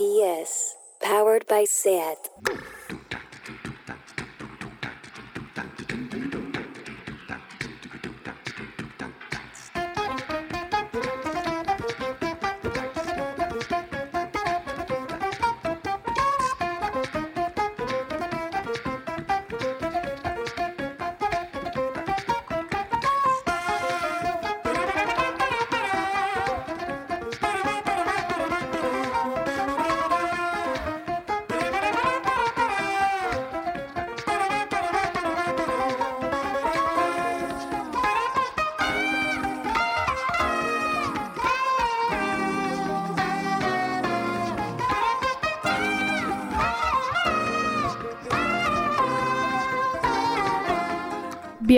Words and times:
RPS, 0.00 0.76
powered 1.02 1.46
by 1.46 1.64
SAT. 1.68 2.16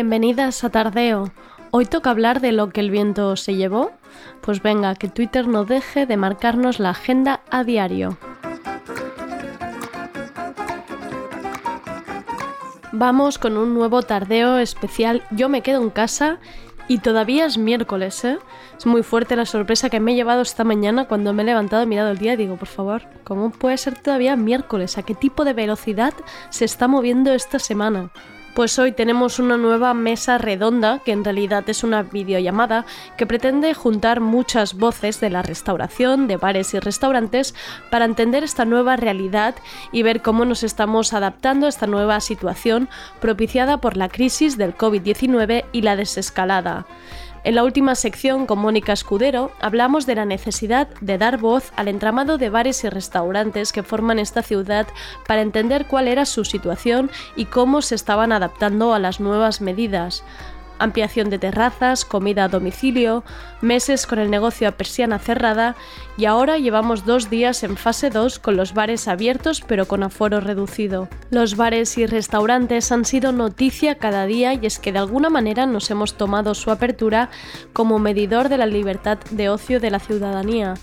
Bienvenidas 0.03 0.65
a 0.65 0.71
Tardeo. 0.71 1.31
Hoy 1.71 1.87
toca 1.87 2.11
hablar 2.11 2.41
de 2.41 2.51
lo 2.51 2.71
que 2.71 2.81
el 2.81 2.91
viento 2.91 3.37
se 3.37 3.55
llevó. 3.55 3.93
Pues 4.41 4.61
venga, 4.61 4.97
que 4.97 5.07
Twitter 5.07 5.47
no 5.47 5.65
deje 5.65 6.07
de 6.07 6.17
marcarnos 6.17 6.81
la 6.81 6.91
agenda 6.91 7.43
a 7.53 7.63
diario. 7.63 8.19
Vamos 12.91 13.39
con 13.39 13.57
un 13.57 13.75
nuevo 13.75 14.03
tardeo 14.03 14.59
especial 14.59 15.23
Yo 15.31 15.49
me 15.49 15.63
quedo 15.63 15.81
en 15.81 15.91
casa 15.91 16.41
y 16.89 16.99
todavía 16.99 17.47
es 17.47 17.57
miércoles, 17.57 18.25
¿eh? 18.25 18.41
Es 18.77 18.87
muy 18.87 19.05
fuerte 19.05 19.37
la 19.37 19.47
sorpresa 19.47 19.89
que 19.89 20.01
me 20.01 20.15
he 20.15 20.17
llevado 20.17 20.43
esta 20.43 20.65
mañana 20.65 21.05
cuando 21.05 21.33
me 21.33 21.45
he 21.45 21.47
levantado 21.47 21.85
y 21.85 21.87
mirado 21.87 22.11
el 22.11 22.19
día 22.19 22.33
y 22.33 22.39
digo, 22.39 22.57
por 22.57 22.67
favor, 22.67 23.03
¿cómo 23.23 23.51
puede 23.51 23.79
ser 23.79 23.97
todavía 23.97 24.35
miércoles? 24.35 24.99
¿A 24.99 25.05
qué 25.05 25.15
tipo 25.15 25.45
de 25.45 25.53
velocidad 25.53 26.13
se 26.51 26.65
está 26.65 26.89
moviendo 26.89 27.33
esta 27.33 27.61
semana? 27.61 28.11
Pues 28.55 28.79
hoy 28.79 28.93
tenemos 28.93 29.39
una 29.39 29.57
nueva 29.57 29.95
mesa 29.95 30.37
redonda, 30.37 30.99
que 30.99 31.13
en 31.13 31.25
realidad 31.25 31.65
es 31.69 31.83
una 31.85 32.03
videollamada, 32.03 32.85
que 33.17 33.27
pretende 33.27 33.73
juntar 33.73 34.21
muchas 34.21 34.75
voces 34.75 35.21
de 35.21 35.31
la 35.31 35.41
restauración, 35.41 36.27
de 36.29 36.37
bares 36.37 36.75
y 36.75 36.79
restaurantes, 36.79 37.55
para 37.91 38.05
entender 38.05 38.45
esta 38.45 38.67
nueva 38.67 38.97
realidad 38.97 39.55
y 39.91 40.03
ver 40.03 40.21
cómo 40.21 40.45
nos 40.45 40.65
estamos 40.65 41.15
adaptando 41.15 41.65
a 41.65 41.71
esta 41.71 41.87
nueva 41.87 42.21
situación 42.21 42.91
propiciada 43.23 43.79
por 43.79 43.97
la 43.97 44.11
crisis 44.11 44.59
del 44.59 44.77
COVID-19 44.77 45.65
y 45.73 45.81
la 45.81 45.97
desescalada. 45.97 46.85
En 47.45 47.57
la 47.57 47.65
última 47.65 47.97
sección 47.97 48.47
con 48.47 48.61
Mónica 48.61 48.93
Escudero 48.93 49.51
hablamos 49.61 50.07
de 50.07 50.15
la 50.15 50.25
necesidad 50.25 50.87
de 51.01 51.19
dar 51.19 51.39
voz 51.39 51.73
al 51.75 51.89
entramado 51.89 52.39
de 52.39 52.51
bares 52.51 52.85
y 52.85 52.89
restaurantes 52.89 53.73
que 53.73 53.83
forman 53.83 54.21
esta 54.21 54.43
ciudad 54.43 54.87
para 55.27 55.43
entender 55.43 55.87
cuál 55.87 56.07
era 56.07 56.25
su 56.25 56.45
situación 56.45 57.11
y 57.35 57.47
cómo 57.47 57.83
se 57.83 57.97
estaban 57.97 58.31
adaptando 58.31 58.95
a 58.95 59.01
las 59.01 59.19
nuevas 59.19 59.61
medidas 59.61 60.23
ampliación 60.83 61.31
de 61.31 61.39
terrazas, 61.39 62.05
comida 62.05 62.45
a 62.45 62.49
domicilio, 62.49 63.25
meses 63.61 64.07
con 64.07 64.19
el 64.19 64.31
negocio 64.31 64.69
a 64.69 64.73
persiana 64.73 65.19
cerrada 65.19 65.77
y 66.17 66.27
ahora 66.27 66.59
llevamos 66.59 67.07
dos 67.07 67.31
días 67.31 67.63
en 67.63 67.77
fase 67.77 68.11
2 68.11 68.39
con 68.39 68.57
los 68.57 68.75
bares 68.75 69.09
abiertos 69.09 69.63
pero 69.67 69.87
con 69.87 70.03
aforo 70.03 70.41
reducido. 70.41 71.09
Los 71.31 71.57
bares 71.57 71.97
y 71.99 72.07
restaurantes 72.07 72.93
han 72.93 73.05
sido 73.05 73.33
noticia 73.33 73.97
cada 73.97 74.27
día 74.27 74.55
y 74.55 74.67
es 74.67 74.79
que 74.79 74.93
de 74.93 74.99
alguna 74.99 75.31
manera 75.31 75.67
nos 75.67 75.91
hemos 75.91 76.15
tomado 76.15 76.55
su 76.55 76.71
apertura 76.71 77.31
como 77.73 77.99
medidor 77.99 78.49
de 78.49 78.59
la 78.59 78.67
libertad 78.67 79.19
de 79.31 79.49
ocio 79.49 79.81
de 79.81 79.91
la 79.91 79.99
ciudadanía. 79.99 80.75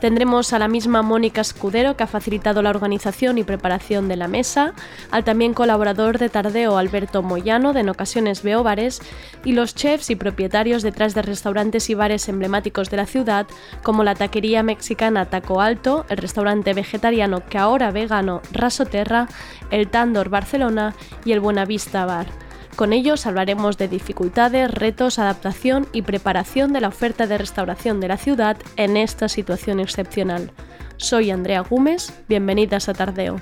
Tendremos 0.00 0.52
a 0.52 0.60
la 0.60 0.68
misma 0.68 1.02
Mónica 1.02 1.40
Escudero, 1.40 1.96
que 1.96 2.04
ha 2.04 2.06
facilitado 2.06 2.62
la 2.62 2.70
organización 2.70 3.36
y 3.36 3.42
preparación 3.42 4.06
de 4.06 4.14
la 4.14 4.28
mesa, 4.28 4.74
al 5.10 5.24
también 5.24 5.54
colaborador 5.54 6.18
de 6.18 6.28
Tardeo 6.28 6.78
Alberto 6.78 7.22
Moyano, 7.22 7.72
de 7.72 7.80
En 7.80 7.88
Ocasiones 7.88 8.44
Veo 8.44 8.62
Bares, 8.62 9.00
y 9.44 9.52
los 9.52 9.74
chefs 9.74 10.10
y 10.10 10.16
propietarios 10.16 10.82
detrás 10.82 11.14
de 11.14 11.22
restaurantes 11.22 11.90
y 11.90 11.94
bares 11.94 12.28
emblemáticos 12.28 12.90
de 12.90 12.96
la 12.96 13.06
ciudad, 13.06 13.48
como 13.82 14.04
la 14.04 14.14
taquería 14.14 14.62
mexicana 14.62 15.26
Taco 15.26 15.60
Alto, 15.60 16.06
el 16.08 16.18
restaurante 16.18 16.74
vegetariano 16.74 17.44
que 17.44 17.58
ahora 17.58 17.90
vegano 17.90 18.40
Raso 18.52 18.86
Terra, 18.86 19.26
el 19.72 19.88
Tandor 19.88 20.28
Barcelona 20.28 20.94
y 21.24 21.32
el 21.32 21.40
Buenavista 21.40 22.06
Bar. 22.06 22.47
Con 22.78 22.92
ellos 22.92 23.26
hablaremos 23.26 23.76
de 23.76 23.88
dificultades, 23.88 24.70
retos, 24.70 25.18
adaptación 25.18 25.88
y 25.92 26.02
preparación 26.02 26.72
de 26.72 26.80
la 26.80 26.86
oferta 26.86 27.26
de 27.26 27.36
restauración 27.36 27.98
de 27.98 28.06
la 28.06 28.16
ciudad 28.16 28.56
en 28.76 28.96
esta 28.96 29.28
situación 29.28 29.80
excepcional. 29.80 30.52
Soy 30.96 31.32
Andrea 31.32 31.62
Gómez, 31.62 32.12
bienvenidas 32.28 32.88
a 32.88 32.94
Tardeo. 32.94 33.40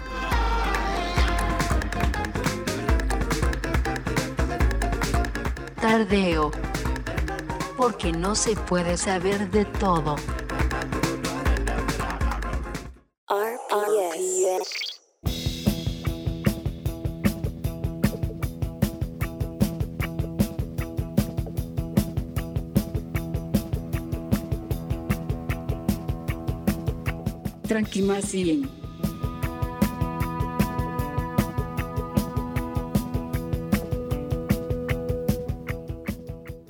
Tardeo. 5.82 6.50
Porque 7.76 8.12
no 8.12 8.34
se 8.34 8.56
puede 8.56 8.96
saber 8.96 9.50
de 9.50 9.66
todo. 9.66 10.16
Tranquimacien. 27.76 28.70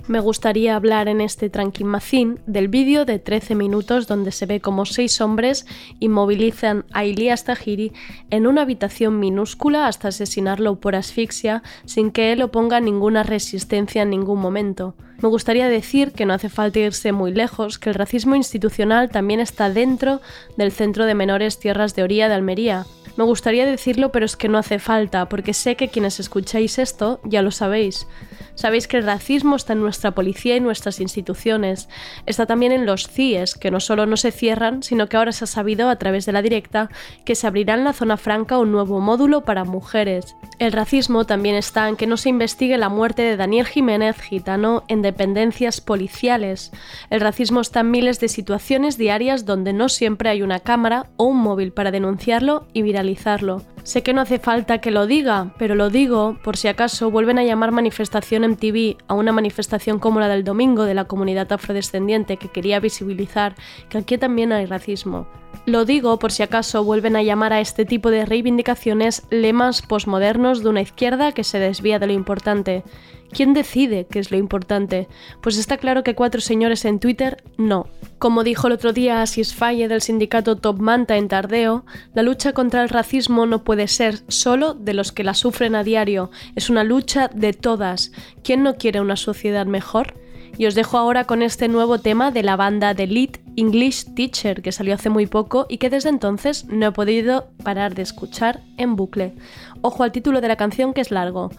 Me 0.09 0.19
gustaría 0.19 0.75
hablar 0.75 1.07
en 1.07 1.21
este 1.21 1.49
Tranquimacín 1.49 2.41
del 2.45 2.67
vídeo 2.67 3.05
de 3.05 3.19
13 3.19 3.55
minutos 3.55 4.07
donde 4.07 4.33
se 4.33 4.47
ve 4.47 4.59
como 4.59 4.85
seis 4.85 5.21
hombres 5.21 5.65
inmovilizan 6.01 6.83
a 6.91 7.05
Ilias 7.05 7.45
Tahiri 7.45 7.93
en 8.29 8.45
una 8.45 8.63
habitación 8.63 9.17
minúscula 9.17 9.87
hasta 9.87 10.09
asesinarlo 10.09 10.81
por 10.81 10.97
asfixia 10.97 11.63
sin 11.85 12.11
que 12.11 12.33
él 12.33 12.41
oponga 12.41 12.81
ninguna 12.81 13.23
resistencia 13.23 14.01
en 14.01 14.09
ningún 14.09 14.41
momento. 14.41 14.93
Me 15.19 15.29
gustaría 15.29 15.67
decir 15.67 16.11
que 16.11 16.25
no 16.25 16.33
hace 16.33 16.49
falta 16.49 16.79
irse 16.79 17.11
muy 17.11 17.33
lejos, 17.33 17.79
que 17.79 17.89
el 17.89 17.95
racismo 17.95 18.35
institucional 18.35 19.09
también 19.09 19.39
está 19.39 19.69
dentro 19.69 20.21
del 20.57 20.71
Centro 20.71 21.05
de 21.05 21.15
Menores 21.15 21.59
Tierras 21.59 21.95
de 21.95 22.03
Oría 22.03 22.29
de 22.29 22.35
Almería. 22.35 22.85
Me 23.17 23.23
gustaría 23.23 23.65
decirlo, 23.65 24.11
pero 24.11 24.27
es 24.27 24.37
que 24.37 24.47
no 24.47 24.59
hace 24.59 24.77
falta, 24.77 25.27
porque 25.27 25.55
sé 25.55 25.75
que 25.75 25.87
quienes 25.87 26.19
escucháis 26.19 26.77
esto 26.77 27.19
ya 27.23 27.41
lo 27.41 27.49
sabéis. 27.49 28.05
Sabéis 28.53 28.87
que 28.87 28.97
el 28.97 29.05
racismo 29.05 29.55
está 29.55 29.73
en 29.73 29.81
nuestra 29.81 30.11
policía 30.11 30.55
y 30.55 30.59
nuestras 30.59 30.99
instituciones. 30.99 31.89
Está 32.27 32.45
también 32.45 32.71
en 32.71 32.85
los 32.85 33.07
CIES, 33.07 33.55
que 33.55 33.71
no 33.71 33.79
solo 33.79 34.05
no 34.05 34.17
se 34.17 34.31
cierran, 34.31 34.83
sino 34.83 35.07
que 35.07 35.17
ahora 35.17 35.31
se 35.31 35.45
ha 35.45 35.47
sabido 35.47 35.89
a 35.89 35.95
través 35.97 36.27
de 36.27 36.31
la 36.31 36.43
directa 36.43 36.89
que 37.25 37.33
se 37.33 37.47
abrirá 37.47 37.73
en 37.73 37.83
la 37.83 37.93
zona 37.93 38.17
franca 38.17 38.59
un 38.59 38.71
nuevo 38.71 38.99
módulo 38.99 39.41
para 39.41 39.63
mujeres. 39.63 40.35
El 40.59 40.71
racismo 40.71 41.25
también 41.25 41.55
está 41.55 41.87
en 41.89 41.95
que 41.95 42.07
no 42.07 42.17
se 42.17 42.29
investigue 42.29 42.77
la 42.77 42.89
muerte 42.89 43.23
de 43.23 43.37
Daniel 43.37 43.65
Jiménez, 43.65 44.19
gitano, 44.19 44.83
en 44.87 45.01
dependencias 45.07 45.81
policiales. 45.81 46.71
El 47.09 47.21
racismo 47.21 47.61
está 47.61 47.79
en 47.79 47.91
miles 47.91 48.19
de 48.19 48.27
situaciones 48.27 48.97
diarias 48.97 49.45
donde 49.45 49.73
no 49.73 49.89
siempre 49.89 50.29
hay 50.29 50.41
una 50.41 50.59
cámara 50.59 51.07
o 51.17 51.25
un 51.25 51.37
móvil 51.37 51.71
para 51.71 51.91
denunciarlo 51.91 52.67
y 52.73 52.81
viralizarlo. 52.81 53.63
Sé 53.83 54.03
que 54.03 54.11
no 54.11 54.19
hace 54.19 54.37
falta 54.37 54.79
que 54.79 54.91
lo 54.91 55.07
diga, 55.07 55.53
pero 55.57 55.73
lo 55.73 55.89
digo 55.89 56.37
por 56.43 56.57
si 56.57 56.67
acaso 56.67 57.09
vuelven 57.09 57.39
a 57.39 57.45
llamar 57.45 57.71
manifestación 57.71 58.43
MTV 58.43 58.97
a 59.07 59.13
una 59.13 59.31
manifestación 59.31 59.97
como 59.99 60.19
la 60.19 60.27
del 60.27 60.43
domingo 60.43 60.83
de 60.83 60.93
la 60.93 61.05
comunidad 61.05 61.49
afrodescendiente 61.53 62.35
que 62.35 62.49
quería 62.49 62.81
visibilizar 62.81 63.55
que 63.87 63.97
aquí 63.97 64.17
también 64.17 64.51
hay 64.51 64.65
racismo. 64.65 65.25
Lo 65.65 65.83
digo 65.83 66.17
por 66.19 66.31
si 66.31 66.43
acaso 66.43 66.83
vuelven 66.83 67.15
a 67.15 67.23
llamar 67.23 67.51
a 67.53 67.59
este 67.59 67.85
tipo 67.85 68.09
de 68.09 68.25
reivindicaciones 68.25 69.23
lemas 69.29 69.81
posmodernos 69.81 70.63
de 70.63 70.69
una 70.69 70.81
izquierda 70.81 71.33
que 71.33 71.43
se 71.43 71.59
desvía 71.59 71.99
de 71.99 72.07
lo 72.07 72.13
importante. 72.13 72.83
¿Quién 73.31 73.53
decide 73.53 74.07
qué 74.09 74.19
es 74.19 74.31
lo 74.31 74.37
importante? 74.37 75.07
Pues 75.41 75.57
está 75.57 75.77
claro 75.77 76.03
que 76.03 76.15
cuatro 76.15 76.41
señores 76.41 76.85
en 76.85 76.99
Twitter 76.99 77.43
no. 77.57 77.87
Como 78.19 78.43
dijo 78.43 78.67
el 78.67 78.73
otro 78.73 78.93
día 78.93 79.21
Asis 79.21 79.53
Falle 79.53 79.87
del 79.87 80.01
sindicato 80.01 80.55
Top 80.55 80.79
Manta 80.79 81.17
en 81.17 81.27
Tardeo, 81.27 81.85
la 82.13 82.23
lucha 82.23 82.53
contra 82.53 82.81
el 82.83 82.89
racismo 82.89 83.45
no 83.45 83.63
puede 83.63 83.87
ser 83.87 84.19
solo 84.27 84.73
de 84.73 84.93
los 84.93 85.11
que 85.11 85.23
la 85.23 85.33
sufren 85.33 85.75
a 85.75 85.83
diario, 85.83 86.31
es 86.55 86.69
una 86.69 86.83
lucha 86.83 87.29
de 87.33 87.53
todas. 87.53 88.11
¿Quién 88.43 88.63
no 88.63 88.75
quiere 88.77 89.01
una 89.01 89.17
sociedad 89.17 89.65
mejor? 89.65 90.15
Y 90.57 90.65
os 90.65 90.73
dejo 90.73 90.97
ahora 90.97 91.25
con 91.25 91.43
este 91.43 91.67
nuevo 91.67 91.99
tema 91.99 92.31
de 92.31 92.41
la 92.41 92.55
banda 92.55 92.95
The 92.95 93.05
Lead 93.05 93.37
English 93.57 94.13
Teacher 94.15 94.61
que 94.61 94.71
salió 94.71 94.95
hace 94.95 95.09
muy 95.09 95.27
poco 95.27 95.67
y 95.69 95.77
que 95.77 95.89
desde 95.89 96.09
entonces 96.09 96.65
no 96.65 96.87
he 96.87 96.91
podido 96.91 97.49
parar 97.63 97.93
de 97.93 98.01
escuchar 98.01 98.61
en 98.77 98.95
bucle. 98.95 99.33
Ojo 99.81 100.03
al 100.03 100.11
título 100.11 100.41
de 100.41 100.47
la 100.47 100.55
canción 100.55 100.93
que 100.93 101.01
es 101.01 101.11
largo. 101.11 101.51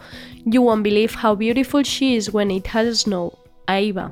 You 0.43 0.63
won't 0.63 0.83
believe 0.83 1.13
how 1.23 1.35
beautiful 1.35 1.83
she 1.83 2.15
is 2.15 2.33
when 2.33 2.51
it 2.51 2.67
has 2.73 3.01
snow. 3.01 3.33
Ahí 3.67 3.93
va. 3.93 4.11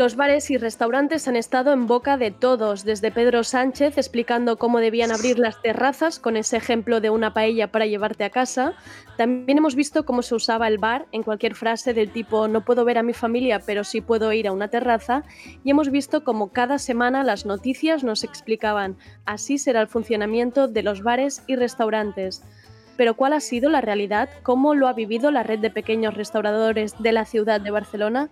Los 0.00 0.16
bares 0.16 0.50
y 0.50 0.56
restaurantes 0.56 1.28
han 1.28 1.36
estado 1.36 1.74
en 1.74 1.86
boca 1.86 2.16
de 2.16 2.30
todos, 2.30 2.84
desde 2.86 3.10
Pedro 3.12 3.44
Sánchez 3.44 3.98
explicando 3.98 4.56
cómo 4.56 4.80
debían 4.80 5.12
abrir 5.12 5.38
las 5.38 5.60
terrazas 5.60 6.18
con 6.18 6.38
ese 6.38 6.56
ejemplo 6.56 7.02
de 7.02 7.10
una 7.10 7.34
paella 7.34 7.70
para 7.70 7.84
llevarte 7.84 8.24
a 8.24 8.30
casa. 8.30 8.72
También 9.18 9.58
hemos 9.58 9.74
visto 9.74 10.06
cómo 10.06 10.22
se 10.22 10.34
usaba 10.34 10.68
el 10.68 10.78
bar 10.78 11.04
en 11.12 11.22
cualquier 11.22 11.54
frase 11.54 11.92
del 11.92 12.10
tipo 12.12 12.48
no 12.48 12.64
puedo 12.64 12.86
ver 12.86 12.96
a 12.96 13.02
mi 13.02 13.12
familia, 13.12 13.60
pero 13.60 13.84
sí 13.84 14.00
puedo 14.00 14.32
ir 14.32 14.48
a 14.48 14.52
una 14.52 14.68
terraza. 14.68 15.22
Y 15.64 15.72
hemos 15.72 15.90
visto 15.90 16.24
cómo 16.24 16.50
cada 16.50 16.78
semana 16.78 17.22
las 17.22 17.44
noticias 17.44 18.02
nos 18.02 18.24
explicaban 18.24 18.96
así 19.26 19.58
será 19.58 19.82
el 19.82 19.88
funcionamiento 19.88 20.66
de 20.66 20.82
los 20.82 21.02
bares 21.02 21.42
y 21.46 21.56
restaurantes. 21.56 22.42
Pero 22.96 23.16
¿cuál 23.16 23.34
ha 23.34 23.40
sido 23.40 23.68
la 23.68 23.82
realidad? 23.82 24.30
¿Cómo 24.44 24.74
lo 24.74 24.88
ha 24.88 24.94
vivido 24.94 25.30
la 25.30 25.42
red 25.42 25.58
de 25.58 25.70
pequeños 25.70 26.14
restauradores 26.14 26.94
de 27.02 27.12
la 27.12 27.26
ciudad 27.26 27.60
de 27.60 27.70
Barcelona? 27.70 28.30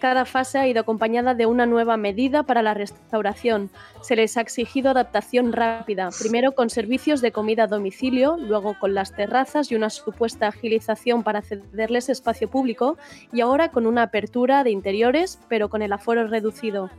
Cada 0.00 0.24
fase 0.24 0.58
ha 0.58 0.66
ido 0.66 0.80
acompañada 0.80 1.34
de 1.34 1.46
una 1.46 1.66
nueva 1.66 1.96
medida 1.96 2.42
para 2.42 2.62
la 2.62 2.74
restauración. 2.74 3.70
Se 4.00 4.16
les 4.16 4.36
ha 4.36 4.40
exigido 4.40 4.90
adaptación 4.90 5.52
rápida, 5.52 6.08
primero 6.18 6.52
con 6.52 6.70
servicios 6.70 7.20
de 7.20 7.30
comida 7.30 7.64
a 7.64 7.66
domicilio, 7.68 8.36
luego 8.36 8.76
con 8.78 8.94
las 8.94 9.14
terrazas 9.14 9.70
y 9.70 9.76
una 9.76 9.90
supuesta 9.90 10.48
agilización 10.48 11.22
para 11.22 11.42
cederles 11.42 12.08
espacio 12.08 12.48
público 12.48 12.96
y 13.32 13.42
ahora 13.42 13.70
con 13.70 13.86
una 13.86 14.02
apertura 14.02 14.64
de 14.64 14.70
interiores, 14.70 15.38
pero 15.48 15.68
con 15.68 15.82
el 15.82 15.92
aforo 15.92 16.26
reducido. 16.26 16.90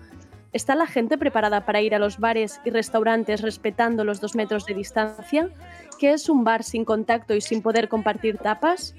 ¿Está 0.53 0.75
la 0.75 0.85
gente 0.85 1.17
preparada 1.17 1.65
para 1.65 1.81
ir 1.81 1.95
a 1.95 1.99
los 1.99 2.19
bares 2.19 2.59
y 2.65 2.69
restaurantes 2.69 3.41
respetando 3.41 4.03
los 4.03 4.19
dos 4.19 4.35
metros 4.35 4.65
de 4.65 4.73
distancia? 4.73 5.49
¿Qué 5.97 6.11
es 6.11 6.27
un 6.29 6.43
bar 6.43 6.63
sin 6.63 6.83
contacto 6.83 7.33
y 7.33 7.41
sin 7.41 7.61
poder 7.61 7.87
compartir 7.87 8.37
tapas? 8.37 8.93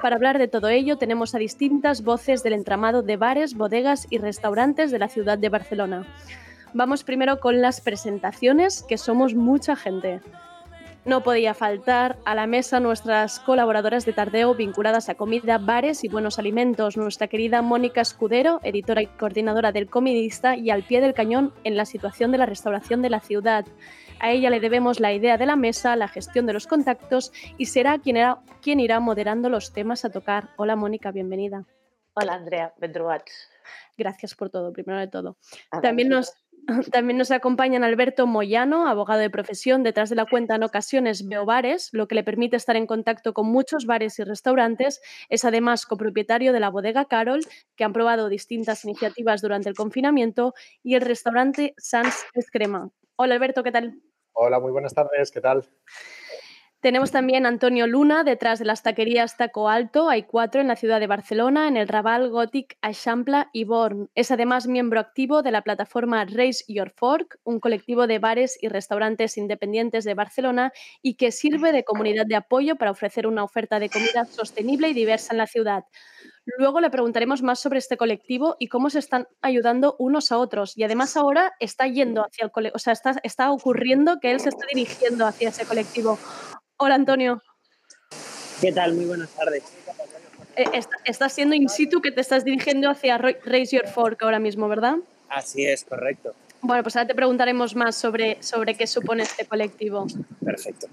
Para 0.00 0.16
hablar 0.16 0.38
de 0.38 0.48
todo 0.48 0.68
ello 0.68 0.98
tenemos 0.98 1.34
a 1.34 1.38
distintas 1.38 2.02
voces 2.02 2.42
del 2.42 2.52
entramado 2.52 3.02
de 3.02 3.16
bares, 3.16 3.54
bodegas 3.54 4.06
y 4.10 4.18
restaurantes 4.18 4.90
de 4.90 4.98
la 4.98 5.08
ciudad 5.08 5.38
de 5.38 5.48
Barcelona. 5.48 6.06
Vamos 6.74 7.04
primero 7.04 7.38
con 7.38 7.60
las 7.60 7.80
presentaciones, 7.80 8.82
que 8.82 8.98
somos 8.98 9.34
mucha 9.34 9.76
gente. 9.76 10.20
No 11.04 11.22
podía 11.22 11.52
faltar 11.52 12.16
a 12.24 12.34
la 12.34 12.46
mesa 12.46 12.80
nuestras 12.80 13.38
colaboradoras 13.38 14.06
de 14.06 14.14
Tardeo 14.14 14.54
vinculadas 14.54 15.10
a 15.10 15.14
comida, 15.14 15.58
bares 15.58 16.02
y 16.02 16.08
buenos 16.08 16.38
alimentos, 16.38 16.96
nuestra 16.96 17.28
querida 17.28 17.60
Mónica 17.60 18.00
Escudero, 18.00 18.58
editora 18.62 19.02
y 19.02 19.06
coordinadora 19.06 19.70
del 19.70 19.90
Comidista 19.90 20.56
y 20.56 20.70
al 20.70 20.82
pie 20.82 21.02
del 21.02 21.12
cañón 21.12 21.52
en 21.62 21.76
la 21.76 21.84
situación 21.84 22.32
de 22.32 22.38
la 22.38 22.46
restauración 22.46 23.02
de 23.02 23.10
la 23.10 23.20
ciudad. 23.20 23.66
A 24.20 24.30
ella 24.30 24.50
le 24.50 24.60
debemos 24.60 25.00
la 25.00 25.12
idea 25.12 25.36
de 25.36 25.46
la 25.46 25.56
mesa, 25.56 25.96
la 25.96 26.08
gestión 26.08 26.46
de 26.46 26.52
los 26.52 26.66
contactos 26.66 27.32
y 27.58 27.66
será 27.66 27.98
quien, 27.98 28.16
era, 28.16 28.38
quien 28.62 28.80
irá 28.80 29.00
moderando 29.00 29.48
los 29.48 29.72
temas 29.72 30.04
a 30.04 30.10
tocar. 30.10 30.50
Hola 30.56 30.76
Mónica, 30.76 31.10
bienvenida. 31.10 31.66
Hola 32.14 32.34
Andrea, 32.34 32.72
trobats. 32.92 33.50
Gracias 33.96 34.34
por 34.34 34.50
todo, 34.50 34.72
primero 34.72 34.98
de 35.00 35.08
todo. 35.08 35.36
También 35.82 36.08
nos, 36.08 36.32
también 36.92 37.18
nos 37.18 37.30
acompañan 37.30 37.84
Alberto 37.84 38.26
Moyano, 38.26 38.86
abogado 38.86 39.20
de 39.20 39.30
profesión, 39.30 39.82
detrás 39.82 40.10
de 40.10 40.16
la 40.16 40.26
cuenta 40.26 40.54
en 40.54 40.62
ocasiones 40.62 41.26
veo 41.28 41.44
bares, 41.44 41.90
lo 41.92 42.08
que 42.08 42.14
le 42.14 42.24
permite 42.24 42.56
estar 42.56 42.76
en 42.76 42.86
contacto 42.86 43.34
con 43.34 43.46
muchos 43.46 43.84
bares 43.86 44.18
y 44.18 44.24
restaurantes. 44.24 45.00
Es 45.28 45.44
además 45.44 45.86
copropietario 45.86 46.52
de 46.52 46.60
la 46.60 46.70
bodega 46.70 47.04
Carol, 47.06 47.40
que 47.76 47.84
han 47.84 47.92
probado 47.92 48.28
distintas 48.28 48.84
iniciativas 48.84 49.42
durante 49.42 49.68
el 49.68 49.74
confinamiento, 49.74 50.54
y 50.82 50.94
el 50.94 51.02
restaurante 51.02 51.74
Sans 51.76 52.24
Escrema. 52.34 52.90
Hola 53.16 53.34
Alberto, 53.34 53.62
¿qué 53.62 53.70
tal? 53.70 54.00
Hola, 54.32 54.58
muy 54.58 54.72
buenas 54.72 54.92
tardes, 54.92 55.30
¿qué 55.30 55.40
tal? 55.40 55.68
Tenemos 56.80 57.12
también 57.12 57.46
a 57.46 57.48
Antonio 57.48 57.86
Luna, 57.86 58.24
detrás 58.24 58.58
de 58.58 58.66
las 58.66 58.82
taquerías 58.82 59.36
Taco 59.36 59.70
Alto. 59.70 60.10
Hay 60.10 60.24
cuatro 60.24 60.60
en 60.60 60.68
la 60.68 60.76
ciudad 60.76 61.00
de 61.00 61.06
Barcelona, 61.06 61.68
en 61.68 61.76
el 61.76 61.88
Raval, 61.88 62.28
Gothic, 62.28 62.76
Aixample 62.82 63.46
y 63.54 63.64
Born. 63.64 64.10
Es 64.14 64.30
además 64.32 64.66
miembro 64.66 65.00
activo 65.00 65.42
de 65.42 65.52
la 65.52 65.62
plataforma 65.62 66.24
Raise 66.26 66.64
Your 66.68 66.90
Fork, 66.90 67.38
un 67.44 67.60
colectivo 67.60 68.06
de 68.06 68.18
bares 68.18 68.58
y 68.60 68.68
restaurantes 68.68 69.38
independientes 69.38 70.04
de 70.04 70.12
Barcelona 70.12 70.72
y 71.00 71.14
que 71.14 71.30
sirve 71.30 71.72
de 71.72 71.84
comunidad 71.84 72.26
de 72.26 72.36
apoyo 72.36 72.76
para 72.76 72.90
ofrecer 72.90 73.26
una 73.28 73.44
oferta 73.44 73.78
de 73.78 73.88
comida 73.88 74.26
sostenible 74.26 74.88
y 74.88 74.92
diversa 74.92 75.32
en 75.32 75.38
la 75.38 75.46
ciudad. 75.46 75.84
Luego 76.46 76.80
le 76.80 76.90
preguntaremos 76.90 77.42
más 77.42 77.58
sobre 77.58 77.78
este 77.78 77.96
colectivo 77.96 78.56
y 78.58 78.68
cómo 78.68 78.90
se 78.90 78.98
están 78.98 79.26
ayudando 79.40 79.96
unos 79.98 80.30
a 80.30 80.38
otros. 80.38 80.76
Y 80.76 80.84
además 80.84 81.16
ahora 81.16 81.54
está 81.58 81.86
yendo 81.86 82.22
hacia 82.22 82.44
el 82.44 82.50
colectivo, 82.50 82.76
o 82.76 82.78
sea, 82.78 82.92
está, 82.92 83.14
está 83.22 83.50
ocurriendo 83.50 84.20
que 84.20 84.30
él 84.30 84.40
se 84.40 84.50
está 84.50 84.66
dirigiendo 84.72 85.26
hacia 85.26 85.48
ese 85.48 85.64
colectivo. 85.64 86.18
Hola 86.76 86.96
Antonio. 86.96 87.40
¿Qué 88.60 88.72
tal? 88.72 88.94
Muy 88.94 89.06
buenas 89.06 89.30
tardes. 89.30 89.64
Eh, 90.56 90.64
estás 91.04 91.32
siendo 91.32 91.54
in 91.54 91.68
situ 91.68 92.00
que 92.00 92.12
te 92.12 92.20
estás 92.20 92.44
dirigiendo 92.44 92.90
hacia 92.90 93.18
Raise 93.18 93.76
Your 93.76 93.88
Fork 93.88 94.22
ahora 94.22 94.38
mismo, 94.38 94.68
¿verdad? 94.68 94.96
Así 95.28 95.64
es, 95.66 95.84
correcto. 95.84 96.34
Bueno, 96.60 96.82
pues 96.82 96.94
ahora 96.96 97.08
te 97.08 97.14
preguntaremos 97.14 97.74
más 97.74 97.96
sobre, 97.96 98.42
sobre 98.42 98.74
qué 98.74 98.86
supone 98.86 99.24
este 99.24 99.46
colectivo. 99.46 100.06
Perfecto. 100.44 100.86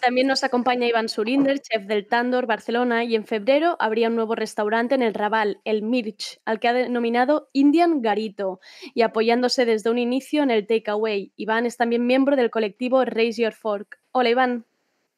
También 0.00 0.28
nos 0.28 0.44
acompaña 0.44 0.86
Iván 0.86 1.08
Surinder, 1.08 1.58
chef 1.58 1.84
del 1.84 2.06
Tandor 2.06 2.46
Barcelona, 2.46 3.04
y 3.04 3.16
en 3.16 3.26
febrero 3.26 3.76
habría 3.80 4.08
un 4.08 4.14
nuevo 4.14 4.36
restaurante 4.36 4.94
en 4.94 5.02
el 5.02 5.12
Raval, 5.12 5.60
el 5.64 5.82
Mirch, 5.82 6.40
al 6.44 6.60
que 6.60 6.68
ha 6.68 6.72
denominado 6.72 7.48
Indian 7.52 8.00
Garito, 8.00 8.60
y 8.94 9.02
apoyándose 9.02 9.66
desde 9.66 9.90
un 9.90 9.98
inicio 9.98 10.42
en 10.42 10.50
el 10.50 10.66
Takeaway. 10.66 11.32
Iván 11.36 11.66
es 11.66 11.76
también 11.76 12.06
miembro 12.06 12.36
del 12.36 12.50
colectivo 12.50 13.04
Raise 13.04 13.42
Your 13.42 13.52
Fork. 13.52 13.98
Hola 14.12 14.30
Iván. 14.30 14.64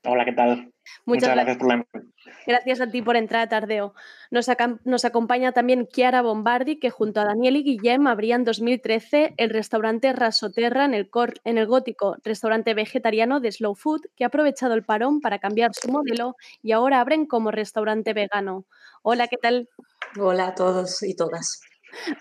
Hola, 0.04 0.24
¿qué 0.24 0.32
tal? 0.32 0.72
Muchas, 1.04 1.28
Muchas 1.28 1.34
gracias 1.34 1.56
por 1.58 1.68
la 1.68 1.86
Gracias 2.50 2.80
a 2.80 2.88
ti 2.88 3.00
por 3.00 3.14
entrar 3.14 3.48
Tardeo. 3.48 3.94
Nos, 4.32 4.48
nos, 4.82 5.04
acompaña 5.04 5.52
también 5.52 5.86
Chiara 5.86 6.20
Bombardi, 6.20 6.80
que 6.80 6.90
junto 6.90 7.20
a 7.20 7.24
Daniel 7.24 7.54
y 7.54 7.62
Guillem 7.62 8.08
abría 8.08 8.34
en 8.34 8.42
2013 8.42 9.34
el 9.36 9.50
restaurante 9.50 10.12
Rasoterra 10.12 10.84
en 10.84 10.92
el, 10.92 11.08
cor, 11.08 11.34
en 11.44 11.58
el 11.58 11.66
gótico, 11.68 12.16
restaurante 12.24 12.74
vegetariano 12.74 13.38
de 13.38 13.52
Slow 13.52 13.76
Food, 13.76 14.00
que 14.16 14.24
ha 14.24 14.26
aprovechado 14.26 14.74
el 14.74 14.82
parón 14.82 15.20
para 15.20 15.38
cambiar 15.38 15.70
su 15.72 15.92
modelo 15.92 16.34
y 16.60 16.72
ahora 16.72 17.00
abren 17.00 17.24
como 17.24 17.52
restaurante 17.52 18.14
vegano. 18.14 18.64
Hola, 19.02 19.28
¿qué 19.28 19.36
tal? 19.36 19.68
Hola 20.18 20.48
a 20.48 20.54
todos 20.56 21.04
y 21.04 21.14
todas. 21.14 21.60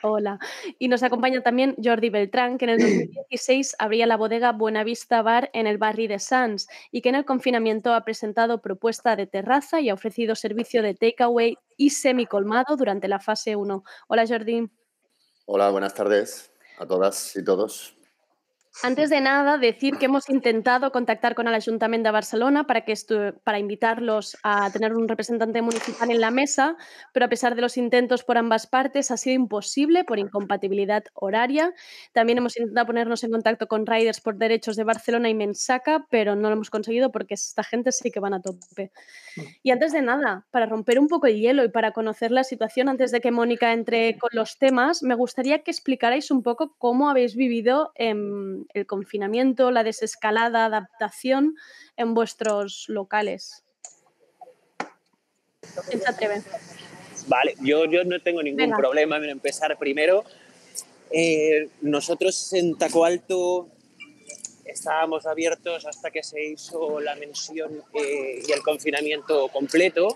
Hola. 0.03 0.39
Y 0.77 0.87
nos 0.87 1.03
acompaña 1.03 1.41
también 1.41 1.75
Jordi 1.83 2.09
Beltrán, 2.09 2.57
que 2.57 2.65
en 2.65 2.71
el 2.71 2.77
2016 2.79 3.75
abría 3.79 4.07
la 4.07 4.17
bodega 4.17 4.51
Buenavista 4.51 5.21
Bar 5.21 5.49
en 5.53 5.67
el 5.67 5.77
barrio 5.77 6.09
de 6.09 6.19
Sans 6.19 6.67
y 6.91 7.01
que 7.01 7.09
en 7.09 7.15
el 7.15 7.25
confinamiento 7.25 7.93
ha 7.93 8.03
presentado 8.03 8.61
propuesta 8.61 9.15
de 9.15 9.27
terraza 9.27 9.81
y 9.81 9.89
ha 9.89 9.93
ofrecido 9.93 10.35
servicio 10.35 10.81
de 10.81 10.95
takeaway 10.95 11.57
y 11.77 11.91
semicolmado 11.91 12.75
durante 12.77 13.07
la 13.07 13.19
fase 13.19 13.55
1. 13.55 13.83
Hola 14.07 14.25
Jordi. 14.27 14.69
Hola, 15.45 15.69
buenas 15.69 15.93
tardes 15.93 16.51
a 16.77 16.85
todas 16.85 17.35
y 17.35 17.43
todos. 17.43 17.98
Antes 18.81 19.09
de 19.09 19.19
nada, 19.19 19.57
decir 19.57 19.97
que 19.97 20.05
hemos 20.05 20.29
intentado 20.29 20.93
contactar 20.93 21.35
con 21.35 21.49
el 21.49 21.53
Ayuntamiento 21.53 22.07
de 22.07 22.13
Barcelona 22.13 22.65
para, 22.65 22.85
que 22.85 22.93
para 23.43 23.59
invitarlos 23.59 24.37
a 24.41 24.71
tener 24.71 24.93
un 24.93 25.09
representante 25.09 25.61
municipal 25.61 26.09
en 26.09 26.21
la 26.21 26.31
mesa, 26.31 26.77
pero 27.11 27.25
a 27.25 27.29
pesar 27.29 27.55
de 27.55 27.61
los 27.61 27.75
intentos 27.75 28.23
por 28.23 28.37
ambas 28.37 28.67
partes 28.67 29.11
ha 29.11 29.17
sido 29.17 29.35
imposible 29.35 30.05
por 30.05 30.17
incompatibilidad 30.17 31.03
horaria. 31.13 31.73
También 32.13 32.37
hemos 32.37 32.57
intentado 32.57 32.87
ponernos 32.87 33.21
en 33.25 33.31
contacto 33.31 33.67
con 33.67 33.85
Riders 33.85 34.21
por 34.21 34.37
Derechos 34.37 34.77
de 34.77 34.85
Barcelona 34.85 35.27
y 35.27 35.33
Mensaca, 35.33 36.05
pero 36.09 36.35
no 36.37 36.47
lo 36.47 36.53
hemos 36.53 36.69
conseguido 36.69 37.11
porque 37.11 37.33
esta 37.33 37.63
gente 37.63 37.91
sí 37.91 38.11
que 38.11 38.21
van 38.21 38.33
a 38.33 38.41
tope. 38.41 38.91
Y 39.61 39.71
antes 39.71 39.91
de 39.91 40.01
nada, 40.01 40.47
para 40.51 40.65
romper 40.67 40.99
un 40.99 41.09
poco 41.09 41.27
el 41.27 41.37
hielo 41.37 41.65
y 41.65 41.69
para 41.69 41.91
conocer 41.91 42.31
la 42.31 42.45
situación 42.45 42.87
antes 42.87 43.11
de 43.11 43.19
que 43.19 43.31
Mónica 43.31 43.73
entre 43.73 44.17
con 44.17 44.29
los 44.31 44.57
temas, 44.57 45.03
me 45.03 45.15
gustaría 45.15 45.63
que 45.63 45.71
explicarais 45.71 46.31
un 46.31 46.43
poco 46.43 46.75
cómo 46.77 47.09
habéis 47.09 47.35
vivido 47.35 47.91
en 47.95 48.68
el 48.73 48.85
confinamiento, 48.85 49.71
la 49.71 49.83
desescalada, 49.83 50.65
adaptación 50.65 51.55
en 51.97 52.13
vuestros 52.13 52.85
locales. 52.87 53.63
¿Quién 55.87 56.01
se 56.01 56.09
atreve? 56.09 56.41
Vale, 57.27 57.55
yo, 57.61 57.85
yo 57.85 58.03
no 58.03 58.19
tengo 58.21 58.41
ningún 58.41 58.57
Venga. 58.57 58.77
problema 58.77 59.17
en 59.17 59.25
empezar 59.25 59.77
primero. 59.77 60.23
Eh, 61.11 61.69
nosotros 61.81 62.53
en 62.53 62.77
Taco 62.77 63.05
Alto 63.05 63.69
estábamos 64.65 65.25
abiertos 65.25 65.85
hasta 65.85 66.11
que 66.11 66.23
se 66.23 66.43
hizo 66.43 66.99
la 66.99 67.15
mención 67.15 67.83
eh, 67.93 68.43
y 68.47 68.51
el 68.51 68.61
confinamiento 68.61 69.47
completo. 69.49 70.09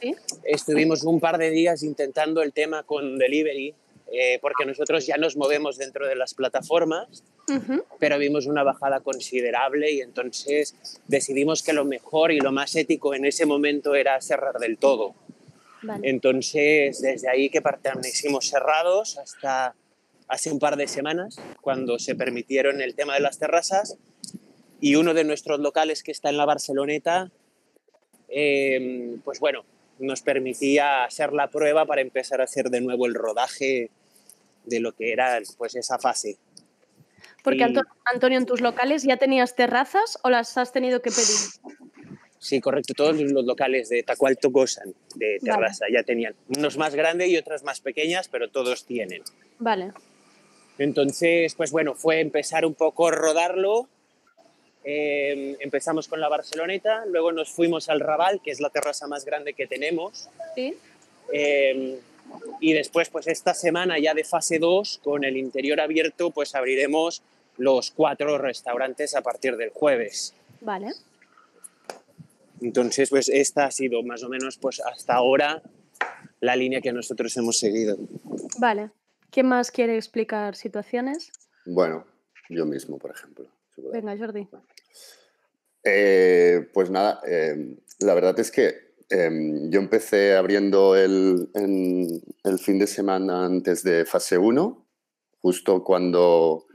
¿Sí? 0.00 0.14
Estuvimos 0.44 1.02
un 1.04 1.20
par 1.20 1.38
de 1.38 1.50
días 1.50 1.82
intentando 1.82 2.42
el 2.42 2.52
tema 2.52 2.84
con 2.84 3.18
delivery, 3.18 3.74
eh, 4.16 4.38
porque 4.40 4.64
nosotros 4.64 5.06
ya 5.06 5.16
nos 5.16 5.36
movemos 5.36 5.76
dentro 5.76 6.06
de 6.06 6.14
las 6.14 6.34
plataformas, 6.34 7.24
Ujú. 7.48 7.84
pero 7.98 8.16
vimos 8.18 8.46
una 8.46 8.62
bajada 8.62 9.00
considerable 9.00 9.90
y 9.90 10.00
entonces 10.00 10.76
decidimos 11.08 11.62
que 11.64 11.72
lo 11.72 11.84
mejor 11.84 12.30
y 12.30 12.38
lo 12.38 12.52
más 12.52 12.76
ético 12.76 13.14
en 13.14 13.24
ese 13.24 13.44
momento 13.44 13.96
era 13.96 14.20
cerrar 14.20 14.58
del 14.58 14.78
todo. 14.78 15.14
Vale. 15.82 16.08
Entonces, 16.08 17.02
desde 17.02 17.28
ahí 17.28 17.50
que 17.50 17.60
permanecimos 17.60 18.48
cerrados 18.48 19.18
hasta 19.18 19.74
hace 20.28 20.52
un 20.52 20.58
par 20.58 20.76
de 20.76 20.86
semanas, 20.86 21.40
cuando 21.60 21.98
se 21.98 22.14
permitieron 22.14 22.80
el 22.80 22.94
tema 22.94 23.14
de 23.14 23.20
las 23.20 23.38
terrazas, 23.38 23.98
y 24.80 24.96
uno 24.96 25.12
de 25.12 25.24
nuestros 25.24 25.60
locales 25.60 26.02
que 26.02 26.12
está 26.12 26.28
en 26.28 26.36
la 26.36 26.44
Barceloneta, 26.44 27.30
eh, 28.28 29.16
pues 29.24 29.40
bueno, 29.40 29.64
nos 29.98 30.22
permitía 30.22 31.04
hacer 31.04 31.32
la 31.32 31.48
prueba 31.48 31.86
para 31.86 32.00
empezar 32.00 32.40
a 32.40 32.44
hacer 32.44 32.70
de 32.70 32.80
nuevo 32.80 33.06
el 33.06 33.14
rodaje 33.14 33.90
de 34.64 34.80
lo 34.80 34.92
que 34.92 35.12
era 35.12 35.40
pues 35.58 35.74
esa 35.74 35.98
fase. 35.98 36.36
Porque 37.42 37.58
Y- 37.58 37.76
Antonio, 38.12 38.38
en 38.38 38.46
tus 38.46 38.60
locales 38.60 39.02
ya 39.02 39.16
tenías 39.16 39.54
terrazas 39.54 40.18
o 40.22 40.30
las 40.30 40.56
has 40.56 40.72
tenido 40.72 41.00
que 41.02 41.10
pedir? 41.10 41.76
Sí, 42.38 42.60
correcto. 42.60 42.92
Todos 42.94 43.18
los 43.20 43.44
locales 43.44 43.88
de 43.88 44.02
Tacualto 44.02 44.50
gozan 44.50 44.94
de 45.14 45.38
terraza. 45.42 45.86
Ya 45.92 46.02
tenían 46.02 46.34
unos 46.56 46.76
más 46.76 46.94
grandes 46.94 47.28
y 47.28 47.36
otras 47.36 47.62
más 47.64 47.80
pequeñas, 47.80 48.28
pero 48.28 48.50
todos 48.50 48.84
tienen. 48.84 49.22
Vale. 49.58 49.92
Entonces, 50.78 51.54
pues 51.54 51.70
bueno, 51.70 51.94
fue 51.94 52.20
empezar 52.20 52.66
un 52.66 52.74
poco 52.74 53.08
a 53.08 53.10
rodarlo. 53.12 53.88
Eh, 54.84 55.56
empezamos 55.60 56.08
con 56.08 56.20
la 56.20 56.28
Barceloneta, 56.28 57.06
luego 57.06 57.32
nos 57.32 57.50
fuimos 57.50 57.88
al 57.88 58.00
Raval, 58.00 58.42
que 58.44 58.50
es 58.50 58.60
la 58.60 58.68
terraza 58.68 59.06
más 59.06 59.24
grande 59.24 59.54
que 59.54 59.66
tenemos. 59.66 60.28
¿Sí? 60.54 60.76
Eh, 61.32 61.98
Y 62.60 62.72
después, 62.72 63.10
pues 63.10 63.26
esta 63.26 63.54
semana 63.54 63.98
ya 63.98 64.14
de 64.14 64.24
fase 64.24 64.58
2, 64.58 65.00
con 65.02 65.24
el 65.24 65.36
interior 65.36 65.80
abierto, 65.80 66.30
pues 66.30 66.54
abriremos 66.54 67.22
los 67.56 67.90
cuatro 67.90 68.38
restaurantes 68.38 69.14
a 69.14 69.22
partir 69.22 69.56
del 69.56 69.70
jueves. 69.70 70.34
Vale. 70.60 70.92
Entonces, 72.60 73.10
pues 73.10 73.28
esta 73.28 73.66
ha 73.66 73.70
sido 73.70 74.02
más 74.02 74.22
o 74.22 74.28
menos, 74.28 74.58
pues 74.58 74.80
hasta 74.80 75.14
ahora, 75.14 75.62
la 76.40 76.56
línea 76.56 76.80
que 76.80 76.92
nosotros 76.92 77.36
hemos 77.36 77.58
seguido. 77.58 77.96
Vale. 78.58 78.90
¿Quién 79.30 79.46
más 79.46 79.70
quiere 79.70 79.96
explicar 79.96 80.56
situaciones? 80.56 81.30
Bueno, 81.66 82.06
yo 82.48 82.64
mismo, 82.66 82.98
por 82.98 83.10
ejemplo. 83.10 83.46
Venga, 83.76 84.16
Jordi. 84.16 84.48
Eh, 85.82 86.68
pues 86.72 86.90
nada, 86.90 87.20
eh, 87.26 87.76
la 87.98 88.14
verdad 88.14 88.38
es 88.38 88.50
que 88.50 88.83
eh, 89.14 89.30
yo 89.70 89.80
empecé 89.80 90.34
abriendo 90.36 90.96
el, 90.96 91.48
en- 91.54 92.20
el 92.42 92.58
fin 92.58 92.78
de 92.78 92.86
semana 92.86 93.44
antes 93.44 93.82
de 93.84 94.04
fase 94.04 94.36
1, 94.38 94.86
justo 95.40 95.84
cuando, 95.84 96.66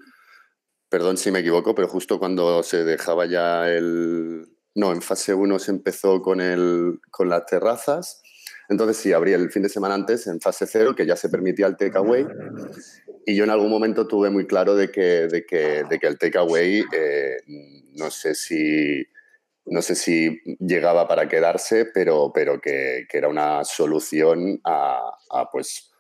perdón 0.90 1.18
si 1.18 1.32
me 1.32 1.40
equivoco, 1.40 1.76
pero 1.76 1.88
justo 1.88 2.18
cuando 2.20 2.64
se 2.64 2.84
dejaba 2.86 3.26
ya 3.26 3.70
el... 3.70 4.48
No, 4.76 4.94
en 4.94 5.02
fase 5.02 5.34
1 5.34 5.60
se 5.60 5.72
empezó 5.72 6.22
con, 6.22 6.40
el, 6.40 7.00
con 7.12 7.28
las 7.28 7.46
terrazas. 7.46 8.22
Entonces 8.70 8.98
sí, 8.98 9.12
abrí 9.12 9.34
el 9.34 9.52
fin 9.52 9.64
de 9.64 9.70
semana 9.70 9.96
antes 9.96 10.28
en 10.28 10.40
fase 10.40 10.66
0, 10.68 10.96
que 10.96 11.06
ya 11.06 11.16
se 11.16 11.28
permitía 11.28 11.68
el 11.68 11.76
takeaway. 11.76 12.26
Y 13.26 13.36
yo 13.36 13.44
en 13.44 13.50
algún 13.50 13.70
momento 13.70 14.08
tuve 14.08 14.30
muy 14.30 14.46
claro 14.48 14.76
de 14.76 14.90
que, 14.92 15.28
de 15.28 15.46
que, 15.46 15.84
de 15.90 16.00
que 16.00 16.08
el 16.08 16.18
takeaway, 16.18 16.84
eh, 16.94 17.38
no 17.98 18.10
sé 18.12 18.36
si 18.36 19.04
no 19.70 19.82
sé 19.82 19.96
si 19.96 20.42
llegaba 20.60 21.08
para 21.08 21.28
quedarse, 21.28 21.86
pero, 21.86 22.32
pero 22.34 22.60
que, 22.62 23.06
que 23.10 23.18
era 23.18 23.28
una 23.30 23.64
solución 23.64 24.60
a, 24.64 25.12
a, 25.32 25.50
pues, 25.52 25.92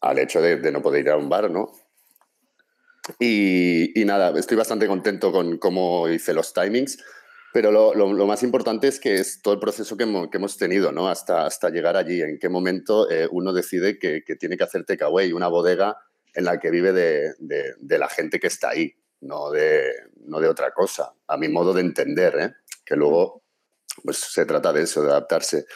al 0.00 0.18
hecho 0.18 0.40
de, 0.42 0.56
de 0.56 0.72
no 0.72 0.82
poder 0.82 1.02
ir 1.02 1.10
a 1.10 1.16
un 1.16 1.28
bar, 1.28 1.50
¿no? 1.50 1.70
Y, 3.18 4.00
y 4.00 4.04
nada, 4.04 4.32
estoy 4.38 4.56
bastante 4.56 4.86
contento 4.86 5.32
con 5.32 5.58
cómo 5.58 6.08
hice 6.08 6.32
los 6.34 6.52
timings, 6.54 6.98
pero 7.52 7.72
lo, 7.72 7.94
lo- 7.94 8.12
lo 8.12 8.26
más 8.26 8.42
importante 8.42 8.86
es 8.88 9.00
que 9.00 9.14
es 9.14 9.42
todo 9.42 9.54
el 9.54 9.60
proceso 9.60 9.96
que 9.96 10.04
hemos, 10.04 10.28
que 10.30 10.36
hemos 10.38 10.56
tenido, 10.56 10.92
¿no? 10.92 11.08
Hasta, 11.08 11.44
hasta 11.44 11.70
llegar 11.70 11.96
allí, 11.96 12.22
en 12.22 12.38
qué 12.38 12.48
momento 12.48 13.10
eh, 13.10 13.26
uno 13.30 13.52
decide 13.52 13.98
que, 13.98 14.22
que 14.24 14.36
tiene 14.36 14.56
que 14.56 14.64
hacer 14.64 14.84
takeaway, 14.84 15.32
una 15.32 15.48
bodega 15.48 15.96
en 16.34 16.44
la 16.44 16.58
que 16.60 16.70
vive 16.70 16.92
de, 16.92 17.34
de- 17.40 17.74
de 17.78 17.98
la 17.98 18.08
gente 18.08 18.38
que 18.40 18.46
está 18.46 18.70
ahí, 18.70 18.94
no 19.20 19.50
de, 19.50 19.82
no 20.26 20.40
de 20.40 20.48
otra 20.48 20.72
cosa, 20.72 21.12
a 21.26 21.36
mi 21.36 21.48
modo 21.48 21.74
de 21.74 21.80
entender, 21.82 22.34
¿eh? 22.38 22.54
Que 22.84 22.96
luego 22.96 23.42
pues, 24.02 24.18
se 24.18 24.46
trata 24.46 24.72
de 24.72 24.82
eso, 24.82 25.02
de 25.02 25.10
adaptarse. 25.10 25.66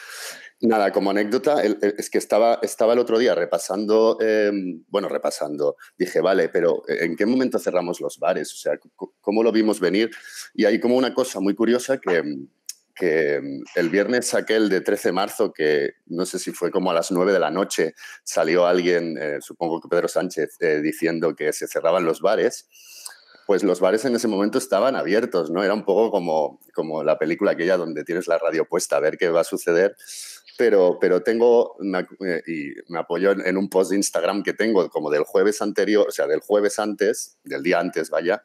Nada, 0.59 0.91
como 0.91 1.11
anécdota, 1.11 1.61
es 1.61 2.09
que 2.09 2.17
estaba, 2.17 2.57
estaba 2.63 2.93
el 2.93 2.99
otro 2.99 3.19
día 3.19 3.35
repasando, 3.35 4.17
eh, 4.19 4.51
bueno, 4.87 5.07
repasando, 5.07 5.75
dije, 5.99 6.19
vale, 6.19 6.49
pero 6.49 6.81
eh, 6.87 7.05
¿en 7.05 7.15
qué 7.15 7.27
momento 7.27 7.59
cerramos 7.59 8.01
los 8.01 8.17
bares? 8.17 8.51
O 8.53 8.57
sea, 8.57 8.79
¿cómo 9.21 9.43
lo 9.43 9.51
vimos 9.51 9.79
venir? 9.79 10.09
Y 10.55 10.65
hay 10.65 10.79
como 10.79 10.97
una 10.97 11.13
cosa 11.13 11.39
muy 11.39 11.53
curiosa 11.53 11.99
que, 11.99 12.23
que 12.97 13.39
el 13.75 13.89
viernes 13.89 14.33
aquel 14.33 14.69
de 14.69 14.81
13 14.81 15.09
de 15.09 15.13
marzo, 15.13 15.53
que 15.53 15.91
no 16.07 16.25
sé 16.25 16.39
si 16.39 16.51
fue 16.51 16.71
como 16.71 16.89
a 16.89 16.93
las 16.95 17.11
9 17.11 17.31
de 17.31 17.39
la 17.39 17.51
noche, 17.51 17.93
salió 18.23 18.65
alguien, 18.65 19.15
eh, 19.21 19.37
supongo 19.39 19.79
que 19.79 19.87
Pedro 19.87 20.07
Sánchez, 20.07 20.57
eh, 20.59 20.81
diciendo 20.81 21.35
que 21.35 21.53
se 21.53 21.67
cerraban 21.67 22.05
los 22.05 22.21
bares 22.21 22.67
pues 23.47 23.63
los 23.63 23.79
bares 23.79 24.03
en 24.05 24.13
ese 24.15 24.27
momento 24.27 24.57
estaban 24.59 24.95
abiertos, 24.95 25.49
¿no? 25.49 25.63
Era 25.63 25.73
un 25.73 25.85
poco 25.85 26.11
como, 26.11 26.59
como 26.75 27.03
la 27.03 27.17
película 27.17 27.51
aquella 27.51 27.77
donde 27.77 28.03
tienes 28.03 28.27
la 28.27 28.37
radio 28.37 28.65
puesta 28.65 28.97
a 28.97 28.99
ver 28.99 29.17
qué 29.17 29.29
va 29.29 29.39
a 29.41 29.45
suceder. 29.45 29.95
Pero, 30.57 30.97
pero 30.99 31.21
tengo, 31.21 31.77
ac- 31.79 32.17
eh, 32.25 32.41
y 32.47 32.91
me 32.91 32.99
apoyo 32.99 33.31
en, 33.31 33.57
un 33.57 33.69
post 33.69 33.91
de 33.91 33.97
Instagram 33.97 34.43
que 34.43 34.53
tengo 34.53 34.89
como 34.89 35.09
del 35.11 35.23
jueves 35.23 35.61
anterior, 35.61 36.05
o 36.07 36.11
sea, 36.11 36.27
del 36.27 36.39
jueves 36.41 36.77
antes, 36.79 37.37
del 37.43 37.61
día 37.63 37.79
antes, 37.79 38.09
vaya, 38.09 38.43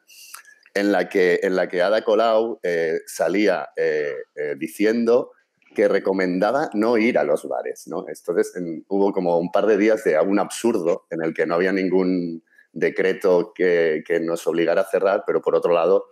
en 0.75 0.91
la 0.91 1.09
que, 1.09 1.39
en 1.43 1.55
la 1.55 1.67
que 1.67 1.81
Ada 1.81 2.03
Colau 2.03 2.59
eh, 2.63 2.99
salía 3.07 3.69
eh, 3.75 4.13
diciendo 4.57 5.31
que 5.75 5.87
recomendaba 5.87 6.69
no 6.73 6.97
ir 6.97 7.17
a 7.17 7.23
los 7.23 7.47
bares, 7.47 7.87
¿no? 7.87 8.05
Entonces 8.07 8.55
en- 8.55 8.85
hubo 8.87 9.11
como 9.11 9.37
un 9.39 9.51
par 9.51 9.65
de 9.65 9.77
días 9.77 10.03
de 10.03 10.17
un 10.19 10.39
absurdo 10.39 11.07
en 11.09 11.23
el 11.23 11.33
que 11.33 11.47
no 11.47 11.55
había 11.55 11.71
ningún 11.73 12.43
decreto 12.73 13.53
que, 13.55 14.03
nos 14.21 14.45
obligara 14.47 14.81
a 14.81 14.89
cerrar, 14.89 15.23
pero 15.25 15.41
por 15.41 15.55
otro 15.55 15.73
lado, 15.73 16.07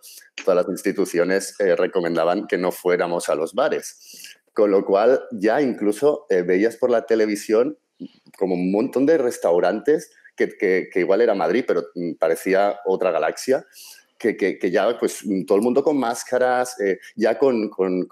todas 0.46 0.56
las 0.66 0.70
instituciones 0.70 1.60
eh, 1.60 1.76
recomendaban 1.76 2.48
que 2.48 2.58
no 2.58 2.72
fuéramos 2.72 3.28
a 3.30 3.36
los 3.36 3.54
bares. 3.54 4.38
Con 4.54 4.72
lo 4.72 4.86
cual, 4.86 5.22
ya 5.32 5.62
incluso 5.62 6.26
eh, 6.30 6.44
veías 6.44 6.78
por 6.78 6.90
la 6.90 7.06
televisión 7.06 7.78
como 8.38 8.56
un 8.56 8.72
montón 8.72 9.06
de 9.06 9.18
restaurantes 9.18 10.12
que, 10.36 10.50
que- 10.50 10.90
que 10.92 11.00
igual 11.02 11.22
era 11.22 11.36
Madrid, 11.36 11.66
pero 11.68 11.84
mm, 11.96 12.14
parecía 12.20 12.80
otra 12.86 13.12
galaxia, 13.12 13.66
que, 14.22 14.72
ya 14.72 14.98
pues 15.00 15.26
mm, 15.26 15.46
todo 15.46 15.58
el 15.58 15.64
mundo 15.64 15.84
con 15.84 15.98
máscaras, 15.98 16.80
eh, 16.80 17.00
ya 17.16 17.38
con, 17.38 17.70
con- 17.70 18.08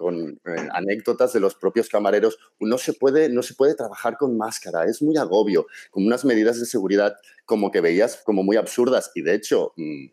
eh, 0.46 0.68
anécdotas 0.74 1.34
de 1.34 1.40
los 1.40 1.56
propios 1.56 1.88
camareros. 1.90 2.38
No 2.60 2.78
se, 2.78 2.94
puede, 2.94 3.30
no 3.30 3.44
se 3.44 3.54
puede 3.56 3.76
trabajar 3.76 4.18
con 4.18 4.38
máscara, 4.38 4.86
es 4.86 5.02
muy 5.02 5.18
agobio, 5.18 5.68
con 5.92 6.06
unas 6.06 6.26
medidas 6.26 6.60
de 6.60 6.66
seguridad 6.66 7.16
como 7.46 7.72
que 7.72 7.82
veías 7.82 8.18
como 8.26 8.44
muy 8.44 8.58
absurdas 8.58 9.12
y 9.16 9.22
de 9.22 9.36
hecho 9.36 9.74
mm, 9.78 10.06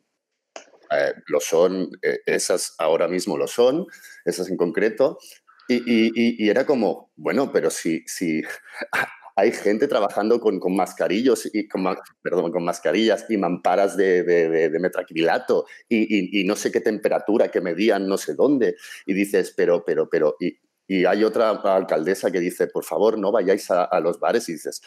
eh, 0.92 1.14
lo 1.26 1.40
son, 1.40 1.90
esas 2.26 2.74
ahora 2.78 3.08
mismo 3.08 3.36
lo 3.36 3.46
son, 3.48 3.86
esas 4.24 4.48
en 4.50 4.56
concreto. 4.56 5.18
Y- 5.68 6.44
y 6.44 6.48
era 6.48 6.64
como, 6.64 7.10
bueno, 7.16 7.50
pero 7.52 7.70
si, 7.70 8.04
si 8.06 8.42
hay 9.36 9.52
gente 9.52 9.86
trabajando 9.86 10.40
con, 10.40 10.58
mascarillos 10.74 11.48
y 11.52 11.68
con, 11.68 11.84
perdón, 12.22 12.50
con 12.50 12.64
mascarillas 12.64 13.26
y 13.28 13.36
mamparas 13.36 13.94
de, 13.94 14.22
de, 14.22 14.78
metraquilato 14.80 15.66
y, 15.90 16.42
no 16.44 16.56
sé 16.56 16.72
qué 16.72 16.80
temperatura 16.80 17.50
que 17.50 17.60
medían 17.60 18.08
no 18.08 18.16
sé 18.16 18.34
dónde. 18.34 18.76
Y 19.04 19.12
dices, 19.12 19.52
pero, 19.54 19.84
pero, 19.84 20.08
pero, 20.08 20.36
y, 20.40 20.58
y 20.88 21.04
hay 21.04 21.22
otra 21.22 21.50
alcaldesa 21.50 22.30
que 22.30 22.40
dice, 22.40 22.66
por 22.68 22.84
favor, 22.84 23.18
no 23.18 23.30
vayáis 23.30 23.70
a, 23.70 24.00
los 24.00 24.18
bares 24.18 24.48
y 24.48 24.54
dices, 24.54 24.80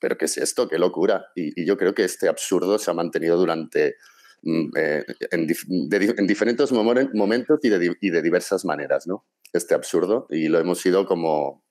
pero 0.00 0.18
¿qué 0.18 0.24
es 0.24 0.38
esto? 0.38 0.68
¡Qué 0.68 0.78
locura! 0.78 1.26
Y, 1.36 1.64
yo 1.64 1.76
creo 1.76 1.94
que 1.94 2.02
este 2.02 2.28
absurdo 2.28 2.80
se 2.80 2.90
ha 2.90 2.94
mantenido 2.94 3.36
durante, 3.36 3.94
mm, 4.42 4.70
eh, 4.76 5.04
en, 5.30 6.26
diferentes 6.26 6.72
momen- 6.72 7.12
momentos 7.14 7.60
y 7.62 7.68
de, 7.68 7.96
y 8.00 8.10
de 8.10 8.22
diversas 8.22 8.64
maneras, 8.64 9.06
¿no? 9.06 9.24
Este 9.52 9.74
absurdo. 9.74 10.26
Y 10.30 10.48
lo 10.48 10.58
hemos 10.58 10.84
ido 10.84 11.06
como 11.06 11.62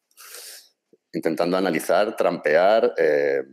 intentando 1.14 1.56
analizar, 1.58 2.16
trampear 2.16 2.94
eh, 2.98 3.44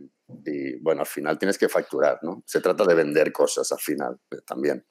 y, 0.45 0.79
bueno, 0.79 1.01
al 1.01 1.07
final 1.07 1.37
tienes 1.37 1.57
que 1.57 1.69
facturar, 1.69 2.19
¿no? 2.21 2.43
Se 2.45 2.59
trata 2.59 2.83
de 2.85 2.95
vender 2.95 3.31
cosas 3.31 3.71
al 3.71 3.79
final 3.79 4.19
eh, 4.31 4.37
también. 4.45 4.85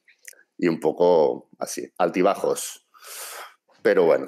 Y 0.56 0.68
un 0.68 0.80
poco 0.80 1.50
así, 1.59 1.90
altibajos. 1.98 2.87
Pero 3.83 4.04
bueno, 4.04 4.26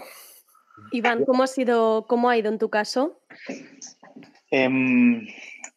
Iván, 0.90 1.24
¿cómo 1.24 1.42
ha 1.42 1.46
sido, 1.46 2.07
cómo 2.09 2.28
ha 2.28 2.37
ido 2.37 2.50
en 2.50 2.59
tu 2.59 2.70
caso? 2.70 3.20
Em, 4.50 5.26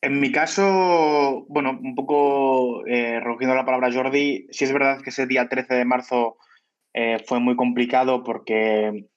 en 0.01 0.19
mi 0.19 0.31
caso, 0.31 1.45
bueno, 1.47 1.77
un 1.81 1.95
poco 1.95 2.85
eh, 2.87 3.19
recogiendo 3.19 3.55
la 3.55 3.65
palabra 3.65 3.91
Jordi, 3.91 4.47
sí 4.51 4.65
es 4.65 4.73
verdad 4.73 5.01
que 5.01 5.09
ese 5.09 5.27
día 5.27 5.47
13 5.47 5.75
de 5.75 5.85
marzo 5.85 6.37
eh, 6.93 7.19
fue 7.25 7.39
muy 7.39 7.55
complicado 7.55 8.23
porque 8.23 9.07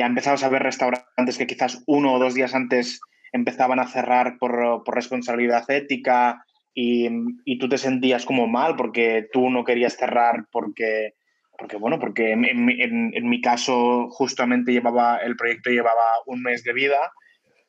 ya 0.00 0.06
empezamos 0.06 0.42
a 0.42 0.48
ver 0.48 0.62
restaurantes 0.62 1.36
que 1.38 1.46
quizás 1.46 1.82
uno 1.86 2.14
o 2.14 2.18
dos 2.18 2.32
días 2.34 2.54
antes 2.54 3.00
empezaban 3.32 3.78
a 3.80 3.86
cerrar 3.86 4.38
por, 4.38 4.82
por 4.84 4.94
responsabilidad 4.94 5.70
ética 5.70 6.42
y, 6.74 7.08
y 7.44 7.58
tú 7.58 7.68
te 7.68 7.76
sentías 7.78 8.24
como 8.24 8.46
mal 8.46 8.76
porque 8.76 9.28
tú 9.32 9.50
no 9.50 9.62
querías 9.64 9.96
cerrar 9.98 10.46
porque, 10.50 11.12
porque 11.58 11.76
bueno, 11.76 11.98
porque 11.98 12.32
en, 12.32 12.44
en 12.46 12.64
mi- 12.64 12.80
en- 12.82 13.12
en 13.14 13.28
mi 13.28 13.40
caso 13.42 14.08
justamente 14.10 14.72
llevaba, 14.72 15.18
el 15.18 15.36
proyecto 15.36 15.68
llevaba 15.70 16.06
un 16.26 16.40
mes 16.42 16.64
de 16.64 16.72
vida 16.72 17.12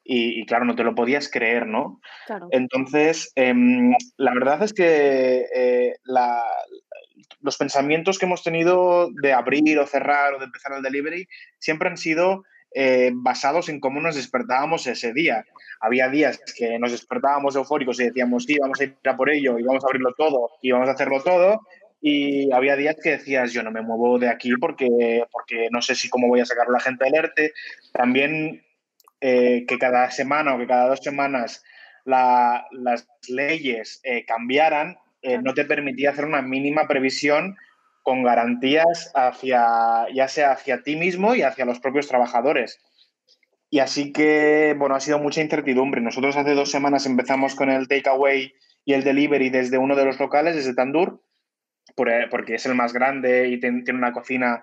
y, 0.04 0.40
y 0.42 0.46
claro, 0.46 0.66
no 0.66 0.76
te 0.76 0.84
lo 0.84 0.96
podías 0.96 1.30
creer, 1.30 1.68
¿no? 1.68 2.00
Claro. 2.26 2.48
Entonces, 2.52 3.32
em, 3.36 3.94
la 4.18 4.34
verdad 4.34 4.64
es 4.64 4.74
que 4.74 5.46
eh, 5.54 5.96
la- 6.06 6.46
los 7.42 7.58
pensamientos 7.58 8.20
que 8.20 8.26
hemos 8.26 8.44
tenido 8.44 9.10
de 9.22 9.34
abrir 9.34 9.80
o 9.80 9.88
cerrar 9.88 10.34
o 10.34 10.40
de 10.40 10.46
empezar 10.46 10.74
el 10.74 10.82
delivery 10.84 11.28
siempre 11.60 11.90
han 11.90 11.98
sido 11.98 12.44
eh, 12.74 13.12
basados 13.14 13.70
en 13.70 13.80
cómo 13.80 14.00
nos 14.02 14.16
despertábamos 14.16 14.88
ese 14.88 15.14
día. 15.14 15.46
Había 15.80 16.10
días 16.10 16.40
que 16.58 16.80
nos 16.80 16.92
despertábamos 16.92 17.56
eufóricos 17.56 18.00
y 18.00 18.06
decíamos, 18.06 18.46
sí, 18.46 18.58
vamos 18.60 18.80
a 18.80 18.84
ir 18.86 18.96
a 19.06 19.18
por 19.18 19.30
ello 19.30 19.60
y 19.60 19.64
vamos 19.64 19.84
a 19.84 19.88
abrirlo 19.88 20.14
todo 20.14 20.52
y 20.62 20.72
vamos 20.72 20.88
a 20.88 20.94
hacerlo 20.94 21.22
todo. 21.22 21.62
Y 22.04 22.52
había 22.52 22.76
días 22.76 22.96
que 23.04 23.12
decías, 23.12 23.54
yo 23.54 23.62
no 23.62 23.72
me 23.72 23.82
muevo 23.82 24.18
de 24.18 24.30
aquí 24.30 24.52
porque, 24.60 25.24
porque 25.32 25.68
no 25.72 25.82
sé 25.82 25.96
si 25.96 26.10
cómo 26.10 26.28
voy 26.28 26.40
a 26.40 26.46
sacar 26.46 26.68
a 26.68 26.72
la 26.72 26.80
gente 26.80 27.06
del 27.06 27.16
ERTE. 27.16 27.54
También 27.94 28.64
eh, 29.20 29.66
que 29.68 29.78
cada 29.78 30.10
semana 30.10 30.56
o 30.56 30.58
que 30.58 30.66
cada 30.66 30.88
dos 30.88 31.00
semanas 31.04 31.64
la- 32.06 32.66
las 32.72 33.08
leyes 33.28 34.00
eh, 34.04 34.26
cambiaran, 34.26 34.98
eh, 35.22 35.40
no 35.42 35.54
te 35.54 35.66
permitía 35.66 36.12
hacer 36.12 36.26
una 36.26 36.42
mínima 36.42 36.88
previsión 36.88 37.58
con 38.04 38.24
garantías 38.24 39.12
hacia, 39.14 40.08
ya 40.14 40.28
sea 40.28 40.52
hacia 40.52 40.82
ti 40.84 40.96
mismo 40.96 41.36
y 41.36 41.44
hacia 41.44 41.66
los 41.66 41.80
propios 41.80 42.08
trabajadores. 42.08 42.80
Y 43.70 43.80
así 43.80 44.12
que, 44.12 44.76
bueno, 44.78 44.96
ha 44.96 45.00
sido 45.00 45.20
mucha 45.20 45.42
incertidumbre. 45.42 46.02
Nosotros 46.02 46.36
hace 46.36 46.54
dos 46.54 46.72
semanas 46.72 47.06
empezamos 47.06 47.56
con 47.56 47.70
el 47.70 47.88
takeaway 47.88 48.54
y 48.84 48.94
el 48.94 49.04
delivery 49.04 49.50
desde 49.50 49.78
uno 49.78 49.96
de 49.96 50.06
los 50.06 50.20
locales, 50.20 50.56
desde 50.56 50.74
Tandur, 50.74 51.24
eh, 51.98 52.28
porque 52.30 52.56
es 52.56 52.66
el 52.66 52.76
más 52.76 52.92
grande 52.92 53.48
y 53.48 53.60
tiene 53.60 53.84
una 53.94 54.12
cocina 54.12 54.62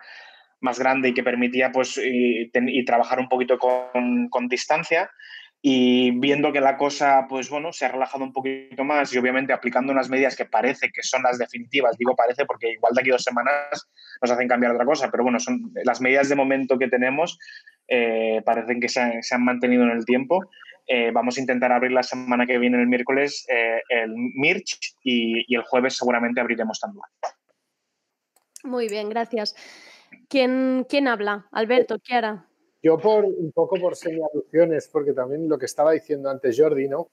más 0.61 0.79
grande 0.79 1.11
y 1.11 1.15
que 1.15 1.23
permitía 1.23 1.71
pues 1.71 1.99
y, 2.03 2.51
trabajar 2.85 3.21
un 3.21 3.29
poquito 3.29 3.59
con, 3.59 4.29
con, 4.29 4.49
distancia 4.49 5.11
y 5.61 6.13
viendo 6.13 6.53
que 6.53 6.61
la 6.61 6.77
cosa 6.77 7.27
pues 7.29 7.51
bueno 7.51 7.73
se 7.73 7.85
ha 7.85 7.89
relajado 7.89 8.23
un 8.23 8.33
poquito 8.33 8.85
más 8.85 9.13
y 9.13 9.19
obviamente 9.19 9.53
aplicando 9.53 9.93
unas 9.93 10.09
medidas 10.09 10.37
que 10.37 10.45
parece 10.45 10.91
que 10.93 11.03
son 11.03 11.23
las 11.25 11.37
definitivas 11.37 11.99
digo 11.99 12.15
parece 12.15 12.47
porque 12.47 12.73
igual 12.73 12.95
de 12.95 13.01
aquí 13.01 13.11
dos 13.11 13.25
semanas 13.25 13.89
nos 14.23 14.31
hacen 14.31 14.47
cambiar 14.47 14.73
otra 14.73 14.85
cosa 14.85 15.11
pero 15.11 15.25
bueno 15.25 15.41
son 15.41 15.73
las 15.85 16.01
medidas 16.01 16.29
de 16.29 16.37
momento 16.37 16.79
que 16.79 16.87
tenemos 16.87 17.39
eh, 17.89 18.41
parecen 18.45 18.81
que 18.81 18.89
se 18.89 19.01
han, 19.01 19.45
mantenido 19.45 19.83
en 19.83 19.91
el 19.91 20.05
tiempo 20.05 20.49
eh, 20.91 21.11
vamos 21.13 21.37
a 21.37 21.41
intentar 21.41 21.71
abrir 21.71 21.93
la 21.93 22.03
semana 22.03 22.47
que 22.47 22.57
viene, 22.57 22.81
el 22.81 22.87
miércoles, 22.87 23.45
eh, 23.51 23.83
el 23.91 24.11
Mirch 24.15 24.95
y, 25.05 25.55
el 25.55 25.63
jueves 25.63 25.99
seguramente 25.99 26.41
abriremos 26.41 26.81
Tandur. 26.81 27.05
Muy 28.65 28.89
bien, 28.89 29.11
gracias. 29.11 29.55
¿Quién, 30.31 30.87
quién 30.89 31.07
habla? 31.07 31.47
Alberto, 31.53 31.99
Kiara. 31.99 32.48
Yo 32.83 32.99
por 32.99 33.25
un 33.25 33.53
poco 33.53 33.77
por 33.81 33.97
semialusiones, 33.97 34.89
porque 34.89 35.13
también 35.13 35.49
lo 35.49 35.59
que 35.59 35.67
estaba 35.67 35.93
diciendo 35.93 36.31
antes 36.31 36.57
Jordi, 36.59 36.89
¿no? 36.89 37.09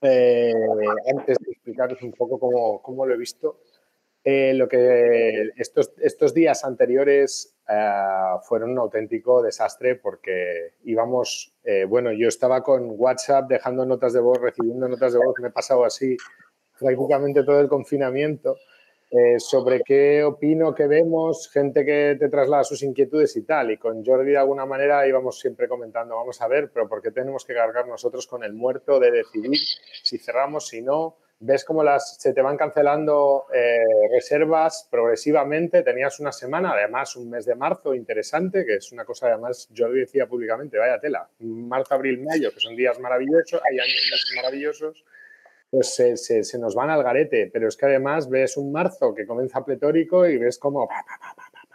Eh, 0.00 0.52
antes 1.16 1.38
de 1.38 1.52
explicaros 1.52 2.02
un 2.02 2.12
poco 2.12 2.38
cómo, 2.38 2.82
cómo 2.82 3.06
lo 3.06 3.14
he 3.14 3.18
visto, 3.18 3.58
lo 4.24 4.68
que 4.68 5.50
estos, 5.56 5.92
estos 5.98 6.32
días 6.32 6.64
anteriores 6.64 7.54
eh, 7.68 8.36
fueron 8.42 8.70
un 8.70 8.78
auténtico 8.78 9.42
desastre 9.42 9.96
porque 9.96 10.74
íbamos, 10.84 11.54
eh, 11.62 11.84
bueno, 11.84 12.10
yo 12.12 12.28
estaba 12.28 12.62
con 12.62 12.94
WhatsApp 12.96 13.48
dejando 13.48 13.84
notas 13.84 14.14
de 14.14 14.20
voz, 14.20 14.38
recibiendo 14.40 14.88
notas 14.88 15.12
de 15.12 15.18
voz, 15.18 15.34
me 15.40 15.48
he 15.48 15.52
pasado 15.52 15.84
así 15.84 16.16
prácticamente 16.78 17.44
todo 17.44 17.60
el 17.60 17.68
confinamiento, 17.68 18.56
eh, 19.16 19.38
sobre 19.38 19.80
qué 19.82 20.24
opino, 20.24 20.74
qué 20.74 20.88
vemos, 20.88 21.48
gente 21.48 21.84
que 21.84 22.16
te 22.18 22.28
traslada 22.28 22.64
sus 22.64 22.82
inquietudes 22.82 23.36
y 23.36 23.42
tal. 23.42 23.70
Y 23.70 23.76
con 23.76 24.04
Jordi 24.04 24.32
de 24.32 24.38
alguna 24.38 24.66
manera 24.66 25.06
íbamos 25.06 25.38
siempre 25.38 25.68
comentando, 25.68 26.16
vamos 26.16 26.40
a 26.40 26.48
ver, 26.48 26.70
pero 26.74 26.88
¿por 26.88 27.00
qué 27.00 27.12
tenemos 27.12 27.44
que 27.44 27.54
cargar 27.54 27.86
nosotros 27.86 28.26
con 28.26 28.42
el 28.42 28.54
muerto 28.54 28.98
de 28.98 29.12
decidir 29.12 29.58
si 30.02 30.18
cerramos, 30.18 30.66
si 30.66 30.82
no? 30.82 31.18
ves 31.40 31.64
cómo 31.64 31.84
las, 31.84 32.16
se 32.20 32.32
te 32.32 32.42
van 32.42 32.56
cancelando 32.56 33.46
eh, 33.52 33.84
reservas 34.10 34.88
progresivamente. 34.90 35.82
Tenías 35.82 36.18
una 36.20 36.32
semana, 36.32 36.72
además 36.72 37.16
un 37.16 37.30
mes 37.30 37.44
de 37.44 37.54
marzo 37.54 37.94
interesante, 37.94 38.64
que 38.64 38.76
es 38.76 38.92
una 38.92 39.04
cosa, 39.04 39.28
además, 39.28 39.68
yo 39.70 39.88
decía 39.90 40.26
públicamente, 40.26 40.78
vaya 40.78 40.98
tela, 40.98 41.28
marzo, 41.38 41.94
abril, 41.94 42.22
mayo, 42.22 42.52
que 42.52 42.60
son 42.60 42.76
días 42.76 42.98
maravillosos, 42.98 43.60
hay 43.62 43.78
años 43.78 44.32
maravillosos, 44.36 45.04
pues 45.74 45.94
se, 45.94 46.16
se, 46.16 46.58
nos 46.58 46.76
van 46.76 46.88
al 46.90 47.02
garete. 47.02 47.50
Pero 47.52 47.66
es 47.66 47.76
que 47.76 47.86
además 47.86 48.30
ves 48.30 48.56
un 48.56 48.70
marzo 48.70 49.12
que 49.12 49.26
comienza 49.26 49.64
pletórico 49.64 50.26
y 50.26 50.38
ves 50.38 50.58
como... 50.58 50.88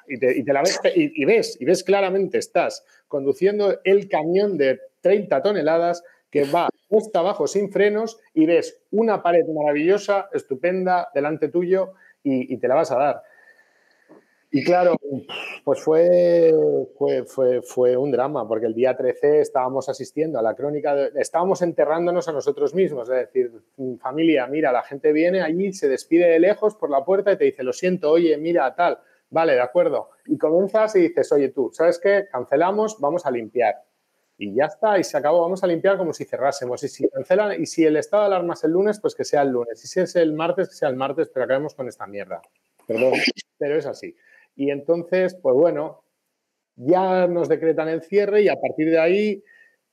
Y 0.08 0.18
te, 0.18 0.38
y 0.38 0.44
te 0.44 0.54
la 0.54 0.62
ves, 0.62 0.80
y, 0.96 1.22
y 1.22 1.26
ves, 1.26 1.58
y 1.60 1.66
ves 1.66 1.84
claramente, 1.84 2.40
estás 2.40 2.84
conduciendo 3.08 3.80
el 3.84 4.08
camión 4.08 4.58
de 4.58 4.80
30 5.02 5.44
toneladas 5.44 6.04
que 6.32 6.46
va 6.46 6.70
cuesta 6.88 7.20
abajo 7.20 7.48
sin 7.48 7.72
frenos 7.72 8.20
y 8.34 8.46
ves 8.46 8.82
una 8.92 9.22
pared 9.22 9.46
maravillosa, 9.48 10.30
estupenda, 10.34 11.10
delante 11.14 11.50
tuyo 11.50 11.94
y, 12.24 12.58
te 12.58 12.68
la 12.68 12.76
vas 12.76 12.92
a 12.92 12.98
dar. 12.98 13.24
Y 14.52 14.64
claro, 14.64 14.96
pues 15.64 15.80
fue, 15.82 16.52
fue, 17.28 17.62
fue, 17.62 17.96
un 17.96 18.12
drama, 18.12 18.48
porque 18.48 18.66
el 18.66 18.74
día 18.74 18.98
13 18.98 19.42
estábamos 19.42 19.90
asistiendo 19.90 20.40
a 20.40 20.42
la 20.42 20.56
crónica, 20.56 20.96
estábamos 21.16 21.62
enterrándonos 21.62 22.28
a 22.28 22.32
nosotros 22.32 22.74
mismos, 22.74 23.10
es 23.10 23.32
decir, 23.32 23.52
familia, 24.00 24.48
mira, 24.48 24.72
la 24.72 24.82
gente 24.82 25.14
viene 25.14 25.42
allí, 25.42 25.72
se 25.72 25.88
despide 25.88 26.30
de 26.30 26.40
lejos 26.40 26.76
por 26.76 26.90
la 26.90 27.06
puerta 27.06 27.32
y 27.32 27.38
te 27.38 27.44
dice, 27.44 27.64
lo 27.64 27.74
siento, 27.74 28.10
oye, 28.10 28.36
mira, 28.38 28.74
tal, 28.74 28.98
vale, 29.30 29.54
de 29.54 29.62
acuerdo. 29.62 30.10
Y 30.26 30.38
comienzas 30.40 30.96
y 30.96 31.02
dices, 31.02 31.32
oye, 31.32 31.50
tú, 31.50 31.70
¿sabes 31.72 32.00
qué? 32.00 32.26
Cancelamos, 32.32 33.00
vamos 33.00 33.28
a 33.28 33.32
limpiar 33.32 33.76
y 34.42 34.56
ya 34.56 34.66
está, 34.66 34.98
y 34.98 35.04
se 35.04 35.18
acabó. 35.18 35.42
Vamos 35.42 35.62
a 35.66 35.68
limpiar 35.68 35.98
como 35.98 36.14
si 36.14 36.24
cerrásemos. 36.24 36.82
Y 36.82 36.88
si 36.88 37.08
cancelan, 37.10 37.62
y 37.62 37.66
si 37.66 37.84
el 37.84 37.98
estado 37.98 38.24
de 38.24 38.28
alarma 38.28 38.54
es 38.54 38.64
el 38.64 38.72
lunes, 38.72 38.98
pues 39.02 39.14
que 39.14 39.26
sea 39.26 39.42
el 39.42 39.50
lunes. 39.50 39.84
Y 39.84 39.88
si 39.88 40.00
es 40.00 40.16
el 40.16 40.32
martes, 40.32 40.70
que 40.70 40.76
sea 40.76 40.88
el 40.88 40.96
martes, 40.96 41.30
pero 41.30 41.44
acabemos 41.44 41.76
con 41.76 41.90
esta 41.90 42.08
mierda. 42.08 42.42
Perdón, 42.88 43.14
pero 43.58 43.78
es 43.78 43.86
así. 43.86 44.16
Y 44.56 44.72
entonces, 44.72 45.36
pues 45.36 45.56
bueno, 45.56 46.04
ya 46.76 47.28
nos 47.28 47.50
decretan 47.50 47.90
el 47.90 48.02
cierre 48.02 48.42
y 48.42 48.50
a 48.50 48.56
partir 48.56 48.90
de 48.90 49.00
ahí, 49.00 49.44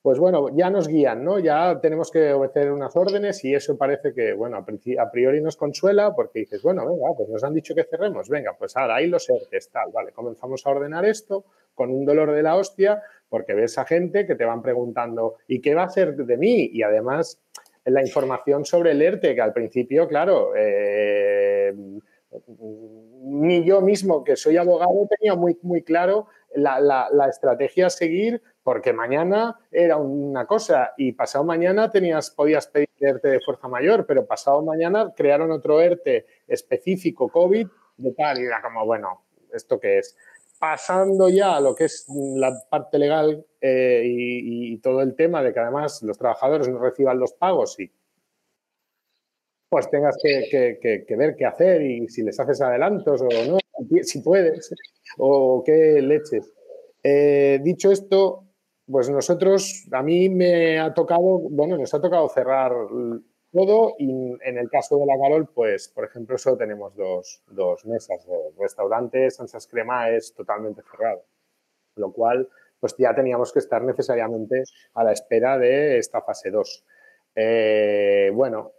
pues 0.03 0.21
bueno, 0.21 0.55
ya 0.57 0.71
nos 0.71 0.87
guían, 0.87 1.25
¿no? 1.25 1.41
Ya 1.41 1.81
tenemos 1.81 2.13
que 2.13 2.33
obedecer 2.33 2.71
unas 2.71 2.95
órdenes 2.95 3.45
y 3.45 3.55
eso 3.55 3.77
parece 3.77 4.15
que, 4.15 4.35
bueno, 4.35 4.57
a 4.57 5.11
priori 5.11 5.41
nos 5.41 5.57
consuela 5.57 6.15
porque 6.15 6.41
dices, 6.41 6.63
bueno, 6.63 6.87
venga, 6.87 7.09
pues 7.17 7.29
nos 7.29 7.43
han 7.43 7.55
dicho 7.55 7.75
que 7.75 7.83
cerremos, 7.85 8.29
venga, 8.29 8.55
pues 8.57 8.77
ahora 8.77 8.97
ahí 8.97 9.09
los 9.09 9.29
ERTES, 9.29 9.71
tal, 9.71 9.91
vale, 9.93 10.13
comenzamos 10.13 10.65
a 10.65 10.71
ordenar 10.71 11.05
esto 11.05 11.45
con 11.75 11.91
un 11.91 12.05
dolor 12.05 12.31
de 12.31 12.43
la 12.43 12.55
hostia, 12.55 13.03
porque 13.29 13.55
ves 13.55 13.79
a 13.79 13.85
gente 13.85 14.27
que 14.27 14.37
te 14.37 14.45
van 14.45 14.63
preguntando, 14.63 15.39
¿y 15.49 15.61
qué 15.61 15.75
va 15.75 15.83
a 15.83 15.89
ser 15.89 16.15
de 16.15 16.37
mí? 16.37 16.71
Y 16.73 16.83
además, 16.83 17.41
la 17.85 18.01
información 18.01 18.65
sobre 18.65 18.93
el 18.93 19.03
ERTE, 19.03 19.35
que 19.35 19.41
al 19.41 19.53
principio, 19.53 20.07
claro, 20.07 20.53
eh, 20.57 21.75
ni 23.27 23.65
yo 23.65 23.81
mismo, 23.81 24.23
que 24.23 24.37
soy 24.37 24.57
abogado, 24.57 25.09
tenía 25.19 25.35
muy, 25.35 25.59
muy 25.63 25.83
claro 25.83 26.29
la, 26.55 27.09
estrategia 27.29 27.87
a 27.87 27.91
seguir, 27.91 28.41
porque 28.63 28.93
mañana 28.93 29.59
era 29.73 29.97
una 29.97 30.47
cosa 30.47 30.95
y 30.97 31.13
pasado 31.13 31.45
mañana 31.45 31.91
tenías, 31.91 32.31
podías 32.31 32.69
pedir 32.69 32.89
ERTE 33.01 33.29
de 33.29 33.41
fuerza 33.41 33.67
mayor, 33.67 34.07
pero 34.07 34.27
pasado 34.27 34.63
mañana 34.63 35.13
crearon 35.17 35.51
otro 35.51 35.81
ERTE 35.81 36.25
específico 36.47 37.29
COVID 37.29 37.67
de 37.97 38.13
tal, 38.13 38.39
y 38.39 38.45
era 38.45 38.63
como, 38.63 38.87
bueno, 38.87 39.25
¿esto 39.53 39.81
qué 39.81 39.99
es? 39.99 40.17
pasando 40.59 41.29
ya 41.29 41.57
a 41.57 41.61
lo 41.61 41.75
que 41.75 41.85
es 41.85 42.07
la 42.09 42.59
parte 42.71 42.99
legal 42.99 43.45
eh, 43.61 44.03
y, 44.07 44.79
todo 44.79 45.03
el 45.03 45.15
tema 45.15 45.43
de 45.43 45.53
que 45.53 45.61
además 45.61 46.03
los 46.03 46.17
trabajadores 46.17 46.67
no 46.69 46.79
reciban 46.79 47.19
los 47.19 47.35
pagos 47.35 47.79
y 47.79 47.93
pues 49.77 49.91
tengas 49.91 50.17
que, 50.23 51.05
ver 51.19 51.37
qué 51.37 51.45
hacer 51.45 51.83
y 51.83 52.09
si 52.09 52.23
les 52.23 52.41
haces 52.41 52.63
adelantos 52.63 53.21
o 53.21 53.29
no, 53.47 53.59
si 54.03 54.23
puedes, 54.23 54.75
o 55.19 55.63
qué 55.67 56.01
leches. 56.01 56.51
Eh, 57.03 57.61
dicho 57.63 57.93
esto, 57.93 58.45
pues 58.91 59.11
nosotros, 59.11 59.87
a 59.93 60.03
mí 60.03 60.31
me 60.31 60.79
ha 60.79 60.95
tocado, 60.95 61.41
bueno, 61.51 61.77
nos 61.77 61.93
ha 61.93 62.01
tocado 62.01 62.27
cerrar 62.31 62.73
todo 63.53 63.97
y 63.99 64.39
en 64.43 64.57
el 64.57 64.71
caso 64.71 64.97
de 64.97 65.05
la 65.05 65.19
Carol, 65.21 65.47
pues, 65.55 65.89
por 65.89 66.07
ejemplo, 66.07 66.39
solo 66.39 66.57
tenemos 66.57 66.97
dos, 66.97 67.43
dos 67.49 67.85
mesas. 67.85 68.27
El 68.27 68.59
restaurante 68.59 69.31
Sansas 69.31 69.67
Crema 69.67 70.09
es 70.09 70.33
totalmente 70.33 70.81
cerrado, 70.91 71.23
lo 71.97 72.15
cual, 72.15 72.49
pues 72.81 72.95
ya 72.97 73.15
teníamos 73.15 73.53
que 73.53 73.59
estar 73.59 73.83
necesariamente 73.83 74.63
a 74.95 75.05
la 75.05 75.13
espera 75.13 75.59
de 75.59 75.99
esta 75.99 76.23
fase 76.23 76.51
2. 76.51 76.85
Eh, 77.35 78.31
bueno, 78.33 78.73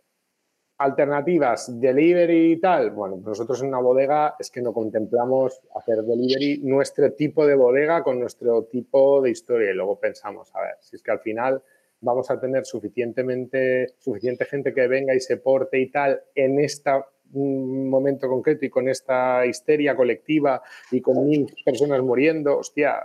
alternativas, 0.77 1.79
delivery 1.79 2.53
y 2.53 2.59
tal. 2.59 2.91
Bueno, 2.91 3.17
nosotros 3.17 3.61
en 3.61 3.69
una 3.69 3.79
bodega 3.79 4.35
es 4.39 4.51
que 4.51 4.61
no 4.61 4.73
contemplamos 4.73 5.61
hacer 5.75 6.03
delivery 6.03 6.59
nuestro 6.63 7.11
tipo 7.13 7.45
de 7.45 7.55
bodega 7.55 8.03
con 8.03 8.19
nuestro 8.19 8.63
tipo 8.65 9.21
de 9.21 9.31
historia 9.31 9.71
y 9.71 9.73
luego 9.73 9.99
pensamos, 9.99 10.53
a 10.55 10.61
ver, 10.61 10.75
si 10.79 10.95
es 10.95 11.01
que 11.01 11.11
al 11.11 11.19
final 11.19 11.61
vamos 12.01 12.29
a 12.29 12.39
tener 12.39 12.65
suficientemente, 12.65 13.95
suficiente 13.97 14.45
gente 14.45 14.73
que 14.73 14.87
venga 14.87 15.15
y 15.15 15.19
se 15.19 15.37
porte 15.37 15.79
y 15.79 15.89
tal 15.89 16.21
en 16.35 16.59
este 16.59 16.91
momento 17.33 18.27
concreto 18.27 18.65
y 18.65 18.69
con 18.69 18.87
esta 18.87 19.45
histeria 19.45 19.95
colectiva 19.95 20.61
y 20.91 21.01
con 21.01 21.25
mil 21.25 21.53
personas 21.65 22.01
muriendo, 22.01 22.59
hostia, 22.59 23.01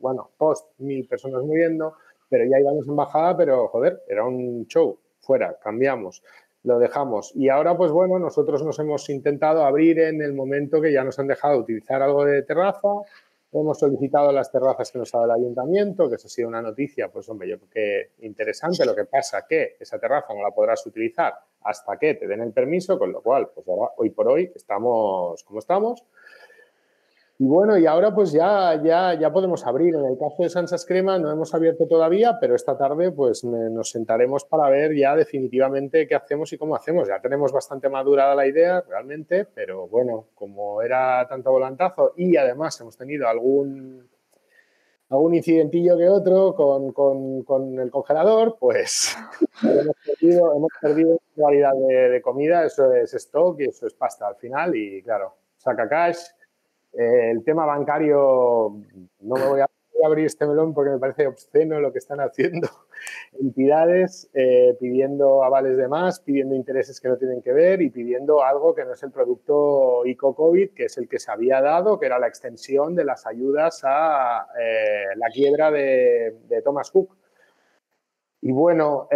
bueno, 0.00 0.30
post 0.36 0.72
mil 0.78 1.06
personas 1.06 1.42
muriendo, 1.44 1.94
pero 2.28 2.44
ya 2.44 2.58
íbamos 2.58 2.88
en 2.88 2.96
bajada, 2.96 3.36
pero 3.36 3.68
joder, 3.68 4.02
era 4.08 4.24
un 4.24 4.66
show, 4.66 4.98
fuera, 5.20 5.56
cambiamos, 5.62 6.22
lo 6.62 6.78
dejamos. 6.78 7.32
Y 7.34 7.48
ahora, 7.48 7.76
pues 7.76 7.90
bueno, 7.90 8.18
nosotros 8.18 8.62
nos 8.62 8.78
hemos 8.78 9.08
intentado 9.08 9.64
abrir 9.64 9.98
en 10.00 10.22
el 10.22 10.34
momento 10.34 10.80
que 10.80 10.92
ya 10.92 11.04
nos 11.04 11.18
han 11.18 11.26
dejado 11.26 11.58
utilizar 11.58 12.02
algo 12.02 12.24
de 12.24 12.42
terraza, 12.42 12.88
Hemos 13.52 13.80
solicitado 13.80 14.30
las 14.30 14.52
terrazas 14.52 14.92
que 14.92 14.98
nos 15.00 15.12
ha 15.12 15.18
dado 15.18 15.32
el 15.34 15.42
ayuntamiento, 15.42 16.08
que 16.08 16.14
eso 16.14 16.28
ha 16.28 16.30
sido 16.30 16.46
una 16.46 16.62
noticia, 16.62 17.08
pues 17.08 17.28
hombre, 17.28 17.48
yo 17.48 17.58
creo 17.58 17.68
que 17.68 18.24
interesante. 18.24 18.86
Lo 18.86 18.94
que 18.94 19.06
pasa 19.06 19.44
que 19.48 19.76
esa 19.80 19.98
terraza 19.98 20.32
no 20.32 20.42
la 20.42 20.52
podrás 20.52 20.86
utilizar 20.86 21.34
hasta 21.62 21.98
que 21.98 22.14
te 22.14 22.28
den 22.28 22.42
el 22.42 22.52
permiso, 22.52 22.96
con 22.96 23.10
lo 23.10 23.20
cual, 23.20 23.50
pues 23.52 23.66
ahora, 23.66 23.90
hoy 23.96 24.10
por 24.10 24.28
hoy 24.28 24.52
estamos 24.54 25.42
como 25.42 25.58
estamos. 25.58 26.04
Y 27.40 27.46
bueno, 27.46 27.78
y 27.78 27.86
ahora 27.86 28.14
pues 28.14 28.32
ya, 28.32 28.78
ya, 28.84 29.18
ya 29.18 29.32
podemos 29.32 29.66
abrir. 29.66 29.94
En 29.94 30.04
el 30.04 30.18
caso 30.18 30.42
de 30.42 30.50
Sansas 30.50 30.84
Crema 30.84 31.18
no 31.18 31.30
hemos 31.30 31.54
abierto 31.54 31.86
todavía, 31.88 32.36
pero 32.38 32.54
esta 32.54 32.76
tarde 32.76 33.12
pues 33.12 33.44
nos 33.44 33.88
sentaremos 33.88 34.44
para 34.44 34.68
ver 34.68 34.94
ya 34.94 35.16
definitivamente 35.16 36.06
qué 36.06 36.14
hacemos 36.14 36.52
y 36.52 36.58
cómo 36.58 36.76
hacemos. 36.76 37.08
Ya 37.08 37.18
tenemos 37.18 37.50
bastante 37.50 37.88
madurada 37.88 38.34
la 38.34 38.46
idea 38.46 38.82
realmente, 38.86 39.46
pero 39.46 39.88
bueno, 39.88 40.26
como 40.34 40.82
era 40.82 41.26
tanto 41.30 41.50
volantazo 41.50 42.12
y 42.14 42.36
además 42.36 42.78
hemos 42.82 42.98
tenido 42.98 43.26
algún 43.26 44.06
algún 45.08 45.34
incidentillo 45.34 45.96
que 45.96 46.10
otro 46.10 46.54
con, 46.54 46.92
con, 46.92 47.42
con 47.44 47.78
el 47.80 47.90
congelador, 47.90 48.58
pues 48.60 49.16
hemos 49.62 49.96
perdido, 50.04 50.54
hemos 50.54 50.72
perdido 50.78 51.18
variedad 51.36 51.72
de, 51.72 52.10
de, 52.10 52.20
comida, 52.20 52.66
eso 52.66 52.92
es 52.92 53.14
stock 53.14 53.58
y 53.60 53.64
eso 53.64 53.86
es 53.86 53.94
pasta 53.94 54.28
al 54.28 54.36
final 54.36 54.76
y 54.76 55.02
claro, 55.02 55.36
saca 55.56 55.88
cash. 55.88 56.18
Eh, 56.92 57.30
el 57.30 57.44
tema 57.44 57.66
bancario, 57.66 58.76
no 59.20 59.34
me 59.36 59.46
voy 59.46 59.60
a 59.60 59.66
abrir 60.04 60.26
este 60.26 60.46
melón 60.46 60.72
porque 60.72 60.90
me 60.90 60.98
parece 60.98 61.26
obsceno 61.26 61.78
lo 61.78 61.92
que 61.92 61.98
están 61.98 62.20
haciendo 62.20 62.68
entidades 63.38 64.30
eh, 64.32 64.76
pidiendo 64.80 65.44
avales 65.44 65.76
de 65.76 65.88
más, 65.88 66.20
pidiendo 66.20 66.54
intereses 66.54 67.00
que 67.00 67.08
no 67.08 67.18
tienen 67.18 67.42
que 67.42 67.52
ver 67.52 67.82
y 67.82 67.90
pidiendo 67.90 68.42
algo 68.42 68.74
que 68.74 68.84
no 68.84 68.94
es 68.94 69.02
el 69.02 69.12
producto 69.12 70.04
ICO-COVID, 70.06 70.72
que 70.74 70.86
es 70.86 70.96
el 70.96 71.06
que 71.06 71.18
se 71.18 71.30
había 71.30 71.60
dado, 71.60 72.00
que 72.00 72.06
era 72.06 72.18
la 72.18 72.28
extensión 72.28 72.94
de 72.94 73.04
las 73.04 73.26
ayudas 73.26 73.82
a 73.84 74.46
eh, 74.58 75.16
la 75.16 75.28
quiebra 75.28 75.70
de, 75.70 76.62
Thomas 76.64 76.90
Cook. 76.90 77.16
Y 78.42 78.52
bueno, 78.52 79.06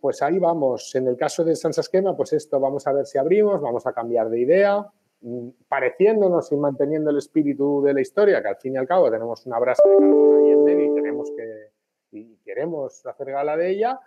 pues 0.00 0.22
ahí 0.22 0.38
vamos. 0.38 0.94
En 0.94 1.08
el 1.08 1.16
caso 1.18 1.44
de 1.44 1.54
Sansa 1.54 1.82
Esquema, 1.82 2.16
pues 2.16 2.32
esto, 2.32 2.58
vamos 2.58 2.86
a 2.86 2.92
ver 2.92 3.04
si 3.04 3.18
abrimos, 3.18 3.60
vamos 3.60 3.86
a 3.86 3.92
cambiar 3.92 4.30
de 4.30 4.40
idea, 4.40 4.90
pareciéndonos 5.68 6.50
y 6.52 6.56
manteniendo 6.56 7.10
el 7.10 7.18
espíritu 7.18 7.82
de 7.82 7.94
la 7.94 8.00
historia, 8.00 8.42
que 8.42 8.48
al 8.48 8.56
fin 8.56 8.74
y 8.74 8.76
al 8.76 8.86
cabo 8.86 9.10
tenemos 9.10 9.46
una 9.46 9.58
brasa 9.58 9.82
de 9.88 9.96
carbón 9.98 10.44
ahí 10.44 10.50
en 10.50 10.64
medio 10.64 10.92
y 10.92 10.94
tenemos 10.94 11.30
que 11.36 11.72
queremos 12.44 13.04
hacer 13.06 13.30
gala 13.30 13.56
de 13.56 13.70
ella, 13.70 14.00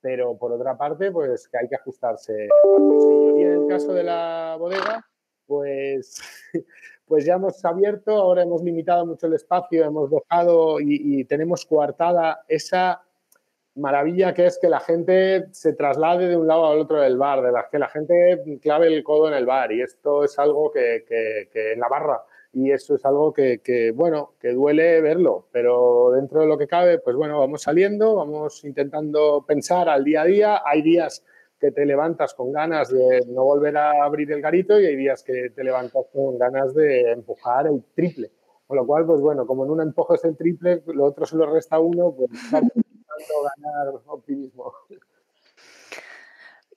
pero 0.00 0.36
por 0.38 0.52
otra 0.52 0.76
parte, 0.76 1.10
pues 1.12 1.48
que 1.48 1.58
hay 1.58 1.68
que 1.68 1.76
ajustarse. 1.76 2.48
Y 3.36 3.42
en 3.42 3.52
el 3.52 3.66
caso 3.68 3.92
de 3.92 4.04
la 4.04 4.56
bodega, 4.58 5.06
pues, 5.46 6.22
pues 7.04 7.24
ya 7.24 7.34
hemos 7.34 7.62
abierto, 7.64 8.12
ahora 8.12 8.42
hemos 8.42 8.62
limitado 8.62 9.04
mucho 9.04 9.26
el 9.26 9.34
espacio, 9.34 9.84
hemos 9.84 10.10
dejado 10.10 10.80
y, 10.80 11.20
y 11.20 11.24
tenemos 11.24 11.66
coartada 11.66 12.44
esa 12.48 13.02
maravilla 13.80 14.34
que 14.34 14.46
es 14.46 14.58
que 14.60 14.68
la 14.68 14.80
gente 14.80 15.46
se 15.52 15.72
traslade 15.72 16.28
de 16.28 16.36
un 16.36 16.46
lado 16.46 16.66
al 16.66 16.78
otro 16.78 17.00
del 17.00 17.18
bar, 17.18 17.42
de 17.42 17.52
la 17.52 17.68
que 17.70 17.78
la 17.78 17.88
gente 17.88 18.42
clave 18.62 18.86
el 18.88 19.02
codo 19.02 19.28
en 19.28 19.34
el 19.34 19.46
bar 19.46 19.72
y 19.72 19.82
esto 19.82 20.24
es 20.24 20.38
algo 20.38 20.70
que, 20.70 21.04
en 21.54 21.80
la 21.80 21.88
barra 21.88 22.22
y 22.52 22.72
eso 22.72 22.96
es 22.96 23.04
algo 23.04 23.32
que, 23.32 23.92
bueno, 23.94 24.34
que 24.40 24.52
duele 24.52 25.00
verlo, 25.00 25.46
pero 25.52 26.10
dentro 26.12 26.40
de 26.40 26.46
lo 26.46 26.58
que 26.58 26.66
cabe, 26.66 26.98
pues 26.98 27.16
bueno, 27.16 27.38
vamos 27.38 27.62
saliendo, 27.62 28.16
vamos 28.16 28.64
intentando 28.64 29.44
pensar 29.46 29.88
al 29.88 30.02
día 30.02 30.22
a 30.22 30.24
día. 30.24 30.62
Hay 30.64 30.82
días 30.82 31.24
que 31.60 31.70
te 31.70 31.86
levantas 31.86 32.34
con 32.34 32.50
ganas 32.50 32.90
de 32.90 33.24
no 33.28 33.44
volver 33.44 33.76
a 33.76 34.04
abrir 34.04 34.32
el 34.32 34.40
garito 34.40 34.80
y 34.80 34.86
hay 34.86 34.96
días 34.96 35.22
que 35.22 35.50
te 35.54 35.62
levantas 35.62 36.06
con 36.12 36.38
ganas 36.38 36.74
de 36.74 37.12
empujar 37.12 37.68
el 37.68 37.84
triple. 37.94 38.32
Con 38.66 38.76
lo 38.76 38.86
cual, 38.86 39.04
pues 39.04 39.20
bueno, 39.20 39.46
como 39.46 39.64
en 39.64 39.70
un 39.70 39.82
empujo 39.82 40.14
es 40.14 40.24
el 40.24 40.36
triple, 40.36 40.82
lo 40.86 41.04
otro 41.04 41.26
se 41.26 41.36
lo 41.36 41.46
resta 41.52 41.78
uno, 41.78 42.14
pues 42.16 42.30
ganar 43.42 44.02
optimismo. 44.06 44.72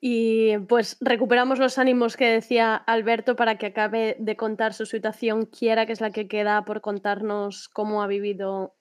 Y 0.05 0.57
pues 0.67 0.97
recuperamos 0.99 1.59
los 1.59 1.77
ánimos 1.77 2.17
que 2.17 2.25
decía 2.25 2.75
Alberto 2.75 3.37
para 3.37 3.57
que 3.57 3.67
acabe 3.67 4.17
de 4.19 4.35
contar 4.35 4.73
su 4.73 4.85
situación, 4.85 5.45
quiera 5.45 5.85
que 5.85 5.93
es 5.93 6.01
la 6.01 6.11
que 6.11 6.27
queda 6.27 6.65
por 6.65 6.81
contarnos 6.81 7.69
cómo 7.69 8.03
ha 8.03 8.07
vivido 8.07 8.75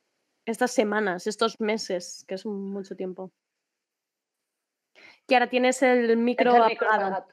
estas 0.47 0.73
semanas, 0.73 1.29
estos 1.29 1.61
meses, 1.61 2.25
que 2.27 2.35
es 2.35 2.45
mucho 2.45 2.97
tiempo. 2.97 3.31
Kiara, 5.27 5.49
tienes 5.49 5.81
el 5.83 6.17
micro 6.17 6.57
apagado. 6.57 7.29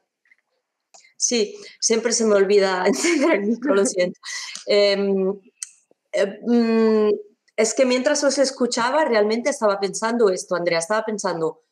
Sí, 1.18 1.56
siempre 1.80 2.12
se 2.12 2.26
me 2.26 2.36
olvida 2.36 2.84
encender 2.88 3.40
el 3.40 3.48
micro, 3.48 3.74
lo 3.74 3.86
siento. 3.88 4.20
Eh, 4.68 4.96
eh, 6.12 7.12
es 7.60 7.74
que 7.74 7.84
mientras 7.84 8.24
os 8.24 8.38
escuchaba, 8.38 9.04
realmente 9.04 9.50
estaba 9.50 9.82
pensando 9.82 10.30
esto, 10.30 10.56
Andrea, 10.56 10.80
estaba 10.80 11.04
pensando, 11.04 11.64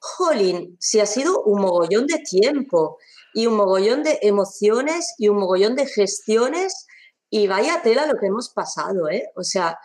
jolín, 0.00 0.76
si 0.80 0.98
ha 0.98 1.06
sido 1.06 1.44
un 1.44 1.60
mogollón 1.60 2.08
de 2.08 2.18
tiempo 2.18 2.98
y 3.32 3.46
un 3.46 3.54
mogollón 3.54 4.02
de 4.02 4.18
emociones 4.22 5.14
y 5.16 5.28
un 5.28 5.36
mogollón 5.36 5.76
de 5.76 5.86
gestiones 5.86 6.88
y 7.30 7.46
vaya 7.46 7.82
tela 7.82 8.06
lo 8.06 8.18
que 8.18 8.26
hemos 8.26 8.48
pasado, 8.48 9.08
¿eh? 9.08 9.30
O 9.36 9.44
sea, 9.44 9.78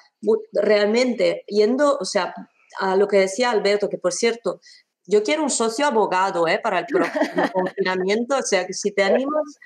realmente 0.53 1.43
yendo, 1.45 1.99
o 1.99 2.05
sea, 2.05 2.33
a 2.79 2.95
lo 2.95 3.07
que 3.07 3.17
decía 3.17 3.51
Alberto, 3.51 3.89
que 3.89 3.99
por 3.99 4.11
cierto, 4.11 4.59
yo 5.05 5.23
quiero 5.23 5.43
un 5.43 5.49
socio 5.49 5.85
abogado 5.85 6.47
¿eh? 6.47 6.59
para 6.59 6.79
el 6.79 6.85
próximo 6.85 7.13
confinamiento, 7.53 8.37
o 8.37 8.41
sea 8.41 8.65
que 8.65 8.73
si 8.73 8.91
te 8.91 9.03
animas, 9.03 9.59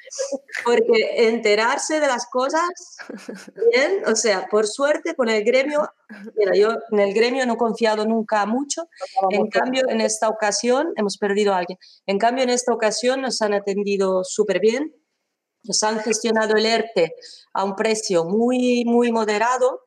porque 0.63 1.27
enterarse 1.27 1.99
de 1.99 2.07
las 2.07 2.27
cosas, 2.27 2.69
bien, 3.71 4.03
o 4.07 4.15
sea, 4.15 4.47
por 4.49 4.67
suerte 4.67 5.15
con 5.15 5.29
el 5.29 5.43
gremio, 5.43 5.87
mira, 6.35 6.53
yo 6.55 6.69
en 6.91 6.99
el 6.99 7.13
gremio 7.13 7.45
no 7.45 7.53
he 7.53 7.57
confiado 7.57 8.05
nunca 8.05 8.45
mucho, 8.45 8.87
en 9.29 9.47
cambio 9.47 9.87
en 9.89 10.01
esta 10.01 10.29
ocasión 10.29 10.93
hemos 10.95 11.17
perdido 11.17 11.53
a 11.53 11.59
alguien, 11.59 11.77
en 12.05 12.17
cambio 12.17 12.43
en 12.43 12.49
esta 12.49 12.73
ocasión 12.73 13.21
nos 13.21 13.41
han 13.41 13.53
atendido 13.53 14.23
súper 14.23 14.59
bien, 14.59 14.93
nos 15.63 15.83
han 15.83 15.99
gestionado 15.99 16.55
el 16.55 16.65
ERTE 16.65 17.13
a 17.53 17.63
un 17.63 17.75
precio 17.75 18.25
muy, 18.25 18.85
muy 18.85 19.11
moderado 19.11 19.81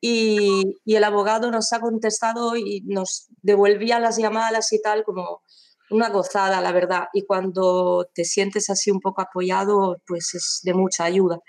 y, 0.00 0.76
y, 0.84 0.94
el 0.94 1.04
abogado 1.04 1.50
nos 1.50 1.72
ha 1.72 1.80
contestado 1.80 2.56
y 2.56 2.82
nos 2.86 3.28
devolvía 3.42 3.98
las 3.98 4.16
llamadas 4.16 4.72
y 4.72 4.80
tal 4.80 5.04
como 5.04 5.42
una 5.90 6.08
gozada, 6.10 6.60
la 6.60 6.72
verdad. 6.72 7.08
Y 7.12 7.24
cuando 7.24 8.08
te 8.14 8.24
sientes 8.24 8.70
así 8.70 8.90
un 8.90 9.00
poco 9.00 9.22
apoyado, 9.22 10.00
pues 10.06 10.34
es 10.34 10.60
de 10.62 10.74
mucha 10.74 11.04
ayuda. 11.04 11.40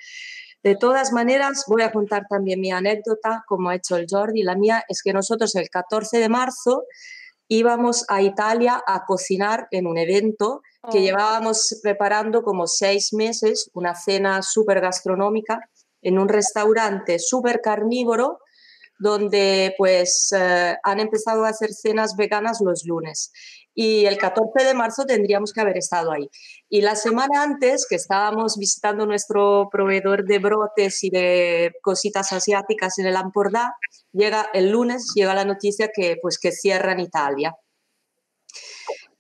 De 0.64 0.76
todas 0.76 1.14
maneras, 1.14 1.64
voy 1.68 1.84
a 1.84 1.92
contar 1.92 2.24
también 2.30 2.60
mi 2.60 2.72
anécdota, 2.72 3.44
como 3.48 3.70
ha 3.70 3.76
hecho 3.76 3.96
el 3.96 4.08
Jordi. 4.10 4.44
La 4.44 4.56
mía 4.56 4.84
es 4.90 5.02
que 5.02 5.14
nosotros 5.14 5.56
el 5.56 5.70
14 5.70 6.20
de 6.20 6.30
marzo 6.30 6.84
íbamos 7.48 8.06
a 8.10 8.22
Italia 8.22 8.82
a 8.86 9.06
cocinar 9.06 9.68
en 9.72 9.88
un 9.88 9.98
evento 9.98 10.62
que 10.92 11.00
oh. 11.00 11.02
llevábamos 11.02 11.80
preparando 11.82 12.44
como 12.44 12.68
seis 12.68 13.14
meses, 13.14 13.70
una 13.74 13.96
cena 13.96 14.42
súper 14.42 14.82
gastronómica 14.82 15.62
en 16.02 16.20
un 16.20 16.30
restaurante 16.30 17.20
súper 17.20 17.62
carnívoro 17.62 18.40
donde 19.00 19.74
pues 19.78 20.34
eh, 20.38 20.76
han 20.84 21.00
empezado 21.00 21.46
a 21.46 21.50
hacer 21.50 21.72
cenas 21.74 22.16
veganas 22.18 22.60
los 22.62 22.84
lunes. 22.86 23.32
Y 23.74 24.06
el 24.06 24.18
14 24.18 24.66
de 24.66 24.74
marzo 24.74 25.06
tendríamos 25.06 25.54
que 25.54 25.62
haber 25.62 25.78
estado 25.78 26.12
ahí. 26.12 26.30
Y 26.68 26.82
la 26.82 26.98
semana 26.98 27.44
antes, 27.44 27.86
que 27.88 27.96
estábamos 27.96 28.58
visitando 28.58 29.06
nuestro 29.06 29.70
proveedor 29.72 30.26
de 30.26 30.40
brotes 30.40 31.02
y 31.04 31.10
de 31.10 31.72
cositas 31.82 32.34
asiáticas 32.34 33.00
en 33.00 33.06
el 33.06 33.16
Ampordá, 33.16 33.74
llega 34.12 34.50
el 34.54 34.70
lunes, 34.70 35.14
llega 35.16 35.34
la 35.34 35.46
noticia 35.46 35.90
que 35.94 36.18
pues 36.22 36.38
que 36.38 36.52
cierran 36.52 37.00
Italia. 37.00 37.56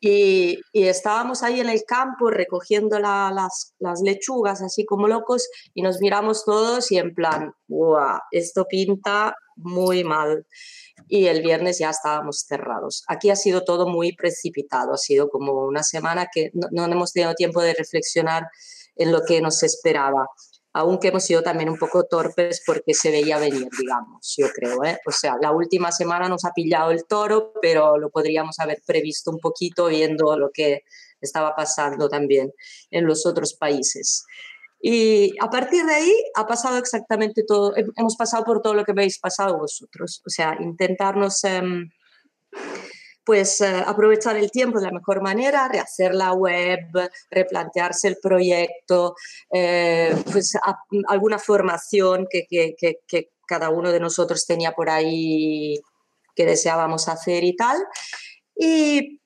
Y, 0.01 0.61
estábamos 0.73 1.43
ahí 1.43 1.59
en 1.59 1.69
el 1.69 1.83
campo 1.85 2.29
recogiendo 2.29 2.99
las, 2.99 3.75
lechugas 4.03 4.61
así 4.61 4.85
como 4.85 5.07
locos 5.07 5.49
y 5.73 5.81
nos 5.81 5.99
miramos 5.99 6.45
todos 6.45 6.91
y 6.91 6.97
en 6.97 7.13
plan, 7.13 7.53
¡guau! 7.67 8.19
Esto 8.31 8.65
pinta 8.65 9.35
muy 9.55 10.03
mal. 10.03 10.45
Y 11.07 11.27
el 11.27 11.41
viernes 11.41 11.79
ya 11.79 11.89
estábamos 11.89 12.45
cerrados. 12.47 13.03
Aquí 13.07 13.29
ha 13.29 13.35
sido 13.35 13.63
todo 13.63 13.87
muy 13.87 14.15
precipitado, 14.15 14.93
ha 14.93 14.97
sido 14.97 15.29
como 15.29 15.65
una 15.65 15.83
semana 15.83 16.27
que 16.33 16.51
no, 16.53 16.67
no 16.71 16.85
hemos 16.85 17.13
tenido 17.13 17.33
tiempo 17.35 17.61
de 17.61 17.73
reflexionar 17.73 18.43
en 18.95 19.11
lo 19.11 19.21
que 19.25 19.41
nos 19.41 19.63
esperaba 19.63 20.27
aunque 20.73 21.07
hemos 21.07 21.23
sido 21.23 21.41
también 21.41 21.69
un 21.69 21.77
poco 21.77 22.05
torpes 22.05 22.61
porque 22.65 22.93
se 22.93 23.11
veía 23.11 23.39
venir, 23.39 23.67
digamos, 23.77 24.35
yo 24.37 24.47
creo. 24.49 24.83
¿eh? 24.83 24.99
O 25.05 25.11
sea, 25.11 25.35
la 25.41 25.51
última 25.51 25.91
semana 25.91 26.29
nos 26.29 26.45
ha 26.45 26.51
pillado 26.51 26.91
el 26.91 27.05
toro, 27.05 27.53
pero 27.61 27.97
lo 27.97 28.09
podríamos 28.09 28.59
haber 28.59 28.81
previsto 28.85 29.31
un 29.31 29.39
poquito 29.39 29.87
viendo 29.87 30.37
lo 30.37 30.51
que 30.53 30.83
estaba 31.21 31.55
pasando 31.55 32.07
también 32.07 32.53
en 32.91 33.05
los 33.05 33.25
otros 33.25 33.55
países. 33.55 34.23
Y 34.81 35.33
a 35.41 35.49
partir 35.49 35.85
de 35.85 35.93
ahí 35.93 36.13
ha 36.35 36.47
pasado 36.47 36.77
exactamente 36.77 37.43
todo, 37.45 37.73
hemos 37.75 38.15
pasado 38.15 38.45
por 38.45 38.61
todo 38.61 38.73
lo 38.73 38.85
que 38.85 38.91
habéis 38.91 39.19
pasado 39.19 39.57
vosotros, 39.57 40.21
o 40.25 40.29
sea, 40.29 40.55
intentarnos... 40.59 41.43
Eh, 41.43 41.61
pues 43.29 43.61
eh, 43.61 43.83
aprovechar 43.85 44.37
el 44.37 44.49
tiempo 44.49 44.79
de 44.79 44.87
la 44.87 44.91
mejor 44.91 45.21
manera, 45.21 45.67
rehacer 45.67 46.15
la 46.15 46.33
web, 46.33 46.79
replantearse 47.29 48.07
el 48.07 48.17
proyecto, 48.19 49.13
eh, 49.53 50.15
pues 50.31 50.57
alguna 51.07 51.37
formación 51.37 52.25
que, 52.27 52.47
que, 52.49 52.73
que, 53.07 53.29
cada 53.47 53.69
uno 53.69 53.91
de 53.91 53.99
nosotros 53.99 54.47
tenía 54.47 54.71
por 54.71 54.89
ahí 54.89 55.79
que 56.35 56.47
deseábamos 56.47 57.07
hacer 57.07 57.43
y 57.43 57.55
tal. 57.55 57.77
Y 58.55 59.21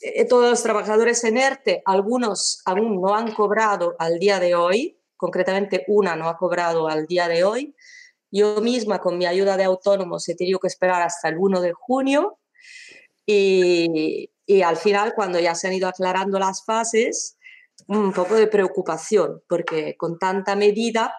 eh, 0.00 0.24
todos 0.28 0.48
los 0.50 0.62
trabajadores 0.62 1.24
en 1.24 1.38
ERTE, 1.38 1.82
algunos 1.86 2.62
aún 2.66 3.00
no 3.00 3.16
han 3.16 3.34
cobrado 3.34 3.96
al 3.98 4.20
día 4.20 4.38
de 4.38 4.54
hoy, 4.54 4.96
concretamente 5.16 5.84
una 5.88 6.14
no 6.14 6.28
ha 6.28 6.36
cobrado 6.36 6.86
al 6.86 7.06
día 7.08 7.26
de 7.26 7.42
hoy. 7.42 7.74
Yo 8.30 8.60
misma, 8.60 9.00
con 9.00 9.18
mi 9.18 9.26
ayuda 9.26 9.56
de 9.56 9.64
autónomos, 9.64 10.28
he 10.28 10.36
tenido 10.36 10.60
que 10.60 10.68
esperar 10.68 11.02
hasta 11.02 11.28
el 11.28 11.36
1 11.36 11.60
de 11.62 11.72
junio 11.72 12.38
y, 13.30 14.30
y, 14.46 14.62
al 14.62 14.78
final, 14.78 15.12
cuando 15.14 15.38
ya 15.38 15.54
se 15.54 15.68
han 15.68 15.74
ido 15.74 15.86
aclarando 15.86 16.38
las 16.38 16.64
fases, 16.64 17.36
un 17.86 18.12
poco 18.12 18.34
de 18.36 18.46
preocupación, 18.46 19.42
porque 19.48 19.96
con 19.98 20.18
tanta 20.18 20.56
medida, 20.56 21.14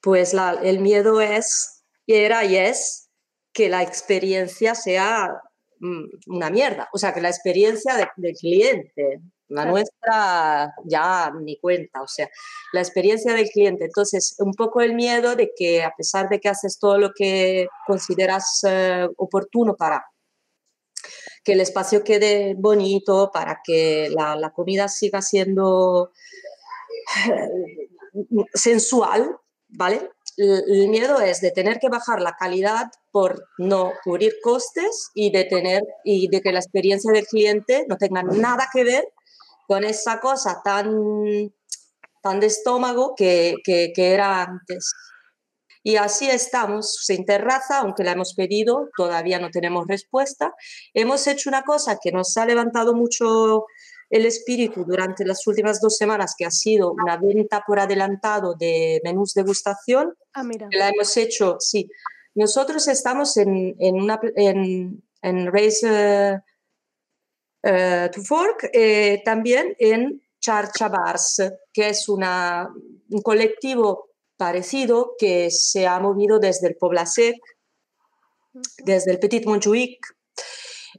pues 0.00 0.32
la, 0.34 0.52
el 0.62 0.78
miedo 0.78 1.20
es 1.20 1.82
era 2.06 2.44
y 2.44 2.56
es 2.56 3.10
que 3.52 3.68
la 3.68 3.82
experiencia 3.82 4.74
sea 4.76 5.34
mm, 5.80 6.04
una 6.28 6.48
mierda, 6.50 6.88
o 6.92 6.98
sea, 6.98 7.12
que 7.12 7.20
la 7.20 7.28
experiencia 7.28 7.96
de- 7.96 8.08
del 8.16 8.34
cliente, 8.34 9.20
la 9.48 9.62
Claro. 9.62 9.70
nuestra 9.72 10.72
ya 10.84 11.32
ni 11.40 11.58
cuenta, 11.58 12.02
o 12.02 12.06
sea, 12.06 12.28
la 12.72 12.80
experiencia 12.80 13.34
del 13.34 13.48
cliente. 13.50 13.84
Entonces, 13.86 14.36
un 14.38 14.52
poco 14.54 14.80
el 14.80 14.94
miedo 14.94 15.34
de 15.34 15.50
que 15.56 15.82
a 15.82 15.90
pesar 15.96 16.28
de 16.28 16.38
que 16.38 16.48
haces 16.48 16.78
todo 16.78 16.98
lo 16.98 17.10
que 17.12 17.66
consideras 17.86 18.60
eh, 18.68 19.08
oportuno 19.16 19.74
para 19.76 20.04
que 21.44 21.52
el 21.52 21.60
espacio 21.60 22.04
quede 22.04 22.54
bonito, 22.58 23.30
para 23.32 23.60
que 23.64 24.08
la, 24.10 24.36
la 24.36 24.50
comida 24.52 24.88
siga 24.88 25.22
siendo 25.22 26.12
eh, 27.28 27.88
sensual, 28.54 29.36
¿vale? 29.68 30.10
El 30.36 30.88
miedo 30.88 31.20
es 31.20 31.40
de 31.40 31.50
tener 31.50 31.78
que 31.78 31.88
bajar 31.90 32.22
la 32.22 32.34
calidad 32.38 32.90
por 33.10 33.46
no 33.58 33.92
cubrir 34.04 34.34
costes 34.42 35.10
y 35.14 35.30
de 35.32 35.44
tener 35.44 35.82
y 36.04 36.28
de 36.28 36.40
que 36.40 36.52
la 36.52 36.60
experiencia 36.60 37.12
del 37.12 37.26
cliente 37.26 37.84
no 37.88 37.96
tenga 37.98 38.22
nada 38.22 38.68
que 38.72 38.84
ver 38.84 39.04
con 39.66 39.84
esa 39.84 40.18
cosa 40.20 40.60
tan, 40.64 41.52
tan 42.22 42.40
de 42.40 42.46
estómago 42.46 43.14
que, 43.16 43.56
que- 43.64 43.92
que 43.94 44.12
era 44.14 44.42
antes. 44.42 44.92
Y 45.82 45.96
así 45.96 46.28
estamos, 46.28 46.96
sin 47.02 47.24
terraza, 47.24 47.78
aunque 47.80 48.04
la 48.04 48.12
hemos 48.12 48.34
pedido, 48.34 48.90
todavía 48.96 49.38
no 49.38 49.50
tenemos 49.50 49.86
respuesta. 49.86 50.54
Hemos 50.92 51.26
hecho 51.26 51.48
una 51.48 51.62
cosa 51.62 51.98
que 52.02 52.12
nos 52.12 52.36
ha 52.36 52.44
levantado 52.44 52.94
mucho 52.94 53.64
el 54.10 54.26
espíritu 54.26 54.84
durante 54.84 55.24
las 55.24 55.46
últimas 55.46 55.80
dos 55.80 55.96
semanas, 55.96 56.34
que 56.36 56.44
ha 56.44 56.50
sido 56.50 56.92
una 56.92 57.16
venta 57.16 57.62
por 57.66 57.78
adelantado 57.78 58.54
de 58.54 59.00
menús 59.04 59.32
degustación, 59.34 60.14
Ah, 60.34 60.42
mira. 60.42 60.68
la 60.72 60.88
hemos 60.88 61.16
hecho, 61.16 61.56
sí. 61.60 61.88
Nosotros 62.34 62.86
estamos 62.88 63.36
en, 63.36 63.74
en, 63.78 63.94
una, 63.94 64.20
en, 64.36 65.02
en 65.22 65.52
Raise 65.52 65.86
eh, 65.88 66.38
eh, 67.62 68.10
to 68.12 68.20
Fork, 68.22 68.68
eh, 68.72 69.22
también 69.24 69.74
en 69.78 70.20
Charcha 70.40 70.88
Bars, 70.88 71.42
que 71.72 71.90
es 71.90 72.08
una, 72.08 72.68
un 73.10 73.22
colectivo 73.22 74.09
parecido 74.40 75.16
que 75.18 75.50
se 75.50 75.86
ha 75.86 76.00
movido 76.00 76.38
desde 76.38 76.66
el 76.66 76.76
Poblasec, 76.76 77.36
desde 78.86 79.10
el 79.10 79.18
Petit 79.18 79.44
Montjuïc, 79.44 79.98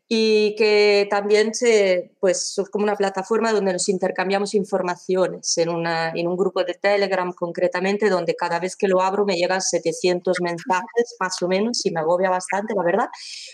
y 0.07 0.55
que 0.57 1.07
también 1.09 1.55
se, 1.55 2.11
pues, 2.19 2.55
es 2.55 2.69
como 2.69 2.83
una 2.83 2.95
plataforma 2.95 3.51
donde 3.51 3.73
nos 3.73 3.89
intercambiamos 3.89 4.53
informaciones 4.53 5.57
en, 5.57 5.69
una, 5.69 6.11
en 6.13 6.27
un 6.27 6.37
grupo 6.37 6.63
de 6.63 6.75
Telegram 6.75 7.33
concretamente, 7.33 8.09
donde 8.09 8.35
cada 8.35 8.59
vez 8.59 8.75
que 8.75 8.87
lo 8.87 9.01
abro 9.01 9.25
me 9.25 9.37
llegan 9.37 9.61
700 9.61 10.37
mensajes 10.41 11.15
más 11.19 11.41
o 11.41 11.47
menos 11.47 11.83
y 11.83 11.89
me 11.89 12.01
agobia 12.01 12.29
bastante, 12.29 12.75
la 12.75 12.83
verdad, 12.83 13.07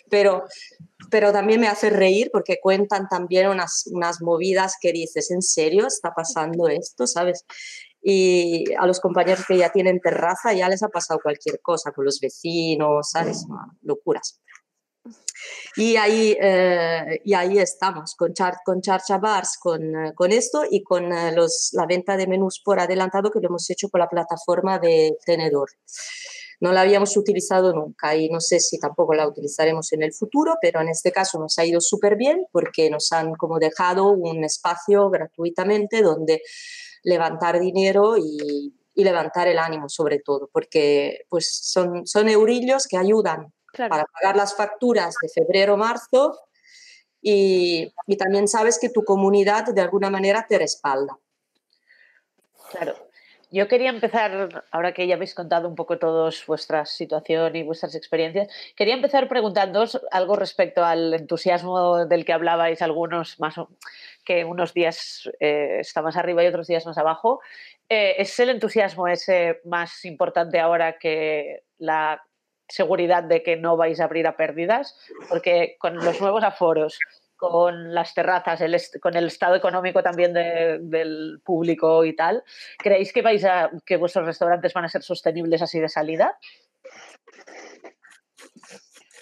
pero, 0.10 0.44
pero 1.10 1.32
también 1.32 1.62
me 1.62 1.70
hace 1.70 1.90
reír 1.90 2.30
porque 2.34 2.60
cuentan 2.62 3.08
también 3.08 3.48
unas, 3.48 3.86
unas 3.94 4.22
movidas 4.22 4.76
que 4.82 4.92
dices, 4.92 5.32
¿en 5.32 5.42
serio 5.42 5.88
está 5.88 6.14
pasando 6.14 6.68
esto? 6.68 7.08
¿Sabes? 7.08 7.46
Y 8.10 8.64
a 8.80 8.86
los 8.86 9.02
compañeros 9.02 9.44
que 9.46 9.58
ya 9.58 9.70
tienen 9.70 10.00
terraza 10.00 10.54
ya 10.54 10.70
les 10.70 10.82
ha 10.82 10.88
pasado 10.88 11.20
cualquier 11.22 11.60
cosa 11.60 11.92
con 11.92 12.06
los 12.06 12.22
vecinos, 12.22 13.10
¿sabes? 13.12 13.46
Locuras. 13.82 14.40
Y 15.76 15.98
ahí, 15.98 16.38
eh, 16.40 17.20
y 17.26 17.34
ahí 17.34 17.60
estamos, 17.60 18.16
con, 18.16 18.34
char, 18.34 18.60
con 18.64 18.82
Charcha 18.82 19.18
Bars, 19.18 19.58
con, 19.60 19.84
eh, 19.84 20.14
con 20.16 20.32
esto 20.32 20.64
y 20.72 20.84
con 20.84 21.12
eh, 21.12 21.34
los, 21.34 21.72
la 21.74 21.86
venta 21.86 22.16
de 22.16 22.28
menús 22.28 22.62
por 22.64 22.80
adelantado 22.80 23.30
que 23.30 23.42
lo 23.42 23.50
hemos 23.50 23.70
hecho 23.70 23.90
con 23.90 24.00
la 24.00 24.08
plataforma 24.08 24.80
de 24.80 25.18
Tenedor. 25.26 25.70
No 26.62 26.72
la 26.72 26.82
habíamos 26.82 27.18
utilizado 27.18 27.74
nunca 27.74 28.16
y 28.16 28.30
no 28.30 28.40
sé 28.40 28.62
si 28.62 28.80
tampoco 28.80 29.16
la 29.16 29.28
utilizaremos 29.28 29.92
en 29.92 30.04
el 30.04 30.14
futuro, 30.14 30.56
pero 30.62 30.80
en 30.80 30.88
este 30.88 31.12
caso 31.12 31.40
nos 31.40 31.60
ha 31.60 31.66
ido 31.66 31.82
súper 31.82 32.16
bien 32.16 32.46
porque 32.54 32.90
nos 32.90 33.12
han 33.12 33.36
como 33.36 33.60
dejado 33.60 34.12
un 34.12 34.46
espacio 34.46 35.10
gratuitamente 35.10 36.02
donde 36.02 36.42
levantar 37.08 37.58
dinero 37.60 38.18
y, 38.18 38.74
y 38.94 39.04
levantar 39.04 39.48
el 39.48 39.60
ánimo 39.60 39.88
sobre 39.88 40.20
todo, 40.20 40.50
porque 40.52 41.26
pues 41.30 41.50
son, 41.50 42.06
son 42.06 42.28
eurillos 42.28 42.86
que 42.88 42.98
ayudan 42.98 43.54
Claro. 43.72 43.92
para 43.92 44.06
pagar 44.06 44.36
las 44.36 44.56
facturas 44.56 45.16
de 45.22 45.30
febrero, 45.30 45.78
marzo 45.78 46.40
y, 47.22 47.92
y 48.08 48.18
también 48.18 48.48
sabes 48.48 48.80
que 48.80 48.90
tu 48.90 49.04
comunidad 49.04 49.66
de 49.66 49.82
alguna 49.82 50.10
manera 50.10 50.46
te 50.50 50.58
respalda. 50.58 51.18
Claro. 52.72 52.96
Yo 53.50 53.68
quería 53.70 53.90
empezar, 53.92 54.66
ahora 54.72 54.94
que 54.94 55.08
ya 55.08 55.16
habéis 55.16 55.34
contado 55.34 55.70
un 55.70 55.76
poco 55.76 55.98
todos 55.98 56.46
vuestra 56.48 56.86
situación 56.86 57.56
y 57.56 57.64
vuestras 57.64 57.96
experiencias, 57.96 58.50
quería 58.76 58.94
empezar 58.96 59.30
preguntándoos 59.30 60.02
algo 60.12 60.36
respecto 60.36 60.84
al 60.84 61.14
entusiasmo 61.14 62.06
del 62.06 62.26
que 62.26 62.34
hablabais 62.34 62.82
algunos, 62.82 63.40
más 63.40 63.58
o- 63.58 63.70
que 64.28 64.44
unos 64.44 64.74
días 64.74 65.30
eh, 65.40 65.78
está 65.80 66.02
más 66.02 66.18
arriba 66.18 66.44
y 66.44 66.48
otros 66.48 66.68
días 66.68 66.86
más 66.86 66.98
abajo. 66.98 67.40
Eh, 67.88 68.16
¿Es 68.18 68.38
el 68.42 68.50
entusiasmo 68.50 69.08
ese 69.08 69.62
más 69.64 70.04
importante 70.04 70.60
ahora 70.60 70.98
que 71.00 71.64
la 71.78 72.22
seguridad 72.68 73.24
de 73.24 73.42
que 73.42 73.56
no 73.56 73.78
vais 73.78 74.02
a 74.02 74.04
abrir 74.04 74.28
a 74.28 74.36
pérdidas? 74.36 75.00
Porque 75.30 75.78
con 75.80 75.96
los 75.96 76.20
nuevos 76.20 76.44
aforos, 76.44 77.00
con 77.38 77.94
las 77.94 78.14
terrazas, 78.14 78.60
el 78.60 78.76
con 79.00 79.16
el 79.16 79.28
estado 79.28 79.56
económico 79.56 80.04
también 80.04 80.34
de- 80.34 80.80
del 80.82 81.40
público 81.46 82.04
y 82.04 82.14
tal, 82.14 82.44
¿creéis 82.80 83.14
que 83.14 83.22
vais 83.22 83.46
a 83.46 83.72
que 83.86 83.96
vuestros 83.96 84.26
restaurantes 84.26 84.74
van 84.74 84.84
a 84.84 84.90
ser 84.90 85.04
sostenibles 85.04 85.62
así 85.62 85.80
de 85.80 85.88
salida? 85.88 86.38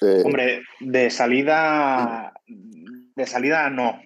Eh, 0.02 0.24
Hombre, 0.26 0.63
de 0.80 1.12
salida, 1.12 2.34
de 2.48 3.26
salida 3.28 3.70
no. 3.70 4.02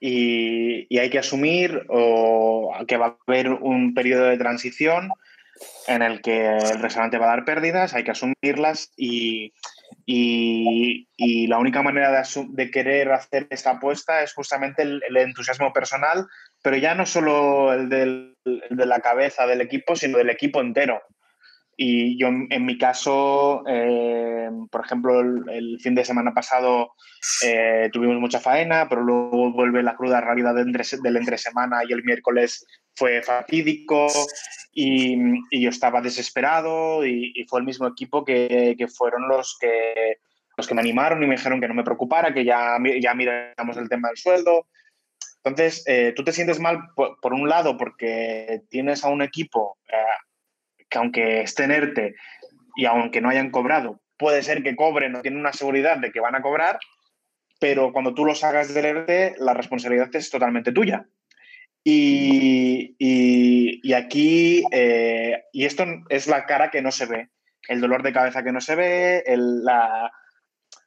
Y, 0.00 0.98
hay 0.98 1.10
que 1.10 1.18
asumir 1.18 1.84
o 1.88 2.72
que 2.86 2.96
va 2.96 3.06
a 3.06 3.16
haber 3.26 3.50
un 3.50 3.94
periodo 3.94 4.24
de 4.26 4.38
transición 4.38 5.10
en 5.88 6.02
el 6.02 6.20
que 6.20 6.48
el 6.48 6.80
restaurante 6.80 7.18
va 7.18 7.26
a 7.26 7.36
dar 7.36 7.44
pérdidas, 7.44 7.94
hay 7.94 8.04
que 8.04 8.10
asumirlas 8.10 8.92
y, 8.96 9.52
y- 10.04 11.08
y 11.16 11.46
la 11.46 11.58
única 11.58 11.82
manera 11.82 12.10
de, 12.10 12.46
de 12.50 12.70
querer 12.70 13.12
hacer 13.12 13.46
esta 13.50 13.70
apuesta 13.70 14.22
es 14.22 14.34
justamente 14.34 14.82
el, 14.82 15.02
entusiasmo 15.16 15.72
personal, 15.72 16.26
pero 16.62 16.76
ya 16.76 16.94
no 16.94 17.06
solo 17.06 17.72
el 17.72 17.88
de 17.88 18.86
la 18.86 19.00
cabeza 19.00 19.46
del 19.46 19.60
equipo, 19.60 19.96
sino 19.96 20.18
del 20.18 20.30
equipo 20.30 20.60
entero. 20.60 21.00
Y 21.78 22.18
yo, 22.18 22.28
en 22.28 22.64
mi 22.64 22.78
caso, 22.78 23.62
eh, 23.68 24.48
por 24.70 24.84
ejemplo, 24.84 25.20
el, 25.20 25.44
el 25.50 25.78
fin 25.80 25.94
de 25.94 26.06
semana 26.06 26.32
pasado 26.32 26.92
eh, 27.44 27.90
tuvimos 27.92 28.18
mucha 28.18 28.40
faena, 28.40 28.88
pero 28.88 29.02
luego 29.02 29.52
vuelve 29.52 29.82
la 29.82 29.94
cruda 29.94 30.22
realidad 30.22 30.54
del 30.54 30.72
del 30.72 31.16
entre 31.16 31.36
semana 31.36 31.80
y 31.86 31.92
el 31.92 32.02
miércoles 32.02 32.64
fue 32.94 33.20
fatídico 33.20 34.06
y, 34.72 35.16
y 35.50 35.60
yo 35.60 35.68
estaba 35.68 36.00
desesperado 36.00 37.04
y, 37.04 37.32
y 37.34 37.44
fue 37.44 37.60
el 37.60 37.66
mismo 37.66 37.86
equipo 37.86 38.24
que, 38.24 38.74
que 38.78 38.88
fueron 38.88 39.28
los 39.28 39.58
que, 39.60 40.16
los 40.56 40.66
que 40.66 40.74
me 40.74 40.80
animaron 40.80 41.22
y 41.22 41.26
me 41.26 41.36
dijeron 41.36 41.60
que 41.60 41.68
no 41.68 41.74
me 41.74 41.84
preocupara, 41.84 42.32
que 42.32 42.46
ya, 42.46 42.78
ya 43.02 43.12
miramos 43.12 43.76
el 43.76 43.90
tema 43.90 44.08
del 44.08 44.16
sueldo. 44.16 44.66
Entonces, 45.44 45.84
eh, 45.86 46.14
tú 46.16 46.24
te 46.24 46.32
sientes 46.32 46.58
mal 46.58 46.78
por, 46.96 47.20
por 47.20 47.34
un 47.34 47.48
lado 47.48 47.76
porque 47.76 48.62
tienes 48.70 49.04
a 49.04 49.08
un 49.08 49.20
equipo 49.20 49.76
eh, 49.92 49.94
que 50.96 50.98
aunque 50.98 51.40
esté 51.42 51.64
en 51.64 51.72
ERTE 51.72 52.14
y 52.74 52.86
aunque 52.86 53.20
no 53.20 53.28
hayan 53.28 53.50
cobrado, 53.50 54.00
puede 54.16 54.42
ser 54.42 54.62
que 54.62 54.74
cobren 54.76 55.14
o 55.16 55.20
tienen 55.22 55.40
una 55.40 55.52
seguridad 55.52 55.98
de 55.98 56.10
que 56.10 56.20
van 56.20 56.34
a 56.34 56.40
cobrar, 56.42 56.78
pero 57.60 57.92
cuando 57.92 58.14
tú 58.14 58.24
los 58.24 58.42
hagas 58.44 58.72
del 58.72 58.84
ERTE, 58.86 59.34
la 59.38 59.52
responsabilidad 59.54 60.14
es 60.14 60.30
totalmente 60.30 60.72
tuya. 60.72 61.06
Y, 61.84 62.96
y- 62.98 63.80
y 63.82 63.92
aquí, 63.92 64.64
eh, 64.72 65.44
y 65.52 65.64
esto 65.66 65.84
es 66.08 66.26
la 66.26 66.44
cara 66.46 66.70
que 66.70 66.82
no 66.82 66.90
se 66.90 67.06
ve, 67.06 67.28
el 67.68 67.80
dolor 67.80 68.02
de 68.02 68.12
cabeza 68.12 68.42
que 68.42 68.52
no 68.52 68.60
se 68.60 68.74
ve, 68.74 69.22
el- 69.26 69.62
la, 69.64 70.10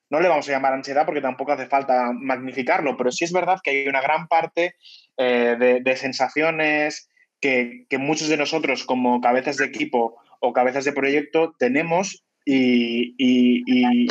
no 0.09 0.19
le 0.19 0.27
vamos 0.27 0.49
a 0.49 0.51
llamar 0.51 0.73
ansiedad 0.73 1.05
porque 1.05 1.21
tampoco 1.21 1.51
hace 1.53 1.67
falta 1.67 2.11
magnificarlo, 2.13 2.97
pero 2.97 3.11
sí 3.11 3.25
es 3.25 3.31
verdad 3.31 3.59
que 3.63 3.69
hay 3.71 3.87
una 3.87 4.01
gran 4.01 4.27
parte 4.27 4.75
eh, 5.17 5.55
de, 5.57 5.81
de 5.81 5.95
sensaciones 5.95 7.09
que, 7.39 7.85
muchos 7.97 8.27
de 8.29 8.37
nosotros 8.37 8.83
como 8.85 9.21
cabezas 9.21 9.57
de 9.57 9.65
equipo 9.65 10.17
o 10.39 10.53
cabezas 10.53 10.85
de 10.85 10.93
proyecto 10.93 11.53
tenemos 11.57 12.23
y, 12.45 13.15
y- 13.17 13.63
y- 13.67 14.07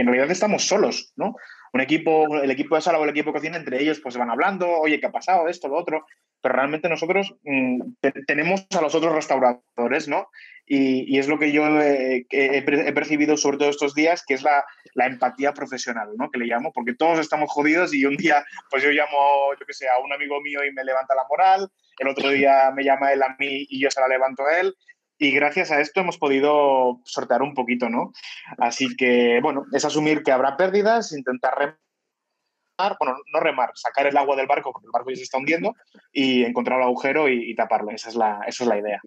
en 0.00 0.06
realidad 0.06 0.30
estamos 0.30 0.64
solos, 0.66 1.12
¿no? 1.16 1.36
Un 1.72 1.80
equipo, 1.80 2.38
el 2.42 2.50
equipo 2.50 2.74
de 2.74 2.80
sala 2.82 2.98
o 2.98 3.04
el 3.04 3.10
equipo 3.10 3.30
de 3.30 3.34
cocina, 3.38 3.56
entre 3.56 3.80
ellos 3.82 4.00
pues 4.00 4.16
van 4.16 4.30
hablando, 4.30 4.68
oye, 4.68 4.98
¿qué 4.98 5.06
ha 5.06 5.12
pasado? 5.12 5.46
Esto, 5.48 5.68
lo 5.68 5.76
otro, 5.76 6.04
pero 6.40 6.54
realmente 6.54 6.88
nosotros 6.88 7.34
mm, 7.44 7.80
te- 8.00 8.12
tenemos 8.26 8.66
a 8.76 8.80
los 8.80 8.94
otros 8.94 9.14
restauradores, 9.14 10.08
¿no? 10.08 10.28
Y, 10.66 11.16
es 11.18 11.28
lo 11.28 11.38
que 11.38 11.52
yo 11.52 11.64
he, 11.80 12.26
he 12.30 12.92
percibido 12.92 13.36
sobre 13.36 13.58
todo 13.58 13.68
estos 13.68 13.94
días, 13.94 14.24
que 14.26 14.34
es 14.34 14.42
la, 14.42 14.64
la 14.94 15.06
empatía 15.06 15.52
profesional, 15.52 16.08
¿no? 16.16 16.30
Que 16.30 16.38
le 16.40 16.46
llamo, 16.46 16.72
porque 16.72 16.94
todos 16.94 17.20
estamos 17.20 17.50
jodidos 17.52 17.94
y 17.94 18.04
un 18.04 18.16
día, 18.16 18.44
pues 18.70 18.82
yo 18.82 18.90
llamo, 18.90 19.52
yo 19.60 19.64
que 19.66 19.74
sé, 19.74 19.86
a 19.88 20.02
un 20.02 20.12
amigo 20.12 20.40
mío 20.40 20.64
y 20.64 20.72
me 20.72 20.82
levanta 20.82 21.14
la 21.14 21.24
moral, 21.28 21.70
el 22.04 22.08
otro 22.10 22.30
día 22.30 22.70
me 22.74 22.84
llama 22.84 23.12
él 23.12 23.22
a 23.22 23.36
mí 23.38 23.66
y 23.68 23.80
yo 23.80 23.90
se 23.90 24.00
la 24.00 24.08
levanto 24.08 24.44
a 24.44 24.60
él, 24.60 24.74
y 25.18 25.30
gracias 25.30 25.70
a 25.70 25.80
esto 25.80 26.00
hemos 26.00 26.18
podido 26.18 27.00
sortear 27.04 27.42
un 27.42 27.54
poquito, 27.54 27.88
¿no? 27.88 28.12
Así 28.58 28.96
que, 28.96 29.40
bueno, 29.42 29.64
es 29.72 29.84
asumir 29.84 30.22
que 30.22 30.32
habrá 30.32 30.56
pérdidas, 30.56 31.12
intentar 31.12 31.56
remar, 31.56 32.96
bueno, 33.00 33.16
no 33.32 33.40
remar, 33.40 33.70
sacar 33.74 34.06
el 34.06 34.16
agua 34.16 34.36
del 34.36 34.46
barco, 34.46 34.72
porque 34.72 34.86
el 34.86 34.92
barco 34.92 35.10
ya 35.10 35.16
se 35.16 35.22
está 35.22 35.38
hundiendo, 35.38 35.74
y 36.12 36.44
encontrar 36.44 36.78
el 36.78 36.84
agujero 36.84 37.28
y, 37.28 37.50
y 37.50 37.54
taparlo. 37.54 37.92
Esa 37.92 38.10
es, 38.10 38.14
la, 38.14 38.44
esa 38.46 38.64
es 38.64 38.68
la 38.68 38.78
idea. 38.78 39.00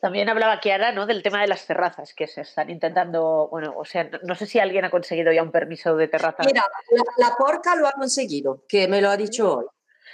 También 0.00 0.30
hablaba 0.30 0.60
Kiara, 0.60 0.92
¿no? 0.92 1.04
Del 1.04 1.22
tema 1.22 1.42
de 1.42 1.48
las 1.48 1.66
terrazas, 1.66 2.14
que 2.14 2.26
se 2.26 2.40
están 2.40 2.70
intentando, 2.70 3.48
bueno, 3.50 3.74
o 3.76 3.84
sea, 3.84 4.08
no 4.22 4.34
sé 4.34 4.46
si 4.46 4.58
alguien 4.58 4.86
ha 4.86 4.90
conseguido 4.90 5.30
ya 5.30 5.42
un 5.42 5.52
permiso 5.52 5.94
de 5.94 6.08
terraza. 6.08 6.42
Mira, 6.46 6.64
la, 6.90 7.28
la 7.28 7.34
porca 7.36 7.76
lo 7.76 7.86
ha 7.86 7.92
conseguido, 7.92 8.64
que 8.66 8.88
me 8.88 9.02
lo 9.02 9.10
ha 9.10 9.18
dicho 9.18 9.58
hoy. 9.58 9.66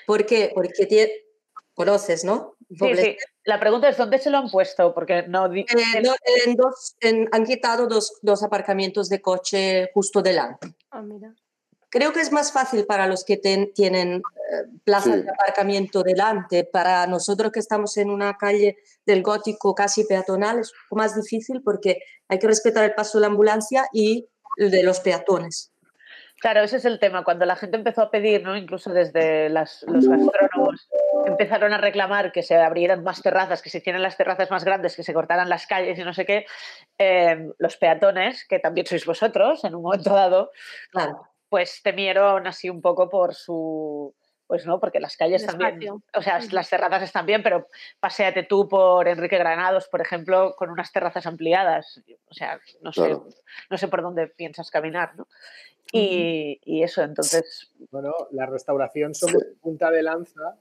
¿Por 0.04 0.26
qué? 0.26 0.50
Porque 0.52 0.86
tiene, 0.86 1.12
conoces, 1.76 2.24
¿no? 2.24 2.56
Sí, 2.70 2.96
sí. 2.96 3.16
La 3.44 3.60
pregunta 3.60 3.88
es 3.88 3.96
dónde 3.96 4.18
se 4.18 4.30
lo 4.30 4.38
han 4.38 4.50
puesto, 4.50 4.92
porque 4.92 5.24
no. 5.28 5.46
Eh, 5.54 5.64
no 6.02 6.14
en 6.44 6.56
dos, 6.56 6.96
en, 7.00 7.28
han 7.30 7.44
quitado 7.44 7.86
dos, 7.86 8.18
dos, 8.22 8.42
aparcamientos 8.42 9.08
de 9.08 9.20
coche 9.20 9.90
justo 9.94 10.22
delante. 10.22 10.74
Ah, 10.90 11.02
mira. 11.02 11.34
Creo 11.90 12.12
que 12.12 12.20
es 12.20 12.32
más 12.32 12.50
fácil 12.50 12.86
para 12.86 13.06
los 13.06 13.24
que 13.24 13.36
ten, 13.36 13.72
tienen 13.72 14.16
eh, 14.16 14.78
plazas 14.84 15.16
sí. 15.16 15.22
de 15.22 15.30
aparcamiento 15.30 16.02
delante. 16.02 16.64
Para 16.64 17.06
nosotros 17.06 17.52
que 17.52 17.60
estamos 17.60 17.96
en 17.98 18.10
una 18.10 18.36
calle 18.36 18.78
del 19.04 19.22
gótico 19.22 19.74
casi 19.74 20.04
peatonal 20.04 20.58
es 20.58 20.72
un 20.72 20.78
poco 20.88 20.96
más 20.96 21.14
difícil 21.14 21.62
porque 21.62 22.00
hay 22.28 22.38
que 22.38 22.48
respetar 22.48 22.84
el 22.84 22.94
paso 22.94 23.18
de 23.18 23.22
la 23.22 23.28
ambulancia 23.28 23.86
y 23.92 24.26
el 24.56 24.70
de 24.70 24.82
los 24.82 25.00
peatones. 25.00 25.70
Claro, 26.40 26.60
ese 26.60 26.76
es 26.76 26.84
el 26.84 26.98
tema. 26.98 27.24
Cuando 27.24 27.46
la 27.46 27.56
gente 27.56 27.76
empezó 27.76 28.02
a 28.02 28.10
pedir, 28.10 28.42
¿no? 28.42 28.56
incluso 28.56 28.92
desde 28.92 29.48
las, 29.48 29.82
los 29.88 30.06
gastrónomos, 30.06 30.88
empezaron 31.24 31.72
a 31.72 31.78
reclamar 31.78 32.30
que 32.30 32.42
se 32.42 32.56
abrieran 32.56 33.02
más 33.02 33.22
terrazas, 33.22 33.62
que 33.62 33.70
se 33.70 33.78
hicieran 33.78 34.02
las 34.02 34.16
terrazas 34.16 34.50
más 34.50 34.64
grandes, 34.64 34.96
que 34.96 35.02
se 35.02 35.14
cortaran 35.14 35.48
las 35.48 35.66
calles 35.66 35.98
y 35.98 36.04
no 36.04 36.12
sé 36.12 36.26
qué, 36.26 36.46
eh, 36.98 37.48
los 37.58 37.76
peatones, 37.78 38.46
que 38.46 38.58
también 38.58 38.86
sois 38.86 39.06
vosotros 39.06 39.64
en 39.64 39.74
un 39.74 39.82
momento 39.82 40.12
dado, 40.12 40.50
claro. 40.90 41.26
pues 41.48 41.80
temieron 41.82 42.46
así 42.46 42.68
un 42.68 42.82
poco 42.82 43.08
por 43.08 43.34
su... 43.34 44.14
Pues 44.46 44.64
no, 44.64 44.78
porque 44.78 45.00
las 45.00 45.16
calles 45.16 45.44
también, 45.44 45.80
o 46.14 46.22
sea, 46.22 46.38
las 46.52 46.70
terrazas 46.70 47.02
están 47.02 47.26
bien, 47.26 47.42
pero 47.42 47.66
paséate 47.98 48.44
tú 48.44 48.68
por 48.68 49.08
Enrique 49.08 49.38
Granados, 49.38 49.88
por 49.88 50.00
ejemplo, 50.00 50.54
con 50.56 50.70
unas 50.70 50.92
terrazas 50.92 51.26
ampliadas. 51.26 52.00
O 52.28 52.34
sea, 52.34 52.60
no 52.80 52.92
sé, 52.92 53.00
claro. 53.00 53.26
no 53.70 53.76
sé 53.76 53.88
por 53.88 54.02
dónde 54.02 54.28
piensas 54.28 54.70
caminar, 54.70 55.16
¿no? 55.16 55.26
Y, 55.92 56.60
y, 56.64 56.82
eso, 56.82 57.02
entonces. 57.02 57.72
Bueno, 57.90 58.12
la 58.32 58.46
restauración 58.46 59.14
somos 59.14 59.42
punta 59.60 59.90
de 59.90 60.02
lanza 60.02 60.56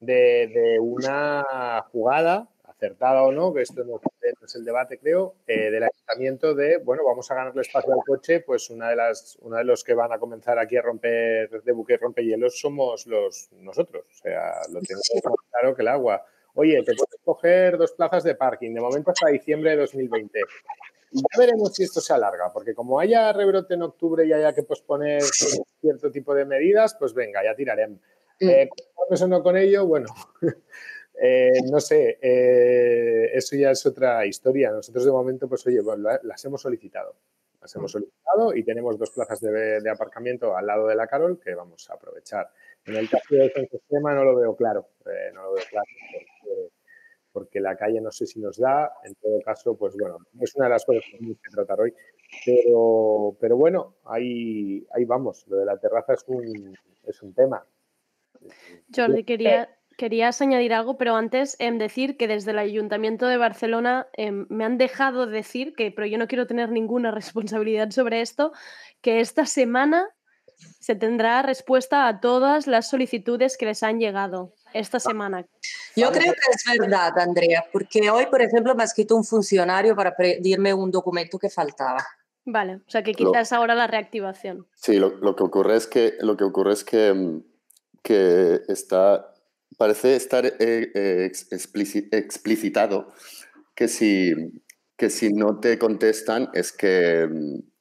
de, 0.00 0.48
de, 0.48 0.80
una 0.80 1.84
jugada, 1.92 2.48
acertada 2.64 3.22
o 3.22 3.32
no, 3.32 3.52
que 3.52 3.62
esto 3.62 3.84
no 3.84 4.00
es 4.46 4.54
el 4.54 4.64
debate, 4.64 4.98
creo, 4.98 5.34
eh, 5.46 5.70
del 5.70 5.82
ayuntamiento 5.82 6.54
de, 6.54 6.78
bueno, 6.78 7.04
vamos 7.04 7.30
a 7.30 7.34
ganarle 7.34 7.60
espacio 7.60 7.92
al 7.92 8.00
coche, 8.06 8.40
pues 8.40 8.70
una 8.70 8.88
de 8.88 8.96
las, 8.96 9.36
una 9.42 9.58
de 9.58 9.64
los 9.64 9.84
que 9.84 9.94
van 9.94 10.12
a 10.12 10.18
comenzar 10.18 10.58
aquí 10.58 10.76
a 10.76 10.82
romper 10.82 11.62
de 11.62 11.72
buque 11.72 11.98
y 12.16 12.22
hielos 12.24 12.58
somos 12.58 13.06
los 13.06 13.50
nosotros. 13.52 14.04
O 14.10 14.14
sea, 14.14 14.60
lo 14.72 14.80
tenemos 14.80 15.10
claro 15.50 15.74
que 15.74 15.82
el 15.82 15.88
agua. 15.88 16.24
Oye, 16.54 16.82
te 16.82 16.94
puedes 16.94 17.20
coger 17.22 17.78
dos 17.78 17.92
plazas 17.92 18.24
de 18.24 18.34
parking, 18.34 18.74
de 18.74 18.80
momento 18.80 19.10
hasta 19.10 19.28
diciembre 19.28 19.70
de 19.70 19.76
2020. 19.76 20.40
Ya 21.12 21.38
veremos 21.38 21.74
si 21.74 21.82
esto 21.82 22.00
se 22.00 22.12
alarga, 22.12 22.52
porque 22.52 22.74
como 22.74 23.00
haya 23.00 23.32
rebrote 23.32 23.74
en 23.74 23.82
octubre 23.82 24.24
y 24.24 24.32
haya 24.32 24.54
que 24.54 24.62
posponer 24.62 25.22
cierto 25.80 26.10
tipo 26.10 26.34
de 26.34 26.44
medidas, 26.44 26.94
pues 26.98 27.14
venga, 27.14 27.42
ya 27.44 27.54
tiraremos. 27.54 28.00
Eh, 28.38 28.68
eso 29.10 29.26
no 29.26 29.42
con 29.42 29.56
ello, 29.56 29.86
bueno, 29.86 30.08
eh, 31.20 31.50
no 31.70 31.80
sé, 31.80 32.18
eh, 32.22 33.30
eso 33.34 33.56
ya 33.56 33.72
es 33.72 33.84
otra 33.84 34.24
historia. 34.24 34.70
Nosotros 34.70 35.04
de 35.04 35.10
momento, 35.10 35.48
pues 35.48 35.66
oye, 35.66 35.80
bueno, 35.80 36.08
las 36.22 36.44
hemos 36.44 36.62
solicitado. 36.62 37.16
Las 37.60 37.74
hemos 37.76 37.92
solicitado 37.92 38.54
y 38.54 38.64
tenemos 38.64 38.98
dos 38.98 39.10
plazas 39.10 39.40
de, 39.40 39.80
de, 39.80 39.90
aparcamiento 39.90 40.56
al 40.56 40.66
lado 40.66 40.86
de 40.86 40.94
la 40.94 41.06
Carol 41.06 41.38
que 41.38 41.54
vamos 41.54 41.90
a 41.90 41.94
aprovechar. 41.94 42.50
En 42.86 42.96
el 42.96 43.10
caso 43.10 43.34
del 43.34 43.52
sistema 43.70 44.14
no 44.14 44.24
lo 44.24 44.34
veo 44.34 44.56
claro, 44.56 44.88
eh, 45.04 45.30
no 45.34 45.42
lo 45.42 45.52
veo 45.54 45.64
claro 45.68 45.86
porque, 46.00 46.70
porque, 47.32 47.60
la 47.60 47.76
calle 47.76 48.00
no 48.00 48.10
sé 48.10 48.26
si 48.26 48.40
nos 48.40 48.58
da. 48.58 48.92
En 49.04 49.14
todo 49.14 49.40
caso, 49.44 49.76
pues 49.76 49.94
bueno, 49.98 50.18
es 50.40 50.54
una 50.56 50.66
de 50.66 50.70
las 50.70 50.84
cosas 50.84 51.02
que 51.10 51.18
tenemos 51.18 51.38
que 51.42 51.50
tratar 51.50 51.80
hoy. 51.80 51.94
Pero, 52.44 53.36
pero 53.40 53.56
bueno, 53.56 53.96
ahí, 54.04 54.86
ahí 54.94 55.04
vamos. 55.04 55.46
Lo 55.48 55.56
de 55.56 55.64
la 55.64 55.78
terraza 55.78 56.14
es 56.14 56.24
un, 56.26 56.74
es 57.04 57.22
un 57.22 57.34
tema. 57.34 57.64
Le 59.08 59.24
quería, 59.24 59.68
querías 59.96 60.40
añadir 60.40 60.72
algo, 60.72 60.96
pero 60.96 61.14
antes 61.14 61.56
eh, 61.58 61.70
decir 61.72 62.16
que 62.16 62.26
desde 62.26 62.52
el 62.52 62.58
Ayuntamiento 62.58 63.26
de 63.26 63.36
Barcelona 63.36 64.08
eh, 64.16 64.32
me 64.32 64.64
han 64.64 64.78
dejado 64.78 65.26
decir, 65.26 65.74
que, 65.74 65.90
pero 65.90 66.06
yo 66.06 66.18
no 66.18 66.26
quiero 66.26 66.46
tener 66.46 66.70
ninguna 66.70 67.10
responsabilidad 67.10 67.90
sobre 67.90 68.20
esto, 68.20 68.52
que 69.00 69.20
esta 69.20 69.46
semana 69.46 70.08
se 70.78 70.94
tendrá 70.94 71.42
respuesta 71.42 72.06
a 72.06 72.20
todas 72.20 72.66
las 72.66 72.88
solicitudes 72.88 73.56
que 73.56 73.66
les 73.66 73.82
han 73.82 73.98
llegado 73.98 74.54
esta 74.72 75.00
semana. 75.00 75.46
Yo 75.96 76.10
creo 76.12 76.32
que 76.32 76.50
es 76.52 76.78
verdad, 76.78 77.18
Andrea, 77.18 77.64
porque 77.72 78.10
hoy, 78.10 78.26
por 78.26 78.42
ejemplo, 78.42 78.74
me 78.74 78.82
ha 78.82 78.86
escrito 78.86 79.16
un 79.16 79.24
funcionario 79.24 79.94
para 79.96 80.14
pedirme 80.14 80.72
un 80.74 80.90
documento 80.90 81.38
que 81.38 81.50
faltaba. 81.50 82.04
Vale, 82.44 82.76
o 82.76 82.90
sea 82.90 83.02
que 83.02 83.12
quizás 83.12 83.50
lo, 83.50 83.58
ahora 83.58 83.74
la 83.74 83.86
reactivación. 83.86 84.66
Sí, 84.74 84.98
lo, 84.98 85.10
lo, 85.18 85.36
que 85.36 85.42
ocurre 85.42 85.76
es 85.76 85.86
que 85.86 86.14
lo 86.20 86.36
que 86.36 86.44
ocurre 86.44 86.72
es 86.72 86.84
que 86.84 87.12
mm, 87.12 87.42
que 88.02 88.62
está, 88.68 89.34
parece 89.76 90.16
estar 90.16 90.46
eh, 90.46 90.54
eh, 90.58 91.30
explicitado 92.12 93.12
que 93.74 93.88
si, 93.88 94.32
que 94.96 95.10
si 95.10 95.32
no 95.32 95.60
te 95.60 95.78
contestan 95.78 96.50
es 96.54 96.72
que, 96.72 97.28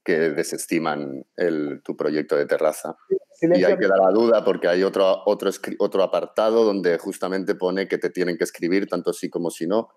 que 0.10 0.32
desestiman 0.32 1.24
el, 1.38 1.82
tu 1.84 1.96
proyecto 1.96 2.36
de 2.36 2.48
terraza. 2.48 2.98
Y 3.42 3.64
hay 3.64 3.78
que 3.78 3.88
dar 3.88 4.00
la 4.00 4.10
duda 4.12 4.44
porque 4.44 4.68
hay 4.68 4.82
otro, 4.82 5.22
otro, 5.28 5.52
otro 5.78 6.04
apartado 6.04 6.66
donde 6.66 6.98
justamente 6.98 7.54
pone 7.54 7.88
que 7.88 8.00
te 8.00 8.10
tienen 8.10 8.36
que 8.36 8.44
escribir 8.44 8.88
tanto 8.88 9.14
sí 9.14 9.30
como 9.30 9.52
si 9.52 9.68
no. 9.68 9.90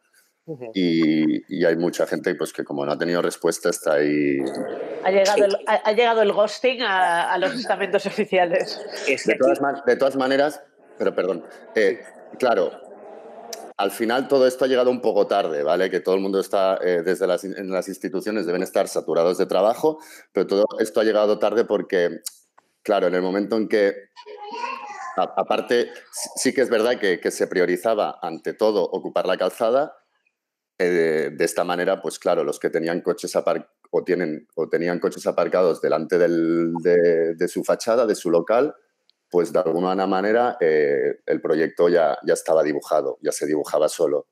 Uh 0.45 0.59
-huh. 0.59 0.71
y, 0.75 1.57
y, 1.57 1.65
hay 1.65 1.77
mucha 1.77 2.05
gente 2.05 2.35
pues, 2.35 2.53
que 2.53 2.65
como 2.65 2.85
no 2.85 2.91
ha 2.91 2.99
tenido 2.99 3.23
respuesta 3.23 3.71
está 3.71 3.95
ahí... 3.95 4.39
Ha 5.05 5.11
llegado 5.13 5.45
el, 5.45 5.57
ha, 5.69 5.75
ha 5.75 5.93
llegado 5.93 6.21
el 6.21 6.33
ghosting 6.33 6.83
a, 6.83 7.33
a 7.33 7.39
los 7.39 7.55
estamentos 7.55 8.05
oficiales. 8.07 8.81
De 9.07 9.37
todas, 9.37 9.61
de 9.87 9.97
todas 9.97 10.17
maneras, 10.17 10.61
pero 10.99 11.15
perdón, 11.15 11.45
eh, 11.77 12.01
claro, 12.41 12.73
al 13.83 13.91
final 13.91 14.29
todo 14.29 14.47
esto 14.47 14.65
ha 14.65 14.69
llegado 14.69 14.93
un 14.93 15.01
poco 15.01 15.27
tarde, 15.27 15.65
¿vale? 15.65 15.91
Que 15.91 15.99
todo 15.99 16.15
el 16.15 16.21
mundo 16.21 16.39
está, 16.39 16.79
eh, 16.85 17.03
desde 17.05 17.27
las, 17.27 17.89
instituciones 17.89 18.47
deben 18.47 18.63
estar 18.63 18.87
saturados 18.87 19.39
de 19.39 19.47
trabajo, 19.47 19.99
pero 20.33 20.47
todo 20.47 20.65
esto 20.79 21.01
ha 21.01 21.05
llegado 21.05 21.41
tarde 21.41 21.65
porque, 21.65 22.21
claro, 22.85 23.09
en 23.09 23.17
el 23.17 23.23
momento 23.23 23.57
en 23.57 23.67
que 23.67 23.93
a, 25.17 25.23
aparte, 25.37 25.91
sí 26.37 26.55
que 26.55 26.61
es 26.61 26.71
verdad 26.71 27.01
que, 27.01 27.29
se 27.33 27.49
priorizaba 27.49 28.21
ante 28.23 28.55
todo 28.55 28.85
ocupar 28.85 29.27
la 29.27 29.37
calzada, 29.37 29.97
eh, 30.79 31.31
de 31.37 31.45
esta 31.45 31.65
manera, 31.65 32.01
pues 32.01 32.21
claro, 32.21 32.45
los 32.45 32.61
que 32.61 32.71
tenían 32.71 33.01
coches 33.01 33.35
apar 33.35 33.69
o, 33.91 34.05
o 34.55 34.69
tenían 34.69 35.01
coches 35.01 35.27
aparcados 35.27 35.81
delante 35.81 36.19
del, 36.19 36.73
de, 36.85 37.35
de, 37.35 37.49
su 37.49 37.65
fachada, 37.65 38.07
de 38.07 38.15
su 38.15 38.31
local, 38.31 38.77
pues 39.33 39.51
de 39.51 39.61
alguna 39.61 40.07
manera 40.07 40.59
eh, 40.61 41.21
el 41.25 41.41
proyecto 41.41 41.89
ya, 41.89 42.19
ya 42.23 42.35
estaba 42.35 42.63
dibujado, 42.63 43.17
ya 43.23 43.33
se 43.33 43.47
dibujaba 43.47 43.89
solo. 43.89 44.27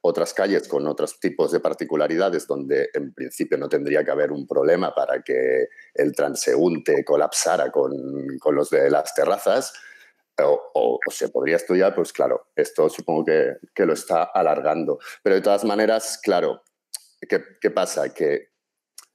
Otras 0.00 0.32
calles 0.32 0.66
con 0.66 0.86
otros 0.86 1.20
tipos 1.20 1.52
de 1.52 1.60
particularidades 1.60 2.46
donde 2.46 2.88
en 2.94 3.12
principio 3.12 3.58
no 3.58 3.68
tendría 3.68 4.02
que 4.02 4.12
haber 4.12 4.32
un 4.32 4.46
problema 4.46 4.94
para 4.94 5.20
que 5.22 5.68
el 5.92 6.12
transeúnte 6.12 7.04
colapsara 7.04 7.70
con, 7.70 7.92
con 8.40 8.54
los 8.54 8.70
de 8.70 8.88
las 8.88 9.14
terrazas, 9.14 9.74
o, 10.42 10.70
o, 10.72 11.00
o, 11.06 11.10
se 11.10 11.28
podría 11.28 11.56
estudiar, 11.56 11.94
pues 11.94 12.14
claro, 12.14 12.46
esto 12.56 12.88
supongo 12.88 13.26
que, 13.26 13.56
que, 13.74 13.84
lo 13.84 13.92
está 13.92 14.22
alargando. 14.22 14.98
Pero 15.22 15.36
de 15.36 15.42
todas 15.42 15.64
maneras, 15.64 16.18
claro, 16.22 16.62
¿qué, 17.28 17.42
¿qué, 17.60 17.70
pasa? 17.70 18.14
Que 18.14 18.52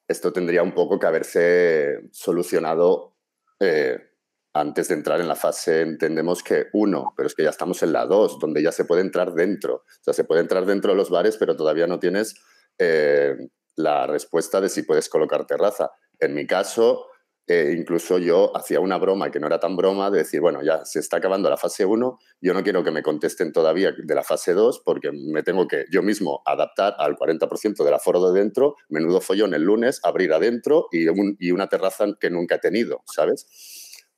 esto 0.08 0.32
tendría 0.32 0.62
un 0.62 0.74
poco 0.74 1.00
que 1.00 1.08
haberse 1.08 2.10
solucionado 2.12 3.16
eh, 3.60 4.11
antes 4.54 4.90
de 4.90 4.96
entrar 4.96 5.22
en 5.22 5.28
la 5.28 5.36
fase, 5.36 5.82
entendemos 5.82 6.44
que 6.44 6.68
uno, 6.74 7.14
pero 7.16 7.28
es 7.28 7.36
que 7.36 7.44
ya 7.44 7.50
estamos 7.50 7.82
en 7.84 7.94
la 7.94 8.06
dos, 8.06 8.38
donde 8.40 8.62
ya 8.62 8.72
se 8.72 8.86
puede 8.86 9.02
entrar 9.02 9.34
dentro. 9.34 9.76
O 9.76 10.04
sea, 10.04 10.14
se 10.14 10.26
puede 10.26 10.42
entrar 10.42 10.66
dentro 10.66 10.92
de 10.92 10.98
los 10.98 11.10
bares, 11.10 11.38
pero 11.38 11.56
todavía 11.56 11.88
no 11.88 12.00
tienes 12.00 12.36
eh, 12.78 13.36
la 13.76 14.08
respuesta 14.08 14.60
de 14.60 14.70
si 14.70 14.84
puedes 14.84 15.08
colocar 15.08 15.46
terraza. 15.48 15.92
En 16.20 16.34
mi 16.34 16.46
caso, 16.46 17.06
eh, 17.48 17.74
incluso 17.78 18.18
yo 18.18 18.56
hacía 18.56 18.80
una 18.80 18.98
broma 18.98 19.32
que 19.32 19.40
no 19.40 19.48
era 19.48 19.60
tan 19.60 19.76
broma 19.76 20.12
de 20.12 20.20
decir, 20.20 20.42
bueno, 20.42 20.62
ya 20.64 20.86
se 20.86 21.00
está 21.00 21.18
acabando 21.18 21.50
la 21.50 21.58
fase 21.58 21.86
1, 21.86 22.20
yo 22.40 22.54
no 22.54 22.64
quiero 22.64 22.84
que 22.84 22.92
me 22.92 23.02
contesten 23.02 23.52
todavía 23.52 23.94
de 23.98 24.16
la 24.16 24.24
fase 24.24 24.54
2 24.54 24.84
porque 24.86 25.12
me 25.12 25.44
tengo 25.44 25.68
que 25.68 25.86
yo 25.92 26.04
mismo 26.04 26.42
adaptar 26.46 26.96
al 27.00 27.16
40% 27.16 27.84
del 27.84 27.94
aforo 27.94 28.32
de 28.32 28.40
dentro, 28.40 28.76
menudo 28.90 29.22
follón 29.22 29.54
el 29.54 29.64
lunes, 29.64 30.00
abrir 30.04 30.34
adentro 30.34 30.88
y, 30.92 31.08
un, 31.08 31.36
y 31.40 31.52
una 31.52 31.68
terraza 31.68 32.06
que 32.20 32.30
nunca 32.30 32.56
he 32.56 32.60
tenido, 32.60 33.02
¿sabes? 33.06 33.48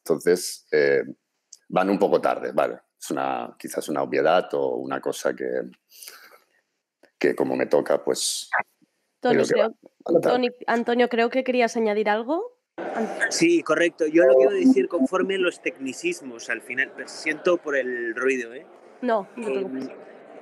Entonces, 0.06 0.68
eh, 0.72 1.04
van 1.70 1.90
un 1.90 1.98
poco 1.98 2.20
tarde, 2.20 2.52
¿vale? 2.52 2.80
Es 3.00 3.10
una, 3.12 3.56
quizás 3.58 3.88
una 3.88 4.04
obviedad 4.04 4.54
o 4.54 4.76
una 4.76 5.00
cosa 5.00 5.34
que, 5.34 5.62
que 7.18 7.36
como 7.36 7.56
me 7.56 7.68
toca, 7.68 8.04
pues... 8.04 8.50
Tony, 9.22 9.46
creo, 9.46 9.74
Antonio, 10.68 11.08
creo 11.08 11.30
que 11.30 11.46
querías 11.46 11.78
añadir 11.78 12.10
algo. 12.10 12.60
Sí, 13.30 13.64
correcto. 13.64 14.06
Yo 14.08 14.24
lo 14.26 14.36
quiero 14.36 14.52
decir 14.52 14.90
conforme 14.90 15.38
los 15.38 15.62
tecnicismos. 15.62 16.50
Al 16.50 16.62
final, 16.62 16.92
pues, 16.92 17.12
siento 17.12 17.58
por 17.58 17.78
el 17.78 18.14
ruido, 18.16 18.54
¿eh? 18.54 18.66
No, 19.02 19.30
no 19.38 19.46
te 19.46 19.52
preocupes. 19.52 19.90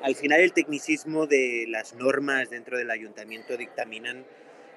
al 0.01 0.15
final 0.15 0.39
el 0.39 0.53
tecnicismo 0.53 1.27
de 1.27 1.65
las 1.67 1.93
normas 1.95 2.49
dentro 2.49 2.77
del 2.77 2.89
ayuntamiento 2.89 3.57
dictaminan 3.57 4.25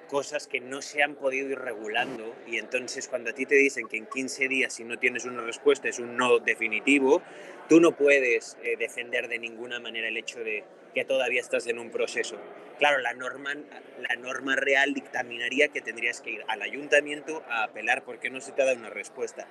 cosas 0.05 0.47
que 0.47 0.59
no 0.59 0.81
se 0.81 1.03
han 1.03 1.15
podido 1.15 1.49
ir 1.49 1.59
regulando 1.59 2.35
y 2.47 2.57
entonces 2.57 3.07
cuando 3.07 3.31
a 3.31 3.33
ti 3.33 3.45
te 3.45 3.55
dicen 3.55 3.87
que 3.87 3.97
en 3.97 4.05
15 4.05 4.47
días 4.47 4.73
si 4.73 4.83
no 4.83 4.97
tienes 4.97 5.25
una 5.25 5.41
respuesta 5.41 5.87
es 5.89 5.99
un 5.99 6.17
no 6.17 6.39
definitivo, 6.39 7.21
tú 7.67 7.79
no 7.79 7.91
puedes 7.91 8.57
eh, 8.63 8.75
defender 8.77 9.27
de 9.27 9.39
ninguna 9.39 9.79
manera 9.79 10.07
el 10.07 10.17
hecho 10.17 10.39
de 10.39 10.63
que 10.93 11.03
todavía 11.05 11.41
estás 11.41 11.67
en 11.67 11.77
un 11.77 11.89
proceso. 11.89 12.37
Claro, 12.79 12.99
la 12.99 13.13
norma, 13.13 13.53
la 13.99 14.15
norma 14.15 14.55
real 14.55 14.93
dictaminaría 14.93 15.67
que 15.67 15.81
tendrías 15.81 16.21
que 16.21 16.31
ir 16.31 16.43
al 16.47 16.61
ayuntamiento 16.61 17.43
a 17.49 17.63
apelar 17.63 18.03
porque 18.03 18.29
no 18.29 18.39
se 18.41 18.53
te 18.53 18.61
ha 18.61 18.65
dado 18.65 18.77
una 18.77 18.89
respuesta. 18.89 19.47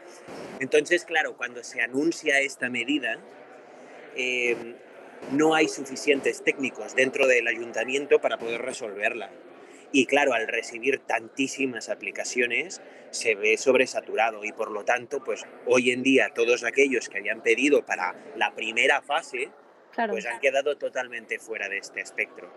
Entonces, 0.61 1.05
claro, 1.05 1.37
cuando 1.37 1.63
se 1.63 1.83
anuncia 1.83 2.41
esta 2.41 2.71
medida, 2.71 3.19
eh, 4.17 4.57
no 5.33 5.55
hay 5.55 5.69
suficientes 5.69 6.43
técnicos 6.43 6.95
dentro 6.95 7.27
del 7.27 7.47
ayuntamiento 7.47 8.21
para 8.21 8.39
poder 8.39 8.63
resolverla. 8.63 9.31
Y 9.97 10.07
claro, 10.07 10.35
al 10.35 10.49
recibir 10.49 10.99
tantísimas 11.07 11.89
aplicaciones, 11.89 12.83
se 13.13 13.37
ve 13.37 13.57
sobresaturado 13.57 14.45
y 14.45 14.51
por 14.51 14.73
lo 14.73 14.85
tanto, 14.85 15.23
pues 15.23 15.47
hoy 15.67 15.93
en 15.93 16.03
día 16.03 16.31
todos 16.35 16.65
aquellos 16.65 17.09
que 17.09 17.19
habían 17.19 17.43
pedido 17.43 17.87
para 17.87 18.13
la 18.35 18.53
primera 18.57 19.03
fase, 19.03 19.51
Claro. 19.93 20.15
pues 20.15 20.27
han 20.27 20.41
quedado 20.41 20.77
totalmente 20.77 21.39
fuera 21.39 21.69
de 21.69 21.79
este 21.79 22.01
espectro. 22.01 22.51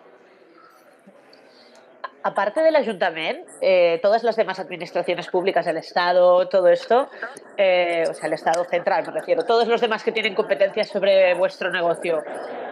Aparte 2.24 2.62
del 2.62 2.76
ayuntamiento, 2.76 3.50
eh, 3.62 4.00
todas 4.02 4.24
las 4.24 4.36
demás 4.36 4.60
administraciones 4.60 5.28
públicas, 5.28 5.68
el 5.68 5.78
Estado, 5.78 6.50
todo 6.50 6.68
esto, 6.70 7.08
eh, 7.56 8.04
o 8.10 8.14
sea, 8.16 8.26
el 8.26 8.34
Estado 8.34 8.66
central, 8.66 9.06
me 9.06 9.12
refiero, 9.14 9.46
todos 9.46 9.68
los 9.68 9.80
demás 9.80 10.04
que 10.04 10.12
tienen 10.12 10.34
competencias 10.34 10.88
sobre 10.88 11.36
vuestro 11.36 11.70
negocio, 11.70 12.24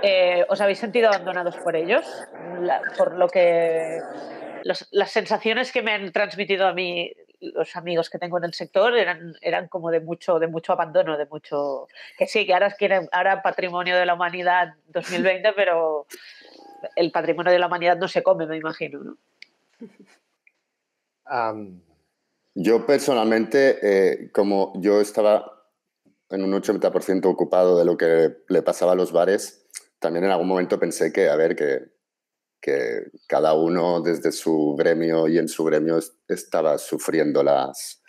eh, 0.01 0.43
¿os 0.49 0.59
habéis 0.59 0.79
sentido 0.79 1.09
abandonados 1.09 1.55
por 1.57 1.75
ellos? 1.75 2.03
La- 2.61 2.81
por 2.97 3.13
lo 3.15 3.27
que. 3.27 4.01
Las 4.65 5.11
sensaciones 5.11 5.71
que 5.71 5.83
me 5.83 5.91
han 5.91 6.11
transmitido 6.11 6.67
a 6.67 6.73
mí 6.73 7.13
los 7.39 7.75
amigos 7.75 8.09
que 8.09 8.17
tengo 8.17 8.37
en 8.37 8.45
el 8.45 8.53
sector 8.53 8.97
eran, 8.97 9.35
eran 9.41 9.67
como 9.67 9.91
de 9.91 9.99
mucho, 9.99 10.39
de 10.39 10.47
mucho 10.47 10.73
abandono, 10.73 11.17
de 11.17 11.25
mucho. 11.25 11.87
Que 12.17 12.27
sí, 12.27 12.45
que 12.45 12.53
ahora 12.53 12.75
ahora 13.11 13.41
patrimonio 13.41 13.97
de 13.97 14.05
la 14.05 14.15
humanidad 14.15 14.73
2020, 14.87 15.53
pero 15.53 16.07
el 16.95 17.11
patrimonio 17.11 17.51
de 17.51 17.59
la 17.59 17.67
humanidad 17.67 17.97
no 17.97 18.07
se 18.07 18.23
come, 18.23 18.45
me 18.45 18.57
imagino, 18.57 19.17
Yo 22.55 22.85
personalmente, 22.85 23.79
eh, 23.81 24.31
como 24.31 24.73
yo 24.77 25.01
estaba 25.01 25.69
en 26.29 26.43
un 26.43 26.53
80% 26.53 27.25
ocupado 27.25 27.77
de 27.77 27.85
lo 27.85 27.97
que 27.97 28.37
le 28.47 28.61
pasaba 28.61 28.93
a 28.93 28.95
los 28.95 29.11
bares, 29.11 29.67
también 29.99 30.25
en 30.25 30.31
algún 30.31 30.47
momento 30.47 30.79
pensé 30.79 31.11
que, 31.11 31.29
a 31.29 31.35
ver, 31.35 31.55
que, 31.55 31.94
que 32.65 33.11
cada 33.27 33.53
uno 33.53 34.01
desde 34.01 34.31
su 34.31 34.75
gremio 34.75 35.27
y 35.27 35.37
en 35.37 35.47
su 35.47 35.63
gremio 35.63 35.99
es- 35.99 36.13
estaba 36.27 36.79
sufriendo 36.79 37.43
las 37.43 38.01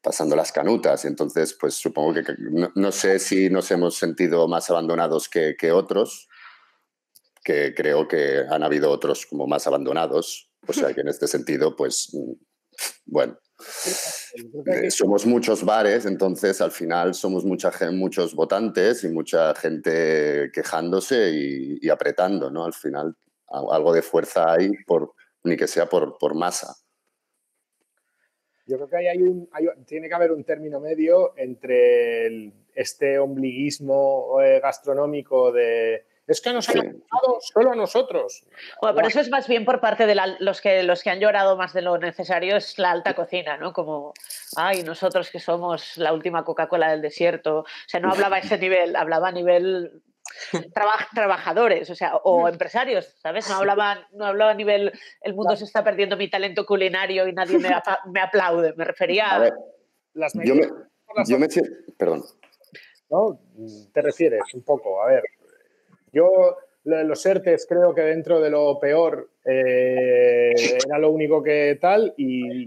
pasando 0.00 0.36
las 0.36 0.52
canutas. 0.52 1.04
Entonces, 1.04 1.56
pues 1.60 1.74
supongo 1.74 2.14
que, 2.14 2.22
no, 2.38 2.70
no 2.74 2.92
sé 2.92 3.18
si 3.18 3.50
nos 3.50 3.68
hemos 3.72 3.96
sentido 3.96 4.46
más 4.46 4.70
abandonados 4.70 5.28
que, 5.28 5.56
que 5.58 5.72
otros, 5.72 6.28
que 7.44 7.74
creo 7.74 8.06
que 8.06 8.44
han 8.48 8.62
habido 8.62 8.90
otros 8.90 9.26
como 9.26 9.46
más 9.48 9.66
abandonados. 9.66 10.50
O 10.68 10.72
sea 10.72 10.94
que 10.94 11.00
en 11.00 11.08
este 11.08 11.26
sentido, 11.26 11.74
pues, 11.74 12.10
mm, 12.12 12.32
bueno, 13.06 13.38
eh, 14.66 14.90
somos 14.90 15.26
muchos 15.26 15.64
bares, 15.64 16.06
entonces 16.06 16.60
al 16.60 16.70
final 16.70 17.14
somos 17.14 17.44
mucha 17.44 17.70
gen- 17.72 17.98
muchos 17.98 18.34
votantes 18.34 19.04
y 19.04 19.08
mucha 19.08 19.54
gente 19.54 20.50
quejándose 20.52 21.30
y, 21.32 21.78
y 21.80 21.88
apretando, 21.90 22.50
¿no? 22.50 22.64
Al 22.64 22.72
final 22.74 23.14
algo 23.52 23.92
de 23.92 24.02
fuerza 24.02 24.52
hay, 24.52 24.70
por, 24.86 25.14
ni 25.44 25.56
que 25.56 25.66
sea 25.66 25.86
por, 25.86 26.18
por 26.18 26.34
masa. 26.34 26.74
Yo 28.66 28.76
creo 28.76 28.88
que 28.88 28.96
ahí 28.96 29.06
hay 29.08 29.22
un, 29.22 29.48
hay- 29.52 29.66
tiene 29.86 30.08
que 30.08 30.14
haber 30.14 30.32
un 30.32 30.44
término 30.44 30.80
medio 30.80 31.34
entre 31.36 32.26
el- 32.26 32.52
este 32.74 33.18
ombliguismo 33.18 34.40
eh, 34.40 34.60
gastronómico 34.60 35.52
de 35.52 36.06
es 36.26 36.40
que 36.40 36.52
nos 36.52 36.68
han 36.68 36.76
dado 37.12 37.38
solo 37.40 37.72
a 37.72 37.74
nosotros. 37.74 38.44
Bueno, 38.80 38.94
pero 38.94 39.08
eso 39.08 39.20
es 39.20 39.28
más 39.28 39.48
bien 39.48 39.64
por 39.64 39.80
parte 39.80 40.06
de 40.06 40.14
la- 40.14 40.36
los, 40.38 40.60
que, 40.60 40.84
los 40.84 41.02
que 41.02 41.10
han 41.10 41.18
llorado 41.18 41.56
más 41.56 41.72
de 41.74 41.82
lo 41.82 41.98
necesario, 41.98 42.56
es 42.56 42.78
la 42.78 42.92
alta 42.92 43.14
cocina, 43.14 43.56
¿no? 43.56 43.72
Como, 43.72 44.14
ay, 44.56 44.84
nosotros 44.84 45.30
que 45.30 45.40
somos 45.40 45.96
la 45.98 46.12
última 46.12 46.44
Coca-Cola 46.44 46.92
del 46.92 47.02
desierto. 47.02 47.58
O 47.60 47.64
sea, 47.88 47.98
no 48.00 48.10
hablaba 48.12 48.36
a 48.36 48.38
ese 48.38 48.56
nivel, 48.56 48.94
hablaba 48.94 49.28
a 49.28 49.32
nivel 49.32 50.00
traba- 50.74 51.06
trabajadores, 51.14 51.88
o 51.90 51.94
sea, 51.94 52.16
o 52.16 52.48
empresarios, 52.48 53.14
¿sabes? 53.20 53.48
No 53.48 53.56
hablaba, 53.56 54.06
no 54.12 54.26
hablaba 54.26 54.52
a 54.52 54.54
nivel, 54.54 54.92
el 55.22 55.34
mundo 55.34 55.56
se 55.56 55.64
está 55.64 55.82
perdiendo 55.84 56.16
mi 56.16 56.28
talento 56.28 56.64
culinario 56.66 57.26
y 57.28 57.32
nadie 57.32 57.58
me, 57.58 57.68
apa- 57.74 58.00
me 58.06 58.20
aplaude. 58.20 58.74
Me 58.76 58.84
refería 58.84 59.26
A 59.30 59.36
a... 59.36 59.38
ver, 59.40 59.52
Las 60.14 60.32
yo 60.34 60.54
medidas 60.54 60.70
me, 60.70 61.24
yo 61.28 61.38
me 61.38 61.48
siento- 61.48 61.72
Perdón. 61.98 62.22
¿no? 63.10 63.38
Te 63.92 64.00
refieres 64.02 64.42
un 64.54 64.62
poco, 64.62 65.02
a 65.02 65.06
ver. 65.06 65.22
Yo 66.12 66.56
lo 66.84 66.96
de 66.96 67.04
los 67.04 67.24
ERTES 67.24 67.66
creo 67.68 67.94
que 67.94 68.00
dentro 68.02 68.40
de 68.40 68.50
lo 68.50 68.78
peor 68.80 69.30
eh, 69.44 70.52
era 70.84 70.98
lo 70.98 71.10
único 71.10 71.42
que 71.42 71.78
tal 71.80 72.12
y 72.16 72.66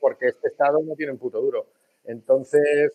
porque 0.00 0.26
este 0.28 0.48
Estado 0.48 0.78
no 0.84 0.94
tiene 0.94 1.12
un 1.12 1.18
puto 1.18 1.40
duro. 1.40 1.66
Entonces, 2.04 2.92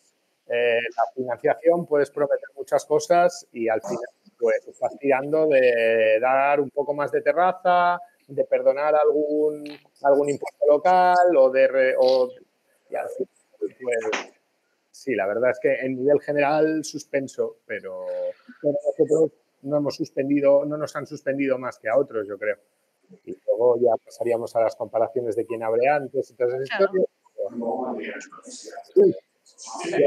eh, 0.47 0.79
la 0.95 1.03
financiación 1.15 1.85
puedes 1.85 2.09
prometer 2.11 2.47
muchas 2.55 2.85
cosas 2.85 3.47
y 3.51 3.67
al 3.69 3.81
final 3.81 3.99
pues 4.39 4.67
estás 4.67 4.97
tirando 4.99 5.47
de 5.47 6.19
dar 6.19 6.59
un 6.59 6.69
poco 6.69 6.93
más 6.93 7.11
de 7.11 7.21
terraza, 7.21 7.97
de 8.27 8.43
perdonar 8.45 8.93
algún, 8.95 9.63
algún 10.03 10.29
impuesto 10.29 10.65
local 10.67 11.37
o 11.37 11.49
de... 11.49 11.67
re- 11.67 11.95
o, 11.97 12.29
y 12.89 12.95
al 12.95 13.07
final, 13.09 13.29
pues, 13.59 14.29
Sí, 14.91 15.15
la 15.15 15.25
verdad 15.25 15.49
es 15.49 15.59
que 15.59 15.73
en 15.85 15.95
nivel 15.95 16.19
general 16.21 16.83
suspenso, 16.83 17.57
pero 17.65 18.05
pero 18.61 18.73
nosotros 18.85 19.31
no 19.63 19.77
hemos 19.77 19.95
suspendido, 19.95 20.65
no 20.65 20.77
nos 20.77 20.95
han 20.95 21.07
suspendido 21.07 21.57
más 21.57 21.79
que 21.79 21.89
a 21.89 21.97
otros, 21.97 22.27
yo 22.27 22.37
creo. 22.37 22.57
Y 23.25 23.35
luego 23.47 23.77
ya 23.79 23.91
pasaríamos 24.05 24.55
a 24.55 24.61
las 24.61 24.75
comparaciones 24.75 25.35
de 25.35 25.45
quién 25.47 25.63
hablé 25.63 25.87
antes 25.89 26.29
y 26.29 26.33
todas 26.35 26.53
esas 26.61 26.69
Claro. 26.77 26.91
historias. 26.93 28.29
Sí. 28.45 29.15
Ya 29.89 29.97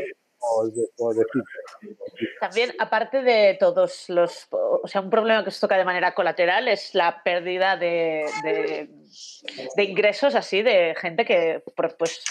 También, 2.40 2.72
aparte 2.78 3.22
de 3.22 3.56
todos 3.58 4.08
los, 4.08 4.46
o 4.50 4.86
sea, 4.86 5.00
un 5.00 5.10
problema 5.10 5.42
que 5.42 5.48
os 5.50 5.60
toca 5.60 5.76
de 5.76 5.84
manera 5.84 6.14
colateral 6.14 6.68
es 6.68 6.94
la 6.94 7.22
pérdida 7.22 7.76
de, 7.76 8.24
de- 8.44 9.84
ingresos 9.84 10.34
así 10.34 10.62
de 10.62 10.94
gente 11.00 11.24
que 11.24 11.62
pues 11.98 12.22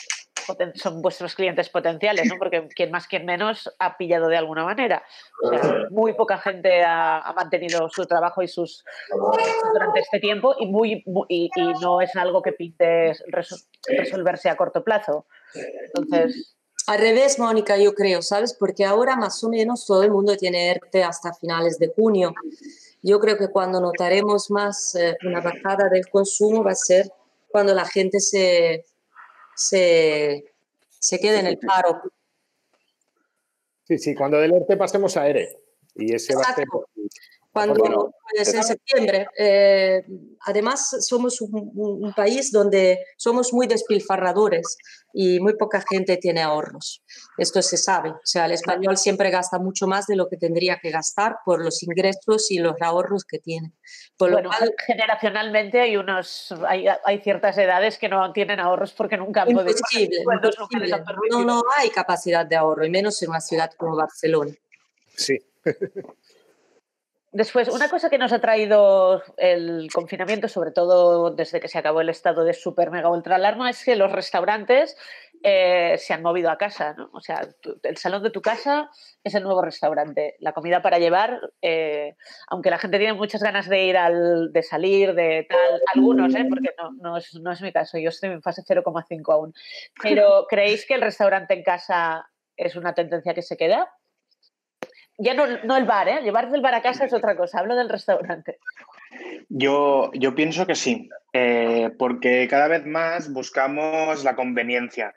son 0.75 1.01
vuestros 1.01 1.33
clientes 1.35 1.69
potenciales, 1.69 2.27
¿no? 2.27 2.35
Porque 2.37 2.67
quien 2.75 2.91
más, 2.91 3.07
quien 3.07 3.25
menos 3.25 3.73
ha 3.79 3.97
pillado 3.97 4.27
de 4.27 4.37
alguna 4.37 4.63
manera. 4.63 5.03
O 5.41 5.49
sea, 5.49 5.87
muy 5.89 6.13
poca 6.13 6.37
gente 6.37 6.83
ha, 6.83 7.33
mantenido 7.35 7.89
su 7.89 8.05
trabajo 8.05 8.41
y 8.43 8.47
sus 8.47 8.83
durante 9.73 10.01
este 10.01 10.19
tiempo 10.19 10.55
y 10.59 10.67
muy, 10.67 11.03
y, 11.29 11.49
y 11.55 11.73
no 11.81 12.01
es 12.01 12.15
algo 12.15 12.41
que 12.41 12.51
pinte 12.53 13.13
reso- 13.31 13.65
resolverse 13.87 14.49
a 14.49 14.55
corto 14.55 14.83
plazo. 14.83 15.25
Entonces, 15.55 16.55
Al 16.87 16.99
revés, 16.99 17.39
Mónica, 17.39 17.77
yo 17.77 17.93
creo, 17.95 18.21
¿sabes? 18.21 18.53
Porque 18.53 18.85
ahora 18.85 19.15
más 19.15 19.43
o 19.43 19.49
menos 19.49 19.85
todo 19.85 20.03
el 20.03 20.11
mundo 20.11 20.37
tiene 20.37 20.69
ERTE 20.69 21.03
hasta 21.03 21.33
finales 21.33 21.79
de 21.79 21.91
junio. 21.95 22.33
Yo 23.01 23.19
creo 23.19 23.37
que 23.37 23.49
cuando 23.49 23.81
notaremos 23.81 24.51
más 24.51 24.95
eh, 24.95 25.15
una 25.25 25.41
bajada 25.41 25.89
del 25.89 26.07
consumo 26.09 26.63
va 26.63 26.71
a 26.71 26.75
ser 26.75 27.11
cuando 27.49 27.73
la 27.73 27.85
gente 27.85 28.19
se, 28.19 28.85
se, 29.55 30.53
se 30.99 31.19
quede 31.19 31.39
en 31.39 31.47
el 31.47 31.57
paro. 31.57 32.01
Sí, 33.87 33.97
sí, 33.97 34.15
cuando 34.15 34.37
del 34.37 34.53
ERTE 34.53 34.77
pasemos 34.77 35.17
a 35.17 35.27
ERE. 35.27 35.57
Y 35.95 36.13
ese 36.13 36.35
va 36.35 36.41
a 36.41 36.55
ser. 36.55 36.65
Cuando 37.55 37.75
Bueno, 37.75 38.11
pues, 38.33 38.53
en 38.53 38.63
septiembre. 38.65 39.27
Eh, 39.39 40.03
además, 40.41 40.97
somos 40.99 41.39
un, 41.39 41.71
un- 41.73 42.13
país 42.13 42.51
donde 42.51 42.99
somos 43.15 43.53
muy 43.53 43.65
despilfarradores 43.65 44.75
y 45.13 45.39
muy 45.39 45.55
poca 45.55 45.81
gente 45.89 46.17
tiene 46.17 46.41
ahorros. 46.41 47.01
Esto 47.37 47.61
se 47.61 47.77
sabe. 47.77 48.09
O 48.09 48.19
sea, 48.25 48.47
el 48.47 48.51
español 48.51 48.97
siempre 48.97 49.29
gasta 49.29 49.57
mucho 49.57 49.87
más 49.87 50.05
de 50.05 50.17
lo 50.17 50.27
que 50.27 50.35
tendría 50.35 50.79
que 50.81 50.91
gastar 50.91 51.37
por 51.45 51.63
los 51.63 51.81
ingresos 51.81 52.51
y 52.51 52.59
los 52.59 52.75
ahorros 52.81 53.23
que 53.23 53.39
tiene. 53.39 53.71
Por 54.17 54.31
lo 54.31 54.35
bueno, 54.35 54.49
cual, 54.49 54.73
generacionalmente 54.85 55.79
hay 55.79 55.95
unos 55.95 56.53
hay, 56.67 56.87
hay 57.05 57.21
ciertas 57.21 57.57
edades 57.57 57.97
que 57.97 58.09
no 58.09 58.33
tienen 58.33 58.59
ahorros 58.59 58.91
porque 58.91 59.15
nunca 59.15 59.43
han 59.43 59.53
podido. 59.53 59.73
No, 61.29 61.45
no 61.45 61.63
hay 61.77 61.89
capacidad 61.89 62.45
de 62.45 62.57
ahorro, 62.57 62.85
y 62.85 62.89
menos 62.89 63.21
en 63.23 63.29
una 63.29 63.39
ciudad 63.39 63.71
como 63.77 63.95
Barcelona. 63.95 64.51
Sí. 65.15 65.37
Después, 67.35 67.67
una 67.67 67.89
cosa 67.89 68.09
que 68.09 68.17
nos 68.17 68.31
ha 68.31 68.39
traído 68.39 69.21
el 69.35 69.89
confinamiento, 69.93 70.47
sobre 70.47 70.71
todo 70.71 71.31
desde 71.31 71.59
que 71.59 71.67
se 71.67 71.77
acabó 71.77 71.99
el 71.99 72.07
estado 72.07 72.45
de 72.45 72.53
super 72.53 72.91
mega 72.91 73.09
ultra 73.09 73.35
alarma, 73.35 73.69
es 73.69 73.83
que 73.83 73.97
los 73.97 74.09
restaurantes 74.09 74.95
eh, 75.43 75.97
se 75.97 76.13
han 76.13 76.21
movido 76.21 76.49
a 76.49 76.57
casa. 76.57 76.93
¿no? 76.93 77.09
O 77.11 77.19
sea, 77.19 77.45
el 77.83 77.97
salón 77.97 78.23
de 78.23 78.29
tu 78.29 78.41
casa 78.41 78.89
es 79.21 79.35
el 79.35 79.43
nuevo 79.43 79.61
restaurante. 79.61 80.37
La 80.39 80.53
comida 80.53 80.81
para 80.81 80.97
llevar, 80.97 81.41
eh, 81.61 82.15
aunque 82.47 82.69
la 82.69 82.77
gente 82.77 82.99
tiene 82.99 83.11
muchas 83.11 83.43
ganas 83.43 83.67
de 83.67 83.83
ir 83.83 83.97
al, 83.97 84.53
de 84.53 84.63
salir, 84.63 85.13
de 85.13 85.45
tal, 85.49 85.81
algunos, 85.93 86.33
¿eh? 86.35 86.45
porque 86.47 86.73
no, 86.77 86.93
no, 87.01 87.17
es, 87.17 87.35
no 87.41 87.51
es 87.51 87.61
mi 87.61 87.73
caso, 87.73 87.97
yo 87.97 88.11
estoy 88.11 88.29
en 88.29 88.41
fase 88.41 88.61
0,5 88.65 89.33
aún. 89.33 89.53
Pero 90.01 90.45
¿creéis 90.47 90.85
que 90.85 90.93
el 90.93 91.01
restaurante 91.01 91.53
en 91.53 91.63
casa 91.63 92.29
es 92.55 92.77
una 92.77 92.93
tendencia 92.93 93.33
que 93.33 93.41
se 93.41 93.57
queda? 93.57 93.89
Ya 95.17 95.33
no, 95.33 95.45
no 95.63 95.77
el 95.77 95.85
bar, 95.85 96.09
¿eh? 96.09 96.21
Llevar 96.21 96.49
bar 96.61 96.75
a 96.75 96.81
casa 96.81 97.05
es 97.05 97.13
otra 97.13 97.35
cosa, 97.35 97.59
hablo 97.59 97.75
del 97.75 97.89
restaurante. 97.89 98.59
Yo, 99.49 100.11
yo 100.13 100.35
pienso 100.35 100.67
que 100.67 100.75
sí, 100.75 101.09
eh, 101.33 101.91
porque 101.97 102.47
cada 102.49 102.67
vez 102.67 102.85
más 102.85 103.31
buscamos 103.31 104.23
la 104.23 104.35
conveniencia. 104.35 105.15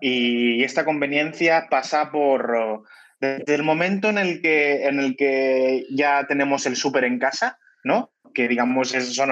Y 0.00 0.62
esta 0.64 0.84
conveniencia 0.84 1.68
pasa 1.70 2.10
por 2.10 2.84
desde 3.20 3.54
el 3.54 3.62
momento 3.62 4.08
en 4.08 4.18
el 4.18 4.40
que, 4.40 4.86
en 4.86 5.00
el 5.00 5.16
que 5.16 5.86
ya 5.90 6.26
tenemos 6.26 6.66
el 6.66 6.76
súper 6.76 7.04
en 7.04 7.18
casa, 7.18 7.58
¿no? 7.82 8.12
Que 8.34 8.46
digamos, 8.46 8.94
es, 8.94 9.14
son, 9.14 9.30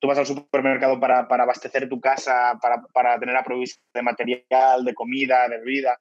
tú 0.00 0.08
vas 0.08 0.18
al 0.18 0.26
supermercado 0.26 1.00
para, 1.00 1.28
para 1.28 1.44
abastecer 1.44 1.88
tu 1.88 2.00
casa, 2.00 2.58
para, 2.60 2.82
para 2.92 3.18
tener 3.18 3.36
aprovisión 3.36 3.82
de 3.94 4.02
material, 4.02 4.84
de 4.84 4.94
comida, 4.94 5.48
de 5.48 5.58
bebida. 5.58 5.98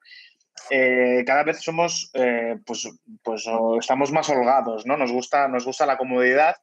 Eh, 0.69 1.23
cada 1.25 1.43
vez 1.43 1.61
somos, 1.61 2.11
eh, 2.13 2.57
pues, 2.65 2.89
pues 3.23 3.45
estamos 3.79 4.11
más 4.11 4.29
holgados, 4.29 4.85
¿no? 4.85 4.97
Nos 4.97 5.11
gusta, 5.11 5.47
nos 5.47 5.65
gusta 5.65 5.85
la 5.85 5.97
comodidad 5.97 6.55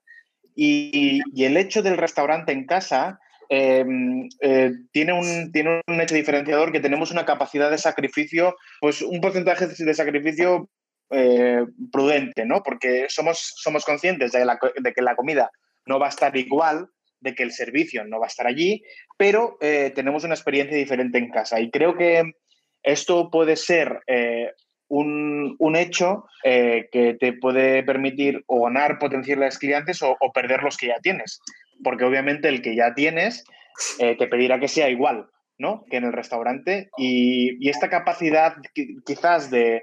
y, 0.54 1.20
y 1.34 1.44
el 1.44 1.56
hecho 1.56 1.82
del 1.82 1.96
restaurante 1.96 2.52
en 2.52 2.66
casa 2.66 3.20
eh, 3.48 3.84
eh, 4.40 4.72
tiene, 4.92 5.12
un, 5.12 5.52
tiene 5.52 5.80
un 5.86 6.00
hecho 6.00 6.14
diferenciador 6.14 6.70
que 6.70 6.80
tenemos 6.80 7.10
una 7.10 7.24
capacidad 7.24 7.70
de 7.70 7.78
sacrificio, 7.78 8.56
pues 8.80 9.00
un 9.00 9.20
porcentaje 9.20 9.66
de 9.66 9.94
sacrificio 9.94 10.68
eh, 11.10 11.64
prudente, 11.90 12.44
¿no? 12.44 12.62
Porque 12.62 13.06
somos, 13.08 13.54
somos 13.56 13.84
conscientes 13.84 14.32
de, 14.32 14.44
la 14.44 14.58
de 14.80 14.92
que 14.92 15.02
la 15.02 15.16
comida 15.16 15.50
no 15.86 15.98
va 15.98 16.06
a 16.06 16.10
estar 16.10 16.36
igual, 16.36 16.88
de 17.20 17.34
que 17.34 17.42
el 17.42 17.52
servicio 17.52 18.04
no 18.04 18.20
va 18.20 18.26
a 18.26 18.28
estar 18.28 18.46
allí, 18.46 18.82
pero 19.16 19.56
eh, 19.60 19.92
tenemos 19.94 20.24
una 20.24 20.34
experiencia 20.34 20.76
diferente 20.76 21.18
en 21.18 21.30
casa. 21.30 21.58
Y 21.60 21.70
creo 21.70 21.96
que 21.96 22.32
esto 22.92 23.30
puede 23.30 23.56
ser 23.56 24.00
eh, 24.06 24.52
un, 24.88 25.56
un 25.58 25.76
hecho 25.76 26.24
eh, 26.44 26.88
que 26.90 27.14
te 27.14 27.32
puede 27.34 27.82
permitir 27.82 28.42
o 28.46 28.64
ganar 28.64 28.98
potenciales 28.98 29.58
clientes 29.58 30.02
o, 30.02 30.16
perder 30.32 30.62
los 30.62 30.76
que 30.76 30.88
ya 30.88 30.98
tienes. 31.00 31.40
Porque 31.84 32.04
obviamente 32.04 32.48
el 32.48 32.62
que 32.62 32.74
ya 32.74 32.94
tienes 32.94 33.44
eh, 33.98 34.16
te 34.16 34.26
pedirá 34.26 34.58
que 34.58 34.68
sea 34.68 34.88
igual 34.88 35.26
¿no? 35.58 35.84
que 35.90 35.98
en 35.98 36.04
el 36.04 36.12
restaurante. 36.12 36.88
Y, 36.96 37.64
y 37.64 37.68
esta 37.68 37.88
capacidad 37.90 38.56
qui- 38.74 39.02
quizás 39.04 39.50
de, 39.50 39.82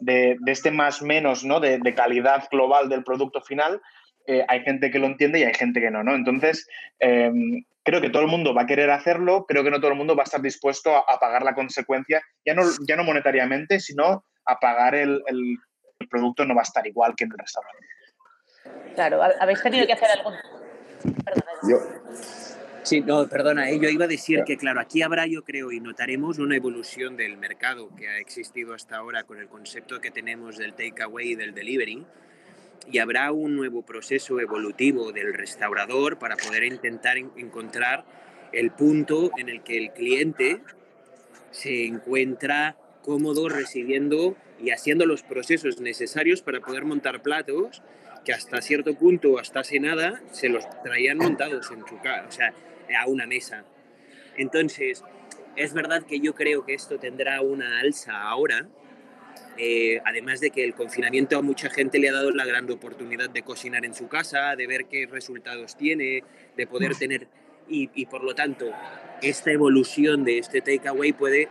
de, 0.00 0.36
de 0.38 0.52
este 0.52 0.70
más 0.70 1.02
menos, 1.02 1.44
¿no? 1.44 1.60
de, 1.60 1.78
de 1.78 1.94
calidad 1.94 2.44
global 2.50 2.88
del 2.88 3.02
producto 3.04 3.40
final, 3.40 3.80
eh, 4.26 4.44
hay 4.48 4.60
gente 4.60 4.90
que 4.90 4.98
lo 4.98 5.06
entiende 5.06 5.40
y 5.40 5.44
hay 5.44 5.54
gente 5.54 5.80
que 5.80 5.90
no. 5.90 6.02
¿no? 6.02 6.14
Entonces, 6.14 6.66
eh, 7.00 7.30
creo 7.82 8.00
que 8.00 8.10
todo 8.10 8.22
el 8.22 8.28
mundo 8.28 8.54
va 8.54 8.62
a 8.62 8.66
querer 8.66 8.90
hacerlo, 8.90 9.44
creo 9.46 9.62
que 9.64 9.70
no 9.70 9.80
todo 9.80 9.90
el 9.92 9.96
mundo 9.98 10.16
va 10.16 10.22
a 10.22 10.24
estar 10.24 10.40
dispuesto 10.40 10.96
a, 10.96 11.00
a 11.06 11.18
pagar 11.18 11.42
la 11.42 11.54
consecuencia, 11.54 12.22
ya 12.44 12.54
no, 12.54 12.62
ya 12.86 12.96
no 12.96 13.04
monetariamente, 13.04 13.80
sino 13.80 14.24
a 14.46 14.58
pagar 14.58 14.94
el, 14.94 15.22
el- 15.26 15.56
el 16.00 16.08
producto 16.08 16.44
no 16.44 16.54
va 16.54 16.62
a 16.62 16.64
estar 16.64 16.86
igual 16.86 17.14
que 17.16 17.24
en 17.24 17.30
el 17.32 17.38
restaurante. 17.38 17.86
Claro, 18.94 19.22
¿ha- 19.22 19.32
¿habéis 19.40 19.62
tenido 19.62 19.86
que 19.86 19.92
hacer 19.92 20.08
algún...? 20.10 20.34
Perdona. 21.24 21.52
Yo, 21.68 21.78
Sí, 22.82 23.00
no, 23.00 23.26
perdona, 23.26 23.70
eh, 23.70 23.78
yo 23.80 23.88
iba 23.88 24.04
a 24.04 24.08
decir 24.08 24.44
que, 24.44 24.58
claro, 24.58 24.78
aquí 24.78 25.00
habrá, 25.00 25.24
yo 25.26 25.42
creo, 25.42 25.72
y 25.72 25.80
notaremos 25.80 26.38
una 26.38 26.54
evolución 26.56 27.16
del 27.16 27.38
mercado 27.38 27.88
que 27.96 28.08
ha 28.10 28.18
existido 28.18 28.74
hasta 28.74 28.96
ahora 28.98 29.22
con 29.22 29.38
el 29.38 29.48
concepto 29.48 30.02
que 30.02 30.10
tenemos 30.10 30.58
del 30.58 30.74
takeaway 30.74 31.30
y 31.30 31.34
del 31.34 31.54
delivery, 31.54 32.04
y 32.90 32.98
habrá 32.98 33.32
un 33.32 33.56
nuevo 33.56 33.82
proceso 33.82 34.40
evolutivo 34.40 35.12
del 35.12 35.32
restaurador 35.34 36.18
para 36.18 36.36
poder 36.36 36.64
intentar 36.64 37.16
en- 37.16 37.30
encontrar 37.36 38.04
el 38.52 38.70
punto 38.70 39.30
en 39.36 39.48
el 39.48 39.62
que 39.62 39.78
el 39.78 39.92
cliente 39.92 40.60
se 41.50 41.86
encuentra 41.86 42.76
cómodo 43.02 43.48
recibiendo 43.48 44.36
y 44.60 44.70
haciendo 44.70 45.06
los 45.06 45.22
procesos 45.22 45.80
necesarios 45.80 46.42
para 46.42 46.60
poder 46.60 46.84
montar 46.84 47.22
platos 47.22 47.82
que 48.24 48.32
hasta 48.32 48.62
cierto 48.62 48.94
punto, 48.94 49.38
hasta 49.38 49.60
hace 49.60 49.78
nada, 49.80 50.22
se 50.30 50.48
los 50.48 50.64
traían 50.82 51.18
montados 51.18 51.70
en 51.70 51.86
su 51.86 51.98
casa, 52.00 52.24
o 52.26 52.32
sea, 52.32 52.54
a 52.98 53.06
una 53.06 53.26
mesa. 53.26 53.64
Entonces, 54.36 55.04
es 55.56 55.74
verdad 55.74 56.04
que 56.04 56.20
yo 56.20 56.34
creo 56.34 56.64
que 56.64 56.74
esto 56.74 56.98
tendrá 56.98 57.40
una 57.42 57.80
alza 57.80 58.22
ahora, 58.22 58.66
eh, 59.56 60.00
además 60.04 60.40
de 60.40 60.50
que 60.50 60.64
el 60.64 60.74
confinamiento 60.74 61.38
a 61.38 61.42
mucha 61.42 61.70
gente 61.70 61.98
le 61.98 62.08
ha 62.08 62.12
dado 62.12 62.30
la 62.30 62.44
gran 62.44 62.70
oportunidad 62.70 63.30
de 63.30 63.42
cocinar 63.42 63.84
en 63.84 63.94
su 63.94 64.08
casa, 64.08 64.56
de 64.56 64.66
ver 64.66 64.86
qué 64.86 65.06
resultados 65.06 65.76
tiene, 65.76 66.24
de 66.56 66.66
poder 66.66 66.96
tener, 66.96 67.28
y, 67.68 67.90
y 67.94 68.06
por 68.06 68.24
lo 68.24 68.34
tanto, 68.34 68.70
esta 69.22 69.52
evolución 69.52 70.24
de 70.24 70.38
este 70.38 70.60
takeaway 70.60 71.12
puede 71.12 71.48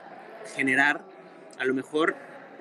generar 0.55 1.05
a 1.57 1.65
lo 1.65 1.73
mejor 1.73 2.15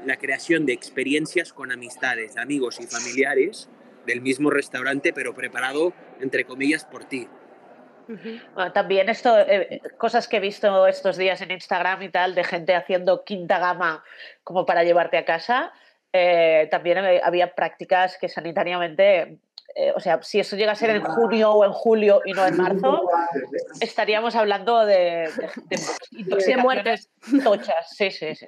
la 0.05 0.17
creación 0.17 0.67
de 0.67 0.73
experiencias 0.73 1.53
con 1.53 1.73
amistades, 1.73 2.37
amigos 2.37 2.81
y 2.81 2.87
familiares 2.87 3.69
del 4.07 4.21
mismo 4.21 4.51
restaurante, 4.51 5.13
pero 5.13 5.35
preparado, 5.35 5.93
entre 6.21 6.45
comillas, 6.45 6.85
por 6.85 7.05
ti. 7.05 7.29
Bueno, 8.55 8.73
también 8.73 9.09
esto, 9.09 9.39
eh, 9.39 9.81
cosas 9.99 10.29
que 10.29 10.39
he 10.39 10.41
visto 10.41 10.87
estos 10.87 11.17
días 11.17 11.41
en 11.41 11.51
Instagram 11.51 12.03
y 12.03 12.09
tal, 12.11 12.35
de 12.35 12.45
gente 12.45 12.75
haciendo 12.75 13.25
quinta 13.25 13.59
gama 13.59 14.03
como 14.45 14.65
para 14.67 14.83
llevarte 14.85 15.17
a 15.19 15.25
casa. 15.25 15.73
eh, 16.13 16.69
también 16.71 16.99
hab- 16.99 17.21
había 17.25 17.55
prácticas 17.55 18.19
que 18.19 18.29
sanitariamente, 18.29 19.39
eh, 19.75 19.93
o 19.97 20.01
sea, 20.01 20.23
si 20.23 20.39
eso 20.41 20.57
llega 20.57 20.73
a 20.73 20.75
ser 20.75 20.91
en 20.91 21.03
junio 21.03 21.53
o 21.53 21.65
en 21.65 21.73
julio 21.73 22.21
y 22.27 22.33
no 22.35 22.47
en 22.47 22.57
marzo, 22.59 23.09
estaríamos 23.81 24.37
hablando 24.37 24.85
de, 24.85 24.95
de, 24.95 25.51
de 25.69 25.77
intoxicaciones 26.11 26.63
muertes. 26.63 27.11
tochas. 27.43 27.89
Sí, 27.97 28.11
sí, 28.11 28.35
sí. 28.35 28.47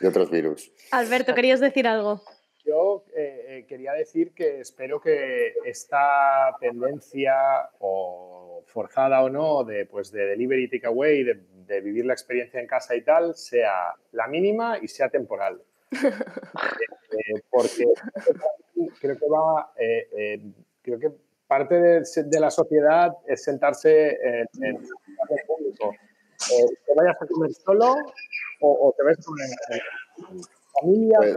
y 0.00 0.06
otros 0.06 0.30
virus. 0.30 0.70
Alberto, 0.92 1.34
querías 1.34 1.60
decir 1.60 1.88
algo. 1.88 2.22
Yo 2.66 3.04
eh, 3.14 3.44
eh, 3.48 3.66
quería 3.68 3.92
decir 3.92 4.32
que 4.34 4.60
espero 4.60 5.00
que 5.00 5.54
esta 5.64 6.56
tendencia, 6.60 7.34
o 7.78 8.62
forzada 8.66 9.22
o 9.22 9.30
no, 9.30 9.62
de, 9.62 9.86
pues, 9.86 10.10
de 10.10 10.26
delivery 10.26 10.68
takeaway, 10.68 11.22
de, 11.22 11.40
de 11.66 11.80
vivir 11.80 12.04
la 12.06 12.12
experiencia 12.14 12.58
en 12.60 12.66
casa 12.66 12.96
y 12.96 13.02
tal, 13.02 13.36
sea 13.36 13.94
la 14.12 14.26
mínima 14.26 14.78
y 14.82 14.88
sea 14.88 15.08
temporal. 15.08 15.62
Eh, 17.12 17.40
porque 17.50 17.84
creo 19.00 19.16
que 19.16 19.26
va, 19.28 19.72
eh, 19.78 20.08
eh, 20.18 20.40
creo 20.82 20.98
que 20.98 21.10
parte 21.46 21.76
de, 21.76 22.02
de 22.24 22.40
la 22.40 22.50
sociedad 22.50 23.12
es 23.28 23.44
sentarse 23.44 24.08
en, 24.20 24.46
en 24.60 24.76
el 24.76 24.82
espacio 24.82 25.46
público. 25.46 25.92
Eh, 25.92 26.66
te 26.84 26.94
vayas 26.94 27.16
a 27.22 27.26
comer 27.26 27.52
solo 27.54 27.94
o, 28.60 28.88
o 28.88 28.92
te 28.98 29.04
ves 29.04 29.24
con 29.24 29.36
en- 29.40 30.28
en 30.28 30.40
familia, 30.80 31.18
Pues- 31.20 31.36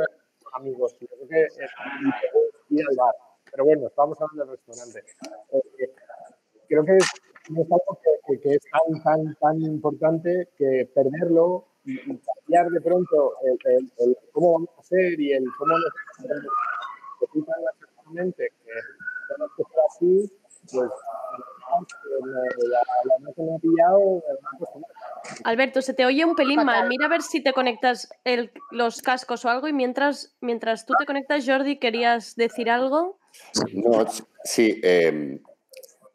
amigos. 0.53 0.95
Yo 0.99 1.07
creo 1.07 1.27
que 1.27 1.41
es 1.43 1.71
ir 2.69 2.85
al 2.89 2.95
bar. 2.95 3.15
Pero 3.51 3.65
bueno, 3.65 3.87
estamos 3.87 4.17
hablando 4.21 4.45
del 4.45 4.57
restaurante. 4.57 5.03
Eh, 5.51 5.93
creo 6.67 6.85
que 6.85 6.97
es, 6.97 7.05
es 7.05 7.71
algo 7.71 7.99
que, 8.27 8.39
que- 8.39 8.49
es 8.55 8.61
tan, 8.71 9.03
tan, 9.03 9.35
tan 9.35 9.61
importante 9.61 10.49
que 10.57 10.89
perderlo 10.93 11.65
y, 11.85 11.97
cambiar 12.19 12.67
de 12.69 12.81
pronto 12.81 13.33
el, 13.43 13.57
el- 13.73 13.91
el 13.99 14.17
cómo 14.31 14.53
vamos 14.53 14.69
a 14.77 14.81
hacer 14.81 15.19
y 15.19 15.31
el 15.33 15.45
cómo 15.57 15.73
nos 15.77 15.93
perfectamente 17.19 18.49
que 18.63 18.71
tenemos 19.27 19.51
que 19.57 19.63
ser 19.63 19.79
así, 19.89 20.39
pues 20.71 20.91
eh, 20.91 22.67
la, 22.67 22.81
la 23.05 23.19
máquina 23.19 23.47
me 23.47 23.55
ha 23.55 23.59
pillado, 23.59 23.99
me 23.99 24.33
va 24.33 24.49
a 24.51 24.55
acostumbrar. 24.55 24.98
Alberto, 25.43 25.81
se 25.81 25.93
te 25.93 26.05
oye 26.05 26.25
un 26.25 26.35
pelín 26.35 26.63
mal. 26.63 26.87
Mira 26.87 27.05
a 27.05 27.09
ver 27.09 27.21
si 27.21 27.41
te 27.41 27.53
conectas 27.53 28.09
el- 28.23 28.51
los 28.71 29.01
cascos 29.01 29.45
o 29.45 29.49
algo 29.49 29.67
y 29.67 29.73
mientras, 29.73 30.35
mientras 30.41 30.85
tú 30.85 30.93
te 30.97 31.05
conectas, 31.05 31.45
Jordi, 31.45 31.77
¿querías 31.77 32.35
decir 32.35 32.69
algo? 32.69 33.19
No, 33.73 34.05
sí, 34.43 34.79
eh, 34.83 35.39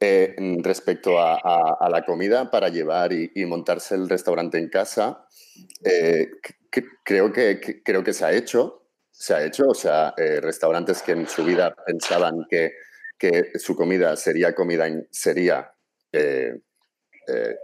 eh, 0.00 0.34
respecto 0.62 1.18
a, 1.18 1.34
a- 1.34 1.76
a 1.80 1.88
la 1.90 2.04
comida 2.04 2.50
para 2.50 2.68
llevar 2.68 3.12
y, 3.12 3.30
y 3.34 3.44
montarse 3.46 3.94
el 3.94 4.08
restaurante 4.08 4.58
en 4.58 4.68
casa, 4.68 5.26
eh, 5.84 6.28
creo, 7.02 7.32
que, 7.32 7.60
que- 7.60 7.82
creo 7.82 8.02
que 8.04 8.12
se 8.12 8.24
ha 8.24 8.32
hecho, 8.32 8.82
se 9.10 9.34
ha 9.34 9.44
hecho, 9.44 9.68
o 9.68 9.74
sea, 9.74 10.12
eh, 10.16 10.40
restaurantes 10.40 11.00
que 11.02 11.12
en 11.12 11.28
su 11.28 11.44
vida 11.44 11.74
pensaban 11.86 12.44
que, 12.50 12.72
que 13.18 13.52
su 13.58 13.76
comida 13.76 14.16
sería 14.16 14.54
comida, 14.54 14.86
en- 14.88 15.06
sería 15.10 15.72
eh, 16.12 16.52
eh, 17.28 17.56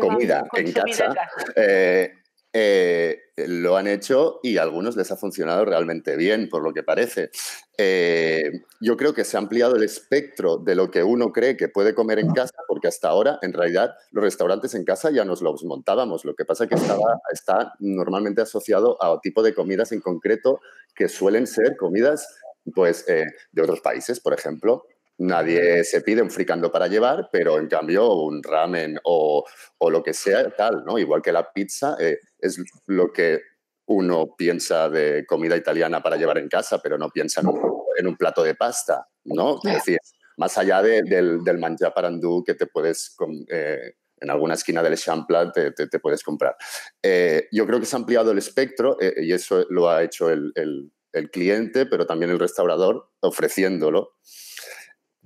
comida 0.00 0.44
en 0.54 0.72
casa, 0.72 1.04
en 1.06 1.14
casa. 1.14 1.52
eh, 1.56 2.12
eh, 2.58 3.18
lo 3.36 3.76
han 3.76 3.86
hecho 3.86 4.40
y 4.42 4.56
a 4.56 4.62
algunos 4.62 4.96
les 4.96 5.10
ha 5.10 5.16
funcionado 5.18 5.66
realmente 5.66 6.16
bien, 6.16 6.48
por 6.48 6.62
lo 6.62 6.72
que 6.72 6.82
parece. 6.82 7.30
Eh, 7.76 8.62
yo 8.80 8.96
creo 8.96 9.12
que 9.12 9.24
se 9.24 9.36
ha 9.36 9.40
ampliado 9.40 9.76
el 9.76 9.82
espectro 9.82 10.56
de 10.56 10.74
lo 10.74 10.90
que 10.90 11.02
uno 11.02 11.32
cree 11.32 11.58
que 11.58 11.68
puede 11.68 11.94
comer 11.94 12.18
en 12.18 12.32
casa, 12.32 12.54
porque 12.66 12.88
hasta 12.88 13.10
ahora, 13.10 13.38
en 13.42 13.52
realidad, 13.52 13.94
los 14.10 14.24
restaurantes 14.24 14.74
en 14.74 14.84
casa 14.84 15.10
ya 15.10 15.26
nos 15.26 15.42
los 15.42 15.64
montábamos. 15.64 16.24
Lo 16.24 16.34
que 16.34 16.46
pasa 16.46 16.64
es 16.64 16.70
que 16.70 16.76
estaba, 16.76 17.20
está 17.30 17.74
normalmente 17.78 18.40
asociado 18.40 18.96
a 19.04 19.20
tipo 19.20 19.42
de 19.42 19.54
comidas 19.54 19.92
en 19.92 20.00
concreto 20.00 20.60
que 20.94 21.08
suelen 21.10 21.46
ser 21.46 21.76
comidas 21.76 22.26
pues, 22.74 23.06
eh, 23.06 23.26
de 23.52 23.62
otros 23.62 23.82
países, 23.82 24.18
por 24.18 24.32
ejemplo. 24.32 24.86
Nadie 25.18 25.82
se 25.84 26.02
pide 26.02 26.20
un 26.20 26.30
fricando 26.30 26.70
para 26.70 26.88
llevar, 26.88 27.28
pero 27.32 27.58
en 27.58 27.68
cambio 27.68 28.14
un 28.14 28.42
ramen 28.42 28.98
o, 29.04 29.44
o 29.78 29.90
lo 29.90 30.02
que 30.02 30.12
sea, 30.12 30.50
tal, 30.50 30.84
¿no? 30.84 30.98
Igual 30.98 31.22
que 31.22 31.32
la 31.32 31.52
pizza 31.52 31.96
eh, 31.98 32.18
es 32.38 32.58
lo 32.86 33.12
que 33.12 33.40
uno 33.86 34.34
piensa 34.36 34.88
de 34.90 35.24
comida 35.26 35.56
italiana 35.56 36.02
para 36.02 36.16
llevar 36.16 36.38
en 36.38 36.48
casa, 36.48 36.80
pero 36.82 36.98
no 36.98 37.08
piensa 37.08 37.40
en 37.40 37.48
un, 37.48 37.60
en 37.96 38.06
un 38.06 38.16
plato 38.16 38.42
de 38.42 38.54
pasta, 38.54 39.06
¿no? 39.24 39.58
Es 39.64 39.74
decir, 39.74 39.98
más 40.36 40.58
allá 40.58 40.82
de, 40.82 41.02
del, 41.02 41.42
del 41.42 41.58
manjar 41.58 41.94
parandú 41.94 42.44
que 42.44 42.54
te 42.54 42.66
puedes... 42.66 43.16
Eh, 43.48 43.94
en 44.18 44.30
alguna 44.30 44.54
esquina 44.54 44.82
del 44.82 44.96
Champlat 44.96 45.52
te, 45.52 45.72
te, 45.72 45.88
te 45.88 45.98
puedes 45.98 46.22
comprar. 46.22 46.56
Eh, 47.02 47.48
yo 47.52 47.66
creo 47.66 47.78
que 47.78 47.84
se 47.84 47.96
ha 47.96 47.98
ampliado 47.98 48.30
el 48.30 48.38
espectro 48.38 48.96
eh, 48.98 49.12
y 49.18 49.30
eso 49.30 49.66
lo 49.68 49.90
ha 49.90 50.02
hecho 50.02 50.30
el, 50.30 50.52
el, 50.54 50.90
el 51.12 51.30
cliente, 51.30 51.84
pero 51.84 52.06
también 52.06 52.30
el 52.30 52.38
restaurador 52.38 53.10
ofreciéndolo. 53.20 54.14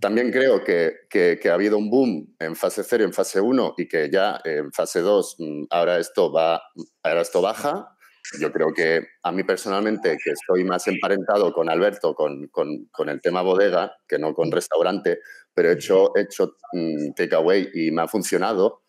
También 0.00 0.30
creo 0.30 0.64
que, 0.64 0.94
que, 1.08 1.38
que, 1.40 1.50
ha 1.50 1.54
habido 1.54 1.76
un 1.76 1.90
boom 1.90 2.34
en 2.38 2.56
fase 2.56 2.82
0 2.82 3.02
y 3.02 3.06
en 3.06 3.12
fase 3.12 3.40
1 3.40 3.74
y 3.76 3.86
que 3.86 4.10
ya 4.10 4.40
en 4.44 4.72
fase 4.72 5.00
2 5.00 5.36
mm, 5.38 5.64
ahora 5.70 5.98
esto, 5.98 6.32
va, 6.32 6.62
ahora 7.02 7.20
esto 7.20 7.42
baja. 7.42 7.96
Yo 8.38 8.52
creo 8.52 8.72
que 8.74 9.02
a 9.22 9.32
mí 9.32 9.42
personalmente, 9.44 10.16
que 10.22 10.30
estoy 10.30 10.64
más 10.64 10.86
emparentado 10.86 11.52
con 11.52 11.68
Alberto, 11.68 12.14
con, 12.14 12.46
con, 12.48 12.86
con 12.92 13.08
el 13.08 13.20
tema 13.20 13.42
bodega, 13.42 13.92
que 14.06 14.18
no 14.18 14.34
con 14.34 14.52
restaurante, 14.52 15.18
pero 15.52 15.70
he 15.70 15.72
hecho, 15.72 16.16
he 16.16 16.22
hecho 16.22 16.56
um, 16.72 17.12
takeaway 17.14 17.68
y 17.74 17.90
me 17.90 18.02
ha 18.02 18.08
funcionado. 18.08 18.82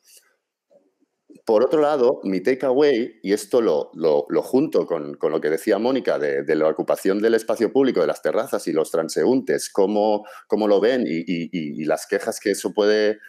Por 1.46 1.64
otro 1.64 1.82
lado, 1.82 2.20
mi 2.24 2.42
takeaway, 2.42 3.20
y 3.24 3.34
esto 3.34 3.62
lo, 3.62 3.92
lo, 3.94 4.26
lo 4.30 4.42
junto 4.42 4.86
con, 4.86 5.16
con, 5.16 5.32
lo 5.32 5.42
que 5.42 5.50
decía 5.50 5.80
Mónica 5.80 6.20
de, 6.20 6.44
de, 6.44 6.56
la 6.56 6.68
ocupación 6.68 7.20
del 7.20 7.34
espacio 7.34 7.72
público, 7.72 8.02
de 8.02 8.08
las 8.08 8.22
terrazas 8.22 8.68
y 8.68 8.74
los 8.74 8.92
transeúntes, 8.92 9.70
cómo, 9.70 10.26
cómo 10.48 10.68
lo 10.68 10.80
ven 10.80 11.04
y, 11.06 11.24
y, 11.26 11.84
las 11.86 12.06
quejas 12.08 12.40
que 12.40 12.52
eso 12.52 12.74
puede, 12.74 13.20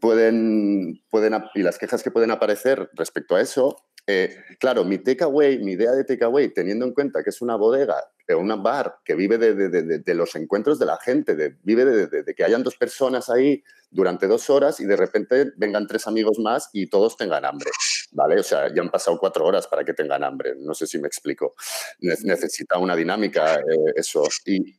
pueden, 0.00 1.00
pueden, 1.10 1.34
y 1.54 1.62
las 1.62 1.78
quejas 1.78 2.02
que 2.02 2.10
pueden 2.10 2.30
aparecer 2.30 2.90
respecto 2.94 3.36
a 3.36 3.40
eso, 3.40 3.76
eh, 4.06 4.34
claro, 4.58 4.84
mi 4.84 4.98
takeaway, 4.98 5.58
mi 5.58 5.72
idea 5.72 5.92
de 5.92 6.04
takeaway, 6.04 6.52
teniendo 6.52 6.86
en 6.86 6.94
cuenta 6.94 7.22
que 7.22 7.30
es 7.30 7.42
una 7.42 7.56
bodega, 7.56 8.02
eh, 8.28 8.34
un 8.34 8.62
bar 8.62 8.98
que 9.04 9.14
vive 9.14 9.38
de, 9.38 9.54
de, 9.54 9.70
de, 9.70 9.98
de, 10.00 10.14
los 10.14 10.36
encuentros 10.36 10.78
de 10.78 10.84
la 10.84 10.98
gente, 10.98 11.56
vive 11.62 11.84
de, 11.86 12.34
que 12.34 12.44
hayan 12.44 12.62
dos 12.62 12.76
personas 12.76 13.30
ahí 13.30 13.64
durante 13.90 14.26
dos 14.26 14.50
horas 14.50 14.80
y 14.80 14.84
de 14.84 14.96
repente 14.96 15.52
vengan 15.56 15.86
tres 15.86 16.06
amigos 16.06 16.38
más 16.38 16.68
y 16.74 16.88
todos 16.88 17.16
tengan 17.16 17.46
hambre, 17.46 17.70
¿vale? 18.12 18.38
O 18.38 18.42
sea, 18.42 18.68
ya 18.74 18.82
han 18.82 18.90
pasado 18.90 19.18
cuatro 19.18 19.46
horas 19.46 19.66
para 19.66 19.82
que 19.82 19.94
tengan 19.94 20.22
hambre, 20.22 20.54
no 20.58 20.74
sé 20.74 20.86
si 20.86 20.98
me 20.98 21.08
explico. 21.08 21.54
necesita 22.00 22.76
una 22.76 22.94
dinámica 22.94 23.60
eh, 23.60 23.92
eso. 23.96 24.22
Y, 24.44 24.78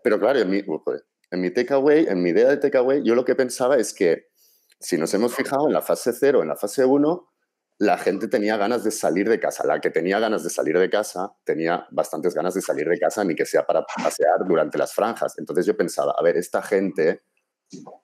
pero 0.00 0.20
claro, 0.20 0.38
en 0.38 0.50
mi, 0.50 0.62
en 1.32 1.40
mi 1.40 1.50
takeaway, 1.50 2.06
en 2.06 2.22
mi 2.22 2.30
idea 2.30 2.48
de 2.48 2.58
takeaway, 2.58 3.02
yo 3.02 3.16
lo 3.16 3.24
que 3.24 3.34
pensaba 3.34 3.76
es 3.76 3.92
que 3.92 4.28
si 4.78 4.96
nos 4.98 5.12
hemos 5.14 5.34
fijado 5.34 5.66
en 5.66 5.72
la 5.72 5.82
fase 5.82 6.12
cero, 6.12 6.42
en 6.42 6.48
la 6.48 6.56
fase 6.56 6.84
uno, 6.84 7.33
la 7.78 7.98
gente 7.98 8.28
tenía 8.28 8.56
ganas 8.56 8.84
de 8.84 8.90
salir 8.90 9.28
de 9.28 9.40
casa. 9.40 9.66
La 9.66 9.80
que 9.80 9.90
tenía 9.90 10.18
ganas 10.18 10.44
de 10.44 10.50
salir 10.50 10.78
de 10.78 10.88
casa 10.88 11.32
tenía 11.44 11.86
bastantes 11.90 12.34
ganas 12.34 12.54
de 12.54 12.60
salir 12.60 12.88
de 12.88 12.98
casa, 12.98 13.24
ni 13.24 13.34
que 13.34 13.46
sea 13.46 13.66
para 13.66 13.84
pasear 13.84 14.46
durante 14.46 14.78
las 14.78 14.94
franjas. 14.94 15.34
Entonces 15.38 15.66
yo 15.66 15.76
pensaba, 15.76 16.14
a 16.16 16.22
ver, 16.22 16.36
esta 16.36 16.62
gente 16.62 17.22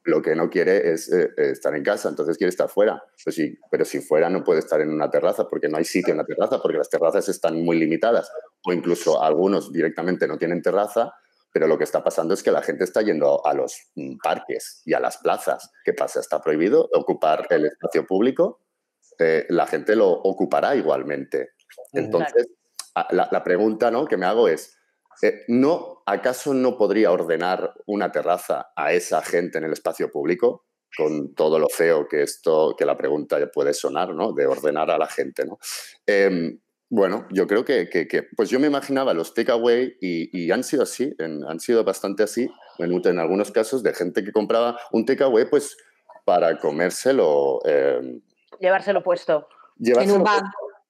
lo 0.05 0.21
que 0.23 0.35
no 0.35 0.51
quiere 0.51 0.93
es 0.93 1.13
eh, 1.13 1.31
estar 1.37 1.75
en 1.77 1.85
casa, 1.85 2.09
entonces 2.09 2.37
quiere 2.37 2.49
estar 2.49 2.69
fuera. 2.69 3.03
Pues 3.23 3.37
sí, 3.37 3.57
pero 3.71 3.85
si 3.85 4.01
fuera 4.01 4.29
no 4.29 4.43
puede 4.43 4.59
estar 4.59 4.81
en 4.81 4.91
una 4.91 5.11
terraza 5.11 5.47
porque 5.49 5.69
no 5.69 5.79
hay 5.79 5.85
sitio 5.85 6.13
en 6.13 6.19
la 6.19 6.25
terraza, 6.25 6.61
porque 6.61 6.79
las 6.79 6.91
terrazas 6.91 7.29
están 7.29 7.63
muy 7.63 7.79
limitadas. 7.79 8.31
O 8.67 8.73
incluso 8.73 9.23
algunos 9.23 9.73
directamente 9.73 10.27
no 10.27 10.39
tienen 10.39 10.63
terraza, 10.63 11.13
pero 11.53 11.69
lo 11.69 11.79
que 11.79 11.85
está 11.85 12.03
pasando 12.03 12.35
es 12.35 12.43
que 12.43 12.51
la 12.51 12.63
gente 12.63 12.85
está 12.85 13.03
yendo 13.03 13.47
a 13.47 13.55
los 13.55 13.77
mm, 13.95 14.17
parques 14.23 14.83
y 14.85 14.95
a 14.95 15.01
las 15.01 15.19
plazas. 15.19 15.71
¿Qué 15.85 15.93
pasa? 15.93 16.19
Está 16.19 16.41
prohibido 16.41 16.89
ocupar 16.93 17.47
el 17.51 17.67
espacio 17.67 18.05
público 18.07 18.61
eh, 19.21 19.47
la 19.51 19.67
gente 19.67 19.95
lo 19.95 20.11
ocupará 20.11 20.75
igualmente. 20.75 21.51
Entonces, 21.93 22.49
la, 23.11 23.29
la, 23.31 23.45
pregunta 23.45 23.91
¿no? 23.91 24.07
que 24.07 24.17
me 24.17 24.27
hago 24.27 24.49
es, 24.49 24.77
eh, 25.23 25.45
¿no, 25.49 26.03
¿acaso 26.07 26.55
no 26.55 26.77
podría 26.77 27.13
ordenar 27.13 27.75
una 27.87 28.11
terraza 28.11 28.73
a 28.75 28.93
esa 28.93 29.23
gente 29.23 29.59
en 29.59 29.65
el 29.65 29.73
espacio 29.73 30.11
público? 30.11 30.65
Con 30.97 31.35
todo 31.35 31.59
lo 31.59 31.69
feo 31.69 32.09
que 32.09 32.23
esto, 32.23 32.75
que 32.77 32.85
la 32.85 32.97
pregunta 32.97 33.39
puede 33.53 33.75
sonar, 33.75 34.15
¿no? 34.15 34.33
De 34.33 34.47
ordenar 34.47 34.91
a 34.91 34.99
la 34.99 35.07
gente, 35.07 35.45
¿no? 35.45 35.59
Eh, 36.07 36.59
bueno, 36.93 37.29
yo 37.31 37.47
creo 37.47 37.65
que, 37.65 37.89
que, 37.89 38.09
que, 38.09 38.25
pues 38.37 38.51
yo 38.51 38.59
me 38.59 38.67
imaginaba 38.67 39.15
los 39.15 39.33
takeaway 39.33 39.97
y, 40.01 40.37
y 40.37 40.51
han 40.51 40.65
sido 40.65 40.83
así, 40.83 41.15
en, 41.19 41.45
han 41.45 41.61
sido 41.61 41.85
bastante 41.85 42.25
así, 42.25 42.51
en, 42.79 43.01
en, 43.05 43.19
algunos 43.21 43.53
casos, 43.53 43.85
de 43.85 43.95
gente 43.95 44.25
que 44.25 44.33
compraba 44.33 44.77
un 44.91 45.05
takeaway, 45.07 45.49
pues 45.49 45.77
para 46.25 46.59
comérselo 46.59 47.61
eh, 47.65 48.21
llevárselo 48.61 49.03
puesto. 49.03 49.49
Llevárselo 49.79 50.15
en 50.15 50.21
un 50.21 50.25
bar. 50.25 50.43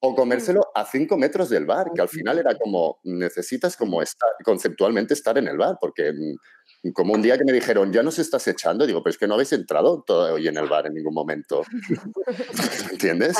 O 0.03 0.14
comérselo 0.14 0.62
a 0.75 0.87
cinco 0.87 1.18
metros 1.18 1.51
del 1.51 1.66
bar, 1.66 1.91
que 1.95 2.01
al 2.01 2.09
final 2.09 2.39
era 2.39 2.55
como, 2.55 3.01
necesitas 3.05 3.77
como 3.77 4.01
estar, 4.01 4.31
conceptualmente 4.43 5.12
estar 5.12 5.37
en 5.37 5.47
el 5.47 5.59
bar, 5.59 5.77
porque 5.79 6.11
mm, 6.12 6.93
como 6.95 7.12
un 7.12 7.21
día 7.21 7.37
que 7.37 7.45
me 7.45 7.53
dijeron, 7.53 7.93
ya 7.93 8.03
nos 8.03 8.18
estás 8.18 8.49
echando, 8.49 8.87
digo, 8.87 9.03
pero 9.03 9.11
es 9.11 9.18
que 9.18 9.27
no 9.27 9.35
habéis 9.35 9.53
entrado 9.53 10.03
todo 10.07 10.35
hoy 10.35 10.49
en 10.49 10.57
el 10.57 10.68
bar 10.68 10.87
en 10.87 10.95
ningún 10.95 11.12
momento. 11.12 11.62
¿Entiendes? 12.91 13.37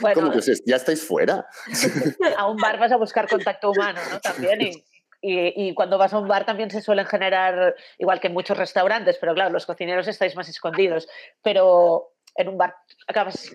Bueno, 0.00 0.14
como 0.14 0.32
que 0.32 0.40
ya 0.64 0.76
estáis 0.76 1.04
fuera. 1.04 1.46
A 2.38 2.46
un 2.46 2.56
bar 2.56 2.78
vas 2.78 2.92
a 2.92 2.96
buscar 2.96 3.28
contacto 3.28 3.70
humano, 3.70 4.00
¿no? 4.10 4.20
También. 4.20 4.62
Y, 4.62 4.84
y, 5.20 5.68
y, 5.68 5.74
cuando 5.74 5.98
vas 5.98 6.12
a 6.12 6.18
un 6.18 6.28
bar 6.28 6.46
también 6.46 6.70
se 6.70 6.80
suelen 6.80 7.06
generar, 7.06 7.74
igual 7.98 8.20
que 8.20 8.28
en 8.28 8.32
muchos 8.32 8.56
restaurantes, 8.56 9.18
pero 9.20 9.34
claro, 9.34 9.50
los 9.50 9.66
cocineros 9.66 10.08
estáis 10.08 10.34
más 10.34 10.48
escondidos. 10.48 11.08
Pero 11.42 12.12
en 12.36 12.48
un 12.48 12.58
bar 12.58 12.74
acabas 13.06 13.54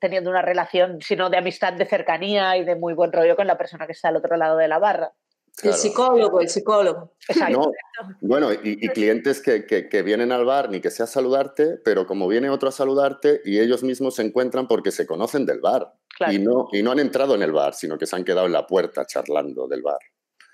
teniendo 0.00 0.30
una 0.30 0.42
relación, 0.42 1.00
sino 1.00 1.30
de 1.30 1.38
amistad, 1.38 1.72
de 1.72 1.86
cercanía 1.86 2.56
y 2.56 2.64
de 2.64 2.76
muy 2.76 2.94
buen 2.94 3.12
rollo 3.12 3.36
con 3.36 3.46
la 3.46 3.58
persona 3.58 3.86
que 3.86 3.92
está 3.92 4.08
al 4.08 4.16
otro 4.16 4.36
lado 4.36 4.56
de 4.56 4.68
la 4.68 4.78
barra. 4.78 5.12
Claro. 5.56 5.74
El 5.74 5.80
psicólogo, 5.80 6.40
el 6.40 6.48
psicólogo. 6.48 7.12
No, 7.50 7.72
bueno, 8.20 8.52
y, 8.52 8.78
y 8.80 8.88
clientes 8.90 9.42
que, 9.42 9.66
que, 9.66 9.88
que, 9.88 10.02
vienen 10.02 10.30
al 10.30 10.44
bar 10.44 10.70
ni 10.70 10.80
que 10.80 10.90
sea 10.90 11.04
a 11.04 11.08
saludarte, 11.08 11.78
pero 11.84 12.06
como 12.06 12.28
viene 12.28 12.48
otro 12.48 12.68
a 12.68 12.72
saludarte 12.72 13.40
y 13.44 13.58
ellos 13.58 13.82
mismos 13.82 14.14
se 14.14 14.22
encuentran 14.22 14.68
porque 14.68 14.92
se 14.92 15.04
conocen 15.04 15.46
del 15.46 15.58
bar. 15.58 15.92
Claro. 16.16 16.32
Y, 16.32 16.38
no, 16.38 16.68
y 16.72 16.82
no 16.84 16.92
han 16.92 17.00
entrado 17.00 17.34
en 17.34 17.42
el 17.42 17.50
bar, 17.50 17.74
sino 17.74 17.98
que 17.98 18.06
se 18.06 18.14
han 18.14 18.24
quedado 18.24 18.46
en 18.46 18.52
la 18.52 18.68
puerta 18.68 19.04
charlando 19.04 19.66
del 19.66 19.82
bar. 19.82 19.98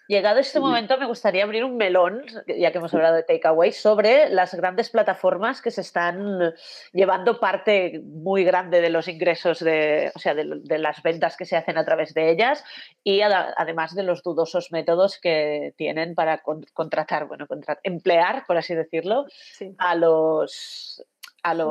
Llegado 0.07 0.38
este 0.38 0.61
momento, 0.61 0.98
me 0.98 1.07
gustaría 1.07 1.44
abrir 1.44 1.64
un 1.64 1.76
melón, 1.76 2.24
ya 2.46 2.70
que 2.70 2.78
hemos 2.78 2.92
hablado 2.92 3.16
de 3.16 3.22
takeaway, 3.22 3.72
sobre 3.72 4.28
las 4.28 4.55
grandes 4.55 4.90
plataformas 4.90 5.62
que 5.62 5.70
se 5.70 5.80
están 5.80 6.52
llevando 6.92 7.40
parte 7.40 8.02
muy 8.05 8.44
grande 8.44 8.82
de 8.82 8.90
los 8.90 9.09
ingresos, 9.09 9.61
de, 9.61 10.12
o 10.14 10.18
sea, 10.18 10.34
de, 10.34 10.61
de 10.62 10.78
las 10.78 11.02
ventas 11.02 11.36
que 11.36 11.46
se 11.46 11.57
hacen 11.57 11.78
a 11.78 11.84
través 11.84 12.12
de 12.12 12.30
ellas 12.30 12.64
y 13.02 13.22
además 13.22 13.94
de 13.94 14.02
los 14.02 14.22
dudosos 14.22 14.72
métodos 14.72 15.18
que 15.18 15.72
tienen 15.76 16.14
para 16.14 16.42
con, 16.42 16.64
contratar, 16.74 17.26
bueno, 17.26 17.46
emplear, 17.82 18.44
por 18.46 18.59
así 18.59 18.74
decirlo, 18.74 19.24
sí. 19.28 19.74
a 19.78 19.94
los 19.94 21.02
a 21.45 21.55
los, 21.55 21.70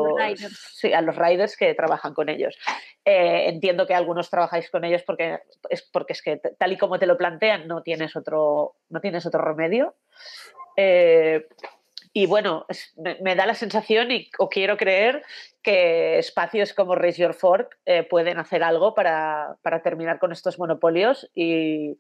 sí, 0.76 0.93
a 0.93 1.01
los 1.01 1.15
riders 1.15 1.57
que 1.57 1.74
trabajan 1.74 2.13
con 2.13 2.30
ellos. 2.30 2.57
Eh, 3.03 3.49
entiendo 3.49 3.88
que 3.88 3.95
algunos 3.95 4.30
trabajáis 4.30 4.69
con 4.69 4.86
ellos 4.86 5.01
porque 5.03 5.39
es, 5.69 5.82
porque 5.82 6.13
es 6.13 6.21
que 6.21 6.38
tal 6.38 6.71
y 6.71 6.78
como 6.78 6.99
te 6.99 7.07
lo 7.07 7.17
plantean 7.17 7.67
no 7.67 7.82
tienes 7.82 8.15
otro, 8.15 8.76
no 8.89 9.01
tienes 9.01 9.26
otro 9.26 9.41
remedio. 9.41 9.95
Eh, 10.78 11.47
y 12.13 12.28
bueno, 12.28 12.67
es, 12.69 12.93
me, 12.95 13.17
me, 13.21 13.36
da 13.36 13.47
la 13.47 13.55
sensación 13.55 14.11
y, 14.11 14.30
o 14.38 14.47
quiero 14.47 14.78
creer 14.78 15.24
que 15.63 16.19
espacios 16.19 16.74
como 16.74 16.93
Raise 16.93 17.19
Your 17.24 17.34
Fork 17.34 17.80
eh, 17.86 18.03
pueden 18.03 18.38
hacer 18.38 18.63
algo 18.63 18.93
para, 18.93 19.57
para, 19.63 19.82
terminar 19.82 20.19
con 20.19 20.32
estos 20.32 20.59
monopolios 20.59 21.28
y, 21.34 21.97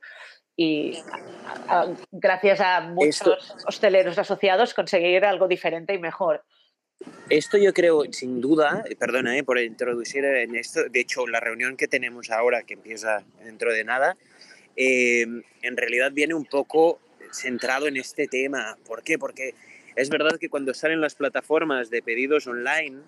y 0.55 0.99
a, 1.67 1.81
a, 1.81 1.87
gracias 2.11 2.61
a 2.61 2.81
muchos 2.81 3.39
Esto... 3.39 3.67
hosteleros 3.67 4.19
asociados 4.19 4.75
conseguir 4.75 5.25
algo 5.25 5.47
diferente 5.47 5.95
y 5.95 5.97
mejor. 5.97 6.45
Esto 7.29 7.57
yo 7.57 7.73
creo, 7.73 8.03
sin 8.11 8.41
duda, 8.41 8.83
perdona 8.99 9.37
eh, 9.37 9.43
por 9.43 9.57
introducir 9.57 10.25
en 10.25 10.55
esto, 10.55 10.89
de 10.89 10.99
hecho 10.99 11.25
la 11.25 11.39
reunión 11.39 11.77
que 11.77 11.87
tenemos 11.87 12.29
ahora, 12.29 12.63
que 12.63 12.73
empieza 12.73 13.23
dentro 13.43 13.71
de 13.71 13.83
nada, 13.83 14.17
eh, 14.75 15.25
en 15.61 15.77
realidad 15.77 16.11
viene 16.11 16.33
un 16.33 16.45
poco 16.45 16.99
centrado 17.31 17.87
en 17.87 17.97
este 17.97 18.27
tema. 18.27 18.77
¿Por 18.85 19.03
qué? 19.03 19.17
Porque 19.17 19.55
es 19.95 20.09
verdad 20.09 20.37
que 20.39 20.49
cuando 20.49 20.73
salen 20.73 21.01
las 21.01 21.15
plataformas 21.15 21.89
de 21.89 22.01
pedidos 22.01 22.47
online, 22.47 23.01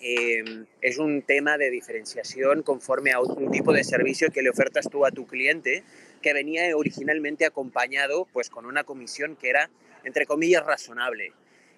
eh, 0.00 0.64
es 0.80 0.98
un 0.98 1.22
tema 1.22 1.58
de 1.58 1.70
diferenciación 1.70 2.62
conforme 2.62 3.12
a 3.12 3.20
un 3.20 3.50
tipo 3.50 3.72
de 3.72 3.82
servicio 3.82 4.30
que 4.30 4.42
le 4.42 4.50
ofertas 4.50 4.88
tú 4.88 5.04
a 5.04 5.10
tu 5.10 5.26
cliente, 5.26 5.82
que 6.22 6.32
venía 6.32 6.76
originalmente 6.76 7.44
acompañado 7.44 8.26
pues 8.32 8.48
con 8.48 8.64
una 8.64 8.84
comisión 8.84 9.36
que 9.36 9.50
era, 9.50 9.70
entre 10.04 10.26
comillas, 10.26 10.64
razonable. 10.64 11.32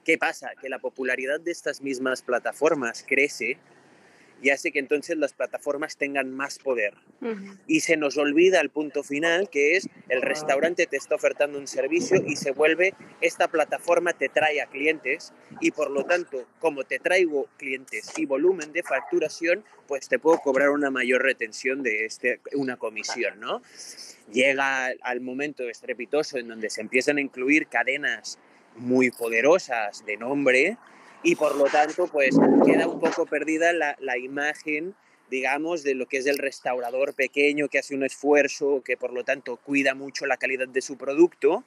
¿Qué 0.04 0.18
pasa? 0.18 0.52
Que 0.60 0.68
la 0.68 0.78
popularidad 0.78 1.40
de 1.40 1.52
estas 1.52 1.82
mismas 1.82 2.22
plataformas 2.22 3.04
crece 3.06 3.58
y 4.42 4.50
hace 4.50 4.72
que 4.72 4.78
entonces 4.78 5.16
las 5.16 5.32
plataformas 5.32 5.96
tengan 5.96 6.30
más 6.34 6.58
poder. 6.58 6.94
Y 7.66 7.80
se 7.80 7.98
nos 7.98 8.16
olvida 8.16 8.60
el 8.60 8.70
punto 8.70 9.02
final, 9.02 9.50
que 9.50 9.76
es 9.76 9.88
el 10.08 10.22
restaurante 10.22 10.86
te 10.86 10.96
está 10.96 11.14
ofertando 11.14 11.58
un 11.58 11.66
servicio 11.66 12.22
y 12.26 12.36
se 12.36 12.52
vuelve, 12.52 12.94
esta 13.20 13.48
plataforma 13.48 14.14
te 14.14 14.30
trae 14.30 14.62
a 14.62 14.66
clientes 14.66 15.34
y 15.60 15.72
por 15.72 15.90
lo 15.90 16.04
tanto, 16.04 16.46
como 16.58 16.84
te 16.84 16.98
traigo 16.98 17.48
clientes 17.58 18.10
y 18.16 18.24
volumen 18.24 18.72
de 18.72 18.82
facturación, 18.82 19.64
pues 19.86 20.08
te 20.08 20.18
puedo 20.18 20.38
cobrar 20.38 20.70
una 20.70 20.90
mayor 20.90 21.22
retención 21.22 21.82
de 21.82 22.06
este, 22.06 22.40
una 22.54 22.78
comisión, 22.78 23.38
¿no? 23.38 23.60
Llega 24.32 24.86
al 25.02 25.20
momento 25.20 25.68
estrepitoso 25.68 26.38
en 26.38 26.48
donde 26.48 26.70
se 26.70 26.80
empiezan 26.80 27.18
a 27.18 27.20
incluir 27.20 27.66
cadenas 27.66 28.38
muy 28.76 29.10
poderosas 29.10 30.04
de 30.06 30.16
nombre 30.16 30.76
y 31.22 31.36
por 31.36 31.56
lo 31.56 31.64
tanto 31.64 32.06
pues 32.06 32.36
queda 32.64 32.86
un 32.86 33.00
poco 33.00 33.26
perdida 33.26 33.72
la, 33.72 33.96
la, 34.00 34.16
imagen 34.16 34.94
digamos 35.30 35.82
de 35.82 35.94
lo 35.94 36.06
que 36.06 36.18
es 36.18 36.26
el 36.26 36.38
restaurador 36.38 37.14
pequeño 37.14 37.68
que 37.68 37.78
hace 37.78 37.94
un 37.94 38.04
esfuerzo 38.04 38.82
que 38.84 38.96
por 38.96 39.12
lo 39.12 39.24
tanto 39.24 39.56
cuida 39.56 39.94
mucho 39.94 40.26
la 40.26 40.38
calidad 40.38 40.68
de 40.68 40.80
su 40.80 40.96
producto 40.96 41.64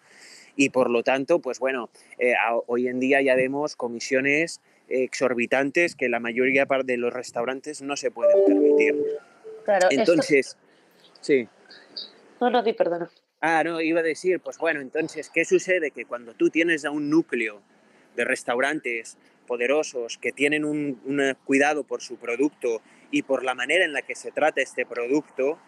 y 0.55 0.69
por 0.69 0.89
lo 0.89 1.03
tanto 1.03 1.39
pues 1.39 1.59
bueno 1.59 1.89
eh, 2.17 2.33
hoy 2.67 2.87
en 2.87 2.99
día 2.99 3.21
ya 3.21 3.35
vemos 3.35 3.75
comisiones 3.75 4.59
exorbitantes 4.89 5.95
que 5.95 6.09
la 6.09 6.19
mayoría 6.19 6.65
de 6.83 6.97
los 6.97 7.13
restaurantes 7.13 7.81
no 7.81 7.95
se 7.97 8.11
pueden 8.11 8.37
permitir. 8.45 8.95
Claro, 9.65 9.87
entonces 9.91 10.47
esto... 10.47 10.57
sí. 11.21 11.47
No 12.39 12.49
no 12.49 12.63
di 12.63 12.73
perdona 12.73 13.09
Ah, 13.45 13.61
no, 13.61 13.81
iba 13.81 13.99
a 13.99 14.03
decir, 14.03 14.39
pues 14.39 14.57
bueno, 14.57 14.79
entonces, 14.79 15.29
¿qué 15.29 15.43
sucede? 15.43 15.91
Que 15.91 16.05
cuando 16.05 16.33
tú 16.33 16.49
tienes 16.49 16.85
a 16.85 16.91
un 16.91 17.09
núcleo 17.09 17.61
de 18.15 18.23
restaurantes 18.23 19.17
poderosos 19.45 20.17
que 20.17 20.31
tienen 20.31 20.63
un, 20.63 21.01
un, 21.03 21.35
cuidado 21.43 21.83
por 21.83 22.01
su 22.01 22.15
producto 22.15 22.81
y 23.11 23.23
por 23.23 23.43
la 23.43 23.53
manera 23.53 23.83
en 23.83 23.91
la 23.91 24.01
que 24.01 24.15
se 24.15 24.31
trata 24.31 24.61
este 24.61 24.85
producto, 24.85 25.59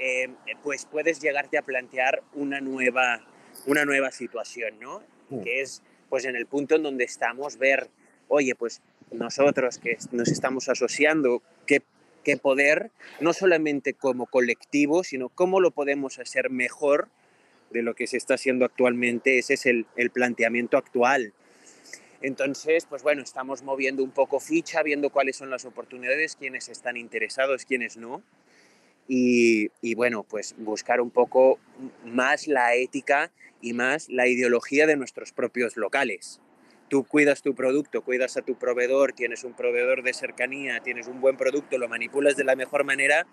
eh, 0.00 0.30
pues 0.64 0.84
puedes 0.84 1.20
llegarte 1.20 1.58
a 1.58 1.62
plantear 1.62 2.24
una 2.32 2.60
nueva, 2.60 3.24
una 3.66 3.84
nueva 3.84 4.10
situación, 4.10 4.80
¿no? 4.80 5.04
Mm. 5.30 5.42
Que 5.42 5.60
es, 5.60 5.80
pues 6.08 6.24
en 6.24 6.34
el 6.34 6.46
punto 6.46 6.74
en 6.74 6.82
donde 6.82 7.04
estamos, 7.04 7.56
ver, 7.56 7.88
oye, 8.26 8.56
pues 8.56 8.82
nosotros 9.12 9.78
que 9.78 9.96
nos 10.10 10.26
estamos 10.26 10.68
asociando, 10.68 11.40
¿qué, 12.22 12.32
qué 12.32 12.36
poder, 12.36 12.90
no 13.20 13.32
solamente 13.32 13.94
como 13.94 14.26
colectivo, 14.26 15.04
sino 15.04 15.28
cómo 15.28 15.60
lo 15.60 15.70
podemos 15.70 16.18
hacer 16.18 16.50
mejor 16.50 17.08
de 17.72 17.82
lo 17.82 17.94
que 17.94 18.06
se 18.06 18.16
está 18.16 18.34
haciendo 18.34 18.64
actualmente. 18.64 19.38
Ese 19.38 19.54
es 19.54 19.66
el, 19.66 19.86
el 19.96 20.10
planteamiento 20.10 20.76
actual. 20.76 21.32
Entonces, 22.20 22.86
pues 22.86 23.02
bueno, 23.02 23.22
estamos 23.22 23.62
moviendo 23.62 24.04
un 24.04 24.12
poco 24.12 24.38
ficha, 24.38 24.82
viendo 24.82 25.10
cuáles 25.10 25.36
son 25.36 25.50
las 25.50 25.64
oportunidades, 25.64 26.36
quiénes 26.36 26.68
están 26.68 26.96
interesados, 26.96 27.64
quiénes 27.64 27.96
no. 27.96 28.22
Y, 29.08 29.70
y, 29.80 29.94
bueno, 29.96 30.22
pues 30.22 30.54
buscar 30.58 31.00
un 31.00 31.10
poco 31.10 31.58
más 32.04 32.46
la 32.46 32.74
ética 32.76 33.32
y 33.60 33.72
más 33.72 34.08
la 34.08 34.28
ideología 34.28 34.86
de 34.86 34.96
nuestros 34.96 35.32
propios 35.32 35.76
locales. 35.76 36.40
Tú 36.92 37.04
cuidas 37.04 37.40
tu 37.40 37.54
producto, 37.54 38.02
cuidas 38.02 38.36
a 38.36 38.42
tu 38.42 38.58
proveedor, 38.58 39.14
tienes 39.14 39.44
un 39.44 39.54
proveedor 39.54 40.02
de 40.02 40.12
cercanía, 40.12 40.80
tienes 40.80 41.06
un 41.08 41.22
buen 41.22 41.38
producto, 41.38 41.78
lo 41.78 41.88
manipulas 41.88 42.36
de 42.36 42.44
la 42.44 42.54
mejor 42.54 42.84
manera. 42.84 43.26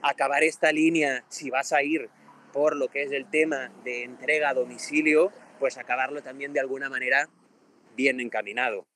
Acabar 0.00 0.42
esta 0.44 0.72
línea, 0.72 1.22
si 1.28 1.50
vas 1.50 1.74
a 1.74 1.82
ir 1.82 2.08
por 2.54 2.74
lo 2.74 2.88
que 2.88 3.02
es 3.02 3.12
el 3.12 3.28
tema 3.28 3.70
de 3.84 4.04
entrega 4.04 4.48
a 4.48 4.54
domicilio, 4.54 5.30
pues 5.58 5.76
acabarlo 5.76 6.22
también 6.22 6.54
de 6.54 6.60
alguna 6.60 6.88
manera 6.88 7.28
bien 7.96 8.18
encaminado. 8.18 8.86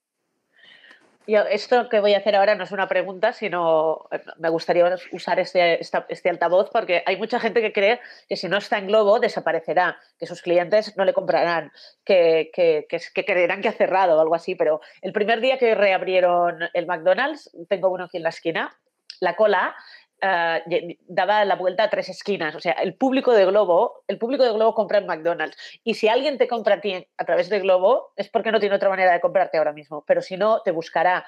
Yo, 1.27 1.41
esto 1.43 1.89
que 1.89 2.01
voy 2.01 2.13
a 2.13 2.19
hacer 2.19 2.37
ahora 2.37 2.55
no 2.55 2.65
es 2.65 2.73
una 2.73 2.87
pregunta, 2.87 3.33
sino 3.33 4.07
eh, 4.11 4.21
me 4.39 4.51
gustaría 4.51 4.95
usar 5.13 5.39
este, 5.39 5.81
este, 5.81 6.29
altavoz 6.29 6.69
porque 6.71 7.03
hay 7.07 7.17
mucha 7.17 7.41
gente 7.41 7.63
que 7.63 7.73
cree 7.73 8.01
que 8.29 8.37
si 8.37 8.47
no 8.49 8.59
está 8.59 8.77
en 8.77 8.89
Globo 8.89 9.19
desaparecerá, 9.21 9.99
que 10.19 10.27
sus 10.27 10.43
clientes 10.43 10.97
no 10.99 11.05
le 11.05 11.15
comprarán, 11.15 11.73
que, 12.05 12.51
que, 12.53 12.87
que, 12.89 13.01
que 13.15 13.25
creerán 13.25 13.63
que 13.63 13.69
ha 13.69 13.73
cerrado 13.73 14.19
o 14.19 14.21
algo 14.21 14.35
así. 14.35 14.55
Pero 14.55 14.83
el 15.01 15.13
primer 15.13 15.41
día 15.41 15.59
que 15.59 15.75
reabrieron 15.75 16.59
el 16.75 16.87
McDonald's, 16.87 17.51
tengo 17.69 17.89
uno 17.89 18.05
aquí 18.05 18.19
en 18.19 18.25
la 18.25 18.29
esquina, 18.29 18.77
la 19.21 19.37
cola 19.37 19.75
Uh, 20.23 20.95
daba 21.07 21.45
la 21.45 21.57
vuelta 21.57 21.85
a 21.85 21.91
tres 21.91 22.09
esquinas. 22.09 22.55
O 22.55 22.61
sea, 22.61 22.73
el 22.73 22.95
público 22.95 23.33
de 23.33 23.45
Globo, 23.45 24.05
el 24.09 24.17
público 24.17 24.43
de 24.45 24.53
Globo 24.53 24.75
compra 24.75 24.99
en 24.99 25.07
McDonald's. 25.07 25.57
Y 25.83 25.95
si 25.95 26.09
alguien 26.09 26.39
te 26.39 26.49
compra 26.49 26.77
a 26.77 26.81
ti 26.81 27.07
a 27.19 27.25
través 27.25 27.51
de 27.51 27.61
Globo, 27.61 28.13
es 28.17 28.31
porque 28.31 28.51
no 28.51 28.61
tiene 28.61 28.77
otra 28.77 28.89
manera 28.89 29.13
de 29.13 29.21
comprarte 29.21 29.59
ahora 29.59 29.73
mismo. 29.73 30.03
Pero 30.07 30.23
si 30.23 30.37
no, 30.39 30.63
te 30.63 30.71
buscará, 30.71 31.27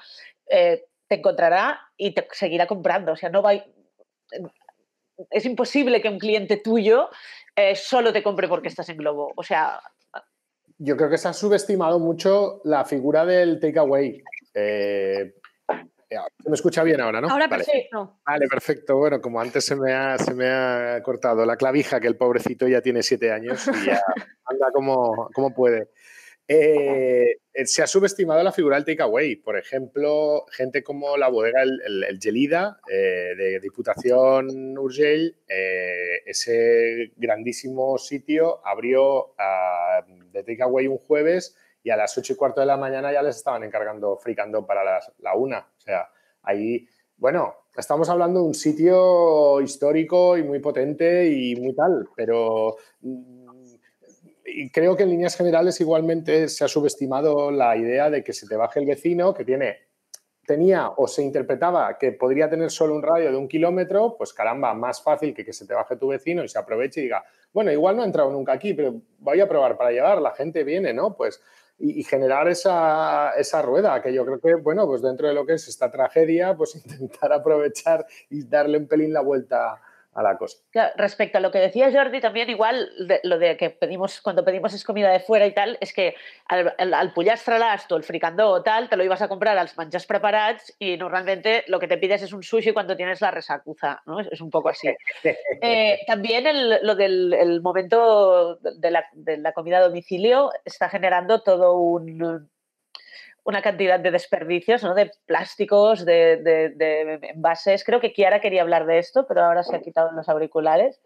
eh, 0.49 0.85
te 1.07 1.15
encontrará 1.15 1.79
y 1.95 2.15
te 2.15 2.27
seguirá 2.31 2.65
comprando. 2.65 3.11
O 3.11 3.15
sea, 3.15 3.29
no 3.29 3.43
va. 3.43 3.53
Es 5.29 5.45
imposible 5.45 6.01
que 6.01 6.09
un 6.09 6.19
cliente 6.19 6.57
tuyo 6.57 7.09
eh, 7.55 7.75
solo 7.75 8.11
te 8.11 8.23
compre 8.23 8.47
porque 8.47 8.69
estás 8.69 8.89
en 8.89 8.97
Globo. 8.97 9.31
O 9.35 9.43
sea. 9.43 9.79
Yo 10.79 10.95
creo 10.97 11.09
que 11.09 11.17
se 11.17 11.27
ha 11.27 11.33
subestimado 11.33 11.99
mucho 11.99 12.61
la 12.63 12.83
figura 12.85 13.25
del 13.25 13.59
takeaway. 13.59 14.23
Se 16.09 16.49
me 16.49 16.55
escucha 16.55 16.83
bien 16.83 17.01
ahora, 17.01 17.21
¿no? 17.21 17.29
Ahora 17.29 17.47
vale. 17.47 17.63
perfecto. 17.63 18.19
Vale, 18.25 18.47
perfecto. 18.47 18.97
Bueno, 18.97 19.21
como 19.21 19.41
antes 19.41 19.65
se 19.65 19.75
me, 19.75 19.93
ha, 19.93 20.17
se 20.17 20.33
me 20.33 20.47
ha 20.47 21.01
cortado 21.03 21.45
la 21.45 21.57
clavija, 21.57 21.99
que 21.99 22.07
el 22.07 22.15
pobrecito 22.15 22.67
ya 22.67 22.81
tiene 22.81 23.03
siete 23.03 23.31
años 23.31 23.67
y 23.67 23.85
ya 23.85 24.01
anda 24.45 24.71
como, 24.73 25.29
como 25.33 25.53
puede. 25.53 25.89
Eh, 26.49 27.39
se 27.65 27.83
ha 27.83 27.87
subestimado 27.87 28.41
la 28.41 28.53
figura 28.53 28.77
del 28.77 28.85
takeaway. 28.85 29.35
Por 29.35 29.57
ejemplo, 29.57 30.45
gente 30.51 30.81
como 30.83 31.17
la 31.17 31.27
bodega 31.27 31.63
El, 31.63 31.81
el, 31.85 32.03
el 32.05 32.19
Gelida 32.19 32.79
eh, 32.89 33.33
de 33.35 33.59
Diputación 33.59 34.77
Urgell, 34.77 35.35
eh, 35.47 36.21
ese 36.25 37.11
grandísimo 37.17 37.97
sitio 37.97 38.65
abrió 38.65 39.27
uh, 39.27 40.31
de 40.31 40.43
takeaway 40.43 40.87
un 40.87 40.97
jueves 40.97 41.55
y 41.87 41.89
a 41.89 41.95
las 41.95 42.17
8 42.17 42.33
y 42.33 42.35
cuarto 42.35 42.59
de 42.59 42.67
la 42.67 42.75
mañana 42.75 43.13
ya 43.13 43.21
les 43.21 43.37
estaban 43.37 43.63
encargando 43.63 44.17
fricando 44.17 44.65
para 44.65 44.83
las, 44.83 45.09
la 45.19 45.35
una. 45.35 45.59
O 45.59 45.79
sea, 45.79 46.09
ahí, 46.41 46.85
bueno, 47.15 47.55
estamos 47.77 48.09
hablando 48.09 48.41
de 48.41 48.47
un 48.47 48.53
sitio 48.53 49.61
histórico 49.61 50.37
y 50.37 50.43
muy 50.43 50.59
potente 50.59 51.29
y 51.29 51.55
muy 51.55 51.73
tal, 51.73 52.09
pero 52.13 52.75
y 54.43 54.69
creo 54.69 54.97
que 54.97 55.03
en 55.03 55.11
líneas 55.11 55.37
generales 55.37 55.79
igualmente 55.79 56.49
se 56.49 56.65
ha 56.65 56.67
subestimado 56.67 57.51
la 57.51 57.77
idea 57.77 58.09
de 58.09 58.21
que 58.21 58.33
se 58.33 58.47
te 58.47 58.57
baje 58.57 58.81
el 58.81 58.85
vecino 58.85 59.33
que 59.33 59.45
tiene 59.45 59.87
tenía 60.45 60.89
o 60.95 61.07
se 61.07 61.21
interpretaba 61.21 61.97
que 61.97 62.13
podría 62.13 62.49
tener 62.49 62.71
solo 62.71 62.95
un 62.95 63.03
radio 63.03 63.29
de 63.29 63.37
un 63.37 63.49
kilómetro, 63.49 64.15
pues 64.17 64.33
caramba, 64.33 64.73
más 64.73 65.03
fácil 65.03 65.33
que 65.33 65.45
que 65.45 65.51
se 65.51 65.67
te 65.67 65.73
baje 65.73 65.97
tu 65.97 66.07
vecino 66.07 66.43
y 66.43 66.47
se 66.47 66.57
aproveche 66.57 67.01
y 67.01 67.03
diga, 67.03 67.23
bueno, 67.53 67.71
igual 67.71 67.97
no 67.97 68.03
he 68.03 68.05
entrado 68.05 68.31
nunca 68.31 68.53
aquí, 68.53 68.73
pero 68.73 68.95
voy 69.19 69.41
a 69.41 69.47
probar 69.47 69.77
para 69.77 69.91
llevar, 69.91 70.21
la 70.21 70.31
gente 70.31 70.63
viene, 70.63 70.93
¿no? 70.93 71.15
Pues 71.15 71.41
y, 71.79 72.03
generar 72.03 72.47
esa, 72.47 73.31
esa, 73.37 73.61
rueda, 73.61 74.01
que 74.01 74.13
yo 74.13 74.25
creo 74.25 74.39
que, 74.39 74.55
bueno, 74.55 74.87
pues 74.87 75.01
dentro 75.01 75.27
de 75.27 75.33
lo 75.33 75.45
que 75.45 75.53
es 75.53 75.67
esta 75.67 75.91
tragedia, 75.91 76.55
pues 76.55 76.75
intentar 76.85 77.31
aprovechar 77.31 78.05
y 78.29 78.43
darle 78.43 78.77
un 78.77 78.87
pelín 78.87 79.13
la 79.13 79.21
vuelta 79.21 79.79
a 80.17 80.23
la 80.23 80.35
cosa. 80.35 80.57
Respecto 80.95 81.37
a 81.37 81.41
lo 81.41 81.51
que 81.51 81.59
decía 81.59 81.91
Jordi, 81.91 82.19
también 82.19 82.49
igual 82.49 82.89
de, 83.07 83.19
lo 83.23 83.37
de 83.37 83.55
que 83.55 83.69
pedimos, 83.69 84.19
cuando 84.19 84.43
pedimos 84.43 84.73
es 84.73 84.83
comida 84.83 85.11
de 85.11 85.19
fuera 85.19 85.45
y 85.45 85.53
tal, 85.53 85.77
es 85.79 85.93
que 85.93 86.15
al, 86.47 86.73
al, 86.79 86.93
al 86.93 87.13
pollastre 87.13 87.55
o 87.89 87.95
el 87.95 88.03
fricandó 88.03 88.49
o 88.49 88.63
tal, 88.63 88.89
te 88.89 88.97
lo 88.97 89.03
ibas 89.03 89.21
a 89.21 89.27
comprar 89.27 89.57
als 89.57 89.77
menjars 89.77 90.07
preparats 90.07 90.75
y 90.79 90.97
normalmente 90.97 91.63
lo 91.67 91.79
que 91.79 91.87
te 91.87 91.97
pides 91.97 92.23
es 92.23 92.33
un 92.33 92.41
sushi 92.41 92.73
cuando 92.73 92.97
tienes 92.97 93.21
la 93.21 93.29
resacuza, 93.29 94.01
¿no? 94.07 94.19
Es, 94.19 94.27
es 94.31 94.41
un 94.41 94.49
poco 94.49 94.69
así. 94.69 94.89
Eh, 95.59 95.99
también 96.05 96.45
el, 96.45 96.79
lo 96.83 96.95
del 96.95 97.33
el 97.33 97.61
momento 97.61 98.57
de 98.57 98.91
la, 98.91 99.05
de 99.13 99.37
la 99.37 99.53
comida 99.53 99.77
a 99.77 99.81
domicilio 99.81 100.51
está 100.65 100.87
generando 100.87 101.41
todo 101.41 101.79
un 101.79 102.47
una 103.47 103.61
cantidad 103.61 103.97
de 103.97 104.11
desperdicios, 104.11 104.83
¿no? 104.83 104.93
de 104.93 105.09
plásticos, 105.25 106.03
de, 106.03 106.35
de, 106.43 106.69
de, 106.75 107.19
envases. 107.33 107.85
Creo 107.85 108.01
que 108.01 108.11
Kiara 108.11 108.41
quería 108.41 108.61
hablar 108.61 108.85
de 108.85 108.99
esto, 108.99 109.25
pero 109.25 109.41
ahora 109.41 109.63
se 109.63 109.73
ha 109.73 109.81
quitado 109.81 110.11
los 110.11 110.27
auriculares. 110.27 110.99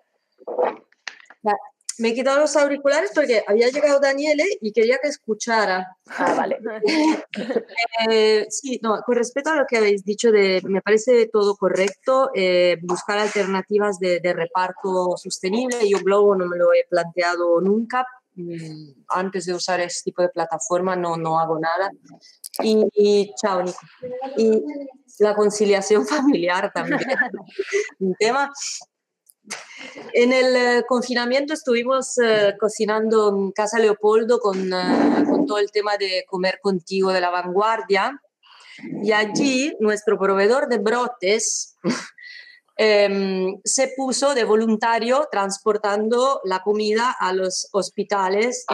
Me 2.00 2.10
he 2.10 2.14
quitado 2.16 2.40
los 2.40 2.56
auriculares 2.56 3.12
porque 3.14 3.44
había 3.46 3.70
llegado 3.70 4.00
Daniele 4.00 4.44
y 4.60 4.72
quería 4.72 4.98
que 5.00 5.10
escuchara. 5.10 5.96
Ah, 6.08 6.34
vale. 6.36 6.58
eh, 8.10 8.48
sí, 8.50 8.80
no, 8.82 9.00
con 9.06 9.18
respecto 9.18 9.52
a 9.52 9.58
lo 9.58 9.68
que 9.68 9.78
habéis 9.78 10.04
dicho, 10.04 10.32
de, 10.32 10.64
me 10.64 10.82
parece 10.82 11.28
todo 11.32 11.56
correcto, 11.56 12.32
eh, 12.34 12.78
buscar 12.82 13.20
alternativas 13.20 14.00
de, 14.00 14.20
de, 14.20 14.34
reparto 14.34 15.16
sostenible. 15.16 15.88
Yo 15.88 16.00
Globo 16.00 16.36
no 16.36 16.48
me 16.48 16.58
lo 16.58 16.74
he 16.74 16.88
planteado 16.90 17.62
nunca, 17.62 18.08
antes 19.08 19.46
de 19.46 19.54
usar 19.54 19.80
este 19.80 20.12
tipo 20.12 20.22
de 20.22 20.30
plataforma 20.30 20.96
no, 20.96 21.18
no 21.18 21.40
hago 21.40 21.60
nada. 21.60 21.92
Y, 22.64 22.86
y 22.94 23.32
chao, 23.42 23.64
Nico. 23.64 23.80
Y 24.38 24.64
la 25.20 25.36
conciliación 25.36 26.06
familiar 26.08 26.72
también. 26.74 27.00
Un 28.00 28.16
tema. 28.16 28.52
En 30.14 30.32
el 30.32 30.56
eh, 30.56 30.84
confinamiento 30.88 31.54
estuvimos 31.54 32.18
eh, 32.20 32.56
cocinando 32.60 33.30
en 33.30 33.52
Casa 33.52 33.80
Leopoldo 33.80 34.40
con, 34.40 34.72
eh, 34.72 35.24
con 35.26 35.46
todo 35.46 35.58
el 35.58 35.72
tema 35.72 35.98
de 35.98 36.24
comer 36.28 36.60
contigo 36.62 37.12
de 37.12 37.22
la 37.22 37.30
vanguardia. 37.30 38.22
Y 39.04 39.12
allí 39.12 39.76
nuestro 39.80 40.18
proveedor 40.18 40.68
de 40.68 40.78
brotes 40.78 41.76
em, 42.78 43.60
se 43.64 43.94
puso 43.96 44.34
de 44.34 44.44
voluntario 44.44 45.28
transportando 45.32 46.42
la 46.44 46.64
comida 46.64 47.16
a 47.20 47.34
los 47.34 47.68
hospitales 47.72 48.66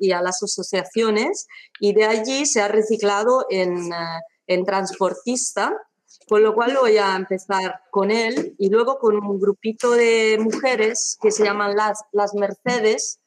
y 0.00 0.12
a, 0.12 0.22
las 0.22 0.42
asociaciones 0.42 1.46
y 1.78 1.92
de 1.92 2.06
allí 2.06 2.46
se 2.46 2.60
ha 2.60 2.68
reciclado 2.68 3.46
en, 3.50 3.92
eh, 3.92 4.20
en 4.46 4.64
transportista, 4.64 5.72
con 6.28 6.42
lo 6.42 6.54
cual 6.54 6.76
voy 6.80 6.98
a 6.98 7.14
empezar 7.14 7.82
con 7.90 8.10
él 8.10 8.54
y 8.58 8.68
luego 8.68 8.98
con 8.98 9.16
un 9.16 9.38
grupito 9.38 9.92
de 9.92 10.38
mujeres 10.40 11.16
que 11.22 11.30
se 11.30 11.44
llaman 11.44 11.76
las, 11.76 12.02
las 12.12 12.34
Mercedes, 12.34 13.19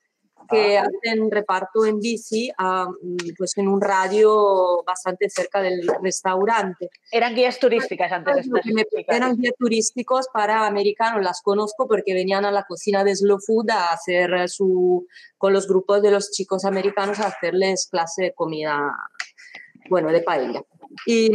que 0.49 0.77
hacen 0.77 1.29
reparto 1.31 1.85
en 1.85 1.99
bici 1.99 2.51
a, 2.57 2.85
mm, 2.87 3.35
pues 3.37 3.57
en 3.57 3.67
un 3.67 3.81
radio 3.81 4.83
bastante 4.85 5.29
cerca 5.29 5.61
del 5.61 5.87
restaurante. 6.01 6.89
Eran 7.11 7.35
guías 7.35 7.59
turísticas 7.59 8.11
antes. 8.11 8.47
Me- 8.47 8.85
eran 9.07 9.35
guías 9.37 9.53
turísticos 9.57 10.27
para 10.33 10.65
americanos, 10.65 11.23
las 11.23 11.41
conozco 11.41 11.87
porque 11.87 12.13
venían 12.13 12.45
a 12.45 12.51
la 12.51 12.63
cocina 12.63 13.03
de 13.03 13.15
Slow 13.15 13.39
Food 13.39 13.69
a 13.71 13.91
hacer 13.93 14.49
su, 14.49 15.07
con 15.37 15.53
los 15.53 15.67
grupos 15.67 16.01
de 16.01 16.11
los 16.11 16.31
chicos 16.31 16.65
americanos 16.65 17.19
a 17.19 17.27
hacerles 17.27 17.87
clase 17.89 18.23
de 18.23 18.33
comida, 18.33 18.91
bueno, 19.89 20.11
de 20.11 20.21
paella. 20.21 20.63
Y 21.05 21.31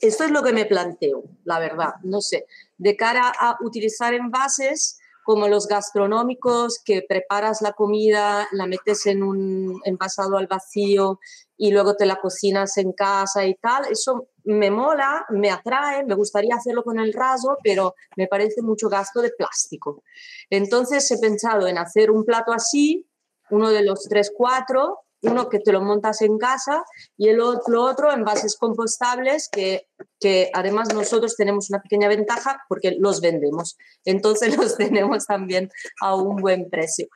esto 0.00 0.24
es 0.24 0.30
lo 0.30 0.42
que 0.42 0.52
me 0.52 0.66
planteo, 0.66 1.24
la 1.44 1.58
verdad, 1.58 1.94
no 2.02 2.20
sé, 2.20 2.46
de 2.78 2.96
cara 2.96 3.32
a 3.38 3.56
utilizar 3.62 4.12
envases 4.14 4.98
como 5.26 5.48
los 5.48 5.66
gastronómicos, 5.66 6.80
que 6.84 7.02
preparas 7.02 7.60
la 7.60 7.72
comida, 7.72 8.46
la 8.52 8.66
metes 8.66 9.06
en 9.06 9.24
un 9.24 9.80
envasado 9.84 10.38
al 10.38 10.46
vacío 10.46 11.18
y 11.56 11.72
luego 11.72 11.96
te 11.96 12.06
la 12.06 12.20
cocinas 12.20 12.76
en 12.76 12.92
casa 12.92 13.44
y 13.44 13.56
tal, 13.56 13.86
eso 13.90 14.28
me 14.44 14.70
mola, 14.70 15.26
me 15.30 15.50
atrae, 15.50 16.04
me 16.04 16.14
gustaría 16.14 16.54
hacerlo 16.54 16.84
con 16.84 17.00
el 17.00 17.12
raso, 17.12 17.58
pero 17.64 17.96
me 18.16 18.28
parece 18.28 18.62
mucho 18.62 18.88
gasto 18.88 19.20
de 19.20 19.32
plástico. 19.36 20.04
Entonces 20.48 21.10
he 21.10 21.18
pensado 21.18 21.66
en 21.66 21.78
hacer 21.78 22.12
un 22.12 22.24
plato 22.24 22.52
así, 22.52 23.10
uno 23.50 23.70
de 23.70 23.82
los 23.82 24.04
tres, 24.04 24.32
cuatro, 24.32 25.05
uno 25.26 25.48
que 25.48 25.58
te 25.58 25.72
lo 25.72 25.80
montas 25.80 26.22
en 26.22 26.38
casa 26.38 26.84
y 27.16 27.28
el 27.28 27.40
otro, 27.40 27.82
otro 27.82 28.12
envases 28.12 28.56
compostables 28.56 29.48
que, 29.50 29.86
que 30.20 30.50
además 30.54 30.92
nosotros 30.94 31.36
tenemos 31.36 31.70
una 31.70 31.80
pequeña 31.80 32.08
ventaja 32.08 32.60
porque 32.68 32.96
los 32.98 33.20
vendemos. 33.20 33.76
Entonces 34.04 34.56
los 34.56 34.76
tenemos 34.76 35.26
también 35.26 35.70
a 36.00 36.14
un 36.14 36.36
buen 36.36 36.68
precio. 36.70 37.06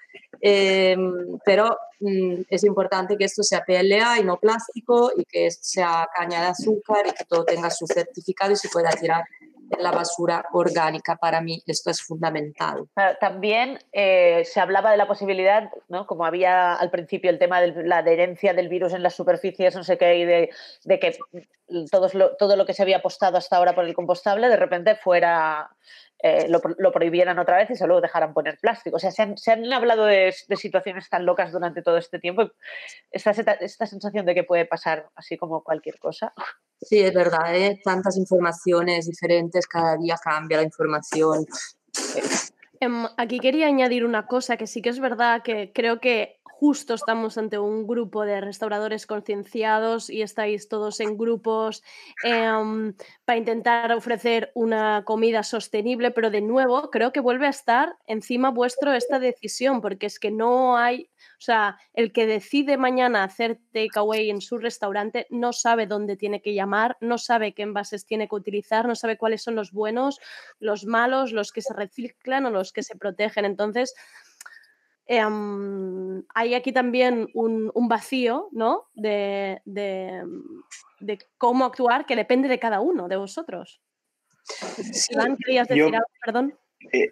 Eh, 0.42 0.96
pero 1.44 1.76
mm, 2.00 2.42
es 2.48 2.64
importante 2.64 3.16
que 3.16 3.24
esto 3.24 3.42
sea 3.42 3.64
PLA 3.64 4.20
y 4.20 4.24
no 4.24 4.38
plástico 4.38 5.12
y 5.14 5.24
que 5.24 5.50
sea 5.50 6.08
caña 6.14 6.40
de 6.40 6.48
azúcar 6.48 7.06
y 7.06 7.12
que 7.12 7.24
todo 7.24 7.44
tenga 7.44 7.70
su 7.70 7.86
certificado 7.86 8.52
y 8.52 8.56
se 8.56 8.68
pueda 8.68 8.90
tirar 8.90 9.24
en 9.70 9.82
la 9.82 9.90
basura 9.90 10.44
orgánica. 10.52 11.16
Para 11.16 11.40
mí 11.40 11.62
esto 11.66 11.90
es 11.90 12.02
fundamental. 12.02 12.84
Ah, 12.96 13.14
También 13.20 13.78
eh, 13.92 14.42
se 14.44 14.60
hablaba 14.60 14.90
de 14.90 14.96
la 14.96 15.06
posibilidad, 15.06 15.70
¿no? 15.88 16.06
como 16.06 16.24
había 16.24 16.74
al 16.74 16.90
principio 16.90 17.30
el 17.30 17.38
tema 17.38 17.60
de 17.60 17.84
la 17.84 17.98
adherencia 17.98 18.52
del 18.54 18.68
virus 18.68 18.92
en 18.92 19.02
las 19.02 19.14
superficies, 19.14 19.74
no 19.76 19.84
sé 19.84 19.96
qué, 19.98 20.16
y 20.16 20.24
de, 20.24 20.50
de 20.84 20.98
que 20.98 21.18
todos 21.90 22.14
lo- 22.14 22.36
todo 22.36 22.56
lo 22.56 22.66
que 22.66 22.74
se 22.74 22.82
había 22.82 22.96
apostado 22.98 23.38
hasta 23.38 23.56
ahora 23.56 23.74
por 23.74 23.84
el 23.84 23.94
compostable 23.94 24.48
de 24.48 24.56
repente 24.56 24.96
fuera, 24.96 25.70
eh, 26.22 26.46
lo, 26.48 26.60
pro- 26.60 26.74
lo 26.78 26.92
prohibieran 26.92 27.38
otra 27.38 27.56
vez 27.56 27.70
y 27.70 27.76
solo 27.76 28.00
dejaran 28.00 28.32
poner 28.34 28.58
plástico. 28.58 28.96
O 28.96 28.98
sea, 28.98 29.10
se 29.10 29.22
han, 29.22 29.38
se 29.38 29.52
han 29.52 29.72
hablado 29.72 30.04
de, 30.06 30.34
de 30.48 30.56
situaciones 30.56 31.08
tan 31.08 31.24
locas 31.26 31.52
durante 31.52 31.82
todo 31.82 31.96
este 31.96 32.18
tiempo. 32.18 32.50
Esta, 33.10 33.30
esta 33.30 33.86
sensación 33.86 34.26
de 34.26 34.34
que 34.34 34.44
puede 34.44 34.64
pasar 34.66 35.08
así 35.14 35.36
como 35.36 35.62
cualquier 35.62 35.98
cosa. 35.98 36.32
Sí, 36.80 36.98
es 37.00 37.12
verdad, 37.14 37.54
¿eh? 37.54 37.80
tantas 37.84 38.16
informaciones 38.16 39.06
diferentes, 39.06 39.66
cada 39.66 39.96
día 39.96 40.16
cambia 40.22 40.56
la 40.58 40.64
información. 40.64 41.46
Em, 42.80 43.06
aquí 43.18 43.38
quería 43.40 43.66
añadir 43.66 44.06
una 44.06 44.26
cosa 44.26 44.56
que 44.56 44.66
sí 44.66 44.80
que 44.80 44.88
es 44.88 45.00
verdad 45.00 45.42
que 45.42 45.70
creo 45.74 46.00
que 46.00 46.39
justo 46.60 46.92
estamos 46.92 47.38
ante 47.38 47.58
un 47.58 47.86
grupo 47.86 48.26
de 48.26 48.38
restauradores 48.42 49.06
concienciados 49.06 50.10
y 50.10 50.20
estáis 50.20 50.68
todos 50.68 51.00
en 51.00 51.16
grupos 51.16 51.82
em, 52.22 52.92
para 53.24 53.38
intentar 53.38 53.90
ofrecer 53.92 54.52
una 54.54 55.02
comida 55.06 55.42
sostenible, 55.42 56.10
pero 56.10 56.30
de 56.30 56.42
nuevo 56.42 56.90
creo 56.90 57.14
que 57.14 57.20
vuelve 57.20 57.46
a 57.46 57.48
estar 57.48 57.96
encima 58.06 58.50
vuestro 58.50 58.92
esta 58.92 59.18
decisión, 59.18 59.80
porque 59.80 60.04
es 60.04 60.18
que 60.18 60.30
no 60.30 60.76
hay, 60.76 61.08
o 61.38 61.40
sea, 61.40 61.78
el 61.94 62.12
que 62.12 62.26
decide 62.26 62.76
mañana 62.76 63.24
hacer 63.24 63.58
takeaway 63.72 64.28
en 64.28 64.42
su 64.42 64.58
restaurante 64.58 65.26
no 65.30 65.54
sabe 65.54 65.86
dónde 65.86 66.18
tiene 66.18 66.42
que 66.42 66.52
llamar, 66.52 66.98
no 67.00 67.16
sabe 67.16 67.54
qué 67.54 67.62
envases 67.62 68.04
tiene 68.04 68.28
que 68.28 68.34
utilizar, 68.34 68.86
no 68.86 68.96
sabe 68.96 69.16
cuáles 69.16 69.42
son 69.42 69.54
los 69.54 69.72
buenos, 69.72 70.20
los 70.58 70.84
malos, 70.84 71.32
los 71.32 71.52
que 71.52 71.62
se 71.62 71.72
reciclan 71.72 72.44
o 72.44 72.50
los 72.50 72.74
que 72.74 72.82
se 72.82 72.96
protegen. 72.96 73.46
Entonces, 73.46 73.94
em, 75.12 76.22
hay 76.34 76.54
aquí 76.54 76.72
también 76.72 77.28
un, 77.34 77.72
un 77.74 77.88
vacío, 77.88 78.48
¿no? 78.52 78.84
De, 78.94 79.60
de, 79.64 80.22
de 81.00 81.18
cómo 81.36 81.64
actuar 81.64 82.06
que 82.06 82.14
depende 82.14 82.48
de 82.48 82.60
cada 82.60 82.80
uno, 82.80 83.08
de 83.08 83.16
vosotros. 83.16 83.82
Iván, 85.10 85.36
¿querías 85.36 85.66
Yo- 85.68 85.74
decir 85.74 85.94
algo? 85.96 86.06
Perdón. 86.24 86.54
Eh, 86.92 87.08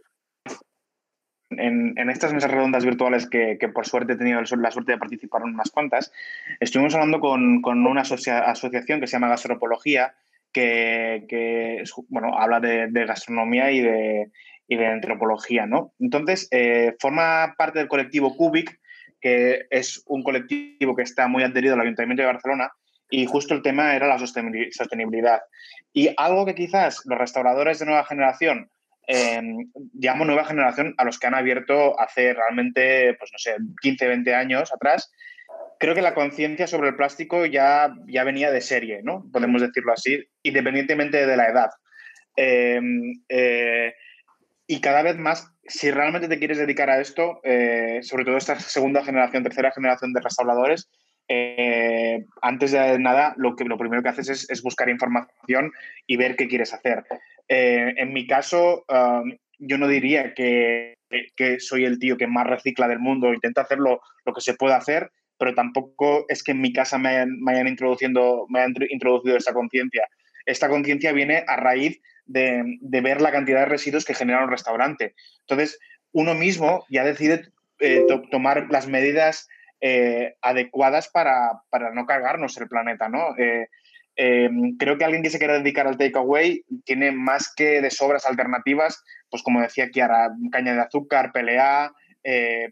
en, 1.50 1.98
en 1.98 2.10
estas 2.10 2.32
mesas 2.32 2.50
redondas 2.50 2.84
virtuales 2.84 3.28
que, 3.28 3.56
que 3.58 3.68
por 3.68 3.86
suerte 3.86 4.12
he 4.12 4.16
tenido 4.16 4.40
la 4.40 4.70
suerte 4.70 4.92
de 4.92 4.98
participar 4.98 5.42
en 5.42 5.54
unas 5.54 5.70
cuantas, 5.70 6.12
estuvimos 6.60 6.94
hablando 6.94 7.18
con, 7.20 7.62
con 7.62 7.84
una 7.84 8.02
asocia- 8.02 8.48
asociación 8.48 9.00
que 9.00 9.06
se 9.08 9.14
llama 9.14 9.28
Gastropología, 9.28 10.14
que, 10.52 11.82
bueno, 12.08 12.38
habla 12.38 12.60
de, 12.60 12.88
de 12.88 13.06
gastronomía 13.06 13.70
y 13.70 13.80
de, 13.80 14.30
y 14.68 14.76
de 14.76 14.86
antropología. 14.86 15.66
¿no? 15.66 15.92
Entonces, 15.98 16.46
eh, 16.50 16.94
forma 17.00 17.54
parte 17.56 17.78
del 17.80 17.88
colectivo 17.88 18.36
Cubic, 18.36 18.78
que 19.20 19.66
es 19.70 20.02
un 20.06 20.22
colectivo 20.22 20.94
que 20.94 21.02
está 21.02 21.26
muy 21.26 21.42
adherido 21.42 21.74
al 21.74 21.80
Ayuntamiento 21.80 22.22
de 22.22 22.28
Barcelona, 22.28 22.70
y 23.10 23.24
justo 23.26 23.54
el 23.54 23.62
tema 23.62 23.96
era 23.96 24.06
la 24.06 24.18
sostenibil- 24.18 24.70
sostenibilidad. 24.70 25.40
Y 25.92 26.10
algo 26.16 26.44
que 26.44 26.54
quizás 26.54 27.00
los 27.06 27.18
restauradores 27.18 27.78
de 27.78 27.86
nueva 27.86 28.04
generación 28.04 28.70
eh, 29.10 29.40
llamo 29.94 30.26
nueva 30.26 30.44
generación 30.44 30.94
a 30.98 31.04
los 31.04 31.18
que 31.18 31.26
han 31.26 31.34
abierto 31.34 31.98
hace 31.98 32.34
realmente, 32.34 33.14
pues 33.18 33.32
no 33.32 33.38
sé, 33.38 33.56
15, 33.80 34.06
20 34.06 34.34
años 34.34 34.70
atrás. 34.70 35.10
Creo 35.80 35.94
que 35.94 36.02
la 36.02 36.12
conciencia 36.12 36.66
sobre 36.66 36.90
el 36.90 36.96
plástico 36.96 37.46
ya, 37.46 37.94
ya 38.06 38.24
venía 38.24 38.50
de 38.50 38.60
serie, 38.60 39.00
¿no? 39.02 39.24
Podemos 39.32 39.62
decirlo 39.62 39.94
así, 39.94 40.22
independientemente 40.42 41.26
de 41.26 41.36
la 41.38 41.48
edad. 41.48 41.70
Eh, 42.36 42.80
eh, 43.30 43.94
y 44.68 44.80
cada 44.80 45.02
vez 45.02 45.16
más, 45.16 45.50
si 45.66 45.90
realmente 45.90 46.28
te 46.28 46.38
quieres 46.38 46.58
dedicar 46.58 46.90
a 46.90 47.00
esto, 47.00 47.40
eh, 47.42 48.00
sobre 48.02 48.24
todo 48.24 48.36
esta 48.36 48.60
segunda 48.60 49.02
generación, 49.02 49.42
tercera 49.42 49.72
generación 49.72 50.12
de 50.12 50.20
restauradores, 50.20 50.88
eh, 51.26 52.24
antes 52.42 52.72
de 52.72 52.98
nada, 52.98 53.34
lo, 53.38 53.56
que, 53.56 53.64
lo 53.64 53.78
primero 53.78 54.02
que 54.02 54.10
haces 54.10 54.28
es, 54.28 54.50
es 54.50 54.62
buscar 54.62 54.88
información 54.90 55.72
y 56.06 56.16
ver 56.16 56.36
qué 56.36 56.48
quieres 56.48 56.72
hacer. 56.74 57.04
Eh, 57.48 57.94
en 57.96 58.12
mi 58.12 58.26
caso, 58.26 58.84
um, 58.88 59.32
yo 59.58 59.78
no 59.78 59.88
diría 59.88 60.34
que, 60.34 60.94
que- 61.34 61.60
soy 61.60 61.84
el 61.86 61.98
tío 61.98 62.18
que 62.18 62.26
más 62.26 62.46
recicla 62.46 62.88
del 62.88 62.98
mundo, 62.98 63.32
intento 63.32 63.62
hacerlo 63.62 64.00
lo 64.26 64.34
que 64.34 64.42
se 64.42 64.54
puede 64.54 64.74
hacer, 64.74 65.10
pero 65.38 65.54
tampoco 65.54 66.26
es 66.28 66.42
que 66.42 66.52
en 66.52 66.60
mi 66.60 66.72
casa 66.74 66.98
me 66.98 67.08
hayan, 67.10 67.40
me 67.40 67.52
hayan 67.52 67.68
introduciendo, 67.68 68.46
me 68.50 68.60
hayan 68.60 68.74
tr- 68.74 68.86
introducido 68.90 69.36
esa 69.36 69.54
conciencia. 69.54 70.06
Esta 70.44 70.68
conciencia 70.68 71.12
viene 71.12 71.44
a 71.46 71.56
raíz 71.56 72.00
de, 72.28 72.78
ver 72.80 73.20
la 73.20 73.32
cantidad 73.32 73.60
de 73.60 73.66
residuos 73.66 74.04
que 74.04 74.14
genera 74.14 74.44
un 74.44 74.50
restaurante. 74.50 75.14
Entonces, 75.40 75.78
uno 76.12 76.34
mismo 76.34 76.84
ya 76.88 77.04
decide 77.04 77.48
eh, 77.80 78.04
to- 78.06 78.22
tomar 78.30 78.68
las 78.70 78.86
medidas 78.86 79.48
eh, 79.80 80.34
adecuadas 80.42 81.08
para, 81.08 81.62
para 81.70 81.92
no 81.92 82.06
cargarnos 82.06 82.56
el 82.58 82.68
planeta, 82.68 83.08
¿no? 83.08 83.36
Eh, 83.38 83.68
eh, 84.16 84.50
creo 84.78 84.98
que 84.98 85.04
alguien 85.04 85.22
que 85.22 85.30
se 85.30 85.38
quiera 85.38 85.58
dedicar 85.58 85.86
al 85.86 85.96
takeaway 85.96 86.64
tiene 86.84 87.12
más 87.12 87.52
que 87.54 87.80
de 87.80 87.90
sobras 87.90 88.26
alternativas, 88.26 89.04
pues 89.30 89.42
como 89.42 89.60
decía 89.60 89.90
Kiara, 89.90 90.30
caña 90.50 90.74
de 90.74 90.80
azúcar, 90.80 91.30
PLA, 91.32 91.92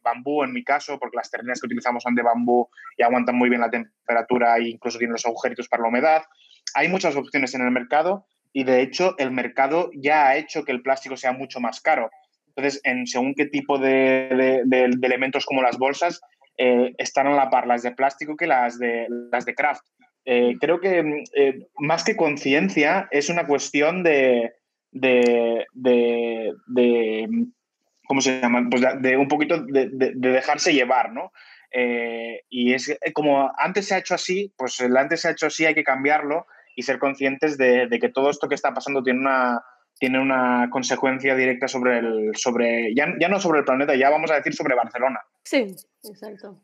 bambú 0.02 0.42
en 0.42 0.52
mi 0.52 0.64
caso, 0.64 0.98
porque 0.98 1.16
las 1.16 1.30
terneras 1.30 1.60
que 1.60 1.66
utilizamos 1.66 2.02
son 2.02 2.14
de 2.14 2.22
bambú 2.22 2.68
y 2.98 3.04
aguantan 3.04 3.36
muy 3.36 3.48
bien 3.48 3.60
la 3.60 3.70
temperatura 3.70 4.56
e 4.56 4.70
incluso 4.70 4.98
tienen 4.98 5.12
los 5.12 5.24
agujeritos 5.24 5.68
para 5.68 5.82
la 5.82 5.88
humedad. 5.88 6.22
Hay 6.74 6.88
muchas 6.88 7.14
opciones 7.16 7.54
en 7.54 7.62
el 7.62 7.70
mercado 7.70 8.26
y 8.56 8.64
de 8.64 8.80
hecho 8.80 9.14
el 9.18 9.32
mercado 9.32 9.90
ya 9.92 10.28
ha 10.28 10.36
hecho 10.38 10.64
que 10.64 10.72
el 10.72 10.80
plástico 10.80 11.14
sea 11.18 11.32
mucho 11.32 11.60
más 11.60 11.82
caro. 11.82 12.08
Entonces, 12.48 12.80
en 12.84 13.06
según 13.06 13.34
qué 13.34 13.44
tipo 13.44 13.76
de, 13.76 14.62
elementos 15.02 15.44
como 15.44 15.60
las 15.60 15.76
bolsas, 15.76 16.22
eh, 16.56 16.94
están 16.96 17.26
a 17.26 17.34
la 17.34 17.50
par 17.50 17.66
las 17.66 17.82
de 17.82 17.92
plástico 17.92 18.34
que 18.34 18.46
las 18.46 18.78
de, 18.78 19.08
las 19.30 19.44
de 19.44 19.54
craft. 19.54 19.82
Eh, 20.24 20.54
creo 20.58 20.80
que 20.80 21.02
mm, 21.02 21.24
eh, 21.36 21.66
más 21.80 22.02
que 22.02 22.16
conciencia 22.16 23.08
es 23.10 23.28
una 23.28 23.46
cuestión 23.46 24.02
de, 24.02 24.54
de, 24.90 25.66
de- 25.74 26.54
de, 26.66 27.28
¿cómo 28.08 28.22
se 28.22 28.40
llama? 28.40 28.66
Pues 28.70 28.82
de, 29.02 29.18
un 29.18 29.28
poquito 29.28 29.60
de, 29.66 29.90
de- 29.92 30.12
de 30.16 30.28
dejarse 30.30 30.72
llevar, 30.72 31.12
¿no? 31.12 31.30
Y 32.48 32.72
es 32.72 32.98
como 33.12 33.52
antes 33.58 33.86
se 33.86 33.94
ha 33.96 33.98
hecho 33.98 34.14
así, 34.14 34.50
pues 34.56 34.80
el 34.80 34.96
antes 34.96 35.20
se 35.20 35.28
ha 35.28 35.32
hecho 35.32 35.48
así 35.48 35.66
hay 35.66 35.74
que 35.74 35.84
cambiarlo 35.84 36.46
y 36.76 36.82
ser 36.84 37.00
conscientes 37.00 37.58
de, 37.58 37.88
de 37.88 37.98
que 37.98 38.10
todo 38.10 38.30
esto 38.30 38.48
que 38.48 38.54
está 38.54 38.72
pasando 38.72 39.02
tiene 39.02 39.18
una, 39.20 39.64
tiene 39.98 40.20
una 40.20 40.68
consecuencia 40.70 41.34
directa 41.34 41.66
sobre 41.66 41.98
el, 41.98 42.36
sobre, 42.36 42.94
ya, 42.94 43.06
ya 43.18 43.28
no 43.28 43.40
sobre 43.40 43.58
el 43.60 43.64
planeta, 43.64 43.96
ya 43.96 44.10
vamos 44.10 44.30
a 44.30 44.34
decir 44.36 44.54
sobre 44.54 44.76
Barcelona. 44.76 45.18
Sí, 45.42 45.74
exacto. 46.04 46.60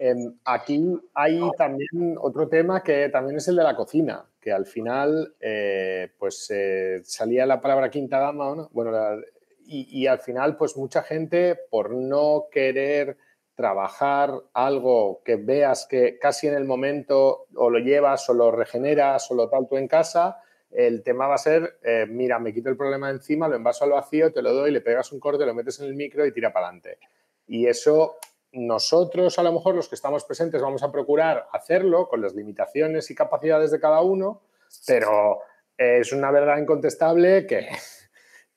Em, 0.00 0.34
aquí 0.44 0.80
hay 1.14 1.40
también 1.56 2.16
otro 2.20 2.48
tema 2.48 2.84
que 2.84 3.08
también 3.08 3.38
es 3.38 3.48
el 3.48 3.56
de 3.56 3.64
la 3.64 3.74
cocina, 3.74 4.24
que 4.40 4.52
al 4.52 4.64
final, 4.66 5.34
eh, 5.40 6.12
pues 6.18 6.48
eh, 6.54 7.00
salía 7.02 7.46
la 7.46 7.60
palabra 7.60 7.90
quinta 7.90 8.20
gama, 8.20 8.48
¿o 8.50 8.54
¿no? 8.54 8.68
Bueno, 8.72 8.92
la- 8.92 9.18
y, 9.66 10.02
y 10.02 10.06
al 10.06 10.20
final, 10.20 10.56
pues 10.56 10.76
mucha 10.76 11.02
gente, 11.02 11.58
por 11.70 11.90
no 11.90 12.44
querer 12.52 13.16
trabajar 13.58 14.32
algo 14.54 15.20
que 15.24 15.34
veas 15.34 15.88
que 15.90 16.16
casi 16.16 16.46
en 16.46 16.54
el 16.54 16.64
momento 16.64 17.46
o 17.56 17.70
lo 17.70 17.80
llevas 17.80 18.30
o 18.30 18.34
lo 18.34 18.52
regeneras 18.52 19.28
o 19.32 19.34
lo 19.34 19.48
tal 19.48 19.66
tú 19.66 19.76
en 19.76 19.88
casa, 19.88 20.40
el 20.70 21.02
tema 21.02 21.26
va 21.26 21.34
a 21.34 21.38
ser, 21.38 21.80
eh, 21.82 22.06
mira, 22.08 22.38
me 22.38 22.54
quito 22.54 22.68
el 22.68 22.76
problema 22.76 23.10
encima, 23.10 23.48
lo 23.48 23.56
envaso 23.56 23.82
al 23.82 23.90
vacío, 23.90 24.32
te 24.32 24.42
lo 24.42 24.54
doy, 24.54 24.70
le 24.70 24.80
pegas 24.80 25.10
un 25.10 25.18
corte, 25.18 25.44
lo 25.44 25.54
metes 25.54 25.80
en 25.80 25.86
el 25.86 25.96
micro 25.96 26.24
y 26.24 26.32
tira 26.32 26.52
para 26.52 26.66
adelante. 26.66 27.00
Y 27.48 27.66
eso 27.66 28.18
nosotros, 28.52 29.36
a 29.40 29.42
lo 29.42 29.52
mejor 29.52 29.74
los 29.74 29.88
que 29.88 29.96
estamos 29.96 30.24
presentes, 30.24 30.62
vamos 30.62 30.84
a 30.84 30.92
procurar 30.92 31.48
hacerlo 31.50 32.06
con 32.06 32.22
las 32.22 32.36
limitaciones 32.36 33.10
y 33.10 33.16
capacidades 33.16 33.72
de 33.72 33.80
cada 33.80 34.02
uno, 34.02 34.40
pero 34.86 35.40
es 35.76 36.12
una 36.12 36.30
verdad 36.30 36.58
incontestable 36.58 37.44
que, 37.44 37.66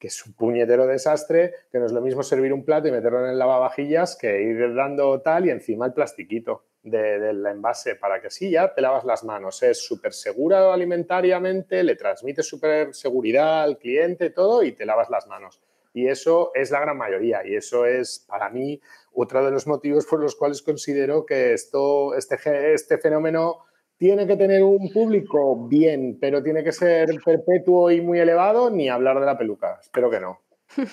que 0.02 0.08
es 0.08 0.26
un 0.26 0.34
puñetero 0.34 0.88
desastre, 0.88 1.54
que 1.72 1.78
no 1.78 1.86
es 1.86 1.92
lo 1.92 2.02
mismo 2.02 2.24
servir 2.24 2.52
un 2.52 2.66
plato 2.66 2.88
y 2.88 2.92
meterlo 2.92 3.24
en 3.24 3.30
el 3.30 3.38
lavavajillas 3.38 4.18
que 4.20 4.42
ir 4.42 4.74
dando 4.74 5.22
tal 5.22 5.46
y 5.46 5.52
encima 5.52 5.86
el 5.86 5.94
plastiquito 5.94 6.64
de- 6.82 7.20
del 7.20 7.46
envase 7.46 7.96
para 7.96 8.20
que 8.20 8.32
sí, 8.32 8.50
ya 8.50 8.74
te 8.74 8.82
lavas 8.82 9.06
las 9.06 9.24
manos. 9.24 9.62
Es 9.62 9.78
súper 9.86 10.14
segura 10.14 10.74
alimentariamente, 10.74 11.84
le 11.84 11.96
transmite 11.96 12.42
súper 12.42 12.96
seguridad 12.96 13.62
al 13.62 13.78
cliente, 13.78 14.32
todo, 14.32 14.64
y 14.64 14.72
te 14.72 14.88
lavas 14.88 15.12
las 15.12 15.28
manos. 15.28 15.62
Y 15.94 16.08
eso 16.08 16.52
es 16.56 16.72
la 16.72 16.80
gran 16.80 16.98
mayoría. 16.98 17.46
Y 17.46 17.56
eso 17.56 17.86
es, 17.86 18.26
para 18.28 18.50
mí, 18.50 18.82
otro 19.14 19.46
de 19.46 19.52
los 19.52 19.68
motivos 19.68 20.08
por 20.08 20.20
los 20.20 20.36
cuales 20.36 20.64
considero 20.64 21.28
que 21.28 21.54
esto, 21.54 22.16
este, 22.16 22.74
este 22.74 22.98
fenómeno 22.98 23.60
tiene 24.02 24.26
que 24.26 24.36
tener 24.36 24.64
un 24.64 24.90
público 24.90 25.68
bien, 25.68 26.18
pero 26.20 26.42
tiene 26.42 26.64
que 26.64 26.72
ser 26.72 27.08
perpetuo 27.24 27.92
y 27.92 28.02
muy 28.02 28.18
elevado, 28.18 28.72
ni 28.72 28.90
hablar 28.90 29.20
de 29.20 29.28
la 29.28 29.38
peluca. 29.38 29.78
Espero 29.80 30.10
que 30.10 30.20
no. 30.20 30.42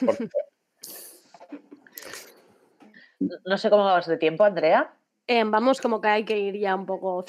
Porque 0.05 0.29
No 3.47 3.57
sé 3.57 3.71
cómo 3.71 3.87
vamos 3.87 4.07
de 4.07 4.19
tiempo, 4.19 4.45
Andrea. 4.45 4.93
Eh, 5.27 5.43
vamos 5.47 5.81
como 5.81 6.03
que 6.03 6.09
hay 6.09 6.27
que 6.27 6.39
ir 6.39 6.59
ya 6.59 6.75
un 6.75 6.85
poco... 6.85 7.25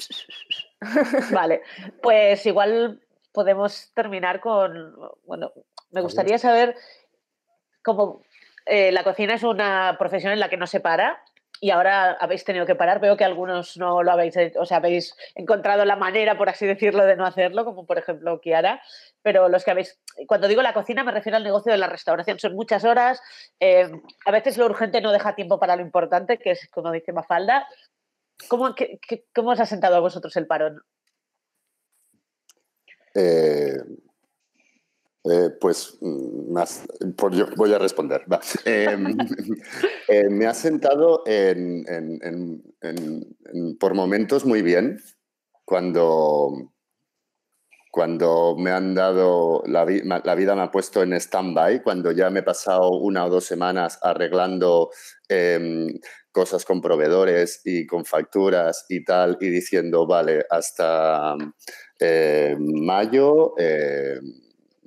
Vale, 1.32 1.62
pues 2.02 2.44
igual 2.44 3.00
podemos 3.32 3.90
terminar 3.94 4.40
con, 4.40 4.94
bueno, 5.24 5.50
me 5.92 6.02
gustaría 6.02 6.36
saber 6.36 6.76
cómo 7.82 8.20
eh, 8.66 8.92
la 8.92 9.02
cocina 9.02 9.32
es 9.32 9.44
una 9.44 9.96
profesión 9.98 10.34
en 10.34 10.40
la 10.40 10.50
que 10.50 10.58
no 10.58 10.66
se 10.66 10.80
para 10.80 11.24
y 11.60 11.70
ahora 11.70 12.12
habéis 12.12 12.44
tenido 12.44 12.64
que 12.64 12.74
parar. 12.74 13.00
Veo 13.00 13.16
que 13.16 13.24
algunos 13.24 13.76
no 13.76 14.02
lo 14.02 14.10
habéis, 14.10 14.34
o 14.56 14.64
sea, 14.64 14.78
habéis 14.78 15.14
encontrado 15.34 15.84
la 15.84 15.96
manera, 15.96 16.38
por 16.38 16.48
así 16.48 16.66
decirlo, 16.66 17.04
de 17.04 17.16
no 17.16 17.26
hacerlo, 17.26 17.64
como 17.64 17.86
por 17.86 17.98
ejemplo 17.98 18.40
Kiara, 18.40 18.82
pero 19.22 19.48
los 19.48 19.64
que 19.64 19.70
habéis, 19.70 20.00
cuando 20.26 20.48
digo 20.48 20.62
la 20.62 20.72
cocina 20.72 21.04
me 21.04 21.12
refiero 21.12 21.36
al 21.36 21.44
negocio 21.44 21.70
de 21.70 21.78
la 21.78 21.86
restauración, 21.86 22.38
son 22.38 22.54
muchas 22.54 22.84
horas, 22.84 23.20
eh, 23.60 23.90
a 24.24 24.30
veces 24.30 24.56
lo 24.56 24.64
urgente 24.64 25.02
no 25.02 25.12
deja 25.12 25.34
tiempo 25.34 25.60
para 25.60 25.76
lo 25.76 25.82
importante, 25.82 26.38
que 26.38 26.52
es 26.52 26.68
como 26.70 26.90
dice 26.90 27.12
Mafalda. 27.12 27.68
¿Cómo, 28.48 28.74
cómo 29.34 29.50
os 29.50 29.60
ha 29.60 29.66
sentado 29.66 29.96
a 29.96 30.00
vosotros 30.00 30.34
el 30.36 30.46
parón? 30.46 30.82
Eh, 33.14 33.76
eh, 35.24 35.50
pues 35.60 35.98
mm, 36.00 36.52
más, 36.52 36.82
por 37.16 37.34
yo 37.34 37.46
voy 37.56 37.72
a 37.74 37.78
responder. 37.78 38.24
va. 38.30 38.40
Eh, 40.08 40.28
me 40.28 40.46
ha 40.46 40.54
sentado 40.54 41.22
en- 41.26 41.84
en- 41.88 42.62
en- 42.82 43.76
por 43.78 43.94
momentos 43.94 44.44
muy 44.44 44.60
bien 44.62 44.98
cuando, 45.64 46.72
cuando 47.92 48.56
me 48.58 48.70
han 48.72 48.94
dado, 48.94 49.62
la, 49.66 49.84
vi- 49.84 50.02
la 50.02 50.34
vida 50.34 50.54
me 50.56 50.62
ha 50.62 50.70
puesto 50.70 51.02
en 51.02 51.12
stand-by, 51.12 51.82
cuando 51.82 52.10
ya 52.12 52.28
me 52.30 52.40
he 52.40 52.42
pasado 52.42 52.90
una 52.90 53.24
o 53.26 53.30
dos 53.30 53.44
semanas 53.44 53.98
arreglando 54.02 54.90
em, 55.28 55.98
cosas 56.32 56.64
con 56.64 56.80
proveedores 56.80 57.60
y 57.64 57.86
con 57.86 58.04
facturas 58.04 58.86
y 58.88 59.04
tal, 59.04 59.38
y 59.40 59.48
diciendo, 59.48 60.06
vale, 60.06 60.44
hasta 60.50 61.36
eh, 62.00 62.56
mayo, 62.58 63.54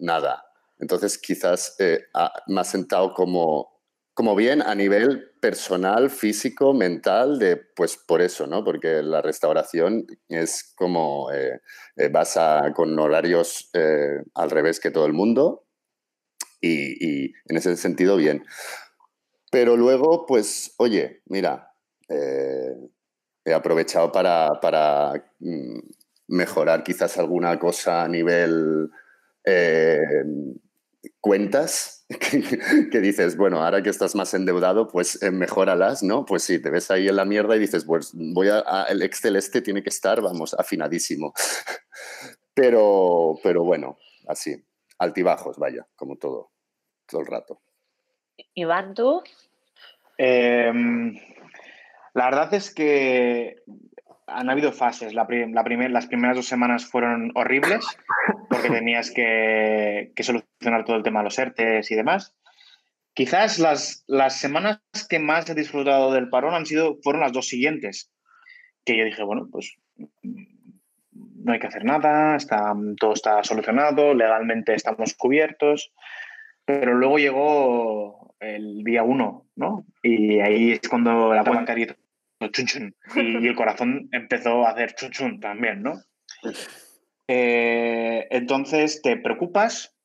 nada. 0.03 0.43
Entonces 0.79 1.17
quizás 1.17 1.75
eh, 1.79 2.05
ha- 2.13 2.33
me 2.47 2.61
ha 2.61 2.63
sentado 2.63 3.13
como, 3.13 3.71
como 4.13 4.35
bien 4.35 4.61
a 4.61 4.75
nivel 4.75 5.31
personal, 5.41 6.09
físico, 6.09 6.73
mental, 6.73 7.39
de 7.39 7.57
pues 7.57 7.97
por 7.97 8.21
eso, 8.21 8.45
¿no? 8.47 8.63
Porque 8.63 9.01
la 9.01 9.21
restauración 9.21 10.05
es 10.29 10.73
como 10.75 11.31
eh, 11.31 11.61
eh, 11.95 12.09
vas 12.09 12.37
a- 12.37 12.71
con 12.75 12.97
horarios 12.99 13.69
al 14.35 14.49
revés 14.51 14.79
que 14.79 14.91
todo 14.91 15.05
el 15.05 15.13
mundo 15.13 15.65
y, 16.61 17.25
en 17.49 17.57
ese 17.57 17.75
sentido 17.77 18.15
bien. 18.17 18.45
Pero 19.51 19.77
luego, 19.77 20.25
pues, 20.25 20.73
oye, 20.77 21.21
mira, 21.25 21.71
he 23.45 23.53
aprovechado 23.53 24.11
para, 24.11 24.59
para, 24.61 25.13
mm, 25.39 25.79
mejorar 26.27 26.83
quizás 26.83 27.17
alguna 27.17 27.59
cosa 27.59 28.03
a 28.03 28.07
nivel 28.07 28.89
eh, 29.45 29.99
cuentas, 31.19 32.05
que, 32.07 32.41
que 32.91 32.99
dices, 33.01 33.35
bueno, 33.37 33.63
ahora 33.63 33.81
que 33.81 33.89
estás 33.89 34.15
más 34.15 34.33
endeudado, 34.33 34.87
pues 34.87 35.21
eh, 35.23 35.31
mejóralas, 35.31 36.03
¿no? 36.03 36.25
Pues 36.25 36.43
sí, 36.43 36.61
te 36.61 36.69
ves 36.69 36.91
ahí 36.91 37.07
en 37.07 37.15
la 37.15 37.25
mierda 37.25 37.55
y 37.55 37.59
dices, 37.59 37.85
pues 37.85 38.11
voy 38.13 38.49
a, 38.49 38.63
a- 38.65 38.85
el 38.85 39.01
Excel 39.01 39.35
este 39.35 39.61
tiene 39.61 39.83
que 39.83 39.89
estar, 39.89 40.21
vamos, 40.21 40.53
afinadísimo. 40.53 41.33
Pero, 42.55 43.39
pero 43.41 43.63
bueno, 43.63 43.97
así, 44.27 44.63
altibajos, 44.99 45.57
vaya, 45.57 45.87
como 45.95 46.17
todo, 46.17 46.51
todo 47.07 47.21
el 47.21 47.25
rato. 47.25 47.63
Iván, 48.53 48.93
tú. 48.93 49.23
Em, 50.19 51.15
la 52.13 52.25
verdad 52.25 52.53
es 52.53 52.71
que 52.71 53.55
han 54.33 54.49
habido 54.49 54.71
fases. 54.71 55.13
La 55.13 55.25
prim- 55.27 55.53
la 55.53 55.63
primer- 55.63 55.91
las 55.91 56.07
primeras 56.07 56.35
dos 56.35 56.47
semanas 56.47 56.85
fueron 56.85 57.31
horribles 57.35 57.85
porque 58.49 58.69
tenías 58.83 59.11
que, 59.11 60.11
que 60.15 60.23
solucionar 60.23 60.85
todo 60.85 60.95
el 60.97 61.03
tema 61.03 61.19
de 61.19 61.25
los 61.25 61.37
ERTES 61.39 61.91
y 61.91 61.95
demás. 61.95 62.35
Quizás 63.15 63.59
las, 63.59 64.03
las 64.07 64.39
semanas 64.39 64.81
que 65.09 65.19
más 65.19 65.47
he 65.49 65.53
disfrutado 65.53 66.11
del 66.11 66.29
parón 66.29 66.55
han 66.55 66.65
sido, 66.65 66.97
fueron 67.03 67.21
las 67.21 67.31
dos 67.31 67.47
siguientes, 67.47 68.11
que 68.85 68.97
yo 68.97 69.05
dije, 69.05 69.21
bueno, 69.23 69.47
pues 69.51 69.75
mm, 69.97 70.43
no 71.45 71.53
hay 71.53 71.59
que 71.59 71.67
hacer 71.67 71.85
nada, 71.85 72.35
está, 72.35 72.73
todo 72.99 73.13
está 73.13 73.43
solucionado, 73.43 74.13
legalmente 74.15 74.73
estamos 74.73 75.13
cubiertos, 75.13 75.93
pero 76.65 76.95
luego 76.95 77.19
llegó 77.19 78.35
el 78.39 78.83
día 78.83 79.03
uno, 79.03 79.45
¿no? 79.55 79.85
Y 80.01 80.39
ahí 80.39 80.71
es 80.71 80.89
cuando 80.89 81.33
la 81.35 81.43
cuenta 81.43 81.59
bancaria 81.59 81.95
chun 82.49 82.65
chun, 82.65 82.95
y, 83.15 83.43
y 83.43 83.47
el 83.47 83.55
corazón 83.55 84.09
empezó 84.11 84.65
a 84.65 84.71
hacer 84.71 84.93
chun 84.95 85.11
chun 85.11 85.39
también, 85.39 85.81
¿no? 85.83 86.01
Eh, 87.27 88.27
entonces 88.31 89.01
te 89.01 89.17
preocupas 89.17 89.95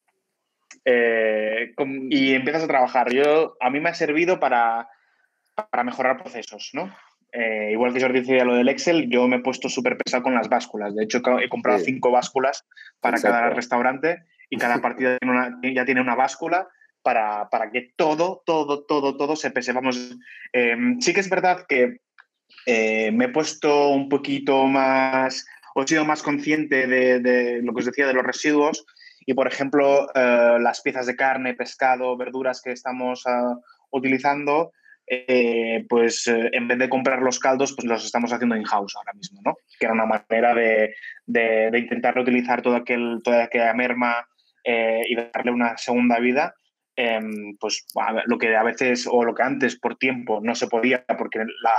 eh, 0.85 1.75
y 2.11 2.35
empiezas 2.35 2.65
a 2.65 2.69
trabajar. 2.69 3.13
Yo, 3.13 3.57
a 3.61 3.71
mí 3.71 3.81
me 3.81 3.89
ha 3.91 3.95
servido 3.95 4.39
para, 4.39 4.89
para 5.71 5.85
mejorar 5.85 6.17
procesos, 6.19 6.71
¿no? 6.73 6.95
Eh, 7.33 7.71
igual 7.73 7.93
que 7.93 8.01
Jordi 8.01 8.21
decía 8.21 8.45
lo 8.45 8.55
del 8.55 8.69
Excel, 8.71 9.11
yo 9.11 9.29
me 9.29 9.37
he 9.37 9.41
puesto 9.41 9.69
súper 9.69 9.99
pesado 9.99 10.23
con 10.23 10.35
las 10.35 10.49
básculas. 10.49 10.95
De 10.95 11.05
hecho, 11.05 11.21
he 11.41 11.49
comprado 11.49 11.79
Sí. 11.79 11.87
cinco 11.87 12.11
básculas 12.11 12.67
para 13.01 13.21
cada 13.21 13.51
restaurante 13.51 14.23
y 14.49 14.57
cada 14.57 14.81
partida 14.83 15.19
tiene 15.19 15.33
una- 15.37 15.61
ya 15.75 15.85
tiene 15.85 16.01
una 16.01 16.15
báscula 16.15 16.69
para, 17.03 17.49
para 17.51 17.71
que 17.71 17.93
todo, 17.97 18.43
todo, 18.47 18.85
todo, 18.87 19.17
todo 19.17 19.37
se 19.37 19.51
pese. 19.51 19.73
Vamos, 19.73 20.17
eh, 20.53 20.77
sí 21.01 21.13
que 21.13 21.21
es 21.21 21.29
verdad 21.29 21.67
que 21.69 21.99
eh, 22.67 23.11
me 23.13 23.27
he 23.27 23.29
puesto 23.29 23.89
un 23.89 24.09
poquito 24.09 24.67
más, 24.67 25.47
o 25.75 25.83
he 25.83 25.89
sido 25.89 26.05
más 26.05 26.23
consciente 26.23 26.87
de, 26.87 27.21
de 27.21 27.63
lo 27.63 27.73
que 27.73 27.81
os 27.81 27.87
decía 27.87 28.07
de 28.07 28.15
los 28.15 28.25
residuos 28.25 28.85
y, 29.29 29.35
por 29.35 29.47
ejemplo, 29.47 30.09
eh, 30.15 30.57
las 30.59 30.81
piezas 30.81 31.05
de 31.05 31.15
carne, 31.15 31.53
pescado, 31.53 32.17
verduras 32.17 32.63
que 32.63 32.73
estamos 32.73 33.27
ah, 33.27 33.57
utilizando, 33.91 34.73
eh, 35.07 35.85
pues 35.87 36.27
eh, 36.29 36.49
en 36.55 36.67
vez 36.67 36.79
de 36.79 36.89
comprar 36.89 37.21
los 37.21 37.39
caldos, 37.39 37.75
pues 37.77 37.87
los 37.87 38.07
estamos 38.07 38.33
haciendo 38.33 38.57
in-house 38.57 38.97
ahora 38.97 39.13
mismo, 39.13 39.43
¿no? 39.45 39.57
Que 39.79 39.85
era 39.85 39.93
una 39.93 40.07
manera 40.07 40.55
de, 40.55 40.95
de, 41.27 41.79
intentar 41.79 42.15
reutilizar 42.15 42.63
todo 42.63 42.77
aquel, 42.77 43.21
toda 43.23 43.45
aquella 43.45 43.75
merma 43.75 44.27
y 44.65 45.15
darle 45.15 45.51
una 45.51 45.77
segunda 45.77 46.19
vida. 46.21 46.55
Em, 46.97 47.55
pues 47.61 47.87
lo 48.25 48.39
que 48.39 48.57
a 48.57 48.63
veces 48.63 49.07
o 49.07 49.25
lo 49.25 49.35
que 49.35 49.43
antes 49.43 49.79
por 49.79 49.97
tiempo 49.97 50.41
no 50.43 50.55
se 50.55 50.69
podía 50.69 51.05
porque 51.19 51.39
la, 51.39 51.73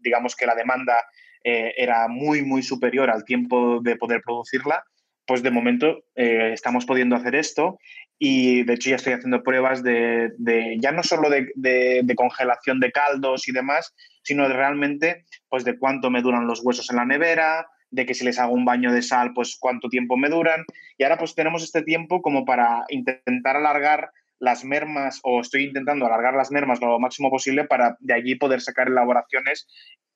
digamos 0.00 0.36
que 0.36 0.46
la 0.46 0.54
demanda 0.54 0.96
era 1.44 2.08
muy 2.08 2.42
muy 2.42 2.62
superior 2.62 3.10
al 3.10 3.24
tiempo 3.24 3.80
de 3.80 3.96
poder 3.96 4.20
producirla 4.22 4.84
pues 5.28 5.42
de 5.42 5.50
momento 5.50 6.04
eh, 6.16 6.52
estamos 6.54 6.86
pudiendo 6.86 7.14
hacer 7.14 7.34
esto 7.34 7.78
y 8.18 8.64
de 8.64 8.72
hecho 8.72 8.88
ya 8.88 8.96
estoy 8.96 9.12
haciendo 9.12 9.42
pruebas 9.42 9.82
de, 9.82 10.32
ya 10.80 10.90
no 10.90 11.02
solo 11.02 11.28
de, 11.28 12.14
congelación 12.16 12.80
de 12.80 12.90
caldos 12.90 13.46
y 13.46 13.52
demás, 13.52 13.94
sino 14.22 14.48
de 14.48 14.54
realmente 14.54 15.26
pues 15.50 15.64
de 15.64 15.78
cuánto 15.78 16.10
me 16.10 16.22
duran 16.22 16.46
los 16.46 16.64
huesos 16.64 16.88
en 16.88 16.96
la 16.96 17.04
nevera, 17.04 17.68
de 17.90 18.06
que 18.06 18.14
si 18.14 18.24
les 18.24 18.38
hago 18.38 18.54
un 18.54 18.64
baño 18.64 18.90
de 18.90 19.02
sal, 19.02 19.32
pues 19.34 19.58
cuánto 19.60 19.90
tiempo 19.90 20.16
me 20.16 20.30
duran. 20.30 20.64
Y 20.96 21.04
ahora 21.04 21.18
pues 21.18 21.34
tenemos 21.34 21.62
este 21.62 21.82
tiempo 21.82 22.22
como 22.22 22.46
para 22.46 22.86
intentar 22.88 23.56
alargar 23.56 24.10
las 24.40 24.64
mermas 24.64 25.20
o 25.22 25.40
estoy 25.40 25.64
intentando 25.64 26.06
alargar 26.06 26.34
las 26.34 26.50
mermas 26.50 26.80
lo 26.80 26.98
máximo 26.98 27.30
posible 27.30 27.64
para 27.64 27.96
de 28.00 28.14
allí 28.14 28.34
poder 28.34 28.60
sacar 28.60 28.88
elaboraciones 28.88 29.66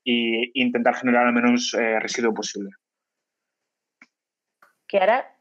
e 0.04 0.50
intentar 0.54 0.96
generar 0.96 1.26
el 1.26 1.32
menos 1.32 1.74
eh, 1.74 1.98
residuo 2.00 2.34
posible 2.34 2.70
que 4.92 4.98
hará 4.98 5.34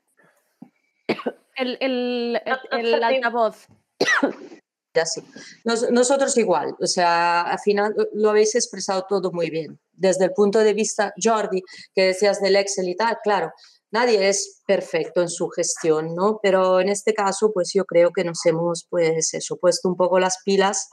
el, 1.58 1.78
el, 1.82 2.42
el, 2.72 3.04
altavoz. 3.04 3.68
Ya 4.94 5.06
sí. 5.06 5.24
nosotros 5.64 6.38
igual, 6.38 6.76
o 6.82 6.86
sea, 6.86 7.44
al 7.44 7.60
final 7.60 7.96
lo 8.12 8.30
habéis 8.30 8.56
expresado 8.56 9.06
todo 9.08 9.32
muy 9.32 9.50
bien. 9.50 9.80
Desde 9.94 10.26
el 10.26 10.34
punto 10.34 10.60
de 10.60 10.74
vista, 10.74 11.14
Jordi, 11.16 11.64
que 11.96 12.08
decías 12.08 12.42
del 12.42 12.58
Excel 12.58 12.90
y 12.90 12.98
tal, 12.98 13.18
claro, 13.24 13.54
nadie 13.92 14.30
es 14.30 14.62
perfecto 14.66 15.22
en 15.22 15.30
su 15.30 15.50
gestión, 15.50 16.16
¿no? 16.16 16.40
Pero 16.42 16.80
en 16.80 16.90
este 16.90 17.14
caso, 17.14 17.52
pues 17.54 17.72
yo 17.74 17.86
creo 17.86 18.12
que 18.12 18.24
nos 18.24 18.46
hemos, 18.46 18.88
pues 18.90 19.34
eso, 19.34 19.58
puesto 19.58 19.90
un 19.90 19.96
poco 19.96 20.20
las 20.20 20.40
pilas. 20.44 20.90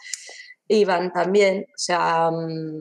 Iván 0.68 1.12
también, 1.12 1.64
o 1.68 1.78
sea, 1.78 2.30
mm, 2.30 2.78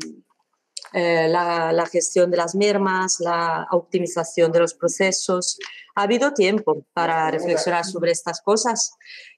eh, 0.93 1.27
la, 1.27 1.85
gestión 1.91 2.31
de 2.31 2.37
las 2.37 2.55
mermas, 2.55 3.17
la 3.19 3.67
optimización 3.71 4.51
de 4.51 4.59
los 4.59 4.73
procesos. 4.73 5.57
Ha 5.95 6.03
habido 6.03 6.33
tiempo 6.33 6.85
para 6.93 7.29
reflexionar 7.29 7.85
sobre 7.85 8.11
estas 8.11 8.41
cosas. 8.41 8.91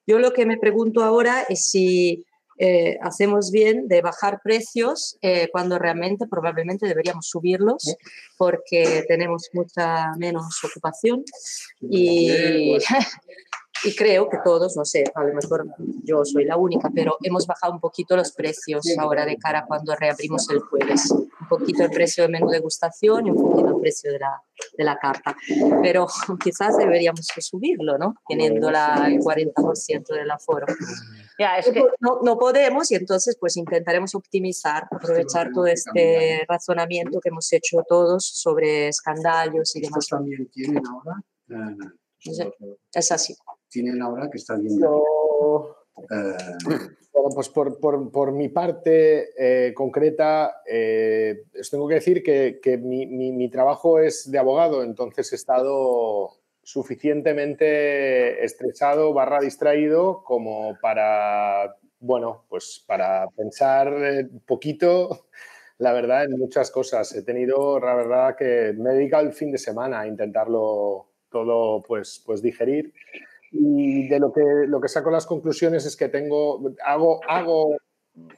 Yo 0.05 0.19
lo 0.19 0.31
que 0.31 0.45
me 0.45 0.57
pregunto 0.57 1.03
ahora 1.03 1.45
es 1.49 1.69
si 1.69 2.25
eh, 2.59 2.97
hacemos 3.01 3.51
bien 3.51 3.87
de 3.87 4.01
bajar 4.01 4.41
precios 4.43 5.17
eh, 5.21 5.47
cuando 5.51 5.79
realmente 5.79 6.27
probablemente 6.27 6.87
deberíamos 6.87 7.27
subirlos 7.27 7.95
porque 8.37 9.05
tenemos 9.07 9.49
mucha 9.53 10.13
menos 10.17 10.61
ocupación 10.63 11.23
y, 11.79 12.77
y 13.83 13.95
creo 13.95 14.27
que 14.29 14.37
todos, 14.43 14.75
no 14.75 14.83
sé, 14.83 15.05
a 15.15 15.23
lo 15.23 15.33
mejor 15.33 15.67
yo 16.03 16.25
soy 16.25 16.45
la 16.45 16.57
única, 16.57 16.89
pero 16.93 17.17
hemos 17.23 17.47
bajado 17.47 17.73
un 17.73 17.79
poquito 17.79 18.15
los 18.15 18.33
precios 18.33 18.85
ahora 18.97 19.25
de 19.25 19.37
cara 19.37 19.65
cuando 19.65 19.95
reabrimos 19.95 20.49
el 20.49 20.59
jueves. 20.59 21.09
Un 21.11 21.47
poquito 21.47 21.83
el 21.83 21.89
precio 21.89 22.23
del 22.23 22.31
menú 22.33 22.49
degustación 22.49 23.27
y 23.27 23.31
un 23.31 23.41
poquito 23.41 23.68
el 23.79 23.81
precio 23.81 24.11
de 24.11 24.19
la, 24.19 24.41
de 24.77 24.83
la 24.83 24.97
carta. 24.97 25.35
Pero 25.81 26.07
quizás 26.43 26.77
deberíamos 26.77 27.27
subirlo, 27.39 27.97
¿no? 27.97 28.15
Teniendo 28.27 28.71
la, 28.71 29.07
el 29.07 29.19
40% 29.19 30.07
del 30.07 30.31
aforo. 30.31 30.67
Ya, 31.37 31.57
es 31.57 31.69
que... 31.69 31.83
no, 31.99 32.19
no 32.23 32.37
podemos 32.37 32.91
y 32.91 32.95
entonces 32.95 33.37
pues 33.39 33.55
intentaremos 33.57 34.13
optimizar, 34.15 34.87
aprovechar 34.91 35.51
todo 35.53 35.67
este 35.67 36.45
razonamiento 36.47 37.19
que 37.21 37.29
hemos 37.29 37.51
hecho 37.53 37.77
todos 37.87 38.25
sobre 38.25 38.89
escandallos 38.89 39.75
y 39.75 39.81
demás. 39.81 40.07
también 40.07 40.49
tienen 40.49 40.83
ahora? 40.85 41.21
Eh, 41.49 42.51
es 42.93 43.11
así 43.11 43.35
tienen 43.69 44.01
ahora 44.01 44.29
que 44.29 44.37
está 44.37 44.55
viendo? 44.55 45.03
Eh, 46.09 46.97
bueno, 47.13 47.29
pues 47.33 47.49
por, 47.49 47.79
por, 47.79 48.11
por 48.11 48.31
mi 48.31 48.49
parte 48.49 49.29
eh, 49.37 49.73
concreta, 49.73 50.61
eh, 50.65 51.43
os 51.59 51.69
tengo 51.69 51.87
que 51.87 51.95
decir 51.95 52.23
que, 52.23 52.59
que 52.61 52.77
mi, 52.77 53.05
mi, 53.05 53.31
mi, 53.31 53.49
trabajo 53.49 53.99
es 53.99 54.29
de 54.31 54.37
abogado, 54.37 54.83
entonces 54.83 55.31
he 55.31 55.35
estado 55.35 56.31
suficientemente 56.63 58.43
estresado 58.43 59.13
barra 59.13 59.39
distraído 59.39 60.23
como 60.23 60.77
para, 60.81 61.75
bueno, 61.99 62.45
pues 62.47 62.83
para 62.85 63.27
pensar 63.35 63.91
un 63.91 64.43
poquito, 64.45 65.27
la 65.79 65.93
verdad, 65.93 66.25
en 66.25 66.37
muchas 66.37 66.69
cosas. 66.69 67.13
He 67.15 67.23
tenido, 67.23 67.79
la 67.79 67.95
verdad, 67.95 68.35
que 68.37 68.73
me 68.77 68.91
he 68.91 68.93
dedicado 68.93 69.25
el 69.25 69.33
fin 69.33 69.51
de 69.51 69.57
semana 69.57 70.01
a 70.01 70.07
intentarlo 70.07 71.07
todo, 71.31 71.81
pues, 71.81 72.21
pues 72.25 72.41
digerir 72.41 72.93
y 73.51 74.07
de 74.07 74.19
lo 74.19 74.31
que, 74.31 74.41
lo 74.67 74.79
que 74.79 74.87
saco 74.87 75.09
las 75.09 75.25
conclusiones 75.25 75.85
es 75.85 75.95
que 75.95 76.09
tengo, 76.09 76.61
hago, 76.83 77.19
hago 77.27 77.77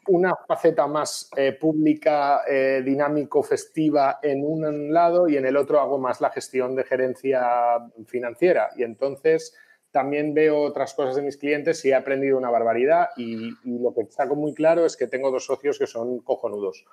una 0.08 0.36
faceta 0.48 0.88
más 0.88 1.30
eh, 1.36 1.54
pública, 1.54 2.42
eh, 2.48 2.82
dinámico, 2.84 3.44
festiva 3.44 4.20
en 4.22 4.44
un 4.46 4.94
lado 4.94 5.28
y 5.28 5.38
en 5.38 5.46
el 5.46 5.58
otro 5.58 5.80
hago 5.80 5.98
más 5.98 6.22
la 6.22 6.30
gestión 6.30 6.76
de 6.76 6.84
gerencia 6.84 7.42
financiera. 8.06 8.70
Y 8.76 8.84
entonces 8.84 9.56
también 9.92 10.34
veo 10.34 10.62
otras 10.62 10.94
cosas 10.94 11.16
de 11.16 11.22
mis 11.22 11.38
clientes 11.38 11.84
y 11.84 11.90
he 11.90 11.96
aprendido 11.96 12.38
una 12.38 12.50
barbaridad 12.50 13.10
y, 13.18 13.50
y 13.64 13.80
lo 13.80 13.94
que 13.94 14.06
saco 14.10 14.36
muy 14.36 14.54
claro 14.54 14.86
es 14.86 14.96
que 14.96 15.08
tengo 15.08 15.32
dos 15.32 15.46
socios 15.46 15.78
que 15.78 15.88
son 15.88 16.20
cojonudos. 16.20 16.86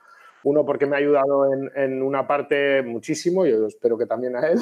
Uno 0.44 0.64
porque 0.64 0.86
me 0.86 0.96
ha 0.96 1.00
ayudado 1.00 1.52
en, 1.52 1.70
en, 1.74 2.02
una 2.02 2.26
parte 2.26 2.82
muchísimo, 2.82 3.44
yo 3.44 3.66
espero 3.66 3.98
que 3.98 4.06
también 4.06 4.36
a 4.36 4.46
él, 4.48 4.58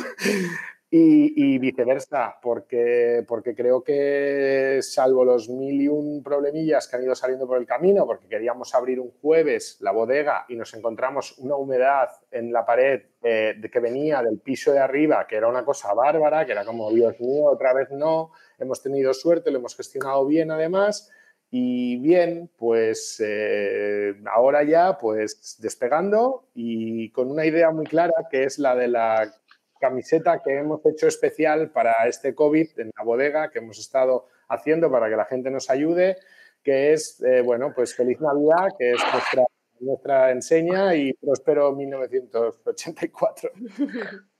y, 0.89 1.59
viceversa, 1.59 2.37
porque, 2.41 3.25
porque 3.27 3.55
creo 3.55 3.83
que 3.83 4.79
salvo 4.83 5.25
los 5.25 5.49
mil 5.49 5.81
y 5.81 5.89
un 5.89 6.23
problemillas 6.23 6.87
que 6.87 6.97
han 6.97 7.03
ido 7.03 7.15
saliendo 7.15 7.47
por 7.47 7.59
el 7.59 7.67
camino, 7.67 8.07
porque 8.07 8.29
queríamos 8.29 8.75
abrir 8.75 9.01
un 9.01 9.11
jueves 9.11 9.79
la 9.81 9.91
bodega 9.91 10.45
y 10.49 10.55
nos 10.55 10.73
encontramos 10.75 11.39
una 11.39 11.57
humedad 11.57 12.09
en 12.31 12.53
la 12.53 12.65
pared 12.65 13.03
eh, 13.23 13.61
que 13.71 13.81
venía 13.81 14.23
del 14.23 14.39
piso 14.39 14.73
de 14.73 14.79
arriba, 14.79 15.27
que 15.27 15.37
era 15.37 15.49
una 15.49 15.65
cosa 15.65 15.93
bárbara, 15.93 16.47
que 16.47 16.53
era 16.53 16.65
como, 16.65 16.91
Dios 16.93 17.19
mío, 17.21 17.47
otra 17.47 17.73
vez 17.73 17.91
no, 17.91 18.31
hemos 18.59 18.81
tenido 18.83 19.13
suerte, 19.13 19.51
lo 19.51 19.59
hemos 19.59 19.77
gestionado 19.77 20.25
bien 20.27 20.51
además. 20.51 21.11
Y 21.49 21.99
bien, 21.99 22.51
pues 22.57 23.23
eh, 23.25 24.15
ahora 24.33 24.65
ya, 24.65 24.99
pues 24.99 25.57
despegando 25.61 26.49
y 26.55 27.11
con 27.11 27.31
una 27.31 27.47
idea 27.47 27.71
muy 27.71 27.87
clara 27.87 28.13
que 28.31 28.45
es 28.45 28.59
la 28.59 28.75
de 28.75 28.89
la 28.89 29.33
camiseta 29.81 30.43
que 30.43 30.57
hemos 30.57 30.85
hecho 30.87 31.07
especial 31.07 31.71
para 31.71 32.07
este 32.07 32.35
COVID 32.35 32.81
en 32.81 32.91
la 32.97 33.05
bodega 33.05 33.51
que 33.51 33.59
hemos 33.59 33.79
estado 33.79 34.27
haciendo 34.49 34.91
para 34.91 35.09
que 35.09 35.17
la 35.17 35.25
gente 35.25 35.51
nos 35.51 35.71
ayude, 35.71 36.17
que 36.63 36.93
es, 36.93 37.23
eh, 37.23 37.43
bueno, 37.43 37.73
pues 37.75 37.95
Feliz 37.95 38.21
Navidad, 38.21 38.69
que 38.79 38.93
es 38.93 39.01
nuestra, 39.13 39.45
nuestra 39.81 40.31
enseña 40.31 40.95
y 40.95 41.13
próspero 41.15 41.73
1984. 41.73 43.51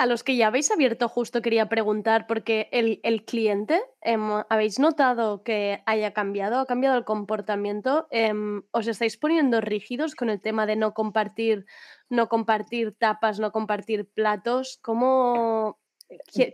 a 0.00 0.06
los 0.06 0.24
que 0.24 0.34
ya 0.36 0.46
habéis 0.46 0.70
abierto 0.70 1.10
justo 1.10 1.42
quería 1.42 1.68
preguntar, 1.68 2.26
porque 2.26 2.70
el, 2.72 3.00
el 3.02 3.26
cliente, 3.26 3.82
eh, 4.00 4.16
¿habéis 4.48 4.78
notado 4.78 5.42
que 5.42 5.82
haya 5.84 6.14
cambiado? 6.14 6.58
¿Ha 6.58 6.66
cambiado 6.66 6.96
el 6.96 7.04
comportamiento? 7.04 8.08
Eh, 8.10 8.32
¿Os 8.70 8.86
estáis 8.86 9.18
poniendo 9.18 9.60
rígidos 9.60 10.14
con 10.14 10.30
el 10.30 10.40
tema 10.40 10.64
de 10.64 10.76
no 10.76 10.94
compartir, 10.94 11.66
no 12.08 12.30
compartir 12.30 12.94
tapas, 12.96 13.40
no 13.40 13.52
compartir 13.52 14.08
platos? 14.08 14.78
¿Cómo, 14.80 15.78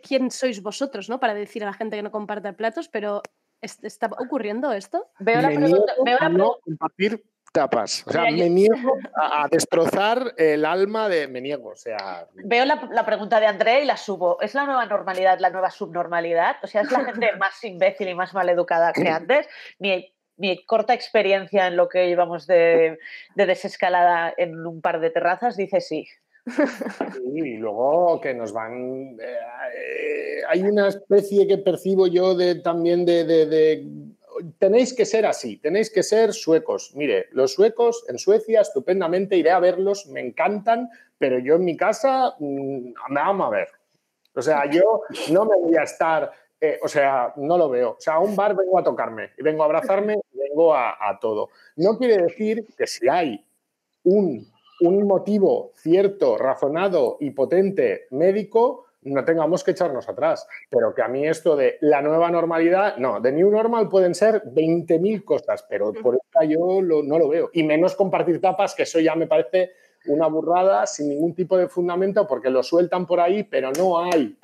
quién, 0.02 0.32
sois 0.32 0.60
vosotros 0.60 1.08
¿no? 1.08 1.20
para 1.20 1.34
decir 1.34 1.62
a 1.62 1.66
la 1.66 1.72
gente 1.72 1.96
que 1.96 2.02
no 2.02 2.10
comparte 2.10 2.52
platos? 2.52 2.88
Pero 2.88 3.22
¿está 3.60 4.10
ocurriendo 4.18 4.72
esto? 4.72 5.06
Veo 5.20 5.40
la 5.40 5.50
pregunta. 5.50 5.92
Veo 6.04 6.18
la 6.20 6.28
no 6.30 6.56
compartir 6.64 7.22
tapas. 7.56 8.04
O 8.06 8.12
sea, 8.12 8.30
me 8.30 8.50
niego 8.50 8.98
a, 9.14 9.48
destrozar 9.50 10.34
el 10.36 10.64
alma 10.64 11.08
de. 11.08 11.26
Me 11.28 11.40
niego, 11.40 11.70
o 11.70 11.76
sea. 11.76 12.26
Veo 12.34 12.64
la, 12.64 13.06
pregunta 13.06 13.40
de 13.40 13.46
André 13.46 13.82
y 13.82 13.86
la 13.86 13.96
subo. 13.96 14.40
¿Es 14.40 14.54
la 14.54 14.66
nueva 14.66 14.86
normalidad 14.86 15.38
la 15.40 15.50
nueva 15.50 15.70
subnormalidad? 15.70 16.56
O 16.62 16.66
sea, 16.66 16.82
¿es 16.82 16.92
la 16.92 17.04
gente 17.04 17.30
más 17.38 17.62
imbécil 17.64 18.08
y 18.08 18.14
más 18.14 18.34
maleducada 18.34 18.92
que 18.92 19.08
antes? 19.08 19.48
Mi, 19.78 20.12
mi 20.36 20.64
corta 20.64 20.92
experiencia 20.92 21.66
en 21.66 21.76
lo 21.76 21.88
que 21.88 22.06
llevamos 22.06 22.46
de, 22.46 22.98
de 23.34 23.46
desescalada 23.46 24.32
en 24.36 24.66
un 24.66 24.80
par 24.80 25.00
de 25.00 25.10
terrazas 25.10 25.56
dice 25.56 25.80
sí. 25.80 26.06
y 27.34 27.56
luego 27.56 28.20
que 28.20 28.34
nos 28.34 28.52
van. 28.52 29.16
Eh, 29.18 29.38
eh, 29.74 30.40
hay 30.48 30.62
una 30.62 30.88
especie 30.88 31.46
que 31.48 31.58
percibo 31.58 32.06
yo 32.06 32.34
de, 32.34 32.56
también 32.56 33.04
de, 33.04 33.24
de 33.24 33.88
tenéis 34.58 34.94
que 34.94 35.04
ser 35.04 35.26
así, 35.26 35.56
tenéis 35.58 35.90
que 35.90 36.02
ser 36.02 36.32
suecos. 36.32 36.92
Mire, 36.94 37.28
los 37.32 37.54
suecos 37.54 38.04
en 38.08 38.18
Suecia, 38.18 38.60
estupendamente, 38.60 39.36
iré 39.36 39.50
a 39.50 39.60
verlos, 39.60 40.06
me 40.06 40.20
encantan, 40.20 40.88
pero 41.18 41.38
yo 41.38 41.56
en 41.56 41.64
mi 41.64 41.76
casa, 41.76 42.34
mm, 42.38 42.92
vamos 43.10 43.46
a 43.46 43.50
ver. 43.50 43.68
O 44.34 44.42
sea, 44.42 44.70
yo 44.70 45.02
no 45.30 45.44
me 45.46 45.56
voy 45.58 45.76
a 45.76 45.82
estar, 45.82 46.30
eh, 46.60 46.78
o 46.82 46.88
sea, 46.88 47.32
no 47.36 47.56
lo 47.56 47.70
veo. 47.70 47.90
O 47.92 48.00
sea, 48.00 48.14
a 48.14 48.20
un 48.20 48.36
bar 48.36 48.54
vengo 48.54 48.78
a 48.78 48.84
tocarme, 48.84 49.30
y 49.38 49.42
vengo 49.42 49.62
a 49.62 49.66
abrazarme, 49.66 50.18
y 50.32 50.38
vengo 50.38 50.74
a, 50.74 50.96
a 51.00 51.18
todo. 51.18 51.48
No 51.76 51.96
quiere 51.98 52.22
decir 52.22 52.66
que 52.76 52.86
si 52.86 53.08
hay 53.08 53.44
un, 54.04 54.46
un 54.80 55.06
motivo 55.06 55.72
cierto, 55.76 56.36
razonado 56.36 57.16
y 57.20 57.30
potente 57.30 58.06
médico, 58.10 58.85
no 59.06 59.24
tengamos 59.24 59.64
que 59.64 59.70
echarnos 59.70 60.08
atrás. 60.08 60.46
Pero 60.70 60.94
que 60.94 61.02
a 61.02 61.08
mí 61.08 61.26
esto 61.26 61.56
de 61.56 61.78
la 61.80 62.02
nueva 62.02 62.30
normalidad, 62.30 62.96
no, 62.98 63.20
de 63.20 63.32
New 63.32 63.50
Normal 63.50 63.88
pueden 63.88 64.14
ser 64.14 64.42
20.000 64.44 65.24
cosas, 65.24 65.64
pero 65.68 65.92
por 65.92 66.16
esta 66.16 66.44
yo 66.44 66.80
lo- 66.82 67.02
no 67.02 67.18
lo 67.18 67.28
veo. 67.28 67.50
Y 67.52 67.62
menos 67.62 67.94
compartir 67.94 68.40
tapas, 68.40 68.74
que 68.74 68.82
eso 68.82 69.00
ya 69.00 69.14
me 69.14 69.26
parece 69.26 69.70
una 70.06 70.26
burrada 70.28 70.86
sin 70.86 71.08
ningún 71.08 71.34
tipo 71.34 71.56
de 71.56 71.68
fundamento, 71.68 72.26
porque 72.26 72.50
lo 72.50 72.62
sueltan 72.62 73.06
por 73.06 73.20
ahí, 73.20 73.42
pero 73.44 73.70
no 73.72 73.98
hay. 74.00 74.36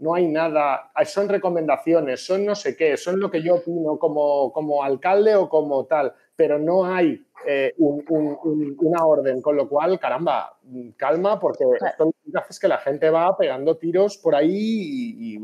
No 0.00 0.14
hay 0.14 0.26
nada, 0.26 0.90
son 1.04 1.28
recomendaciones, 1.28 2.26
son 2.26 2.44
no 2.44 2.54
sé 2.56 2.76
qué, 2.76 2.96
son 2.96 3.20
lo 3.20 3.30
que 3.30 3.42
yo 3.42 3.54
opino 3.56 3.96
como, 3.98 4.52
como 4.52 4.82
alcalde 4.82 5.36
o 5.36 5.48
como 5.48 5.86
tal, 5.86 6.12
pero 6.36 6.58
no 6.58 6.84
hay 6.84 7.24
eh, 7.46 7.74
un- 7.76 8.02
un- 8.08 8.38
un- 8.42 8.76
una 8.80 9.04
orden, 9.04 9.42
con 9.42 9.54
lo 9.54 9.68
cual, 9.68 9.98
caramba, 10.00 10.56
calma, 10.96 11.38
porque 11.38 11.64
esto 11.86 12.14
es 12.48 12.58
que 12.58 12.68
la 12.68 12.78
gente 12.78 13.10
va 13.10 13.36
pegando 13.36 13.76
tiros 13.76 14.16
por 14.16 14.34
ahí 14.34 14.48
y... 14.50 15.36
y, 15.36 15.38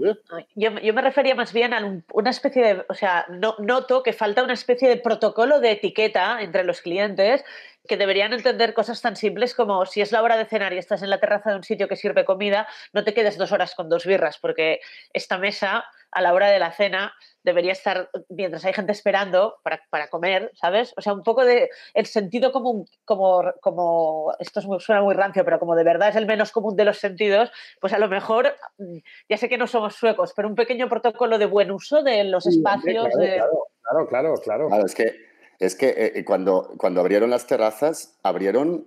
Yo, 0.54 0.70
yo 0.78 0.94
me 0.94 1.02
refería 1.02 1.34
más 1.34 1.52
bien 1.52 1.74
a 1.74 1.84
un- 1.84 2.02
una 2.14 2.30
especie 2.30 2.62
de, 2.64 2.84
o 2.88 2.94
sea, 2.94 3.26
no, 3.28 3.54
noto 3.58 4.02
que 4.02 4.14
falta 4.14 4.42
una 4.42 4.54
especie 4.54 4.88
de 4.88 4.96
protocolo 4.96 5.60
de 5.60 5.72
etiqueta 5.72 6.40
entre 6.40 6.64
los 6.64 6.80
clientes 6.80 7.44
que 7.86 7.98
deberían 7.98 8.32
entender 8.32 8.72
cosas 8.72 9.02
tan 9.02 9.16
simples 9.16 9.54
como 9.54 9.84
si 9.84 10.00
es 10.00 10.10
la 10.12 10.22
hora 10.22 10.36
de 10.38 10.46
cenar 10.46 10.72
y 10.72 10.78
estás 10.78 11.02
en 11.02 11.10
la 11.10 11.20
terraza 11.20 11.50
de 11.50 11.56
un 11.56 11.64
sitio 11.64 11.86
que 11.88 11.96
sirve 11.96 12.24
comida, 12.24 12.66
no 12.94 13.04
te 13.04 13.12
quedes 13.12 13.36
dos 13.36 13.52
horas 13.52 13.74
con 13.74 13.88
dos 13.90 14.06
birras, 14.06 14.38
porque 14.38 14.80
esta 15.12 15.36
mesa 15.38 15.84
a 16.12 16.20
la 16.22 16.32
hora 16.34 16.48
de 16.48 16.58
la 16.58 16.72
cena 16.72 17.12
debería 17.42 17.72
estar 17.72 18.10
mientras 18.28 18.64
hay 18.64 18.72
gente 18.72 18.92
esperando 18.92 19.56
para, 19.62 19.80
para 19.90 20.08
comer, 20.08 20.50
¿sabes? 20.54 20.92
O 20.96 21.00
sea, 21.02 21.12
un 21.12 21.22
poco 21.22 21.44
de 21.44 21.70
el 21.94 22.06
sentido 22.06 22.52
común, 22.52 22.86
como, 23.04 23.44
como 23.60 24.34
esto 24.38 24.60
es 24.60 24.66
muy- 24.66 24.80
suena 24.80 25.02
muy 25.02 25.14
rancio, 25.14 25.44
pero 25.44 25.58
como 25.58 25.74
de 25.74 25.84
verdad 25.84 26.08
es 26.10 26.16
el 26.16 26.26
menos 26.26 26.52
común 26.52 26.76
de 26.76 26.84
los 26.84 26.98
sentidos, 26.98 27.50
pues 27.80 27.92
a 27.92 27.98
lo 27.98 28.08
mejor, 28.08 28.54
mm, 28.78 28.98
ya 29.28 29.36
sé 29.36 29.48
que 29.48 29.58
no 29.58 29.66
somos 29.66 29.94
suecos, 29.94 30.32
pero 30.34 30.48
un 30.48 30.54
pequeño 30.54 30.88
protocolo 30.88 31.38
de 31.38 31.46
buen 31.46 31.70
uso 31.70 32.02
de 32.02 32.24
los 32.24 32.44
Sí, 32.44 32.56
hombre, 32.64 32.92
espacios. 32.92 33.08
claro, 33.14 33.18
de... 33.18 33.34
claro, 33.36 33.68
claro, 33.82 34.06
claro, 34.08 34.34
claro. 34.42 34.68
Claro, 34.68 34.86
es 34.86 34.94
que, 34.94 35.16
es 35.58 35.76
que 35.76 35.88
eh, 36.16 36.24
cuando, 36.24 36.74
cuando 36.76 37.00
abrieron 37.00 37.30
las 37.30 37.46
terrazas, 37.46 38.18
abrieron, 38.22 38.84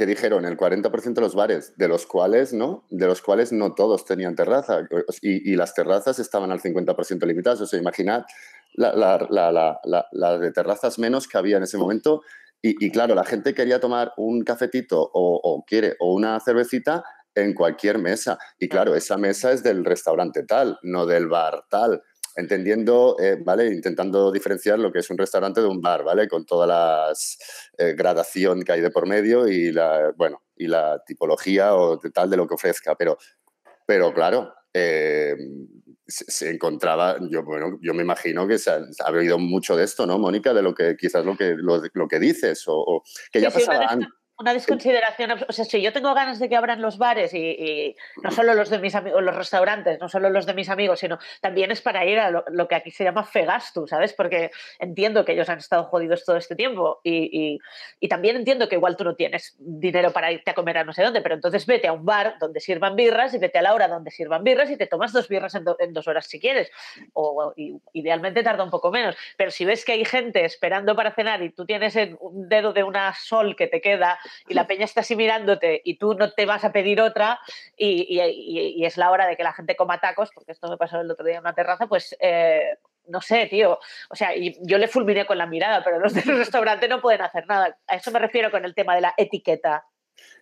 que 0.00 0.06
dijeron, 0.06 0.46
el 0.46 0.56
40% 0.56 1.12
de 1.12 1.20
los 1.20 1.34
bares, 1.34 1.74
de 1.76 1.86
los 1.86 2.06
cuales 2.06 2.54
no, 2.54 2.86
de 2.88 3.06
los 3.06 3.20
cuales 3.20 3.52
no 3.52 3.74
todos 3.74 4.06
tenían 4.06 4.34
terraza. 4.34 4.80
Y, 5.20 5.54
las 5.56 5.74
terrazas 5.74 6.18
estaban 6.18 6.50
al 6.50 6.58
50% 6.58 7.26
limitadas. 7.26 7.60
O 7.60 7.66
sea, 7.66 7.78
imaginad 7.78 8.24
la, 8.72 10.38
de 10.40 10.52
terrazas 10.52 10.98
menos 10.98 11.28
que 11.28 11.36
había 11.36 11.58
en 11.58 11.64
ese 11.64 11.76
momento. 11.76 12.22
Y, 12.62 12.82
y 12.82 12.90
claro, 12.90 13.14
la 13.14 13.24
gente 13.24 13.52
quería 13.52 13.78
tomar 13.78 14.14
un 14.16 14.42
cafetito 14.42 15.02
o, 15.02 15.38
o 15.42 15.66
quiere, 15.66 15.96
o 15.98 16.14
una 16.14 16.40
cervecita 16.40 17.04
en 17.34 17.52
cualquier 17.52 17.98
mesa. 17.98 18.38
Y 18.58 18.70
claro, 18.70 18.94
esa 18.94 19.18
mesa 19.18 19.52
es 19.52 19.62
del 19.62 19.84
restaurante 19.84 20.44
tal, 20.44 20.78
no 20.82 21.04
del 21.04 21.28
bar 21.28 21.64
tal 21.68 22.00
entendiendo, 22.36 23.16
eh, 23.20 23.36
¿vale? 23.44 23.66
Intentando 23.66 24.30
diferenciar 24.30 24.78
lo 24.78 24.92
que 24.92 25.00
es 25.00 25.10
un 25.10 25.18
restaurante 25.18 25.60
de 25.60 25.66
un 25.66 25.80
bar, 25.80 26.04
¿vale? 26.04 26.28
Con 26.28 26.44
toda 26.44 26.66
la 26.66 27.12
gradación 27.96 28.62
que 28.62 28.72
hay 28.72 28.80
de 28.80 28.90
por 28.90 29.06
medio 29.06 29.48
y 29.48 29.72
la, 29.72 30.12
bueno, 30.16 30.42
y 30.56 30.66
la 30.66 31.02
tipología 31.04 31.74
o 31.74 31.96
de 31.96 32.10
tal 32.10 32.28
de 32.28 32.36
lo 32.36 32.46
que 32.46 32.54
ofrezca. 32.54 32.94
Pero, 32.94 33.16
pero 33.86 34.12
claro, 34.12 34.52
eh, 34.72 35.34
se, 36.06 36.30
se 36.30 36.50
encontraba, 36.50 37.16
yo, 37.30 37.42
bueno, 37.44 37.78
yo 37.80 37.94
me 37.94 38.02
imagino 38.02 38.46
que 38.46 38.58
se 38.58 38.70
ha, 38.70 38.84
se 38.92 39.02
ha 39.02 39.10
oído 39.10 39.38
mucho 39.38 39.76
de 39.76 39.84
esto, 39.84 40.06
¿no, 40.06 40.18
Mónica? 40.18 40.52
De 40.52 40.62
lo 40.62 40.74
que 40.74 40.96
quizás 40.96 41.24
lo 41.24 41.36
que, 41.36 41.54
lo, 41.56 41.82
lo 41.92 42.08
que 42.08 42.18
dices 42.18 42.66
o, 42.68 42.74
o 42.76 43.02
que 43.32 43.40
ya 43.40 43.50
pasaba 43.50 43.86
antes. 43.86 44.08
Una 44.40 44.54
desconsideración, 44.54 45.32
o 45.48 45.52
sea, 45.52 45.64
si 45.64 45.82
yo 45.82 45.92
tengo 45.92 46.14
ganas 46.14 46.38
de 46.38 46.48
que 46.48 46.56
abran 46.56 46.80
los 46.80 46.96
bares 46.98 47.34
y, 47.34 47.38
y 47.38 47.96
no 48.22 48.30
solo 48.30 48.54
los 48.54 48.70
de 48.70 48.78
mis 48.78 48.94
amigos, 48.94 49.22
los 49.22 49.36
restaurantes, 49.36 50.00
no 50.00 50.08
solo 50.08 50.30
los 50.30 50.46
de 50.46 50.54
mis 50.54 50.68
amigos, 50.70 51.00
sino 51.00 51.18
también 51.42 51.70
es 51.70 51.82
para 51.82 52.04
ir 52.06 52.18
a 52.18 52.30
lo, 52.30 52.44
lo 52.48 52.66
que 52.66 52.74
aquí 52.74 52.90
se 52.90 53.04
llama 53.04 53.24
fegastu, 53.24 53.86
¿sabes? 53.86 54.14
Porque 54.14 54.50
entiendo 54.78 55.24
que 55.24 55.32
ellos 55.32 55.48
han 55.50 55.58
estado 55.58 55.84
jodidos 55.84 56.24
todo 56.24 56.36
este 56.36 56.56
tiempo 56.56 57.00
y, 57.04 57.30
y- 57.54 57.58
y 58.00 58.08
también 58.08 58.36
entiendo 58.36 58.68
que 58.68 58.76
igual 58.76 58.96
tú 58.96 59.04
no 59.04 59.14
tienes 59.14 59.56
dinero 59.58 60.10
para 60.12 60.32
irte 60.32 60.50
a 60.50 60.54
comer 60.54 60.78
a 60.78 60.84
no 60.84 60.92
sé 60.94 61.02
dónde, 61.02 61.20
pero 61.20 61.34
entonces 61.34 61.66
vete 61.66 61.88
a 61.88 61.92
un 61.92 62.04
bar 62.06 62.36
donde 62.40 62.60
sirvan 62.60 62.96
birras 62.96 63.34
y 63.34 63.38
vete 63.38 63.58
a 63.58 63.62
la 63.62 63.74
hora 63.74 63.88
donde 63.88 64.10
sirvan 64.10 64.42
birras 64.42 64.70
y 64.70 64.76
te 64.78 64.86
tomas 64.86 65.12
dos 65.12 65.28
birras 65.28 65.54
en, 65.54 65.64
do- 65.64 65.76
en 65.78 65.92
dos 65.92 66.08
horas 66.08 66.26
si 66.26 66.40
quieres. 66.40 66.70
O 67.12 67.52
idealmente 67.92 68.42
tarda 68.42 68.64
un 68.64 68.70
poco 68.70 68.90
menos. 68.90 69.16
Pero 69.36 69.50
si 69.50 69.64
ves 69.64 69.84
que 69.84 69.92
hay 69.92 70.04
gente 70.04 70.44
esperando 70.44 70.96
para 70.96 71.12
cenar 71.12 71.42
y 71.42 71.50
tú 71.50 71.66
tienes 71.66 71.94
en 71.96 72.16
un 72.20 72.48
dedo 72.48 72.72
de 72.72 72.82
una 72.84 73.14
sol 73.14 73.54
que 73.56 73.66
te 73.66 73.80
queda 73.80 74.18
y 74.48 74.54
la 74.54 74.66
peña 74.66 74.84
está 74.84 75.00
así 75.00 75.16
mirándote 75.16 75.80
y 75.84 75.98
tú 75.98 76.14
no 76.14 76.32
te 76.32 76.46
vas 76.46 76.64
a 76.64 76.72
pedir 76.72 77.00
otra 77.00 77.38
y, 77.76 78.06
y- 78.08 78.20
y- 78.22 78.74
y 78.82 78.84
es 78.84 78.96
la 78.96 79.10
hora 79.10 79.26
de 79.26 79.36
que 79.36 79.42
la 79.42 79.52
gente 79.52 79.76
coma 79.76 80.00
tacos, 80.00 80.30
porque 80.34 80.52
esto 80.52 80.68
me 80.68 80.76
pasó 80.76 81.00
el 81.00 81.10
otro 81.10 81.24
día 81.26 81.36
en 81.36 81.40
una 81.40 81.54
terraza, 81.54 81.86
pues 81.86 82.16
eh, 82.20 82.76
no 83.08 83.20
sé, 83.20 83.46
tío. 83.46 83.78
O 84.10 84.14
sea, 84.16 84.36
y 84.36 84.56
yo 84.62 84.78
le 84.78 84.86
fulminé 84.88 85.26
con 85.26 85.38
la 85.38 85.46
mirada, 85.46 85.82
pero 85.84 85.98
los 85.98 86.14
del 86.14 86.24
restaurante 86.38 86.86
no 86.88 87.00
pueden 87.00 87.22
hacer 87.22 87.46
nada. 87.46 87.76
A 87.86 87.96
eso 87.96 88.10
me 88.10 88.18
refiero 88.18 88.50
con 88.50 88.64
el 88.64 88.74
tema 88.74 88.94
de 88.94 89.00
la 89.00 89.14
etiqueta. 89.16 89.84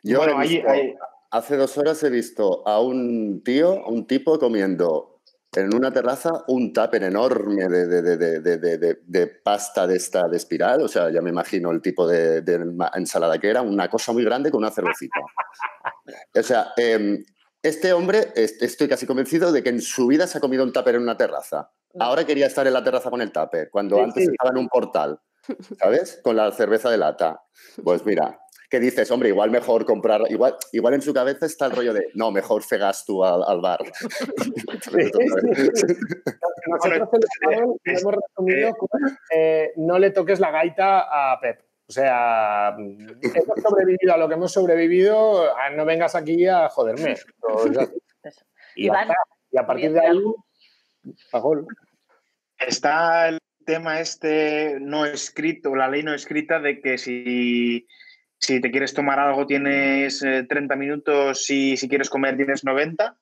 Yo 0.02 0.18
Bueno, 0.18 0.32
he 0.40 0.42
ahí- 0.42 0.48
visto- 0.48 0.68
ahí- 0.70 0.94
hace 1.30 1.56
dos 1.56 1.76
horas 1.78 2.02
he 2.02 2.10
visto 2.10 2.66
a 2.66 2.80
un 2.80 3.42
tío, 3.44 3.84
a 3.84 3.88
un 3.88 4.06
tipo 4.06 4.38
comiendo 4.38 5.17
en 5.56 5.74
una 5.74 5.90
terraza 5.90 6.44
un 6.48 6.72
tupper 6.72 7.04
enorme 7.04 7.68
de, 7.68 7.86
de- 7.86 8.16
de- 8.58 8.98
de- 9.02 9.26
pasta 9.42 9.86
de 9.86 9.96
esta 9.96 10.28
de 10.28 10.36
espiral, 10.36 10.82
o 10.82 10.88
sea, 10.88 11.10
ya 11.10 11.22
me 11.22 11.30
imagino 11.30 11.70
el 11.70 11.80
tipo 11.80 12.06
de, 12.06 12.42
ensalada 12.94 13.38
que 13.38 13.48
era, 13.48 13.62
una 13.62 13.88
cosa 13.88 14.12
muy 14.12 14.24
grande 14.24 14.50
con 14.50 14.58
una 14.58 14.70
cervecita. 14.70 15.20
O 16.38 16.42
sea, 16.42 16.72
em, 16.76 17.24
este 17.62 17.92
hombre, 17.92 18.32
est- 18.36 18.62
estoy 18.62 18.88
casi 18.88 19.06
convencido 19.06 19.50
de 19.50 19.62
que 19.62 19.70
en 19.70 19.80
su 19.80 20.06
vida 20.06 20.26
se 20.26 20.38
ha 20.38 20.40
comido 20.40 20.64
un 20.64 20.72
tupper 20.72 20.96
en 20.96 21.02
una 21.02 21.16
terraza. 21.16 21.70
Ahora 21.98 22.24
quería 22.26 22.46
estar 22.46 22.66
en 22.66 22.74
la 22.74 22.84
terraza 22.84 23.10
con 23.10 23.22
el 23.22 23.32
tupper, 23.32 23.70
cuando 23.70 23.96
Sí, 23.96 24.02
antes 24.02 24.24
sí. 24.24 24.30
estaba 24.30 24.50
en 24.50 24.58
un 24.58 24.68
portal, 24.68 25.18
¿sabes? 25.80 26.20
Con 26.22 26.36
la 26.36 26.52
cerveza 26.52 26.90
de 26.90 26.98
lata. 26.98 27.40
Pues 27.82 28.04
mira, 28.04 28.38
¿qué 28.68 28.80
dices? 28.80 29.10
Hombre, 29.10 29.30
igual 29.30 29.50
mejor 29.50 29.84
comprar, 29.84 30.22
igual, 30.30 30.56
igual 30.72 30.94
en 30.94 31.02
su 31.02 31.12
cabeza 31.14 31.46
está 31.46 31.66
el 31.66 31.72
rollo 31.72 31.92
de, 31.92 32.08
no, 32.14 32.30
mejor 32.30 32.62
fegas 32.62 33.04
tú 33.04 33.24
al, 33.24 33.42
al 33.46 33.60
bar. 33.60 33.80
Nosotros 36.66 37.08
en 37.12 37.20
el 37.22 37.28
panel 37.40 37.64
lo 37.82 37.98
hemos 37.98 38.14
resumido 38.14 38.74
con 38.76 38.88
eh, 39.34 39.72
no 39.76 39.98
le 39.98 40.10
toques 40.10 40.40
la 40.40 40.50
gaita 40.50 41.32
a 41.32 41.40
Pep. 41.40 41.62
O 41.88 41.92
sea, 41.92 42.76
hemos 42.76 43.62
sobrevivido 43.62 44.12
a 44.12 44.18
lo 44.18 44.28
que 44.28 44.34
hemos 44.34 44.52
sobrevivido, 44.52 45.48
no 45.74 45.84
vengas 45.86 46.14
aquí 46.14 46.46
a 46.46 46.68
joderme. 46.68 47.16
Y 48.76 48.88
a 48.88 49.66
partir 49.66 49.92
de 49.92 50.00
ahí, 50.00 50.22
a 51.32 51.38
gol. 51.38 51.66
Está 52.58 53.28
el 53.28 53.38
tema 53.64 54.00
este 54.00 54.78
no 54.80 55.06
escrito, 55.06 55.74
la 55.74 55.88
ley 55.88 56.02
no 56.02 56.12
escrita 56.12 56.58
de 56.60 56.80
que 56.80 56.98
si, 56.98 57.86
si 58.40 58.60
te 58.60 58.70
quieres 58.70 58.94
tomar 58.94 59.18
algo 59.18 59.46
tienes 59.46 60.22
eh, 60.22 60.44
30 60.48 60.76
minutos 60.76 61.48
y 61.50 61.76
si 61.76 61.88
quieres 61.88 62.10
comer 62.10 62.36
tienes 62.36 62.64
90. 62.64 63.16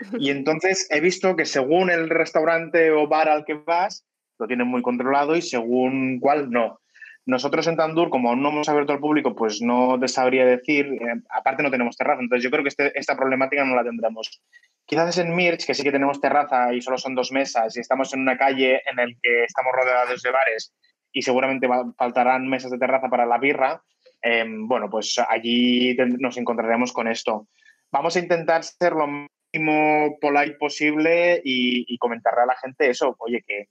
Y 0.20 0.30
entonces 0.30 0.86
he 0.90 1.00
visto 1.00 1.34
que 1.34 1.44
según 1.44 1.90
el 1.90 2.08
restaurante 2.08 2.92
o 2.92 3.08
bar 3.08 3.28
al 3.28 3.44
que 3.44 3.54
vas, 3.54 4.06
lo 4.38 4.46
tienen 4.46 4.68
muy 4.68 4.80
controlado 4.80 5.34
y 5.34 5.42
según 5.42 6.20
cuál 6.20 6.50
no. 6.50 6.78
Nosotros 7.26 7.66
en 7.66 7.76
Tandur, 7.76 8.08
como 8.08 8.30
aún 8.30 8.40
no 8.40 8.50
hemos 8.50 8.68
abierto 8.68 8.92
al 8.92 9.00
público, 9.00 9.34
pues 9.34 9.60
no 9.60 9.98
te 9.98 10.06
sabría 10.08 10.46
decir, 10.46 10.86
eh, 10.86 11.20
aparte 11.30 11.62
no 11.64 11.70
tenemos 11.70 11.96
terraza, 11.96 12.22
entonces 12.22 12.44
yo 12.44 12.50
creo 12.50 12.62
que 12.62 12.68
este- 12.68 12.96
esta 12.98 13.16
problemática 13.16 13.64
no 13.64 13.74
la 13.74 13.82
tendremos. 13.82 14.40
Quizás 14.86 15.18
en 15.18 15.34
Mirch, 15.34 15.66
que 15.66 15.74
sí 15.74 15.82
que 15.82 15.90
tenemos 15.92 16.20
terraza 16.20 16.72
y 16.72 16.80
solo 16.80 16.96
son 16.96 17.14
dos 17.16 17.32
mesas 17.32 17.76
y 17.76 17.80
estamos 17.80 18.14
en 18.14 18.20
una 18.20 18.38
calle 18.38 18.80
en 18.88 18.96
la 18.96 19.04
que 19.20 19.42
estamos 19.44 19.72
rodeados 19.74 20.22
de 20.22 20.30
bares 20.30 20.72
y 21.12 21.22
seguramente 21.22 21.66
va- 21.66 21.92
faltarán 21.98 22.48
mesas 22.48 22.70
de 22.70 22.78
terraza 22.78 23.08
para 23.08 23.26
la 23.26 23.36
birra, 23.38 23.82
eh, 24.22 24.44
bueno, 24.46 24.88
pues 24.90 25.16
allí 25.28 25.96
nos 26.18 26.36
encontraremos 26.36 26.92
con 26.92 27.08
esto. 27.08 27.48
Vamos 27.90 28.16
a 28.16 28.20
intentar 28.20 28.64
ser 28.64 28.92
lo 28.92 29.06
máximo 29.06 30.18
polite 30.20 30.56
posible 30.58 31.40
y, 31.44 31.84
y 31.92 31.98
comentarle 31.98 32.42
a 32.42 32.46
la 32.46 32.56
gente 32.56 32.90
eso, 32.90 33.14
oye, 33.18 33.42
que 33.46 33.68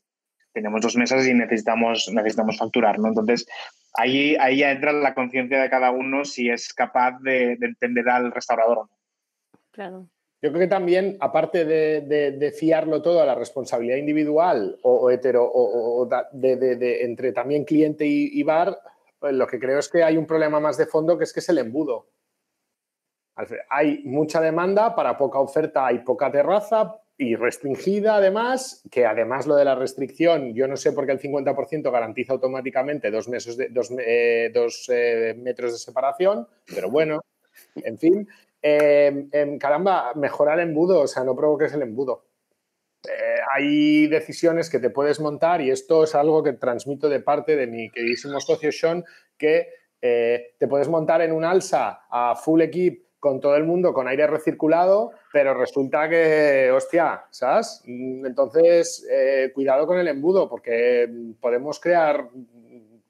tenemos 0.53 0.81
dos 0.81 0.95
mesas 0.95 1.27
y 1.27 1.33
necesitamos, 1.33 2.09
necesitamos 2.11 2.57
facturar, 2.57 2.97
¿no? 2.97 3.09
Entonces, 3.09 3.45
ahí, 3.93 4.35
ahí 4.39 4.57
ya 4.59 4.71
entra 4.71 4.91
la 4.91 5.13
conciencia 5.13 5.61
de 5.61 5.69
cada 5.69 5.91
uno 5.91 6.25
si 6.25 6.49
es 6.49 6.73
capaz 6.73 7.19
de, 7.21 7.57
de 7.57 7.67
entender 7.67 8.09
al 8.09 8.31
restaurador 8.31 8.79
o 8.79 8.83
no. 8.85 8.97
Claro. 9.71 10.07
Yo 10.41 10.49
creo 10.51 10.61
que 10.61 10.67
también, 10.67 11.17
aparte 11.19 11.65
de, 11.65 12.01
de- 12.01 12.31
de 12.31 12.51
fiarlo 12.51 13.01
todo 13.01 13.21
a 13.21 13.25
la 13.25 13.35
responsabilidad 13.35 13.97
individual 13.97 14.77
o, 14.83 14.93
o 14.95 15.09
hetero, 15.11 15.43
o, 15.43 16.01
o- 16.01 16.09
de, 16.31 16.55
de- 16.55 16.75
de- 16.75 17.03
entre 17.05 17.33
también 17.33 17.63
cliente 17.63 18.05
y, 18.05 18.29
y 18.33 18.43
bar, 18.43 18.77
lo 19.21 19.47
que 19.47 19.59
creo 19.59 19.79
es 19.79 19.89
que 19.89 20.03
hay 20.03 20.17
un 20.17 20.25
problema 20.25 20.59
más 20.59 20.77
de 20.77 20.85
fondo 20.85 21.17
que 21.17 21.23
es 21.23 21.33
que 21.33 21.39
es 21.39 21.49
el 21.49 21.57
embudo. 21.57 22.07
Hay 23.69 24.01
mucha 24.03 24.41
demanda 24.41 24.95
para 24.95 25.17
poca 25.17 25.39
oferta, 25.39 25.85
hay 25.85 25.99
poca 25.99 26.31
terraza 26.31 26.99
y 27.17 27.35
restringida 27.35 28.15
además, 28.15 28.83
que 28.91 29.05
además 29.05 29.47
lo 29.47 29.55
de 29.55 29.65
la 29.65 29.75
restricción, 29.75 30.53
yo 30.53 30.67
no 30.67 30.77
sé 30.77 30.91
por 30.91 31.05
qué 31.05 31.13
el 31.13 31.19
50% 31.19 31.91
garantiza 31.91 32.33
automáticamente 32.33 33.09
dos, 33.09 33.27
meses 33.27 33.57
de, 33.57 33.69
dos, 33.69 33.91
eh, 33.99 34.51
dos 34.53 34.87
eh, 34.91 35.35
metros 35.37 35.71
de 35.71 35.77
separación, 35.79 36.47
pero 36.65 36.91
bueno, 36.91 37.21
en 37.75 37.97
fin. 37.97 38.27
Eh, 38.61 39.27
em, 39.31 39.57
caramba, 39.57 40.13
mejorar 40.15 40.59
el 40.59 40.69
embudo, 40.69 41.01
o 41.01 41.07
sea, 41.07 41.23
no 41.23 41.35
provoques 41.35 41.73
el 41.73 41.83
embudo. 41.83 42.26
Eh, 43.05 43.39
hay 43.53 44.07
decisiones 44.07 44.69
que 44.69 44.79
te 44.79 44.89
puedes 44.89 45.19
montar 45.19 45.61
y 45.61 45.69
esto 45.69 46.03
es 46.03 46.15
algo 46.15 46.43
que 46.43 46.53
transmito 46.53 47.09
de 47.09 47.19
parte 47.19 47.55
de 47.55 47.67
mi 47.67 47.89
queridísimo 47.89 48.39
socio 48.39 48.71
Sean, 48.71 49.03
que 49.37 49.67
eh, 50.01 50.55
te 50.57 50.67
puedes 50.67 50.87
montar 50.87 51.21
en 51.21 51.31
un 51.31 51.45
alza 51.45 52.01
a 52.09 52.35
full 52.35 52.61
equip 52.61 53.05
con 53.19 53.39
todo 53.39 53.55
el 53.55 53.63
mundo 53.63 53.93
con 53.93 54.07
aire 54.07 54.27
recirculado, 54.27 55.11
pero 55.33 55.53
resulta 55.53 56.07
que, 56.07 56.71
hostia, 56.71 57.25
¿sabes? 57.31 57.81
Mm, 57.85 58.25
entonces, 58.25 59.07
cuidado 59.53 59.87
con 59.87 59.97
el 59.97 60.07
embudo 60.07 60.47
porque 60.47 61.09
podemos 61.39 61.79
crear 61.79 62.29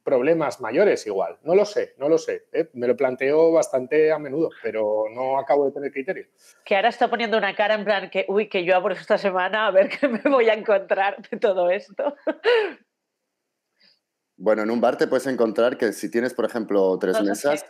problemas 0.08 0.62
mayores 0.62 1.06
igual. 1.06 1.38
No 1.44 1.54
lo 1.54 1.66
sé, 1.66 1.94
no 1.98 2.08
lo 2.08 2.18
sé. 2.18 2.48
¿eh? 2.54 2.70
Me 2.76 2.88
lo 2.88 2.96
planteo 2.96 3.52
bastante 3.52 4.10
a 4.10 4.18
menudo, 4.18 4.50
pero 4.64 5.04
no 5.14 5.38
acabo 5.38 5.66
de 5.66 5.74
tener 5.74 5.92
criterio. 5.92 6.28
Que 6.64 6.78
ahora 6.78 6.88
está 6.88 7.10
poniendo 7.10 7.38
una 7.38 7.54
cara 7.54 7.76
en 7.76 7.84
plan 7.84 8.10
que, 8.10 8.26
uy, 8.30 8.48
que 8.48 8.64
yo 8.64 8.74
abro 8.78 8.94
esta 8.94 9.18
semana 9.18 9.68
a 9.68 9.72
ver 9.72 9.90
qué 10.00 10.08
me 10.08 10.22
voy 10.22 10.48
a 10.48 10.54
encontrar 10.54 11.22
de 11.30 11.38
todo 11.38 11.70
esto. 11.70 12.16
Bueno, 14.38 14.64
en 14.64 14.72
un 14.72 14.80
bar 14.80 14.98
te 14.98 15.08
puedes 15.08 15.28
encontrar 15.28 15.78
que 15.78 15.92
si 15.92 16.10
tienes, 16.10 16.34
por 16.34 16.46
ejemplo, 16.46 16.98
tres 16.98 17.22
mesas... 17.22 17.66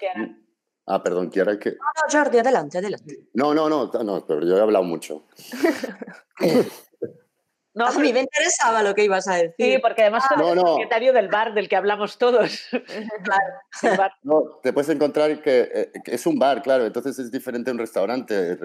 Ah, 0.85 1.01
perdón, 1.01 1.31
Kiara, 1.31 1.57
que... 1.57 1.72
No, 1.72 1.76
no, 1.77 2.19
Jordi, 2.19 2.38
adelante, 2.38 2.77
adelante. 2.77 3.30
No, 3.34 3.55
no, 3.55 3.68
no, 3.68 3.91
no, 4.03 4.26
pero 4.27 4.45
yo 4.45 4.57
he 4.57 4.61
hablado 4.61 4.85
mucho. 4.85 5.26
No, 7.78 7.86
a 7.86 7.91
mí 7.99 8.12
me 8.12 8.22
interesaba 8.22 8.82
lo 8.82 8.95
que 8.95 9.04
ibas 9.04 9.28
a 9.28 9.36
decir. 9.36 9.54
Sí, 9.60 9.78
porque 9.80 10.02
además 10.02 10.24
ah, 10.32 10.41
el 10.52 10.60
propietario 10.60 11.14
del 11.14 11.28
bar 11.28 11.54
del 11.54 11.70
que 11.70 11.76
hablamos 11.76 12.18
todos. 12.18 12.70
claro. 13.84 14.14
No, 14.24 14.60
te 14.64 14.74
puedes 14.74 14.90
encontrar 14.90 15.30
eh, 15.30 15.91
que, 16.04 16.16
es 16.16 16.26
un 16.26 16.40
bar, 16.40 16.64
claro, 16.64 16.88
entonces 16.88 17.20
es 17.20 17.32
diferente 17.32 17.70
a 17.70 17.74
un 17.74 17.80
restaurante, 17.80 18.58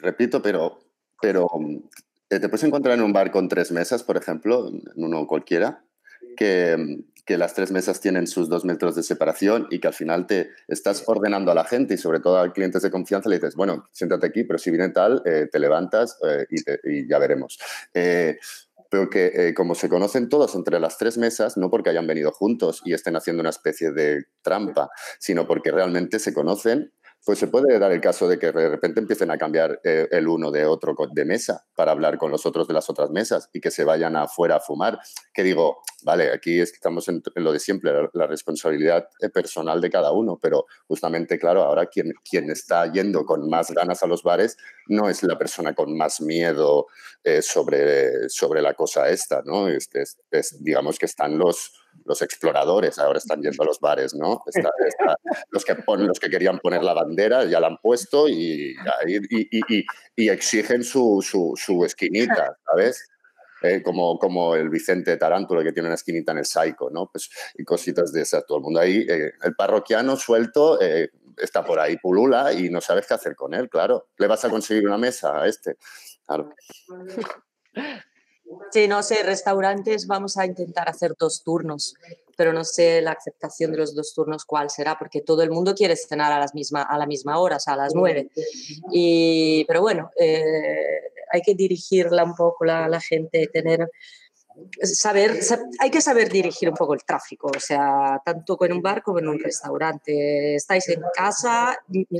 repito, 0.00 0.40
pero, 0.40 0.78
pero 1.20 1.46
eh, 2.30 2.40
te 2.40 2.48
puedes 2.48 2.64
encontrar 2.64 2.96
en 2.96 3.04
un 3.04 3.12
bar 3.12 3.30
con 3.30 3.50
tres 3.50 3.70
mesas, 3.70 4.02
por 4.02 4.16
ejemplo, 4.16 4.68
en 4.68 4.82
uno 4.96 5.26
cualquiera, 5.26 5.84
que, 6.34 7.04
que 7.24 7.38
las 7.38 7.54
tres 7.54 7.70
mesas 7.70 8.00
tienen 8.00 8.26
sus 8.26 8.48
dos 8.48 8.64
metros 8.64 8.94
de 8.96 9.02
separación 9.02 9.66
y 9.70 9.80
que 9.80 9.88
al 9.88 9.94
final 9.94 10.26
te 10.26 10.50
estás 10.68 11.02
ordenando 11.06 11.50
a 11.50 11.54
la 11.54 11.64
gente 11.64 11.94
y 11.94 11.98
sobre 11.98 12.20
todo 12.20 12.38
a 12.38 12.52
clientes 12.52 12.82
de 12.82 12.90
confianza 12.90 13.28
le 13.28 13.36
dices, 13.36 13.54
bueno, 13.54 13.88
siéntate 13.92 14.26
aquí, 14.26 14.44
pero 14.44 14.58
si 14.58 14.70
viene 14.70 14.90
tal, 14.90 15.22
eh, 15.24 15.48
te 15.50 15.58
levantas 15.58 16.18
y, 16.50 17.08
ya 17.08 17.18
veremos 17.18 17.58
pero 18.94 19.10
que 19.10 19.48
eh, 19.48 19.54
como 19.54 19.74
se 19.74 19.88
conocen 19.88 20.28
todos 20.28 20.54
entre 20.54 20.78
las 20.78 20.98
tres 20.98 21.18
mesas, 21.18 21.56
no 21.56 21.68
porque 21.68 21.90
hayan 21.90 22.06
venido 22.06 22.30
juntos 22.30 22.80
y 22.84 22.92
estén 22.92 23.16
haciendo 23.16 23.40
una 23.40 23.50
especie 23.50 23.90
de 23.90 24.26
trampa, 24.40 24.88
sino 25.18 25.48
porque 25.48 25.72
realmente 25.72 26.20
se 26.20 26.32
conocen, 26.32 26.92
pues 27.24 27.38
se 27.38 27.46
puede 27.46 27.78
dar 27.78 27.90
el 27.90 28.00
caso 28.00 28.28
de 28.28 28.38
que 28.38 28.52
de 28.52 28.68
repente 28.68 29.00
empiecen 29.00 29.30
a 29.30 29.38
cambiar 29.38 29.80
eh, 29.82 30.08
el 30.10 30.28
uno 30.28 30.50
de 30.50 30.66
otro 30.66 30.94
de 31.10 31.24
mesa 31.24 31.64
para 31.74 31.92
hablar 31.92 32.18
con 32.18 32.30
los 32.30 32.44
otros 32.44 32.68
de 32.68 32.74
las 32.74 32.90
otras 32.90 33.10
mesas 33.10 33.48
y 33.52 33.60
que 33.60 33.70
se 33.70 33.84
vayan 33.84 34.14
afuera 34.16 34.56
a 34.56 34.60
fumar. 34.60 34.98
Que 35.32 35.42
digo, 35.42 35.78
vale, 36.02 36.30
aquí 36.30 36.60
estamos 36.60 37.08
en, 37.08 37.22
lo 37.36 37.52
de 37.52 37.60
siempre, 37.60 37.92
la, 38.12 38.26
responsabilidad 38.26 39.08
eh, 39.20 39.30
personal 39.30 39.80
de 39.80 39.90
cada 39.90 40.12
uno, 40.12 40.38
pero 40.40 40.66
justamente, 40.86 41.38
claro, 41.38 41.62
ahora 41.62 41.86
quien, 41.86 42.12
quien 42.28 42.50
está 42.50 42.92
yendo 42.92 43.24
con 43.24 43.48
más 43.48 43.70
ganas 43.70 44.02
a 44.02 44.06
los 44.06 44.22
bares 44.22 44.58
no 44.88 45.08
es 45.08 45.22
la 45.22 45.38
persona 45.38 45.74
con 45.74 45.96
más 45.96 46.20
miedo 46.20 46.86
eh, 47.22 47.40
sobre, 47.40 48.28
sobre 48.28 48.60
la 48.60 48.74
cosa 48.74 49.08
esta, 49.08 49.42
¿no? 49.44 49.68
Este, 49.68 50.04
es, 50.30 50.62
digamos 50.62 50.98
que 50.98 51.06
están 51.06 51.38
los, 51.38 51.72
los 52.04 52.22
exploradores, 52.22 52.98
ahora 52.98 53.18
están 53.18 53.40
yendo 53.42 53.62
a 53.62 53.66
los 53.66 53.80
bares, 53.80 54.14
¿no? 54.14 54.42
los, 55.50 55.64
que 55.64 55.74
ponen, 55.76 56.06
los 56.06 56.20
que 56.20 56.30
querían 56.30 56.58
poner 56.58 56.82
la 56.82 56.92
bandera 56.94 57.44
ya 57.44 57.60
la 57.60 57.68
han 57.68 57.78
puesto 57.78 58.28
y, 58.28 58.76
exigen 60.16 60.84
su, 60.84 61.84
esquinita, 61.86 62.58
¿sabes? 62.66 63.08
Eh, 63.62 63.82
como, 63.82 64.54
el 64.54 64.68
Vicente 64.68 65.16
Tarantulo 65.16 65.62
que 65.62 65.72
tiene 65.72 65.88
una 65.88 65.94
esquinita 65.94 66.32
en 66.32 66.38
el 66.38 66.44
Saico, 66.44 66.90
¿no? 66.90 67.08
Pues, 67.10 67.30
y 67.54 67.64
cositas 67.64 68.12
de 68.12 68.20
esas. 68.20 68.44
Todo 68.44 68.58
el 68.58 68.64
mundo 68.64 68.80
ahí, 68.80 69.06
eh, 69.08 69.32
el 69.42 69.54
parroquiano 69.54 70.16
suelto 70.16 70.78
eh, 70.82 71.08
está 71.38 71.64
por 71.64 71.80
ahí, 71.80 71.96
pulula 71.96 72.52
y 72.52 72.68
no 72.68 72.82
sabes 72.82 73.06
qué 73.06 73.14
hacer 73.14 73.34
con 73.34 73.54
él, 73.54 73.70
claro. 73.70 74.08
¿Le 74.18 74.26
vas 74.26 74.44
a 74.44 74.50
conseguir 74.50 74.86
una 74.86 74.98
mesa 74.98 75.40
a 75.40 75.46
este? 75.46 75.78
Claro. 76.26 76.50
Sí, 78.70 78.88
no 78.88 79.02
sé, 79.02 79.22
restaurantes 79.22 80.06
vamos 80.06 80.36
a 80.36 80.46
intentar 80.46 80.88
hacer 80.88 81.14
dos 81.18 81.42
turnos, 81.42 81.94
pero 82.36 82.52
no 82.52 82.64
sé 82.64 83.00
la 83.00 83.12
aceptación 83.12 83.72
de 83.72 83.78
los 83.78 83.94
dos 83.94 84.12
turnos 84.14 84.44
cuál 84.44 84.70
será, 84.70 84.96
porque 84.98 85.20
todo 85.20 85.42
el 85.42 85.50
mundo 85.50 85.74
quiere 85.74 85.96
cenar 85.96 86.32
a, 86.32 86.38
las 86.38 86.54
misma, 86.54 86.82
a 86.82 86.98
la 86.98 87.06
misma 87.06 87.38
hora, 87.38 87.56
o 87.56 87.60
sea, 87.60 87.74
a 87.74 87.76
las 87.76 87.94
nueve. 87.94 88.30
Y, 88.92 89.64
pero 89.66 89.80
bueno, 89.80 90.10
hay 90.18 91.40
que 91.42 91.54
dirigirla 91.54 92.24
un 92.24 92.34
poco 92.34 92.64
la, 92.64 92.88
la 92.88 93.00
gente, 93.00 93.48
tener 93.52 93.88
saber, 94.82 95.40
hay 95.78 95.90
que 95.90 96.00
saber 96.00 96.30
dirigir 96.30 96.68
un 96.68 96.74
poco 96.74 96.94
el 96.94 97.04
tráfico, 97.04 97.50
o 97.54 97.60
sea, 97.60 98.20
tanto 98.24 98.56
en 98.64 98.72
un 98.72 98.82
bar 98.82 99.02
como 99.02 99.18
en 99.18 99.28
un 99.28 99.38
restaurante. 99.38 100.54
Estáis 100.54 100.88
en 100.88 101.02
casa, 101.14 101.76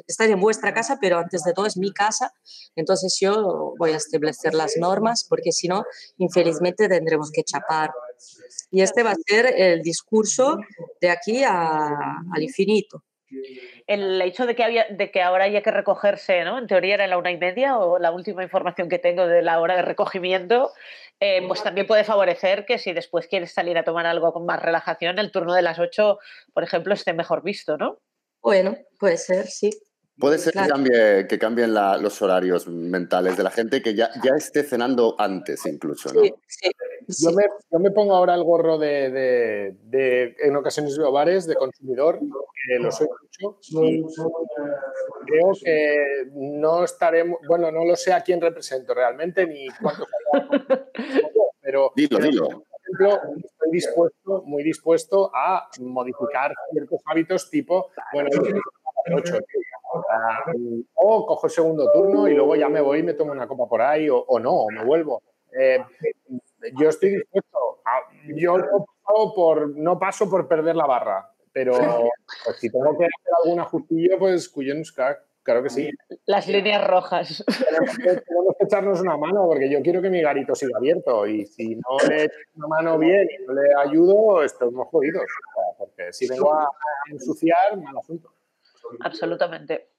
estáis 0.06 0.30
en 0.30 0.40
vuestra 0.40 0.72
casa, 0.72 0.98
pero 1.00 1.18
antes 1.18 1.42
de 1.44 1.52
todo 1.52 1.66
es 1.66 1.76
mi 1.76 1.92
casa, 1.92 2.32
entonces 2.76 3.16
yo 3.20 3.74
voy 3.78 3.92
a 3.92 3.96
establecer 3.96 4.54
las 4.54 4.76
normas 4.76 5.24
porque 5.28 5.52
si 5.52 5.68
no, 5.68 5.84
infelizmente 6.18 6.88
tendremos 6.88 7.30
que 7.30 7.44
chapar. 7.44 7.90
Y 8.70 8.82
este 8.82 9.02
va 9.02 9.12
a 9.12 9.16
ser 9.26 9.46
el 9.56 9.82
discurso 9.82 10.58
de 11.00 11.10
aquí 11.10 11.42
al 11.44 12.42
infinito 12.42 13.02
el 13.86 14.20
hecho 14.22 14.46
de 14.46 14.54
que, 14.54 14.64
había, 14.64 14.86
de 14.88 15.10
que 15.10 15.22
ahora 15.22 15.44
haya 15.44 15.62
que 15.62 15.70
recogerse, 15.70 16.44
¿no? 16.44 16.58
En 16.58 16.66
teoría 16.66 16.94
era 16.94 17.06
la 17.06 17.18
una 17.18 17.30
y 17.30 17.36
media 17.36 17.78
o 17.78 17.98
la 17.98 18.10
última 18.10 18.42
información 18.42 18.88
que 18.88 18.98
tengo 18.98 19.26
de 19.26 19.42
la 19.42 19.60
hora 19.60 19.76
de 19.76 19.82
recogimiento, 19.82 20.72
eh, 21.20 21.42
pues 21.46 21.62
también 21.62 21.86
puede 21.86 22.04
favorecer 22.04 22.64
que 22.66 22.78
si 22.78 22.92
después 22.92 23.26
quieres 23.28 23.52
salir 23.52 23.78
a 23.78 23.84
tomar 23.84 24.06
algo 24.06 24.32
con 24.32 24.46
más 24.46 24.62
relajación, 24.62 25.18
el 25.18 25.30
turno 25.30 25.54
de 25.54 25.62
las 25.62 25.78
ocho, 25.78 26.18
por 26.52 26.64
ejemplo, 26.64 26.94
esté 26.94 27.12
mejor 27.12 27.42
visto, 27.42 27.76
¿no? 27.76 27.98
Bueno, 28.42 28.76
puede 28.98 29.16
ser, 29.16 29.46
sí. 29.46 29.70
Puede 30.18 30.38
ser 30.38 30.52
que, 31.28 31.38
cambien 31.38 31.74
los 31.74 32.22
horarios 32.22 32.68
mentales 32.68 33.36
de 33.36 33.42
la 33.42 33.50
gente 33.50 33.82
que 33.82 33.94
ya, 33.94 34.10
ya 34.22 34.34
esté 34.36 34.62
cenando 34.62 35.16
antes 35.18 35.66
incluso, 35.66 36.12
¿no? 36.12 36.22
Sí, 36.46 36.70
Yo, 37.24 37.32
me, 37.32 37.44
yo, 37.70 37.78
me, 37.80 37.90
pongo 37.90 38.14
ahora 38.14 38.34
el 38.34 38.44
gorro 38.44 38.78
de, 38.78 39.74
de, 39.82 40.36
en 40.38 40.54
ocasiones 40.54 40.96
de 40.96 41.10
bares, 41.10 41.46
de 41.46 41.56
consumidor, 41.56 42.20
que 42.20 42.78
lo 42.78 42.92
soy 42.92 43.08
mucho, 43.40 44.30
creo 45.26 45.52
que 45.62 46.30
no 46.32 46.84
estaremos, 46.84 47.40
bueno, 47.48 47.72
no 47.72 47.84
lo 47.84 47.96
sé 47.96 48.12
a 48.12 48.22
quién 48.22 48.40
represento 48.40 48.94
realmente 48.94 49.46
ni 49.46 49.66
cuántos 49.82 50.06
pero, 51.60 51.92
dilo, 51.96 52.18
dilo. 52.18 52.48
por 52.48 52.64
ejemplo, 52.82 53.20
estoy 53.44 53.70
dispuesto, 53.72 54.42
muy 54.46 54.62
dispuesto 54.62 55.30
a 55.34 55.68
modificar 55.80 56.54
ciertos 56.70 57.00
hábitos 57.04 57.50
tipo, 57.50 57.90
bueno, 58.12 58.30
8, 59.12 59.38
o 60.94 61.26
cojo 61.26 61.46
el 61.46 61.52
segundo 61.52 61.90
turno 61.92 62.28
y 62.28 62.34
luego 62.34 62.56
ya 62.56 62.68
me 62.68 62.80
voy 62.80 63.00
y 63.00 63.02
me 63.02 63.14
tomo 63.14 63.32
una 63.32 63.46
copa 63.46 63.66
por 63.68 63.82
ahí, 63.82 64.08
o, 64.10 64.38
no, 64.38 64.52
o 64.52 64.70
me 64.70 64.84
vuelvo. 64.84 65.22
Eh, 65.58 65.78
yo 66.78 66.88
estoy 66.88 67.10
dispuesto. 67.10 67.58
yo 68.34 68.58
no 68.58 68.86
paso, 69.04 69.34
por, 69.34 69.76
no 69.76 69.98
paso 69.98 70.28
por 70.28 70.48
perder 70.48 70.76
la 70.76 70.86
barra, 70.86 71.30
pero 71.52 71.72
pues, 72.44 72.56
si 72.58 72.70
tengo 72.70 72.96
que 72.98 73.04
hacer 73.04 73.34
algún 73.44 73.60
ajustillo, 73.60 74.18
pues 74.18 74.48
cuyons, 74.48 74.92
claro 74.92 75.62
que 75.62 75.70
sí. 75.70 75.90
Las 76.26 76.48
líneas 76.48 76.86
rojas. 76.86 77.44
Tenemos 77.46 77.98
que, 77.98 78.64
echarnos 78.64 79.00
una 79.00 79.16
mano 79.16 79.46
porque 79.46 79.70
yo 79.70 79.82
quiero 79.82 80.00
que 80.02 80.10
mi 80.10 80.20
garito 80.22 80.54
siga 80.54 80.78
abierto 80.78 81.26
y 81.26 81.46
si 81.46 81.76
no 81.76 81.98
le 82.08 82.24
echo 82.24 82.36
una 82.56 82.66
mano 82.66 82.98
bien 82.98 83.28
y 83.30 83.46
no 83.46 83.52
le 83.52 83.74
ayudo, 83.76 84.42
estamos 84.42 84.88
jodidos. 84.88 85.24
Porque 85.78 86.12
si 86.12 86.26
vengo 86.28 86.52
a 86.52 86.68
ensuciar, 87.10 87.76
mal 87.76 87.98
asunto. 87.98 88.33
Absolutamente. 89.00 89.90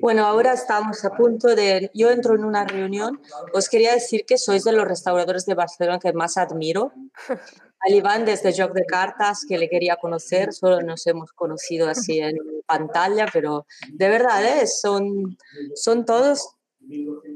Bueno, 0.00 0.24
ahora 0.24 0.52
estamos 0.52 1.04
a 1.04 1.10
punto 1.10 1.54
de... 1.54 1.90
Yo 1.94 2.10
entro 2.10 2.34
en 2.34 2.44
una 2.44 2.64
reunión. 2.64 3.20
Os 3.52 3.68
quería 3.68 3.92
decir 3.92 4.24
que 4.24 4.38
sois 4.38 4.62
de 4.62 4.72
los 4.72 4.86
restauradores 4.86 5.46
de 5.46 5.54
Barcelona 5.54 5.98
que 5.98 6.12
más 6.12 6.36
admiro. 6.36 6.92
Al 7.80 7.94
Iván 7.94 8.24
desde 8.24 8.54
Joc 8.56 8.72
de 8.72 8.84
Cartas, 8.84 9.44
que 9.46 9.58
le 9.58 9.68
quería 9.68 9.96
conocer, 9.96 10.52
solo 10.52 10.80
nos 10.80 11.06
hemos 11.06 11.32
conocido 11.32 11.88
así 11.88 12.20
en 12.20 12.36
pantalla, 12.66 13.26
pero 13.32 13.66
de 13.92 14.08
verdad, 14.08 14.44
¿eh? 14.44 14.66
son, 14.66 15.36
son 15.74 16.04
todos 16.04 16.56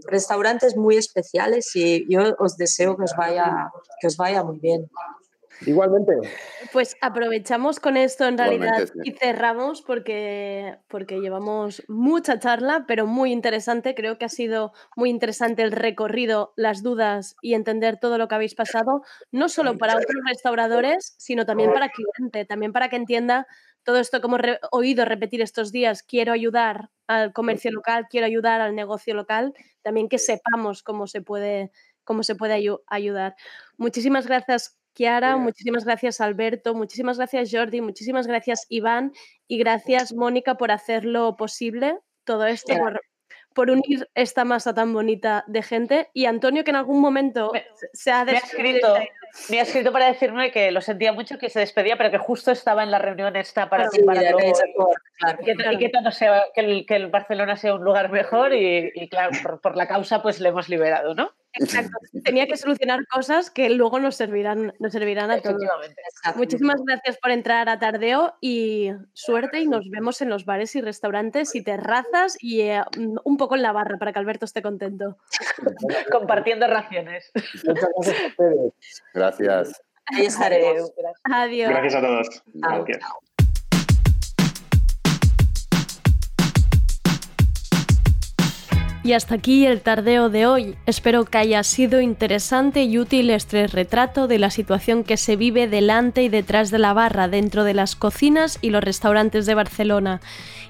restaurantes 0.07 0.77
muy 0.77 0.97
especiales 0.97 1.75
y 1.77 2.07
yo 2.12 2.35
os 2.39 2.57
deseo 2.57 2.97
que 2.97 3.05
os 3.05 3.15
vaya, 3.17 3.71
que 4.01 4.07
os 4.07 4.17
vaya 4.17 4.43
muy 4.43 4.59
bien. 4.59 4.91
Igualmente. 5.66 6.12
Pues 6.73 6.97
aprovechamos 7.01 7.81
con 7.81 7.97
esto 7.97 8.27
en 8.27 8.39
realidad 8.39 8.87
sí. 8.87 9.01
y 9.05 9.12
cerramos 9.12 9.82
porque, 9.82 10.78
porque 10.89 11.20
llevamos 11.20 11.82
mucha 11.89 12.39
charla, 12.39 12.85
pero 12.87 13.07
muy 13.07 13.32
interesante. 13.32 13.95
Creo 13.95 14.19
que 14.19 14.24
ha 14.24 14.28
sido 14.31 14.73
muy 14.97 15.11
interesante 15.11 15.62
el 15.62 15.73
recorrido, 15.73 16.53
las 16.57 16.82
dudas 16.82 17.37
y 17.43 17.55
entender 17.55 17.99
todo 17.99 18.19
lo 18.19 18.28
que 18.28 18.35
habéis 18.37 18.55
pasado, 18.55 19.03
no 19.32 19.49
solo 19.49 19.77
para 19.78 19.95
otros 19.97 20.23
restauradores, 20.27 21.15
sino 21.19 21.45
también 21.45 21.73
para 21.73 21.91
cliente, 21.91 22.45
también 22.45 22.73
para 22.73 22.89
que 22.89 22.97
entienda 22.97 23.47
todo 23.82 23.99
esto 23.99 24.20
que 24.20 24.27
hemos 24.27 24.41
re- 24.41 24.61
oído 24.70 25.05
repetir 25.05 25.41
estos 25.43 25.73
días. 25.73 26.03
Quiero 26.03 26.32
ayudar 26.32 26.91
al 27.07 27.32
comercio 27.32 27.70
local, 27.73 28.07
quiero 28.11 28.27
ayudar 28.27 28.61
al 28.61 28.74
negocio 28.74 29.15
local, 29.15 29.55
también 29.82 30.09
que 30.09 30.19
sepamos 30.19 30.82
cómo 30.82 31.07
se 31.07 31.23
puede, 31.23 31.73
cómo 32.05 32.23
se 32.23 32.35
puede 32.35 32.55
ayu- 32.59 32.82
ayudar. 32.87 33.37
Muchísimas 33.78 34.27
gracias, 34.27 34.78
Kiara, 34.95 35.37
muchísimas 35.37 35.85
gracias, 35.85 36.21
Alberto, 36.21 36.75
muchísimas 36.75 37.17
gracias, 37.17 37.51
Jordi, 37.53 37.81
muchísimas 37.81 38.27
gracias, 38.27 38.67
Iván, 38.69 39.12
y 39.47 39.59
gracias, 39.59 40.12
Mónica, 40.12 40.57
por 40.57 40.71
hacerlo 40.73 41.37
posible, 41.37 41.97
todo 42.25 42.45
esto, 42.47 42.77
por, 42.77 43.01
por 43.55 43.71
unir 43.71 44.09
esta 44.15 44.45
masa 44.45 44.75
tan 44.75 44.93
bonita 44.93 45.45
de 45.47 45.62
gente. 45.62 46.09
Y 46.12 46.27
Antonio, 46.27 46.65
que 46.65 46.71
en 46.71 46.77
algún 46.77 47.01
momento 47.01 47.51
Me- 47.53 47.65
se 47.93 48.11
ha 48.11 48.25
Me 48.25 48.33
ha, 48.33 48.35
despedido. 48.35 48.97
escrito, 48.97 49.12
me 49.49 49.59
ha 49.61 49.62
escrito 49.62 49.93
para 49.93 50.07
decirme 50.07 50.51
que 50.53 50.71
lo 50.73 50.81
sentía 50.81 51.12
mucho, 51.12 51.39
que 51.39 51.49
se 51.51 51.61
despedía, 51.61 51.97
pero 51.97 52.11
que 52.11 52.19
justo 52.19 52.51
estaba 52.51 52.83
en 52.83 52.91
la 52.91 52.99
reunión 52.99 53.35
esta 53.37 53.69
para, 53.71 53.89
Sí, 53.91 54.03
para 54.03 54.23
la 54.23 54.31
luego- 54.33 54.49
mesa, 54.49 54.65
claro. 55.19 55.39
y 55.41 55.45
que, 55.45 55.73
y 55.73 55.79
que 55.79 55.89
todo 55.89 56.11
sea, 56.11 56.45
que 56.55 56.61
el, 56.61 56.85
que 56.87 56.97
el 56.97 57.07
Barcelona 57.09 57.57
sea 57.57 57.75
un 57.75 57.85
lugar 57.85 58.11
mejor 58.11 58.53
y, 58.53 58.91
y 58.95 59.09
claro, 59.09 59.31
por, 59.43 59.61
por 59.61 59.77
la 59.77 59.87
causa 59.89 60.21
pues 60.21 60.41
le 60.41 60.49
hemos 60.51 60.69
liberado, 60.69 61.15
¿no? 61.15 61.33
Exacto, 61.55 61.99
tenía 62.25 62.47
que 62.47 62.57
solucionar 62.57 63.07
cosas 63.07 63.51
que 63.51 63.71
luego 63.71 63.99
nos 63.99 64.17
servirán, 64.17 64.73
nos 64.79 64.93
servirán 64.93 65.31
a 65.31 65.41
todos. 65.41 65.61
Muchísimas 66.37 66.81
gracias 66.85 67.19
por 67.19 67.31
entrar 67.31 67.69
a 67.69 67.79
Tardeo 67.79 68.35
y 68.41 68.91
suerte 69.13 69.61
y 69.61 69.67
nos 69.67 69.89
vemos 69.91 70.21
en 70.21 70.29
los 70.29 70.45
bares 70.45 70.75
y 70.77 70.81
restaurantes 70.81 71.55
y 71.55 71.63
terrazas 71.63 72.37
y 72.41 72.61
eh, 72.61 72.83
un 73.25 73.37
poco 73.37 73.57
en 73.57 73.63
la 73.63 73.73
barra 73.73 73.99
para 73.99 74.13
que 74.13 74.19
Alberto 74.19 74.45
esté 74.45 74.63
contento. 74.63 75.17
Compartiendo 76.13 76.67
raciones. 76.67 77.31
Muchas 77.65 77.89
gracias 77.97 78.21
a 78.23 78.27
ustedes. 78.27 78.73
Gracias. 79.15 79.83
Ahí 80.07 80.27
estaremos. 80.27 80.93
Adiós. 81.25 81.71
Gracias 81.71 81.95
a 81.95 82.01
todos. 82.01 82.43
Gracias. 82.55 83.01
Y 89.11 89.12
hasta 89.12 89.35
aquí 89.35 89.66
el 89.66 89.81
tardeo 89.81 90.28
de 90.28 90.47
hoy. 90.47 90.77
Espero 90.87 91.24
que 91.24 91.39
haya 91.39 91.65
sido 91.65 92.01
interesante 92.01 92.85
y 92.85 92.97
útil 92.97 93.31
este 93.31 93.66
retrato 93.66 94.28
de 94.28 94.39
la 94.39 94.51
situación 94.51 95.03
que 95.03 95.16
se 95.16 95.35
vive 95.35 95.66
delante 95.66 96.23
y 96.23 96.28
detrás 96.28 96.70
de 96.70 96.78
la 96.78 96.93
barra 96.93 97.27
dentro 97.27 97.65
de 97.65 97.74
las 97.74 97.97
cocinas 97.97 98.61
y 98.62 98.70
los 98.70 98.85
restaurantes 98.85 99.47
de 99.47 99.57
Barcelona. 99.57 100.20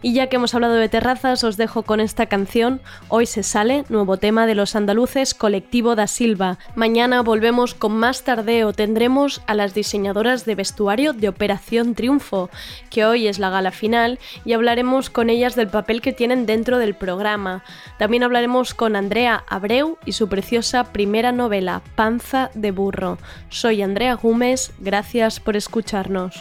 Y 0.03 0.15
ya 0.15 0.29
que 0.29 0.37
hemos 0.37 0.55
hablado 0.55 0.77
de 0.77 0.89
terrazas, 0.89 1.45
os 1.45 1.59
dejo 1.59 1.83
con 1.83 2.01
esta 2.01 2.25
canción. 2.25 2.81
Hoy 3.09 3.27
se 3.27 3.43
sale, 3.43 3.85
nuevo 3.91 4.17
tema 4.17 4.47
de 4.47 4.55
los 4.55 4.75
andaluces, 4.75 5.35
Colectivo 5.35 5.95
da 5.95 6.07
Silva. 6.07 6.57
Mañana 6.75 7.21
volvemos 7.21 7.75
con 7.75 7.93
más 7.93 8.23
tardeo. 8.23 8.73
Tendremos 8.73 9.43
a 9.47 9.53
las 9.53 9.75
diseñadoras 9.75 10.47
de 10.47 10.55
vestuario 10.55 11.13
de 11.13 11.29
Operación 11.29 11.95
Triunfo, 11.95 12.49
que 12.89 13.05
hoy 13.05 13.29
es 13.29 13.39
la 13.39 13.51
gala 13.51 13.73
final, 13.73 14.19
y 14.47 14.55
hablaremos 14.55 15.11
con 15.11 15.29
ellas 15.29 15.55
del 15.55 15.69
papel 15.69 16.01
que 16.01 16.15
tienen 16.15 16.47
dentro 16.47 16.79
del 16.79 16.95
programa. 16.95 17.63
También 17.99 18.23
hablaremos 18.31 18.75
con 18.75 18.95
Andrea 18.95 19.43
Abreu 19.49 19.99
y 20.05 20.13
su 20.13 20.29
preciosa 20.29 20.85
primera 20.93 21.33
novela, 21.33 21.83
Panza 21.97 22.53
de 22.55 22.71
Burro. 22.71 23.19
Soy 23.49 23.83
Andrea 23.83 24.15
Gómez, 24.15 24.71
gracias 24.79 25.41
por 25.41 25.57
escucharnos. 25.57 26.41